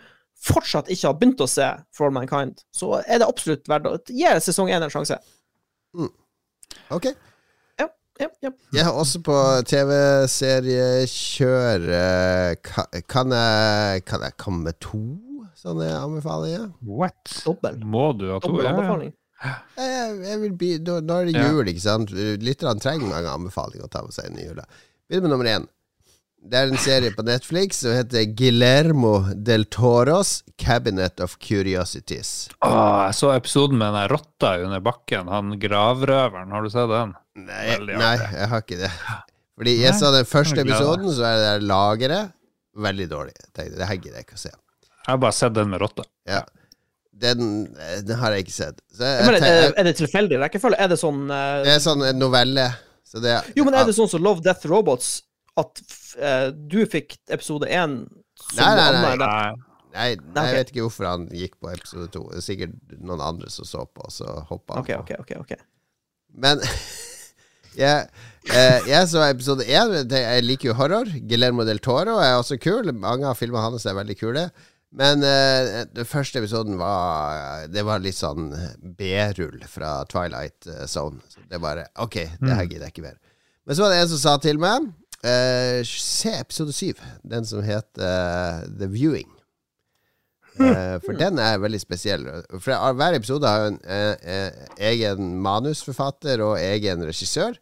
fortsatt 0.43 0.91
ikke 0.93 1.09
har 1.11 1.17
begynt 1.19 1.41
å 1.43 1.49
se 1.51 1.67
For 1.95 2.07
All 2.09 2.15
Mankind, 2.15 2.55
så 2.75 2.87
er 3.05 3.19
det 3.23 3.29
absolutt 3.29 3.69
verdt 3.71 3.87
å 3.91 3.97
gi 4.07 4.29
sesong 4.45 4.69
1 4.71 4.83
en 4.87 4.93
sjanse. 4.93 5.17
Ok. 6.95 7.07
Ja, 7.79 7.87
ja, 8.21 8.29
ja. 8.45 8.51
Jeg 8.77 8.85
har 8.87 8.95
også 8.99 9.19
på 9.25 9.37
TV-seriekjør 9.71 11.81
eh, 11.97 12.53
Kan 13.09 13.29
jeg 13.33 14.05
Kan 14.09 14.21
jeg 14.27 14.33
komme 14.41 14.61
med 14.69 14.77
to 14.85 15.01
sånne 15.59 15.87
anbefalinger? 15.91 16.69
What? 16.87 17.19
Dobbel. 17.43 17.81
Må 17.83 18.13
du 18.15 18.29
ha 18.31 18.37
to? 18.39 18.47
Dobbel 18.53 18.67
anbefaling. 18.71 19.11
Jeg, 19.43 19.55
jeg, 19.79 20.13
jeg 20.29 20.37
vil 20.45 20.53
bli, 20.61 20.69
nå, 20.87 20.95
nå 21.07 21.13
er 21.19 21.25
det 21.27 21.35
jul, 21.43 21.67
ikke 21.73 21.83
sant? 21.83 22.09
Lytterne 22.43 22.79
trenger 22.83 23.07
mange 23.11 23.31
anbefalinger 23.33 23.85
å 23.89 23.91
ta 23.91 24.01
med 24.07 24.15
seg 24.15 24.25
inn 24.31 24.39
i 24.39 24.47
jula. 24.47 24.65
Begynn 25.11 25.25
med 25.27 25.33
nummer 25.35 25.49
én. 25.51 25.65
Det 26.39 26.57
er 26.57 26.71
en 26.71 26.79
serie 26.81 27.11
på 27.13 27.25
Netflix 27.27 27.81
som 27.83 27.93
heter 27.93 28.29
Guillermo 28.39 29.17
del 29.35 29.67
Toros 29.75 30.45
Cabinet 30.61 31.21
of 31.21 31.35
Curiosities. 31.43 32.49
Åh, 32.65 33.09
jeg 33.09 33.17
så 33.19 33.33
episoden 33.35 33.81
med 33.81 33.93
den 33.97 34.07
rotta 34.13 34.55
under 34.63 34.81
bakken, 34.85 35.29
han 35.29 35.57
gravrøveren. 35.61 36.55
Har 36.55 36.65
du 36.65 36.71
sett 36.73 36.89
den? 36.93 37.17
Nei, 37.43 37.75
nei, 37.91 38.15
jeg 38.39 38.51
har 38.53 38.65
ikke 38.65 38.79
det. 38.81 38.93
Fordi 39.59 39.75
jeg 39.81 39.93
Nei, 39.93 39.99
så 39.99 40.13
den 40.15 40.31
første 40.31 40.63
episoden, 40.63 41.11
så 41.17 41.27
er 41.27 41.37
det 41.37 41.47
der 41.49 41.69
lageret 41.73 42.33
veldig 42.79 43.11
dårlig. 43.11 43.35
Tenkte, 43.51 43.75
det 43.81 43.91
her 43.91 43.99
gidder 43.99 44.21
jeg 44.21 44.29
ikke 44.29 44.39
å 44.39 44.45
se. 44.47 44.55
Jeg 44.55 45.11
har 45.11 45.23
bare 45.27 45.37
sett 45.37 45.59
den 45.59 45.71
med 45.73 45.83
rotta. 45.83 46.07
Ja. 46.29 46.45
Den, 47.19 47.65
den 48.07 48.19
har 48.21 48.37
jeg 48.37 48.47
ikke 48.47 48.55
sett. 48.55 48.83
Så 48.95 49.03
jeg, 49.03 49.27
Men, 49.27 49.43
er, 49.43 49.73
er 49.75 49.89
det 49.89 49.97
tilfeldig 49.99 50.39
rekkefølge? 50.45 50.79
Er 50.79 50.93
det 50.93 51.01
sånn 51.01 51.25
uh... 51.27 51.65
det 51.67 51.75
er 51.75 51.83
sånn 51.83 52.05
novelle. 52.15 52.69
Så 53.09 53.23
det, 53.25 53.41
Jo, 53.57 53.65
men 53.67 53.75
er 53.75 53.89
det 53.89 53.97
sånn 53.97 54.11
som 54.11 54.23
Love, 54.23 54.45
Death, 54.45 54.69
Robots, 54.69 55.17
at 55.61 55.83
eh, 56.19 56.51
du 56.55 56.81
fikk 56.91 57.19
episode 57.29 57.69
1 57.69 58.01
som 58.39 58.61
Nei, 58.61 58.75
nei, 58.79 58.93
nei. 58.95 59.17
Nei. 59.19 59.69
Nei, 59.89 60.09
Nei, 60.37 60.45
jeg 60.51 60.57
vet 60.59 60.71
ikke 60.73 60.85
hvorfor 60.85 61.09
han 61.09 61.27
gikk 61.35 61.57
på 61.63 61.73
episode 61.73 62.11
to. 62.15 62.27
Det 62.31 62.43
er 62.43 62.45
sikkert 62.45 62.97
noen 63.01 63.23
andre 63.25 63.51
som 63.51 63.67
så 63.67 63.85
på, 63.89 64.05
og 64.05 64.15
så 64.15 64.29
hoppa 64.51 64.77
han 64.77 64.85
OK, 64.85 64.93
på. 64.93 65.21
OK, 65.25 65.33
OK. 65.33 65.33
ok 65.43 66.35
Men 66.45 66.63
jeg, 67.83 68.09
eh, 68.53 68.89
jeg 68.89 69.09
så 69.11 69.25
episode 69.27 69.67
én. 69.67 69.97
Jeg 70.13 70.45
liker 70.45 70.71
jo 70.71 70.77
horror. 70.79 71.11
Guillermo 71.31 71.67
del 71.67 71.81
Toro 71.85 72.19
er 72.23 72.37
også 72.37 72.61
kul. 72.63 72.93
Mange 72.93 73.27
av 73.31 73.41
filmene 73.41 73.65
hans 73.65 73.89
er 73.89 73.97
veldig 73.99 74.19
kule. 74.21 74.49
Men 74.99 75.25
eh, 75.27 75.83
den 75.93 76.09
første 76.09 76.41
episoden 76.41 76.79
var 76.81 77.67
Det 77.69 77.83
var 77.85 78.01
litt 78.01 78.17
sånn 78.17 78.47
B-rull 78.97 79.61
fra 79.69 79.99
Twilight 80.09 80.69
eh, 80.69 80.87
Zone. 80.89 81.21
Så 81.33 81.45
det 81.49 81.61
bare 81.65 81.89
OK, 82.01 82.23
det 82.39 82.55
her 82.55 82.69
gidder 82.69 82.89
jeg 82.89 82.97
ikke 82.97 83.09
mer. 83.09 83.19
Men 83.69 83.77
så 83.77 83.85
var 83.85 83.93
det 83.93 84.03
en 84.05 84.13
som 84.15 84.23
sa 84.23 84.39
til 84.41 84.61
meg 84.61 84.89
eh, 85.25 85.81
se 85.87 86.33
episode 86.39 86.75
syv. 86.77 87.03
Den 87.25 87.47
som 87.49 87.65
heter 87.65 88.03
uh, 88.03 88.67
The 88.79 88.89
Viewing. 88.93 89.31
Uh, 90.59 90.99
for 91.05 91.15
den 91.19 91.39
er 91.39 91.61
veldig 91.63 91.81
spesiell. 91.81 92.27
For 92.59 92.95
Hver 92.99 93.19
episode 93.19 93.49
har 93.49 93.69
en 93.71 93.81
egen 94.79 95.35
manusforfatter 95.43 96.43
og 96.43 96.59
egen 96.61 97.07
regissør. 97.07 97.59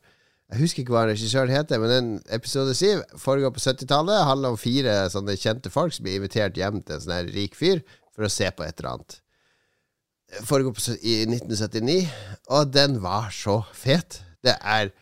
Jeg 0.46 0.62
husker 0.62 0.84
ikke 0.84 0.94
hva 0.94 1.08
regissøren 1.08 1.50
heter, 1.50 1.80
men 1.82 1.90
den 1.90 2.10
episode 2.30 2.74
syv 2.78 3.00
foregår 3.18 3.50
på 3.50 3.62
70-tallet. 3.64 4.26
Handler 4.28 4.54
om 4.54 4.60
fire 4.60 4.94
sånne 5.10 5.34
kjente 5.40 5.72
folk 5.74 5.96
som 5.96 6.06
blir 6.06 6.20
invitert 6.20 6.58
hjem 6.58 6.84
til 6.84 6.96
en 6.96 7.02
sånn 7.02 7.32
rik 7.34 7.56
fyr 7.58 7.82
for 8.14 8.28
å 8.28 8.30
se 8.30 8.52
på 8.54 8.62
et 8.62 8.78
eller 8.78 8.92
annet. 8.94 9.16
Foregår 10.46 10.76
på, 10.76 10.84
i 11.02 11.16
1979, 11.26 11.98
og 12.54 12.70
den 12.74 13.00
var 13.02 13.34
så 13.34 13.58
fet. 13.74 14.20
Det 14.46 14.54
er 14.62 14.92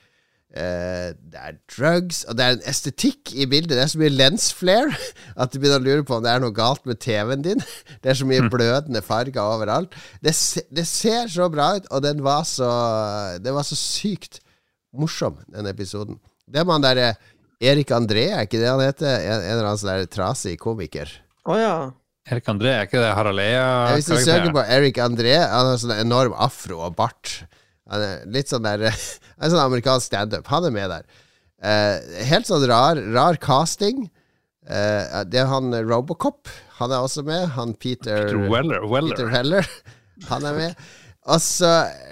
Det 0.55 1.41
er 1.41 1.57
drugs, 1.67 2.21
og 2.31 2.37
det 2.39 2.45
er 2.45 2.57
en 2.57 2.67
estetikk 2.71 3.33
i 3.35 3.47
bildet. 3.51 3.75
Det 3.75 3.83
er 3.83 3.91
så 3.91 3.99
mye 3.99 4.13
lens 4.15 4.53
flare 4.55 4.95
at 5.41 5.51
du 5.51 5.59
begynner 5.59 5.83
å 5.83 5.87
lure 5.87 6.07
på 6.07 6.19
om 6.19 6.23
det 6.23 6.31
er 6.31 6.45
noe 6.45 6.55
galt 6.55 6.85
med 6.87 7.01
TV-en 7.03 7.43
din. 7.43 7.65
Det 8.05 8.13
er 8.13 8.19
så 8.21 8.29
mye 8.29 8.47
blødende 8.53 9.03
farger 9.03 9.43
overalt. 9.43 9.97
Det, 10.23 10.35
se, 10.37 10.63
det 10.71 10.87
ser 10.87 11.27
så 11.33 11.49
bra 11.51 11.73
ut, 11.79 11.89
og 11.91 12.05
den 12.05 12.23
var 12.23 12.45
så 12.47 12.69
Den 13.43 13.57
var 13.57 13.67
så 13.67 13.79
sykt 13.79 14.39
morsom, 14.95 15.41
den 15.51 15.67
episoden. 15.67 16.21
Det 16.47 16.61
er 16.63 16.69
man 16.69 16.85
derre 16.85 17.15
Erik 17.65 17.91
André, 17.97 18.29
er 18.35 18.47
ikke 18.47 18.61
det 18.61 18.71
han 18.71 18.83
heter? 18.83 19.11
En, 19.11 19.41
en 19.41 19.53
eller 19.57 19.69
annen 19.71 19.81
sånn 19.81 19.93
der 19.95 20.09
trasig 20.13 20.57
komiker. 20.61 21.11
Å 21.49 21.59
ja. 21.59 21.77
Erik 22.31 22.47
André, 22.49 22.71
er 22.73 22.87
ikke 22.87 23.03
det 23.03 23.11
Harald 23.13 23.43
Ja, 23.43 23.93
Hvis 23.93 24.09
du 24.09 24.17
søker 24.17 24.53
på 24.55 24.65
Erik 24.65 25.01
André, 25.03 25.35
han 25.43 25.73
har 25.73 25.81
sånn 25.81 25.97
enorm 25.97 26.37
afro 26.41 26.81
og 26.87 26.97
bart. 26.97 27.43
Han 27.93 28.03
er 28.07 28.25
litt 28.33 28.49
sånn 28.53 28.65
der 28.65 28.87
En 29.43 29.51
sånn 29.53 29.61
amerikansk 29.61 30.07
standup. 30.09 30.47
Han 30.53 30.69
er 30.71 30.75
med 30.75 30.91
der. 30.93 31.07
Eh, 31.65 32.25
helt 32.31 32.49
sånn 32.49 32.65
rar, 32.71 33.01
rar 33.15 33.37
casting. 33.43 34.07
Eh, 34.65 35.23
det 35.29 35.43
er 35.43 35.49
han 35.51 35.73
Robocop. 35.85 36.49
Han 36.81 36.93
er 36.95 37.05
også 37.05 37.25
med. 37.27 37.49
Han 37.59 37.75
Peter 37.77 38.29
Peter 38.29 38.49
Weller. 38.53 38.87
Weller. 38.89 39.17
Peter 39.17 39.33
Heller. 39.33 39.69
Han 40.31 40.47
er 40.49 40.57
med. 40.57 40.85
Altså, 41.25 41.69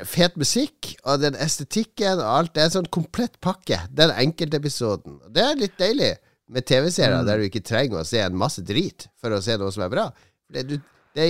fet 0.09 0.39
musikk, 0.41 0.95
og 1.05 1.21
den 1.21 1.37
estetikken 1.37 2.17
og 2.21 2.29
alt. 2.31 2.53
Det 2.57 2.63
er 2.63 2.71
en 2.71 2.77
sånn 2.79 2.93
komplett 2.93 3.35
pakke. 3.45 3.83
Den 3.93 4.13
enkeltepisoden. 4.17 5.19
Det 5.33 5.45
er 5.45 5.59
litt 5.61 5.77
deilig 5.81 6.15
med 6.53 6.67
TV-serier 6.69 7.21
Mm. 7.21 7.27
der 7.29 7.39
du 7.41 7.45
ikke 7.49 7.65
trenger 7.65 8.01
å 8.01 8.07
se 8.09 8.21
en 8.21 8.37
masse 8.37 8.61
drit 8.65 9.07
for 9.21 9.33
å 9.33 9.41
se 9.45 9.57
noe 9.61 9.73
som 9.73 9.85
er 9.85 9.93
bra. 9.93 10.07
Det, 10.53 10.65
du, 10.69 10.75
det, 11.17 11.27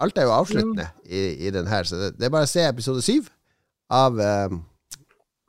alt 0.00 0.16
er 0.20 0.28
jo 0.28 0.34
avsluttende 0.36 0.86
i, 1.04 1.46
i 1.48 1.50
den 1.52 1.66
her, 1.68 1.84
så 1.88 1.98
det, 2.00 2.10
det 2.20 2.28
er 2.28 2.32
bare 2.32 2.48
å 2.48 2.52
se 2.52 2.64
episode 2.68 3.04
syv 3.04 3.28
av 3.92 4.18
um, 4.18 4.60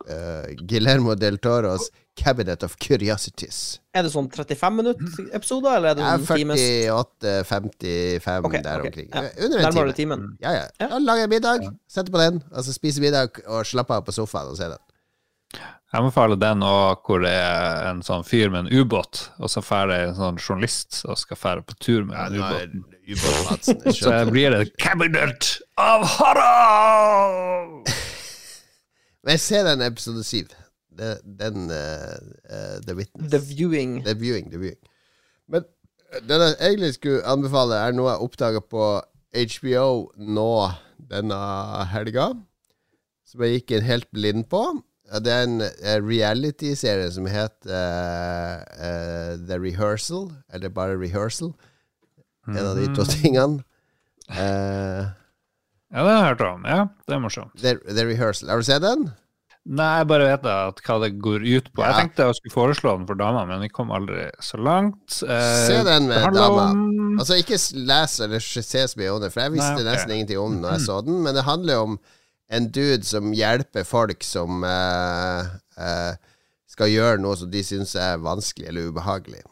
uh, 0.10 0.52
Guillermo 0.68 1.16
del 1.16 1.40
Toros 1.44 1.90
Cabinet 2.16 2.64
of 2.64 2.76
Curiosities. 2.78 3.80
Er 3.94 4.06
det 4.06 4.12
sånn 4.14 4.28
35 4.30 4.76
minutter 4.78 5.30
episoder, 5.34 5.80
eller 5.80 5.94
er 5.94 5.98
det 5.98 6.10
en 6.12 6.26
times 6.28 6.62
48-55 6.62 8.48
okay, 8.50 8.62
der 8.62 8.84
okay. 8.84 8.92
omkring. 8.92 9.10
Ja. 9.10 9.24
Under 9.48 9.64
en 9.64 9.78
time. 9.78 9.94
timen. 9.98 10.26
Ja, 10.44 10.54
ja. 10.60 10.66
Ja. 10.78 10.90
Lager 10.94 11.08
Lage 11.08 11.30
middag, 11.32 11.70
setter 11.90 12.14
på 12.14 12.22
den, 12.22 12.42
og 12.52 12.66
så 12.68 12.76
spiser 12.76 13.06
middag 13.06 13.42
og 13.48 13.66
slapper 13.66 14.02
av 14.02 14.06
på 14.06 14.16
sofaen 14.16 14.54
og 14.54 14.60
ser 14.60 14.76
den. 14.76 14.84
Jeg 15.94 16.02
anbefaler 16.02 16.40
den 16.42 16.64
òg, 16.66 17.04
hvor 17.06 17.22
det 17.22 17.34
er 17.38 17.92
en 17.92 18.02
sånn 18.06 18.26
fyr 18.26 18.50
med 18.54 18.66
en 18.66 18.82
ubåt, 18.82 19.28
og 19.38 19.52
så 19.54 19.62
drar 19.62 19.92
det 19.92 20.00
en 20.08 20.16
sånn 20.18 20.40
journalist 20.42 21.04
og 21.06 21.20
skal 21.22 21.38
fære 21.38 21.66
på 21.70 21.78
tur 21.78 22.08
med 22.10 22.18
den 22.18 22.42
ubåten. 22.42 22.88
Ubåt-Madsen. 23.04 23.84
Så 24.00 24.14
blir 24.32 24.56
det 24.56 24.78
Cabinet 24.80 25.60
of 25.76 26.08
Horror! 26.16 27.84
Men 29.24 29.32
jeg 29.38 29.40
ser 29.40 29.64
den 29.70 29.82
episode 29.86 30.24
syv. 30.28 30.48
Det- 30.98 31.22
Den 31.40 31.70
uh, 31.72 32.18
uh, 32.50 32.78
The 32.86 32.96
Witness. 32.96 33.32
The 33.32 33.40
Viewing. 33.40 34.04
The 34.06 34.14
Viewing. 34.20 34.50
The 34.52 34.60
Viewing. 34.60 34.82
Men 35.50 35.64
det 36.14 36.30
den 36.30 36.42
jeg 36.42 36.58
egentlig 36.70 36.94
skulle 36.94 37.24
anbefale, 37.26 37.76
er 37.88 37.92
noe 37.98 38.12
jeg 38.12 38.22
oppdaga 38.28 38.60
på 38.70 38.84
HBO 39.34 40.12
nå 40.18 40.50
denne 41.10 41.40
helga. 41.90 42.28
Som 43.26 43.42
jeg 43.42 43.56
gikk 43.62 43.72
en 43.80 43.88
helt 43.88 44.10
blind 44.14 44.44
på. 44.52 44.62
Det 45.24 45.30
er 45.34 45.44
en 45.48 45.62
eh, 45.62 45.98
reality-serie 46.02 47.10
som 47.12 47.26
heter 47.30 47.70
uh, 47.70 48.62
uh, 48.78 49.34
The 49.48 49.58
Rehearsal, 49.62 50.30
eller 50.54 50.70
bare 50.74 50.98
Rehearsal. 51.02 51.52
En 52.48 52.58
av 52.66 52.76
de 52.78 52.88
to 52.96 53.04
tingene. 53.10 53.64
Eh, 54.30 55.04
Ja, 55.94 56.02
det 56.04 56.10
har 56.10 56.24
jeg 56.24 56.30
hørt 56.32 56.42
om. 56.48 56.64
Ja, 56.66 56.80
det 57.08 57.14
er 57.16 57.20
morsomt. 57.22 57.54
The, 57.62 57.76
The 57.86 58.06
Rehearsal. 58.10 58.50
Har 58.50 58.58
du 58.64 58.66
sett 58.66 58.82
den? 58.82 59.12
Nei, 59.64 59.86
jeg 60.02 60.08
bare 60.10 60.26
vet 60.28 60.48
at 60.52 60.80
hva 60.84 60.96
det 61.00 61.12
går 61.24 61.44
ut 61.46 61.68
på. 61.72 61.84
Jeg 61.86 61.96
tenkte 61.96 62.26
jeg 62.28 62.36
skulle 62.40 62.56
foreslå 62.58 62.96
den 62.98 63.06
for 63.08 63.16
damene, 63.20 63.46
men 63.48 63.62
vi 63.64 63.70
kom 63.72 63.94
aldri 63.96 64.26
så 64.44 64.58
langt. 64.60 65.22
Eh, 65.24 65.60
Se 65.70 65.78
den 65.88 66.10
med 66.10 66.26
dama. 66.36 66.66
om- 66.74 66.90
Altså, 67.22 67.38
ikke 67.40 67.56
les 67.86 68.20
eller 68.26 68.40
se 68.44 68.64
så 68.90 68.98
mye 69.00 69.14
om 69.14 69.22
det, 69.22 69.30
for 69.32 69.42
jeg 69.46 69.54
visste 69.54 69.70
Nei, 69.78 69.84
okay. 69.84 69.92
nesten 69.94 70.12
ingenting 70.18 70.40
om 70.42 70.52
den 70.58 70.62
når 70.66 70.72
jeg 70.80 70.86
så 70.90 70.98
den, 71.06 71.22
men 71.24 71.36
det 71.38 71.44
handler 71.48 71.84
om 71.86 72.00
en 72.50 72.68
dude 72.76 73.06
som 73.08 73.32
hjelper 73.32 73.86
folk 73.88 74.24
som 74.28 74.64
eh, 74.68 75.46
eh, 75.78 76.16
skal 76.74 76.90
gjøre 76.92 77.22
noe 77.22 77.38
som 77.38 77.52
de 77.54 77.62
syns 77.64 77.94
er 77.96 78.18
vanskelig 78.18 78.68
eller 78.68 78.90
ubehagelig. 78.92 79.44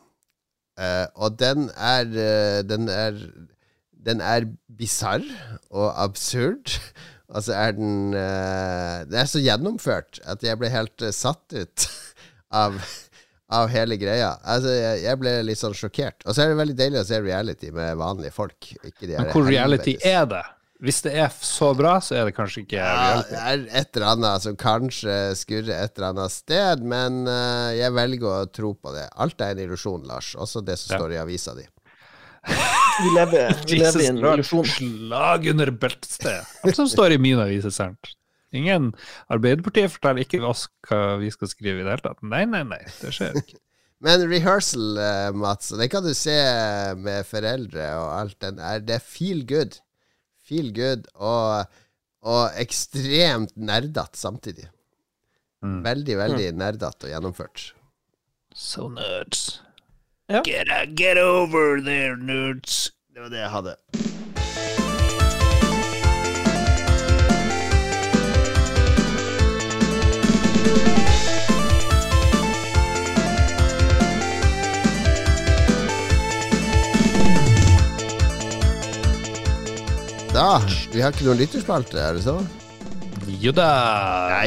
Eh, 0.81 1.05
og 1.15 1.37
den 1.37 1.69
er 1.77 2.09
eh, 2.17 2.61
Den 2.67 2.89
er 2.89 3.15
Den 4.01 4.21
er 4.25 4.47
bisarr 4.67 5.25
og 5.69 5.91
absurd. 6.01 6.73
Og 7.31 7.45
så 7.45 7.53
er 7.55 7.71
den 7.77 8.11
uh, 8.11 9.05
Det 9.07 9.21
er 9.21 9.27
så 9.31 9.39
gjennomført 9.39 10.17
at 10.27 10.41
jeg 10.43 10.57
ble 10.59 10.67
helt 10.73 10.99
uh, 11.05 11.13
satt 11.15 11.53
ut 11.55 11.85
av 12.63 12.75
av 13.51 13.67
hele 13.67 13.97
greia. 13.99 14.29
Altså, 14.47 14.71
jeg, 14.71 14.99
jeg 15.03 15.19
ble 15.19 15.31
litt 15.43 15.59
sånn 15.59 15.73
sjokkert. 15.75 16.23
Og 16.23 16.31
så 16.31 16.45
er 16.45 16.53
det 16.53 16.59
veldig 16.61 16.75
deilig 16.79 17.01
å 17.01 17.07
se 17.09 17.17
reality 17.19 17.67
med 17.75 17.97
vanlige 17.99 18.31
folk. 18.31 18.69
Men 19.03 19.27
hvor 19.33 19.43
reality 19.43 19.97
er 20.07 20.23
det? 20.31 20.39
Hvis 20.79 21.01
det 21.03 21.11
er 21.19 21.33
så 21.43 21.73
bra, 21.75 21.97
så 21.99 22.15
er 22.15 22.29
det 22.29 22.35
kanskje 22.37 22.63
ikke 22.63 22.77
Ja, 22.79 22.93
reality. 22.95 23.33
det 23.35 23.41
er 23.41 23.81
et 23.81 23.99
eller 23.99 24.07
annet 24.13 24.45
som 24.47 24.55
kanskje 24.57 25.17
skurrer 25.35 25.73
et 25.83 25.99
eller 25.99 26.07
annet 26.13 26.31
sted, 26.37 26.87
men 26.95 27.19
uh, 27.27 27.75
jeg 27.75 27.91
velger 27.99 28.31
å 28.31 28.47
tro 28.55 28.71
på 28.79 28.95
det. 28.95 29.03
Alt 29.19 29.43
er 29.43 29.51
en 29.57 29.65
illusjon, 29.67 30.07
Lars. 30.07 30.31
Også 30.39 30.63
det 30.63 30.79
som 30.79 30.95
Ja. 30.95 31.01
står 31.03 31.17
i 31.17 31.21
avisa 31.25 31.53
di. 31.59 31.67
Vi 32.99 33.11
lever, 33.15 33.53
vi 33.67 33.77
lever 33.79 34.03
i 34.03 34.07
en 34.11 34.19
illusjon. 34.19 34.65
Slag 34.67 35.47
under 35.51 35.71
beltestedet. 35.71 36.49
Alt 36.65 36.79
som 36.79 36.89
står 36.91 37.15
i 37.15 37.19
min 37.21 37.39
avis, 37.41 37.65
er 37.67 37.75
sant. 37.75 38.15
Ingen 38.51 38.91
Arbeiderpartiet 39.31 39.93
forteller 39.93 40.25
ikke 40.25 40.41
oss 40.43 40.65
hva 40.89 41.17
vi 41.21 41.29
skal 41.31 41.51
skrive 41.51 41.79
i 41.81 41.85
det 41.85 41.93
hele 41.93 42.03
tatt. 42.03 42.23
Nei, 42.25 42.43
nei, 42.49 42.63
nei. 42.67 42.81
Det 42.99 43.13
skjer 43.15 43.37
ikke. 43.39 43.59
Men 44.03 44.25
rehearsal, 44.25 44.97
eh, 44.97 45.29
Mats, 45.37 45.69
det 45.77 45.87
kan 45.93 46.01
du 46.01 46.11
se 46.17 46.33
med 46.97 47.27
foreldre 47.29 47.85
og 47.99 48.07
alt. 48.17 48.37
Den 48.41 48.57
er, 48.57 48.81
det 48.81 48.97
er 48.97 49.03
feel 49.05 49.43
good. 49.47 49.77
Feel 50.41 50.71
good 50.73 51.05
og, 51.13 51.69
og 52.25 52.57
ekstremt 52.59 53.53
nerdete 53.55 54.17
samtidig. 54.17 54.65
Mm. 55.61 55.83
Veldig, 55.85 56.17
veldig 56.17 56.47
nerdete 56.57 57.07
og 57.07 57.13
gjennomført. 57.13 57.67
So 58.57 58.89
nerds. 58.89 59.61
Ja. 60.31 60.41
Get, 60.45 60.69
a, 60.69 60.85
get 60.85 61.17
over 61.17 61.81
there, 61.83 62.15
nerds. 62.15 62.91
Det 63.13 63.21
var 63.21 63.29
det 63.29 63.39
jeg 63.39 63.49
hadde. 63.49 63.75
Da, 80.31 80.61
Vi 80.93 81.01
har 81.03 81.11
ikke 81.11 81.27
noen 81.27 81.41
lytterspalte, 81.41 81.99
er 81.99 82.15
det 82.15 82.23
så? 82.23 82.37
Jo 83.43 83.51
da. 83.51 83.67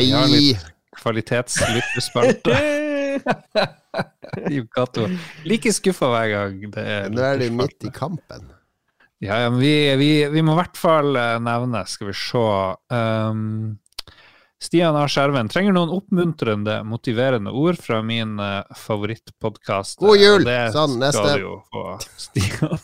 Vi 0.01 0.09
har 0.16 0.24
Nei! 0.32 0.40
litt 0.48 0.73
kvalitetslytterspalte. 0.97 2.56
Liv 4.50 4.66
Cato. 4.74 5.06
Like 5.46 5.72
skuffa 5.72 6.10
hver 6.10 6.28
gang. 6.32 6.58
Er 6.80 7.08
Nå 7.12 7.22
er 7.22 7.40
de 7.42 7.50
midt 7.54 7.86
i 7.86 7.92
kampen. 7.94 8.50
Ja, 9.22 9.38
ja, 9.40 9.50
men 9.50 9.60
vi, 9.62 9.96
vi, 9.96 10.10
vi 10.28 10.42
må 10.44 10.52
i 10.52 10.58
hvert 10.58 10.76
fall 10.76 11.16
eh, 11.16 11.38
nevne, 11.40 11.84
skal 11.88 12.10
vi 12.10 12.16
se 12.18 12.42
um, 12.92 13.78
Stian 14.60 14.96
A. 14.96 15.04
Skjerven 15.08 15.48
trenger 15.52 15.72
noen 15.76 15.92
oppmuntrende, 15.94 16.78
motiverende 16.88 17.52
ord 17.56 17.78
fra 17.80 18.02
min 18.04 18.36
uh, 18.40 18.62
favorittpodkast. 18.76 19.98
God 20.02 20.20
jul! 20.20 20.46
Sånn, 20.74 20.98
neste. 21.00 21.24
du 21.36 21.46
jo 21.46 21.56
få, 21.72 21.86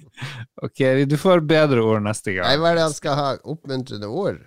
ok, 0.66 0.82
du 1.10 1.16
får 1.20 1.44
bedre 1.48 1.84
ord 1.84 2.04
neste 2.04 2.32
Nei, 2.32 2.38
gang. 2.40 2.60
hva 2.62 2.72
er 2.72 2.80
det 2.80 2.88
han 2.88 2.96
skal 2.96 3.20
ha? 3.20 3.30
Oppmuntrende 3.54 4.10
ord? 4.10 4.42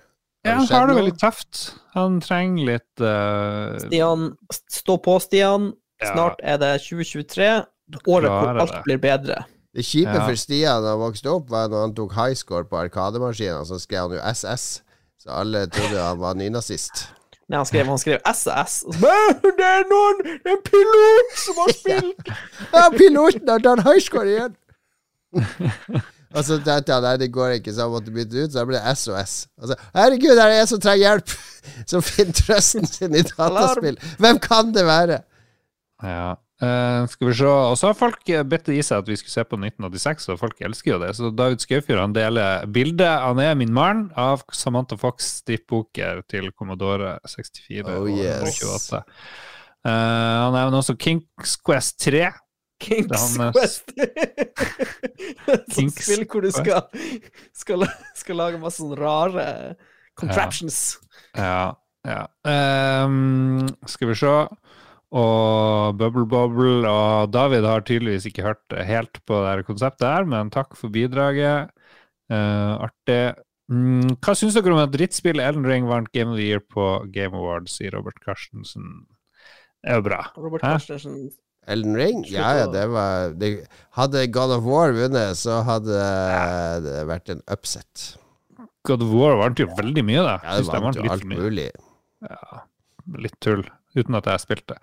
Ja, 0.48 0.56
han 0.62 0.68
har 0.72 0.88
det 0.90 0.96
veldig 0.98 1.18
tøft. 1.22 1.60
Han 1.98 2.18
trenger 2.24 2.70
litt 2.72 3.04
uh... 3.04 3.76
Stian, 3.84 4.32
stå 4.72 4.98
på, 5.04 5.18
Stian. 5.24 5.72
Ja. 6.02 6.14
Snart 6.14 6.42
er 6.46 6.60
det 6.62 6.74
2023. 6.86 7.52
Året 8.08 8.28
hvor 8.32 8.60
alt 8.64 8.74
det. 8.74 8.82
blir 8.86 9.00
bedre. 9.02 9.44
Det 9.78 9.86
kjipe 9.86 10.14
Ja. 10.14 10.26
for 10.26 10.40
Stian 10.40 10.84
da 10.84 10.96
han 10.96 11.04
vokste 11.04 11.30
opp, 11.32 11.50
var 11.54 11.70
når 11.72 11.86
han 11.86 11.96
tok 11.98 12.16
high 12.18 12.36
score 12.38 12.66
på 12.68 12.80
Arkademaskinen, 12.80 13.66
så 13.68 13.78
skrev 13.82 14.08
han 14.08 14.18
jo 14.18 14.24
SS. 14.34 14.66
Så 15.22 15.30
alle 15.34 15.68
trodde 15.68 16.02
han 16.02 16.20
var 16.20 16.38
nynazist. 16.40 17.08
Nei, 17.48 17.62
han 17.62 17.66
skrev, 17.70 17.88
han 17.88 18.00
skrev 18.02 18.20
bare, 19.00 19.36
det 19.60 19.68
er 19.68 19.86
noen, 19.88 20.18
det 20.44 20.52
er 20.52 20.58
en 20.58 20.66
pilot 20.68 21.38
som 21.40 21.62
har 21.62 21.74
spilt! 21.80 22.32
Ja, 22.74 22.88
piloten 22.92 23.50
har 23.54 23.64
tatt 23.64 23.86
highscore 23.88 24.34
igjen! 24.34 24.58
og 26.34 26.44
så 26.44 26.58
tenkte 26.60 26.94
jeg 26.94 27.06
nei, 27.06 27.14
det 27.22 27.30
går 27.36 27.54
ikke, 27.58 27.74
så 27.74 27.86
han 27.86 27.94
måtte 27.94 28.14
bytte 28.16 28.44
ut. 28.44 28.52
Så 28.52 28.60
da 28.60 28.66
ble 28.68 28.80
det 28.80 28.96
SOS. 29.00 29.36
Og 29.62 29.70
så, 29.72 29.78
herregud, 29.96 30.34
her 30.36 30.52
er 30.52 30.64
en 30.64 30.72
som 30.74 30.82
trenger 30.84 31.06
hjelp! 31.06 31.38
Som 31.92 32.00
finner 32.00 32.32
trøsten 32.32 32.86
sin 32.88 33.16
i 33.18 33.22
dataspill. 33.28 33.98
Hvem 34.24 34.38
kan 34.40 34.70
det 34.72 34.86
være? 34.88 35.18
Ja. 36.00 36.38
Uh, 36.58 37.04
skal 37.12 37.28
vi 37.28 37.34
se. 37.38 37.50
Og 37.50 37.76
så 37.78 37.90
har 37.90 37.98
folk 38.00 38.32
bedt 38.50 38.72
i 38.74 38.80
seg 38.86 39.04
at 39.04 39.10
vi 39.12 39.18
skulle 39.20 39.34
se 39.34 39.44
på 39.46 39.60
1986, 39.60 40.30
og 40.34 40.40
folk 40.42 40.64
elsker 40.64 40.94
jo 40.94 41.02
det. 41.04 41.12
Så 41.18 41.30
David 41.36 41.62
Skaufjord 41.62 42.02
han 42.02 42.16
deler 42.16 42.66
bildet 42.74 43.20
Han 43.26 43.42
er 43.44 43.60
min 43.60 43.76
mann 43.76 44.08
av 44.18 44.46
Samantha 44.56 44.98
Fox 44.98 45.28
strippoker 45.44 46.24
til 46.32 46.50
Commodore 46.56 47.18
64 47.28 47.84
Oh, 47.84 48.08
og 48.08 48.10
yes. 48.16 48.58
128. 48.64 49.04
Eh, 49.86 49.92
han 49.92 50.56
nevner 50.56 50.82
også 50.82 50.98
Kings 50.98 51.58
Quest 51.62 52.00
3. 52.08 52.32
Kings 52.80 53.10
Kink's 53.10 53.38
Quest. 53.56 53.94
Kings 55.74 55.98
spill 55.98 56.26
hvor 56.30 56.46
du 56.46 56.52
skal, 56.54 56.84
skal, 57.58 57.88
skal 58.18 58.40
lage 58.40 58.62
masse 58.62 58.82
sånne 58.84 59.00
rare 59.00 59.48
contraptions. 60.18 60.98
Ja. 61.38 61.74
ja. 62.06 62.22
Ehm, 62.50 63.66
skal 63.90 64.12
vi 64.12 64.20
se. 64.22 64.36
Og 65.18 65.98
Bubble 65.98 66.28
Bobble 66.28 66.84
og 66.90 67.32
David 67.32 67.66
har 67.66 67.86
tydeligvis 67.88 68.28
ikke 68.28 68.46
hørt 68.50 68.78
helt 68.90 69.22
på 69.26 69.40
det 69.40 69.52
her 69.54 69.66
konseptet 69.68 70.08
her, 70.10 70.28
men 70.28 70.52
takk 70.54 70.76
for 70.76 70.92
bidraget. 70.94 71.72
Uh, 72.28 72.90
artig. 72.90 73.38
Mm, 73.72 74.18
hva 74.24 74.34
syns 74.36 74.56
dere 74.56 74.76
om 74.76 74.82
at 74.82 74.92
drittspillet 74.94 75.44
Elden 75.44 75.68
Ring 75.68 75.88
vant 75.88 76.12
Game 76.16 76.32
of 76.32 76.40
the 76.40 76.46
Year 76.46 76.64
på 76.64 77.08
Game 77.12 77.36
Awards, 77.36 77.78
sier 77.80 77.96
Robert 77.96 78.20
Carstensen? 78.24 79.08
Det 79.80 79.94
er 79.94 80.02
jo 80.02 80.08
bra. 80.10 80.22
Robert 80.36 80.66
Hæ? 80.66 80.76
Carstensen. 80.76 81.32
Elden 81.68 81.98
Ring? 82.00 82.24
Slutt 82.24 82.38
Ja, 82.38 82.54
ja, 82.62 82.68
det 82.72 82.86
var 82.94 83.34
det, 83.38 83.52
Hadde 83.98 84.24
God 84.32 84.54
of 84.58 84.64
War 84.68 84.94
vunnet, 84.96 85.38
så 85.40 85.60
hadde 85.68 86.00
det 86.86 87.02
vært 87.10 87.34
en 87.34 87.44
upset. 87.52 88.14
God 88.88 89.04
of 89.04 89.12
War 89.12 89.36
vant 89.42 89.60
jo 89.60 89.68
veldig 89.78 90.04
mye, 90.08 90.24
da. 90.24 90.38
Ja, 90.44 90.58
det 90.62 90.82
vant 90.86 91.00
jo 91.00 91.10
alt 91.12 91.28
mulig. 91.28 91.68
Ja, 92.24 92.62
litt 93.20 93.36
tull, 93.44 93.66
uten 93.98 94.18
at 94.20 94.30
jeg 94.32 94.46
spilte. 94.46 94.80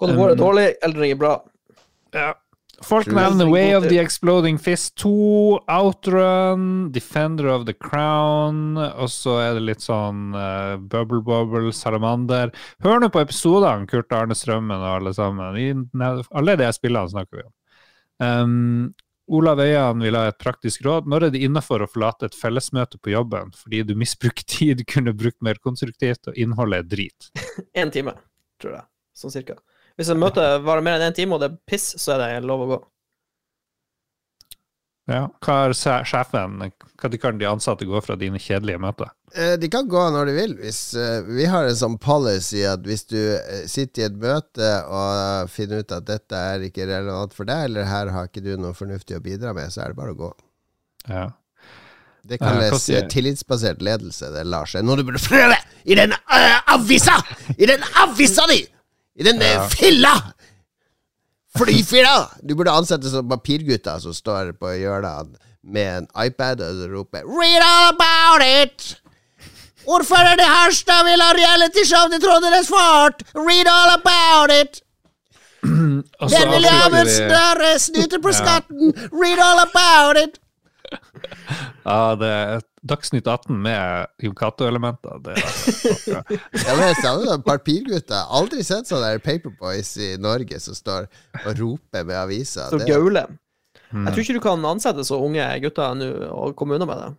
God 0.00 0.14
of 0.14 0.20
War 0.20 0.34
er 0.34 0.40
dårlig, 0.40 0.66
Elden 0.84 1.04
Ring 1.04 1.14
er 1.16 1.20
bra. 1.20 1.34
Ja. 2.16 2.30
Folk 2.82 3.10
nevner 3.12 3.50
Way 3.52 3.74
of 3.76 3.88
the 3.88 3.98
Exploding 4.00 4.58
Fist 4.58 4.94
2, 5.02 5.10
Outrun, 5.68 6.92
Defender 6.92 7.50
of 7.52 7.66
the 7.66 7.74
Crown, 7.74 8.78
og 8.78 9.10
så 9.12 9.36
er 9.42 9.58
det 9.58 9.66
litt 9.66 9.84
sånn 9.84 10.32
uh, 10.32 10.78
Bubble 10.80 11.20
Bubble, 11.24 11.74
Salamander. 11.76 12.54
Hør 12.80 13.02
nå 13.02 13.10
på 13.12 13.20
episodene, 13.20 13.84
Kurt 13.90 14.12
Arne 14.16 14.36
Strømmen 14.36 14.80
og 14.80 14.94
alle 14.94 15.12
sammen. 15.16 15.60
I, 15.60 15.68
alle 16.32 16.56
de 16.56 16.70
spillene 16.72 17.12
snakker 17.12 17.42
vi 17.42 17.44
om. 17.44 17.54
Um, 18.20 18.94
Olav 19.30 19.60
Øyan 19.60 20.00
vil 20.02 20.16
ha 20.16 20.24
et 20.30 20.40
praktisk 20.40 20.82
råd. 20.86 21.06
Når 21.06 21.28
er 21.28 21.34
det 21.34 21.42
innafor 21.46 21.84
å 21.84 21.90
forlate 21.90 22.30
et 22.30 22.38
fellesmøte 22.38 22.98
på 22.98 23.12
jobben 23.12 23.52
fordi 23.54 23.84
du 23.86 23.92
misbruker 23.98 24.46
tid, 24.48 24.82
kunne 24.90 25.14
brukt 25.14 25.38
mer 25.44 25.60
konstruktivt, 25.62 26.32
og 26.32 26.40
innholdet 26.40 26.80
er 26.80 26.88
drit? 26.96 27.28
Én 27.76 27.92
time, 27.94 28.16
tror 28.58 28.80
jeg. 28.80 28.88
Sånn 29.20 29.36
cirka. 29.36 29.60
Hvis 29.98 30.10
et 30.12 30.20
møte 30.20 30.44
varer 30.64 30.84
mer 30.84 30.98
enn 30.98 31.10
én 31.10 31.16
time, 31.16 31.36
og 31.36 31.42
det 31.42 31.50
er 31.50 31.58
piss, 31.68 31.92
så 32.00 32.14
er 32.16 32.22
det 32.22 32.48
lov 32.48 32.64
å 32.66 32.70
gå. 32.74 32.80
Ja. 35.10 35.24
Hva 35.42 35.54
er 35.66 35.72
sjefen 36.06 36.58
Når 36.60 37.16
kan 37.18 37.38
de 37.40 37.46
ansatte 37.48 37.86
gå 37.88 37.98
fra 38.04 38.14
dine 38.20 38.38
kjedelige 38.38 38.78
møter? 38.82 39.10
Eh, 39.34 39.56
De 39.58 39.70
kan 39.72 39.88
gå 39.90 40.02
når 40.14 40.28
de 40.30 40.34
vil. 40.36 40.54
Hvis, 40.60 40.80
eh, 40.94 41.22
vi 41.26 41.48
har 41.50 41.66
en 41.66 41.78
sånn 41.78 41.96
policy 41.98 42.62
at 42.68 42.84
hvis 42.86 43.06
du 43.10 43.18
eh, 43.18 43.64
sitter 43.70 44.02
i 44.04 44.06
et 44.10 44.20
møte 44.20 44.70
og 44.86 45.50
finner 45.50 45.82
ut 45.82 45.92
at 45.96 46.06
dette 46.06 46.36
er 46.52 46.66
ikke 46.68 46.86
relevant 46.86 47.34
for 47.34 47.48
deg, 47.48 47.64
eller 47.70 47.88
her 47.90 48.12
har 48.14 48.28
ikke 48.30 48.44
du 48.44 48.52
noe 48.60 48.76
fornuftig 48.76 49.18
å 49.18 49.24
bidra 49.24 49.54
med, 49.56 49.72
så 49.72 49.82
er 49.84 49.94
det 49.94 49.98
bare 49.98 50.14
å 50.14 50.20
gå. 50.20 50.30
Ja. 51.08 51.26
Det 52.22 52.36
kalles 52.38 52.84
eh, 52.92 53.06
tillitsbasert 53.10 53.80
ledelse. 53.82 54.28
Det 54.34 54.44
lar 54.46 54.68
seg. 54.68 54.84
Noe 54.84 55.00
du 55.00 55.06
burde 55.08 55.22
prøve 55.24 55.56
i 55.88 55.96
den 55.98 56.12
avisa! 56.70 57.16
I 57.56 57.66
den 57.66 57.82
avisa 58.04 58.46
di! 58.52 58.60
I 59.20 59.24
den 59.26 59.40
Ja. 59.40 59.68
filla! 59.68 60.14
Flyfilla! 61.58 62.30
Du 62.42 62.54
burde 62.54 62.72
ansette 62.72 63.10
som 63.10 63.28
papirgutter 63.28 63.98
som 64.00 64.14
står 64.14 64.54
på 64.56 64.72
hjørnet 64.80 65.34
med 65.62 65.88
en 65.98 66.06
iPad 66.24 66.62
og 66.64 66.84
roper 66.94 67.26
'Read 67.26 67.60
all 67.60 67.90
about 67.92 68.42
it'! 68.42 68.96
Ordføreren 69.86 70.40
i 70.40 70.46
Harstad 70.46 71.04
vil 71.04 71.20
ha 71.20 71.32
realityshow 71.36 72.08
til 72.12 72.22
Trådenes 72.22 72.68
fart! 72.68 73.22
Read 73.34 73.68
all 73.68 73.90
about 73.98 74.52
it! 74.62 74.80
Og 76.20 76.30
vil 76.30 76.64
jeg 76.64 76.72
ha 76.72 76.86
avslutter 76.88 77.10
snørre 77.16 77.72
er 77.74 77.78
snyter 77.78 78.20
på 78.24 78.32
skatten! 78.32 78.94
Read 79.12 79.40
all 79.44 79.60
about 79.66 80.16
it! 80.24 80.40
Ja, 81.84 82.14
det 82.16 82.28
er 82.28 82.60
Dagsnytt 82.82 83.26
18 83.28 83.58
med 83.60 84.06
Jon 84.24 84.34
Cato-elementer. 84.34 85.18
Det 85.24 85.34
er 85.36 85.42
Ja, 86.64 86.74
men 86.76 86.86
jeg 86.86 86.96
savner 87.02 87.28
sånn. 87.28 88.14
Aldri 88.40 88.64
sett 88.64 88.88
sånne 88.88 89.10
der 89.12 89.20
Paperboys 89.24 89.90
i 90.00 90.14
Norge 90.20 90.60
som 90.64 90.74
står 90.78 91.08
og 91.44 91.50
roper 91.60 92.06
med 92.08 92.16
aviser. 92.16 92.70
Så 92.72 92.80
gaule. 92.88 93.26
Mm. 93.90 94.06
Jeg 94.06 94.14
tror 94.14 94.24
ikke 94.24 94.38
du 94.38 94.44
kan 94.44 94.64
ansette 94.70 95.04
så 95.04 95.18
unge 95.20 95.44
gutter 95.64 95.98
nå 95.98 96.08
og 96.30 96.54
komme 96.56 96.78
unna 96.78 96.86
med 96.88 97.02
det. 97.02 97.10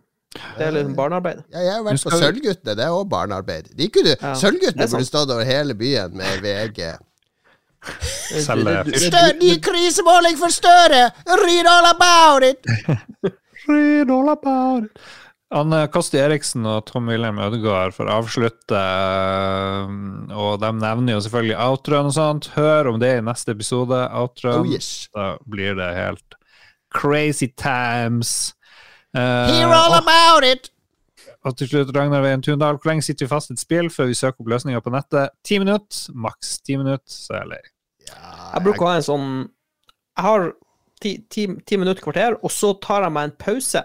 Det 0.56 0.64
er 0.66 0.72
litt 0.72 0.92
barnearbeid. 0.96 1.42
Ja, 1.52 1.60
jeg 1.60 1.72
har 1.76 1.82
vært 1.84 2.04
på 2.08 2.12
Sølvguttene, 2.16 2.74
det 2.78 2.84
er 2.86 2.94
òg 2.96 3.08
barnearbeid. 3.12 3.66
De 3.76 3.88
kunne, 3.92 4.14
Ja, 4.16 4.30
Sølvguttene 4.40 4.86
burde 4.88 5.04
stått 5.06 5.30
over 5.34 5.44
hele 5.44 5.76
byen 5.76 6.16
med 6.16 6.40
VG. 6.42 6.86
Selge 8.46 8.84
Du- 8.86 8.90
du- 8.90 8.98
Stø, 8.98 9.22
ny 9.40 9.56
krisemåling 9.60 10.38
for 10.40 10.48
Støre! 10.54 11.10
Read 11.44 11.66
all 11.68 11.86
about 11.92 12.42
it! 12.48 12.66
Read 13.68 14.10
all 14.10 14.28
about 14.32 14.84
it. 14.88 15.02
Anne 15.52 15.82
Kosti 15.92 16.16
Eriksen 16.16 16.64
og 16.68 16.86
Tom 16.88 17.10
Wilhelm 17.12 17.40
Ødegaard 17.44 17.92
får 17.96 18.08
avslutte, 18.08 18.78
eh, 18.78 20.32
og 20.32 20.54
de 20.62 20.70
nevner 20.78 21.16
jo 21.16 21.22
selvfølgelig 21.26 21.58
outroen 21.60 22.08
og 22.08 22.14
sånt. 22.16 22.48
Hør 22.56 22.92
om 22.94 23.00
det 23.02 23.10
i 23.18 23.24
neste 23.24 23.52
episode. 23.52 23.98
Outroen. 24.16 24.64
Oh 24.64 24.70
yes. 24.72 25.10
Da 25.12 25.34
blir 25.44 25.76
det 25.76 25.90
helt 25.98 26.38
crazy 26.94 27.50
times. 27.56 28.54
Eh, 29.16 29.52
Hear 29.58 29.72
all 29.76 29.98
og, 29.98 30.02
about 30.02 30.48
it! 30.48 30.70
og 31.44 31.56
til 31.58 31.68
slutt, 31.68 31.90
Ragnar 31.96 32.22
Veien 32.22 32.42
Tundal, 32.42 32.78
hvor 32.78 32.92
lenge 32.92 33.02
sitter 33.02 33.26
vi 33.26 33.32
fast 33.32 33.50
i 33.50 33.56
et 33.56 33.60
spill 33.62 33.88
før 33.90 34.08
vi 34.10 34.16
søker 34.18 34.44
opp 34.44 34.50
løsninger 34.52 34.82
på 34.84 34.92
nettet? 34.94 35.34
Ti 35.44 35.58
minutter, 35.58 36.04
maks 36.14 36.60
ti 36.62 36.76
minutter, 36.78 37.02
så 37.10 37.34
er 37.34 37.40
jeg 37.42 37.50
lei. 37.50 37.62
Jeg 38.12 38.62
bruker 38.64 38.86
å 38.86 38.90
ha 38.90 38.98
en 38.98 39.04
sånn 39.06 39.26
Jeg 39.42 40.24
har 40.26 40.46
ti, 41.02 41.12
ti, 41.32 41.46
ti 41.66 41.78
minutter, 41.80 42.02
kvarter, 42.04 42.38
og 42.40 42.52
så 42.52 42.72
tar 42.82 43.06
jeg 43.06 43.14
meg 43.16 43.28
en 43.28 43.36
pause. 43.42 43.82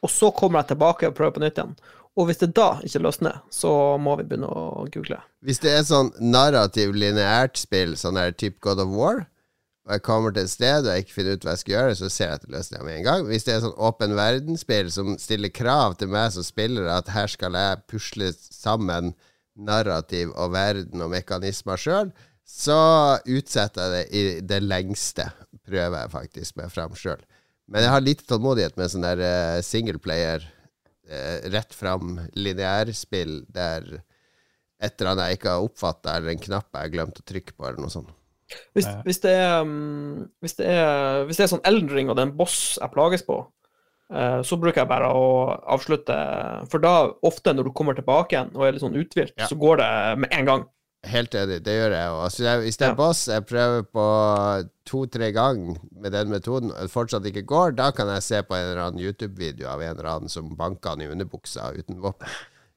Og 0.00 0.12
så 0.12 0.30
kommer 0.32 0.62
jeg 0.62 0.72
tilbake 0.72 1.08
og 1.08 1.16
prøver 1.16 1.36
på 1.36 1.42
nytt 1.44 1.58
igjen. 1.58 1.74
Og 2.18 2.26
hvis 2.26 2.40
det 2.40 2.52
da 2.58 2.70
ikke 2.84 3.02
løsner, 3.04 3.42
så 3.54 3.72
må 4.02 4.16
vi 4.18 4.26
begynne 4.26 4.48
å 4.50 4.86
google. 4.92 5.20
Hvis 5.46 5.60
det 5.62 5.74
er 5.76 5.84
sånn 5.86 6.10
narrativ 6.20 6.96
lineært 6.96 7.60
spill, 7.60 7.94
sånn 7.96 8.18
her 8.18 8.34
type 8.34 8.58
God 8.64 8.82
of 8.82 8.90
War, 8.96 9.22
og 9.86 9.94
jeg 9.96 10.04
kommer 10.04 10.34
til 10.34 10.44
et 10.44 10.52
sted 10.52 10.84
og 10.84 10.92
jeg 10.92 11.04
ikke 11.04 11.14
finner 11.16 11.36
ut 11.36 11.44
hva 11.46 11.54
jeg 11.54 11.62
skal 11.62 11.74
gjøre, 11.74 11.94
så 11.98 12.08
ser 12.12 12.28
jeg 12.28 12.40
etter 12.40 12.52
løsninga 12.54 12.84
med 12.86 12.96
en 12.98 13.06
gang. 13.06 13.24
Hvis 13.30 13.46
det 13.46 13.54
er 13.54 13.62
sånn 13.64 13.78
åpen 13.88 14.16
verdensspill 14.18 14.90
som 14.92 15.14
stiller 15.18 15.52
krav 15.54 15.96
til 15.98 16.12
meg 16.12 16.34
som 16.34 16.46
spiller, 16.46 16.90
at 16.92 17.10
her 17.14 17.30
skal 17.32 17.56
jeg 17.58 17.80
pusle 17.90 18.32
sammen 18.36 19.14
narrativ 19.56 20.34
og 20.36 20.52
verden 20.54 21.02
og 21.02 21.10
mekanismer 21.14 21.80
sjøl, 21.80 22.12
så 22.46 22.78
utsetter 23.30 23.86
jeg 23.86 23.90
det 23.94 24.04
i 24.10 24.46
det 24.52 24.60
lengste. 24.62 25.30
Prøver 25.66 26.02
jeg 26.02 26.12
faktisk 26.12 26.58
meg 26.60 26.72
fram 26.74 26.94
sjøl. 26.98 27.20
Men 27.70 27.86
jeg 27.86 27.94
har 27.94 28.02
lite 28.02 28.26
tålmodighet 28.26 28.78
med 28.78 28.90
sånn 28.90 29.06
der 29.06 29.20
uh, 29.22 29.58
singleplayer, 29.62 30.42
eh, 31.10 31.36
rett 31.54 31.74
fram 31.74 32.16
lineærspill 32.34 33.44
der 33.50 33.86
et 34.80 34.96
eller 34.96 35.12
annet 35.12 35.28
jeg 35.28 35.38
ikke 35.38 35.52
har 35.52 35.66
oppfatta, 35.66 36.16
eller 36.16 36.32
en 36.32 36.42
knapp 36.42 36.68
jeg 36.72 36.86
har 36.86 36.92
glemt 36.94 37.20
å 37.20 37.26
trykke 37.26 37.54
på, 37.54 37.66
eller 37.68 37.84
noe 37.84 37.92
sånt. 37.92 38.10
Hvis, 38.74 38.88
hvis, 39.06 39.20
det 39.22 39.32
er, 39.38 39.60
um, 39.62 40.26
hvis, 40.42 40.56
det 40.58 40.66
er, 40.66 41.24
hvis 41.28 41.38
det 41.38 41.44
er 41.44 41.50
sånn 41.52 41.66
Elden 41.68 41.92
Ring 41.94 42.08
og 42.10 42.16
det 42.18 42.24
er 42.24 42.30
en 42.32 42.38
boss 42.40 42.56
jeg 42.80 42.90
plages 42.90 43.22
på, 43.26 43.36
eh, 44.10 44.40
så 44.46 44.58
bruker 44.58 44.82
jeg 44.82 44.90
bare 44.90 45.12
å 45.14 45.28
avslutte 45.70 46.16
For 46.72 46.82
da, 46.82 46.94
ofte 47.26 47.54
når 47.54 47.68
du 47.68 47.72
kommer 47.76 47.94
tilbake 47.94 48.34
igjen 48.34 48.50
og 48.56 48.66
er 48.66 48.74
litt 48.74 48.82
sånn 48.82 48.98
uthvilt, 48.98 49.36
Ja. 49.38 49.46
så 49.46 49.58
går 49.60 49.78
det 49.84 49.92
med 50.24 50.34
en 50.34 50.50
gang. 50.50 50.66
Helt 51.08 51.32
enig, 51.34 51.62
det 51.64 51.72
gjør 51.78 51.94
jeg. 51.96 52.08
Altså, 52.12 52.42
jeg- 52.44 52.60
hvis 52.60 52.76
det 52.76 52.84
er 52.86 52.90
Ja. 52.90 52.94
boss 52.94 53.26
jeg 53.26 53.46
prøver 53.46 53.82
på 53.88 54.68
to-tre 54.84 55.32
ganger 55.32 55.78
med 55.96 56.12
den 56.12 56.28
metoden, 56.28 56.70
og 56.72 56.90
fortsatt 56.90 57.24
ikke 57.24 57.46
går, 57.46 57.74
da 57.76 57.90
kan 57.90 58.06
jeg 58.08 58.22
se 58.22 58.42
på 58.42 58.54
en 58.54 58.66
eller 58.70 58.82
annen 58.84 59.00
YouTube-video 59.00 59.66
av 59.68 59.80
en 59.80 59.96
eller 59.96 60.10
annen 60.10 60.28
som 60.28 60.54
banker 60.56 60.90
han 60.90 61.00
i 61.00 61.06
underbuksa 61.08 61.72
uten 61.78 62.00
våpen. 62.00 62.28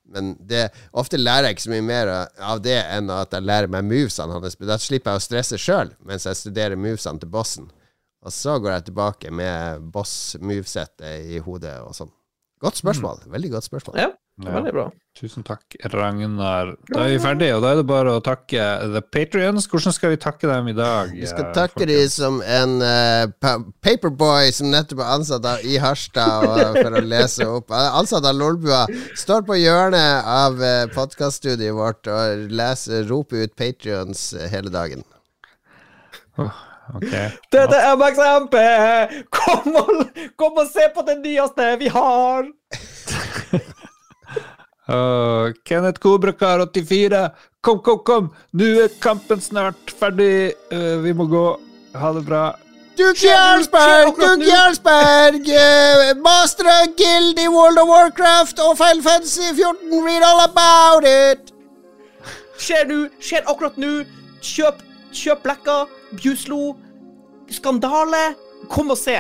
Men 0.05 0.37
det, 0.45 0.71
ofte 0.93 1.17
lærer 1.17 1.47
jeg 1.47 1.55
ikke 1.55 1.67
så 1.67 1.73
mye 1.73 1.83
mer 1.83 2.07
av 2.39 2.61
det 2.61 2.85
enn 2.85 3.09
at 3.09 3.31
jeg 3.31 3.41
lærer 3.43 3.67
meg 3.69 3.83
movesene 3.83 4.31
hans. 4.31 4.55
Da 4.55 4.77
slipper 4.77 5.11
jeg 5.11 5.19
å 5.19 5.27
stresse 5.27 5.57
sjøl 5.59 5.91
mens 6.05 6.23
jeg 6.25 6.35
studerer 6.35 6.75
movesene 6.77 7.19
til 7.19 7.29
bossen. 7.29 7.69
Og 8.23 8.31
så 8.31 8.55
går 8.61 8.71
jeg 8.71 8.85
tilbake 8.85 9.31
med 9.31 9.91
boss-movesettet 9.91 11.25
i 11.35 11.39
hodet 11.39 11.79
og 11.81 11.91
sånn. 11.93 12.11
Godt 12.61 12.75
spørsmål. 12.79 13.25
Veldig 13.27 13.51
godt 13.51 13.67
spørsmål. 13.67 13.95
Ja. 13.99 14.11
Ja. 14.41 14.49
Veldig 14.55 14.71
bra. 14.73 14.87
Tusen 15.13 15.43
takk, 15.45 15.75
Ragnar. 15.93 16.71
Da 16.89 17.03
er 17.03 17.11
vi 17.11 17.17
ferdige, 17.21 17.53
og 17.53 17.61
da 17.61 17.69
er 17.69 17.77
det 17.77 17.85
bare 17.85 18.15
å 18.17 18.21
takke 18.25 18.63
The 18.95 19.03
Patrions. 19.05 19.67
Hvordan 19.69 19.93
skal 19.93 20.15
vi 20.15 20.17
takke 20.23 20.49
dem 20.49 20.71
i 20.71 20.73
dag? 20.73 21.11
Vi 21.13 21.27
skal 21.29 21.51
eh, 21.51 21.53
takke 21.53 21.85
dem 21.85 22.07
som 22.09 22.39
en 22.41 22.73
uh, 22.81 23.59
paperboy 23.85 24.49
som 24.57 24.71
nettopp 24.73 25.03
er 25.05 25.11
ansatt 25.19 25.45
av, 25.45 25.61
i 25.61 25.77
Harstad 25.77 26.47
og, 26.49 26.79
for 26.79 26.97
å 26.97 27.03
lese 27.05 27.45
opp. 27.59 27.75
Ansatt 27.77 28.25
av 28.25 28.39
Lolbua. 28.39 28.87
Står 29.21 29.45
på 29.45 29.59
hjørnet 29.61 30.25
av 30.33 30.57
uh, 30.57 30.89
podkaststudioet 30.97 31.77
vårt 31.77 32.09
og 32.09 32.49
leser, 32.49 33.05
roper 33.13 33.45
ut 33.45 33.55
Patrions 33.59 34.31
eh, 34.33 34.49
hele 34.49 34.73
dagen. 34.73 35.05
Okay. 36.41 37.29
Dette 37.53 37.77
er 37.77 37.93
MXMP! 38.01 38.57
Kom 39.37 39.77
og, 39.77 40.21
kom 40.41 40.57
og 40.57 40.73
se 40.73 40.89
på 40.97 41.05
det 41.05 41.21
nyeste 41.21 41.75
vi 41.85 41.93
har! 41.93 42.49
Uh, 44.89 45.53
Kenneth 45.63 45.99
Kobrakar 46.03 46.59
84, 46.59 47.29
kom, 47.63 47.79
kom, 47.79 47.99
kom! 48.03 48.25
Nå 48.51 48.67
er 48.83 48.91
kampen 49.03 49.39
snart 49.41 49.93
ferdig. 49.99 50.53
Uh, 50.73 50.99
vi 51.05 51.13
må 51.15 51.27
gå. 51.31 51.45
Ha 51.95 52.11
det 52.17 52.25
bra. 52.27 52.43
Duke 52.97 53.25
Jarlsberg! 53.25 54.13
Duke? 54.19 54.45
Jarlsberg! 54.45 55.47
eh, 55.49 56.13
Master 56.21 56.67
of 56.67 56.95
Guild 56.97 57.39
i 57.39 57.47
World 57.47 57.79
of 57.81 57.87
Warcraft 57.89 58.59
og 58.59 58.77
Final 58.77 59.01
Fantasy 59.01 59.49
14! 59.55 60.03
Read 60.05 60.21
all 60.21 60.43
about 60.45 61.07
it! 61.07 61.53
Skjer 62.59 62.85
nå, 62.87 62.99
skjer 63.23 63.47
akkurat 63.49 63.79
nå. 63.81 64.03
Kjøp, 64.43 64.83
kjøp 65.15 65.41
Blekka, 65.45 65.77
Bjuslo. 66.19 66.75
Skandale. 67.49 68.33
Kom 68.69 68.93
og 68.93 68.99
se. 68.99 69.17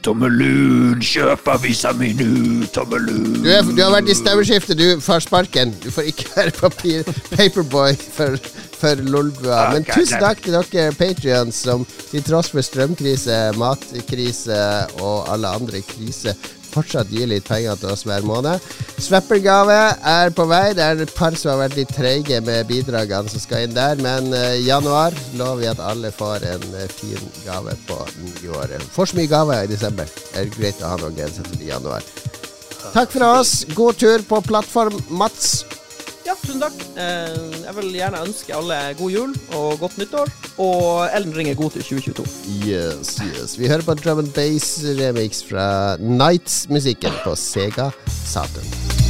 Tommelun, 0.00 1.00
kjøp 1.04 1.48
avisa 1.52 1.90
mi 1.98 2.14
nå! 2.16 2.28
Tommelun! 2.72 3.42
Du, 3.42 3.48
er, 3.52 3.66
du 3.68 3.82
har 3.82 3.92
vært 3.92 4.08
i 4.08 4.16
stemmeskiftet, 4.16 4.78
du 4.80 5.02
får 5.04 5.26
sparken. 5.26 5.74
Du 5.82 5.90
får 5.92 6.08
ikke 6.12 6.28
være 6.38 6.54
papir, 6.56 7.10
paperboy 7.34 7.98
for, 8.16 8.38
for 8.80 9.02
Lolbua. 9.12 9.66
Men 9.74 9.84
tusen 9.90 10.22
takk 10.22 10.40
til 10.46 10.56
dere 10.56 10.94
patrions 10.96 11.60
som 11.66 11.84
til 12.10 12.24
tross 12.24 12.48
for 12.54 12.64
strømkrise, 12.64 13.42
matkrise 13.60 14.62
og 15.02 15.28
alle 15.34 15.52
andre 15.60 15.84
kriser 15.84 16.38
fortsatt 16.72 17.10
gir 17.12 17.28
litt 17.30 17.48
penger 17.48 17.78
til 17.80 17.92
oss 17.92 18.04
hver 18.08 18.24
måned. 18.26 18.62
Sveppelgave 19.00 19.78
er 20.12 20.32
på 20.36 20.46
vei. 20.50 20.70
Det 20.76 20.84
er 20.84 21.04
et 21.04 21.14
par 21.16 21.36
som 21.38 21.54
har 21.54 21.64
vært 21.64 21.78
litt 21.80 21.94
treige 21.96 22.40
med 22.46 22.68
bidragene 22.70 23.32
som 23.32 23.42
skal 23.42 23.66
inn 23.66 23.76
der, 23.76 24.00
men 24.02 24.30
i 24.34 24.66
januar 24.66 25.16
lover 25.38 25.60
vi 25.60 25.70
at 25.70 25.82
alle 25.84 26.12
får 26.14 26.46
en 26.54 26.68
eh, 26.78 26.90
fin 26.92 27.32
gave 27.44 27.74
på 27.88 27.98
nyåret. 28.42 28.84
Får 28.94 29.12
så 29.12 29.20
mye 29.20 29.30
gaver 29.30 29.64
i 29.64 29.72
desember. 29.72 30.08
Det 30.30 30.44
er 30.44 30.54
greit 30.56 30.84
å 30.84 30.94
ha 30.94 31.00
noen 31.02 31.18
grenser 31.18 31.48
til 31.50 31.66
januar. 31.68 32.06
Takk 32.90 33.12
for 33.12 33.26
oss. 33.26 33.60
God 33.74 34.00
tur 34.00 34.24
på 34.26 34.40
plattform, 34.46 34.96
Mats. 35.10 35.79
Ja, 36.30 36.36
tusen 36.38 36.60
takk. 36.62 36.82
Eh, 36.94 37.54
jeg 37.64 37.72
vil 37.80 37.88
gjerne 37.96 38.20
ønske 38.22 38.54
alle 38.54 38.76
god 39.00 39.10
jul 39.10 39.32
og 39.58 39.80
godt 39.80 39.96
nyttår. 39.98 40.30
Og 40.62 41.08
Ellen 41.16 41.34
Ring 41.34 41.50
er 41.50 41.58
god 41.58 41.74
til 41.74 41.82
2022. 41.82 42.70
Yes, 42.70 43.16
yes. 43.26 43.58
Vi 43.58 43.66
hører 43.66 43.82
på 43.82 43.98
drum 43.98 44.22
and 44.22 44.30
bass 44.36 44.78
remix 45.00 45.42
fra 45.50 45.96
Nights-musikken 45.98 47.18
på 47.24 47.34
Sega 47.34 47.90
Saturn. 48.30 49.09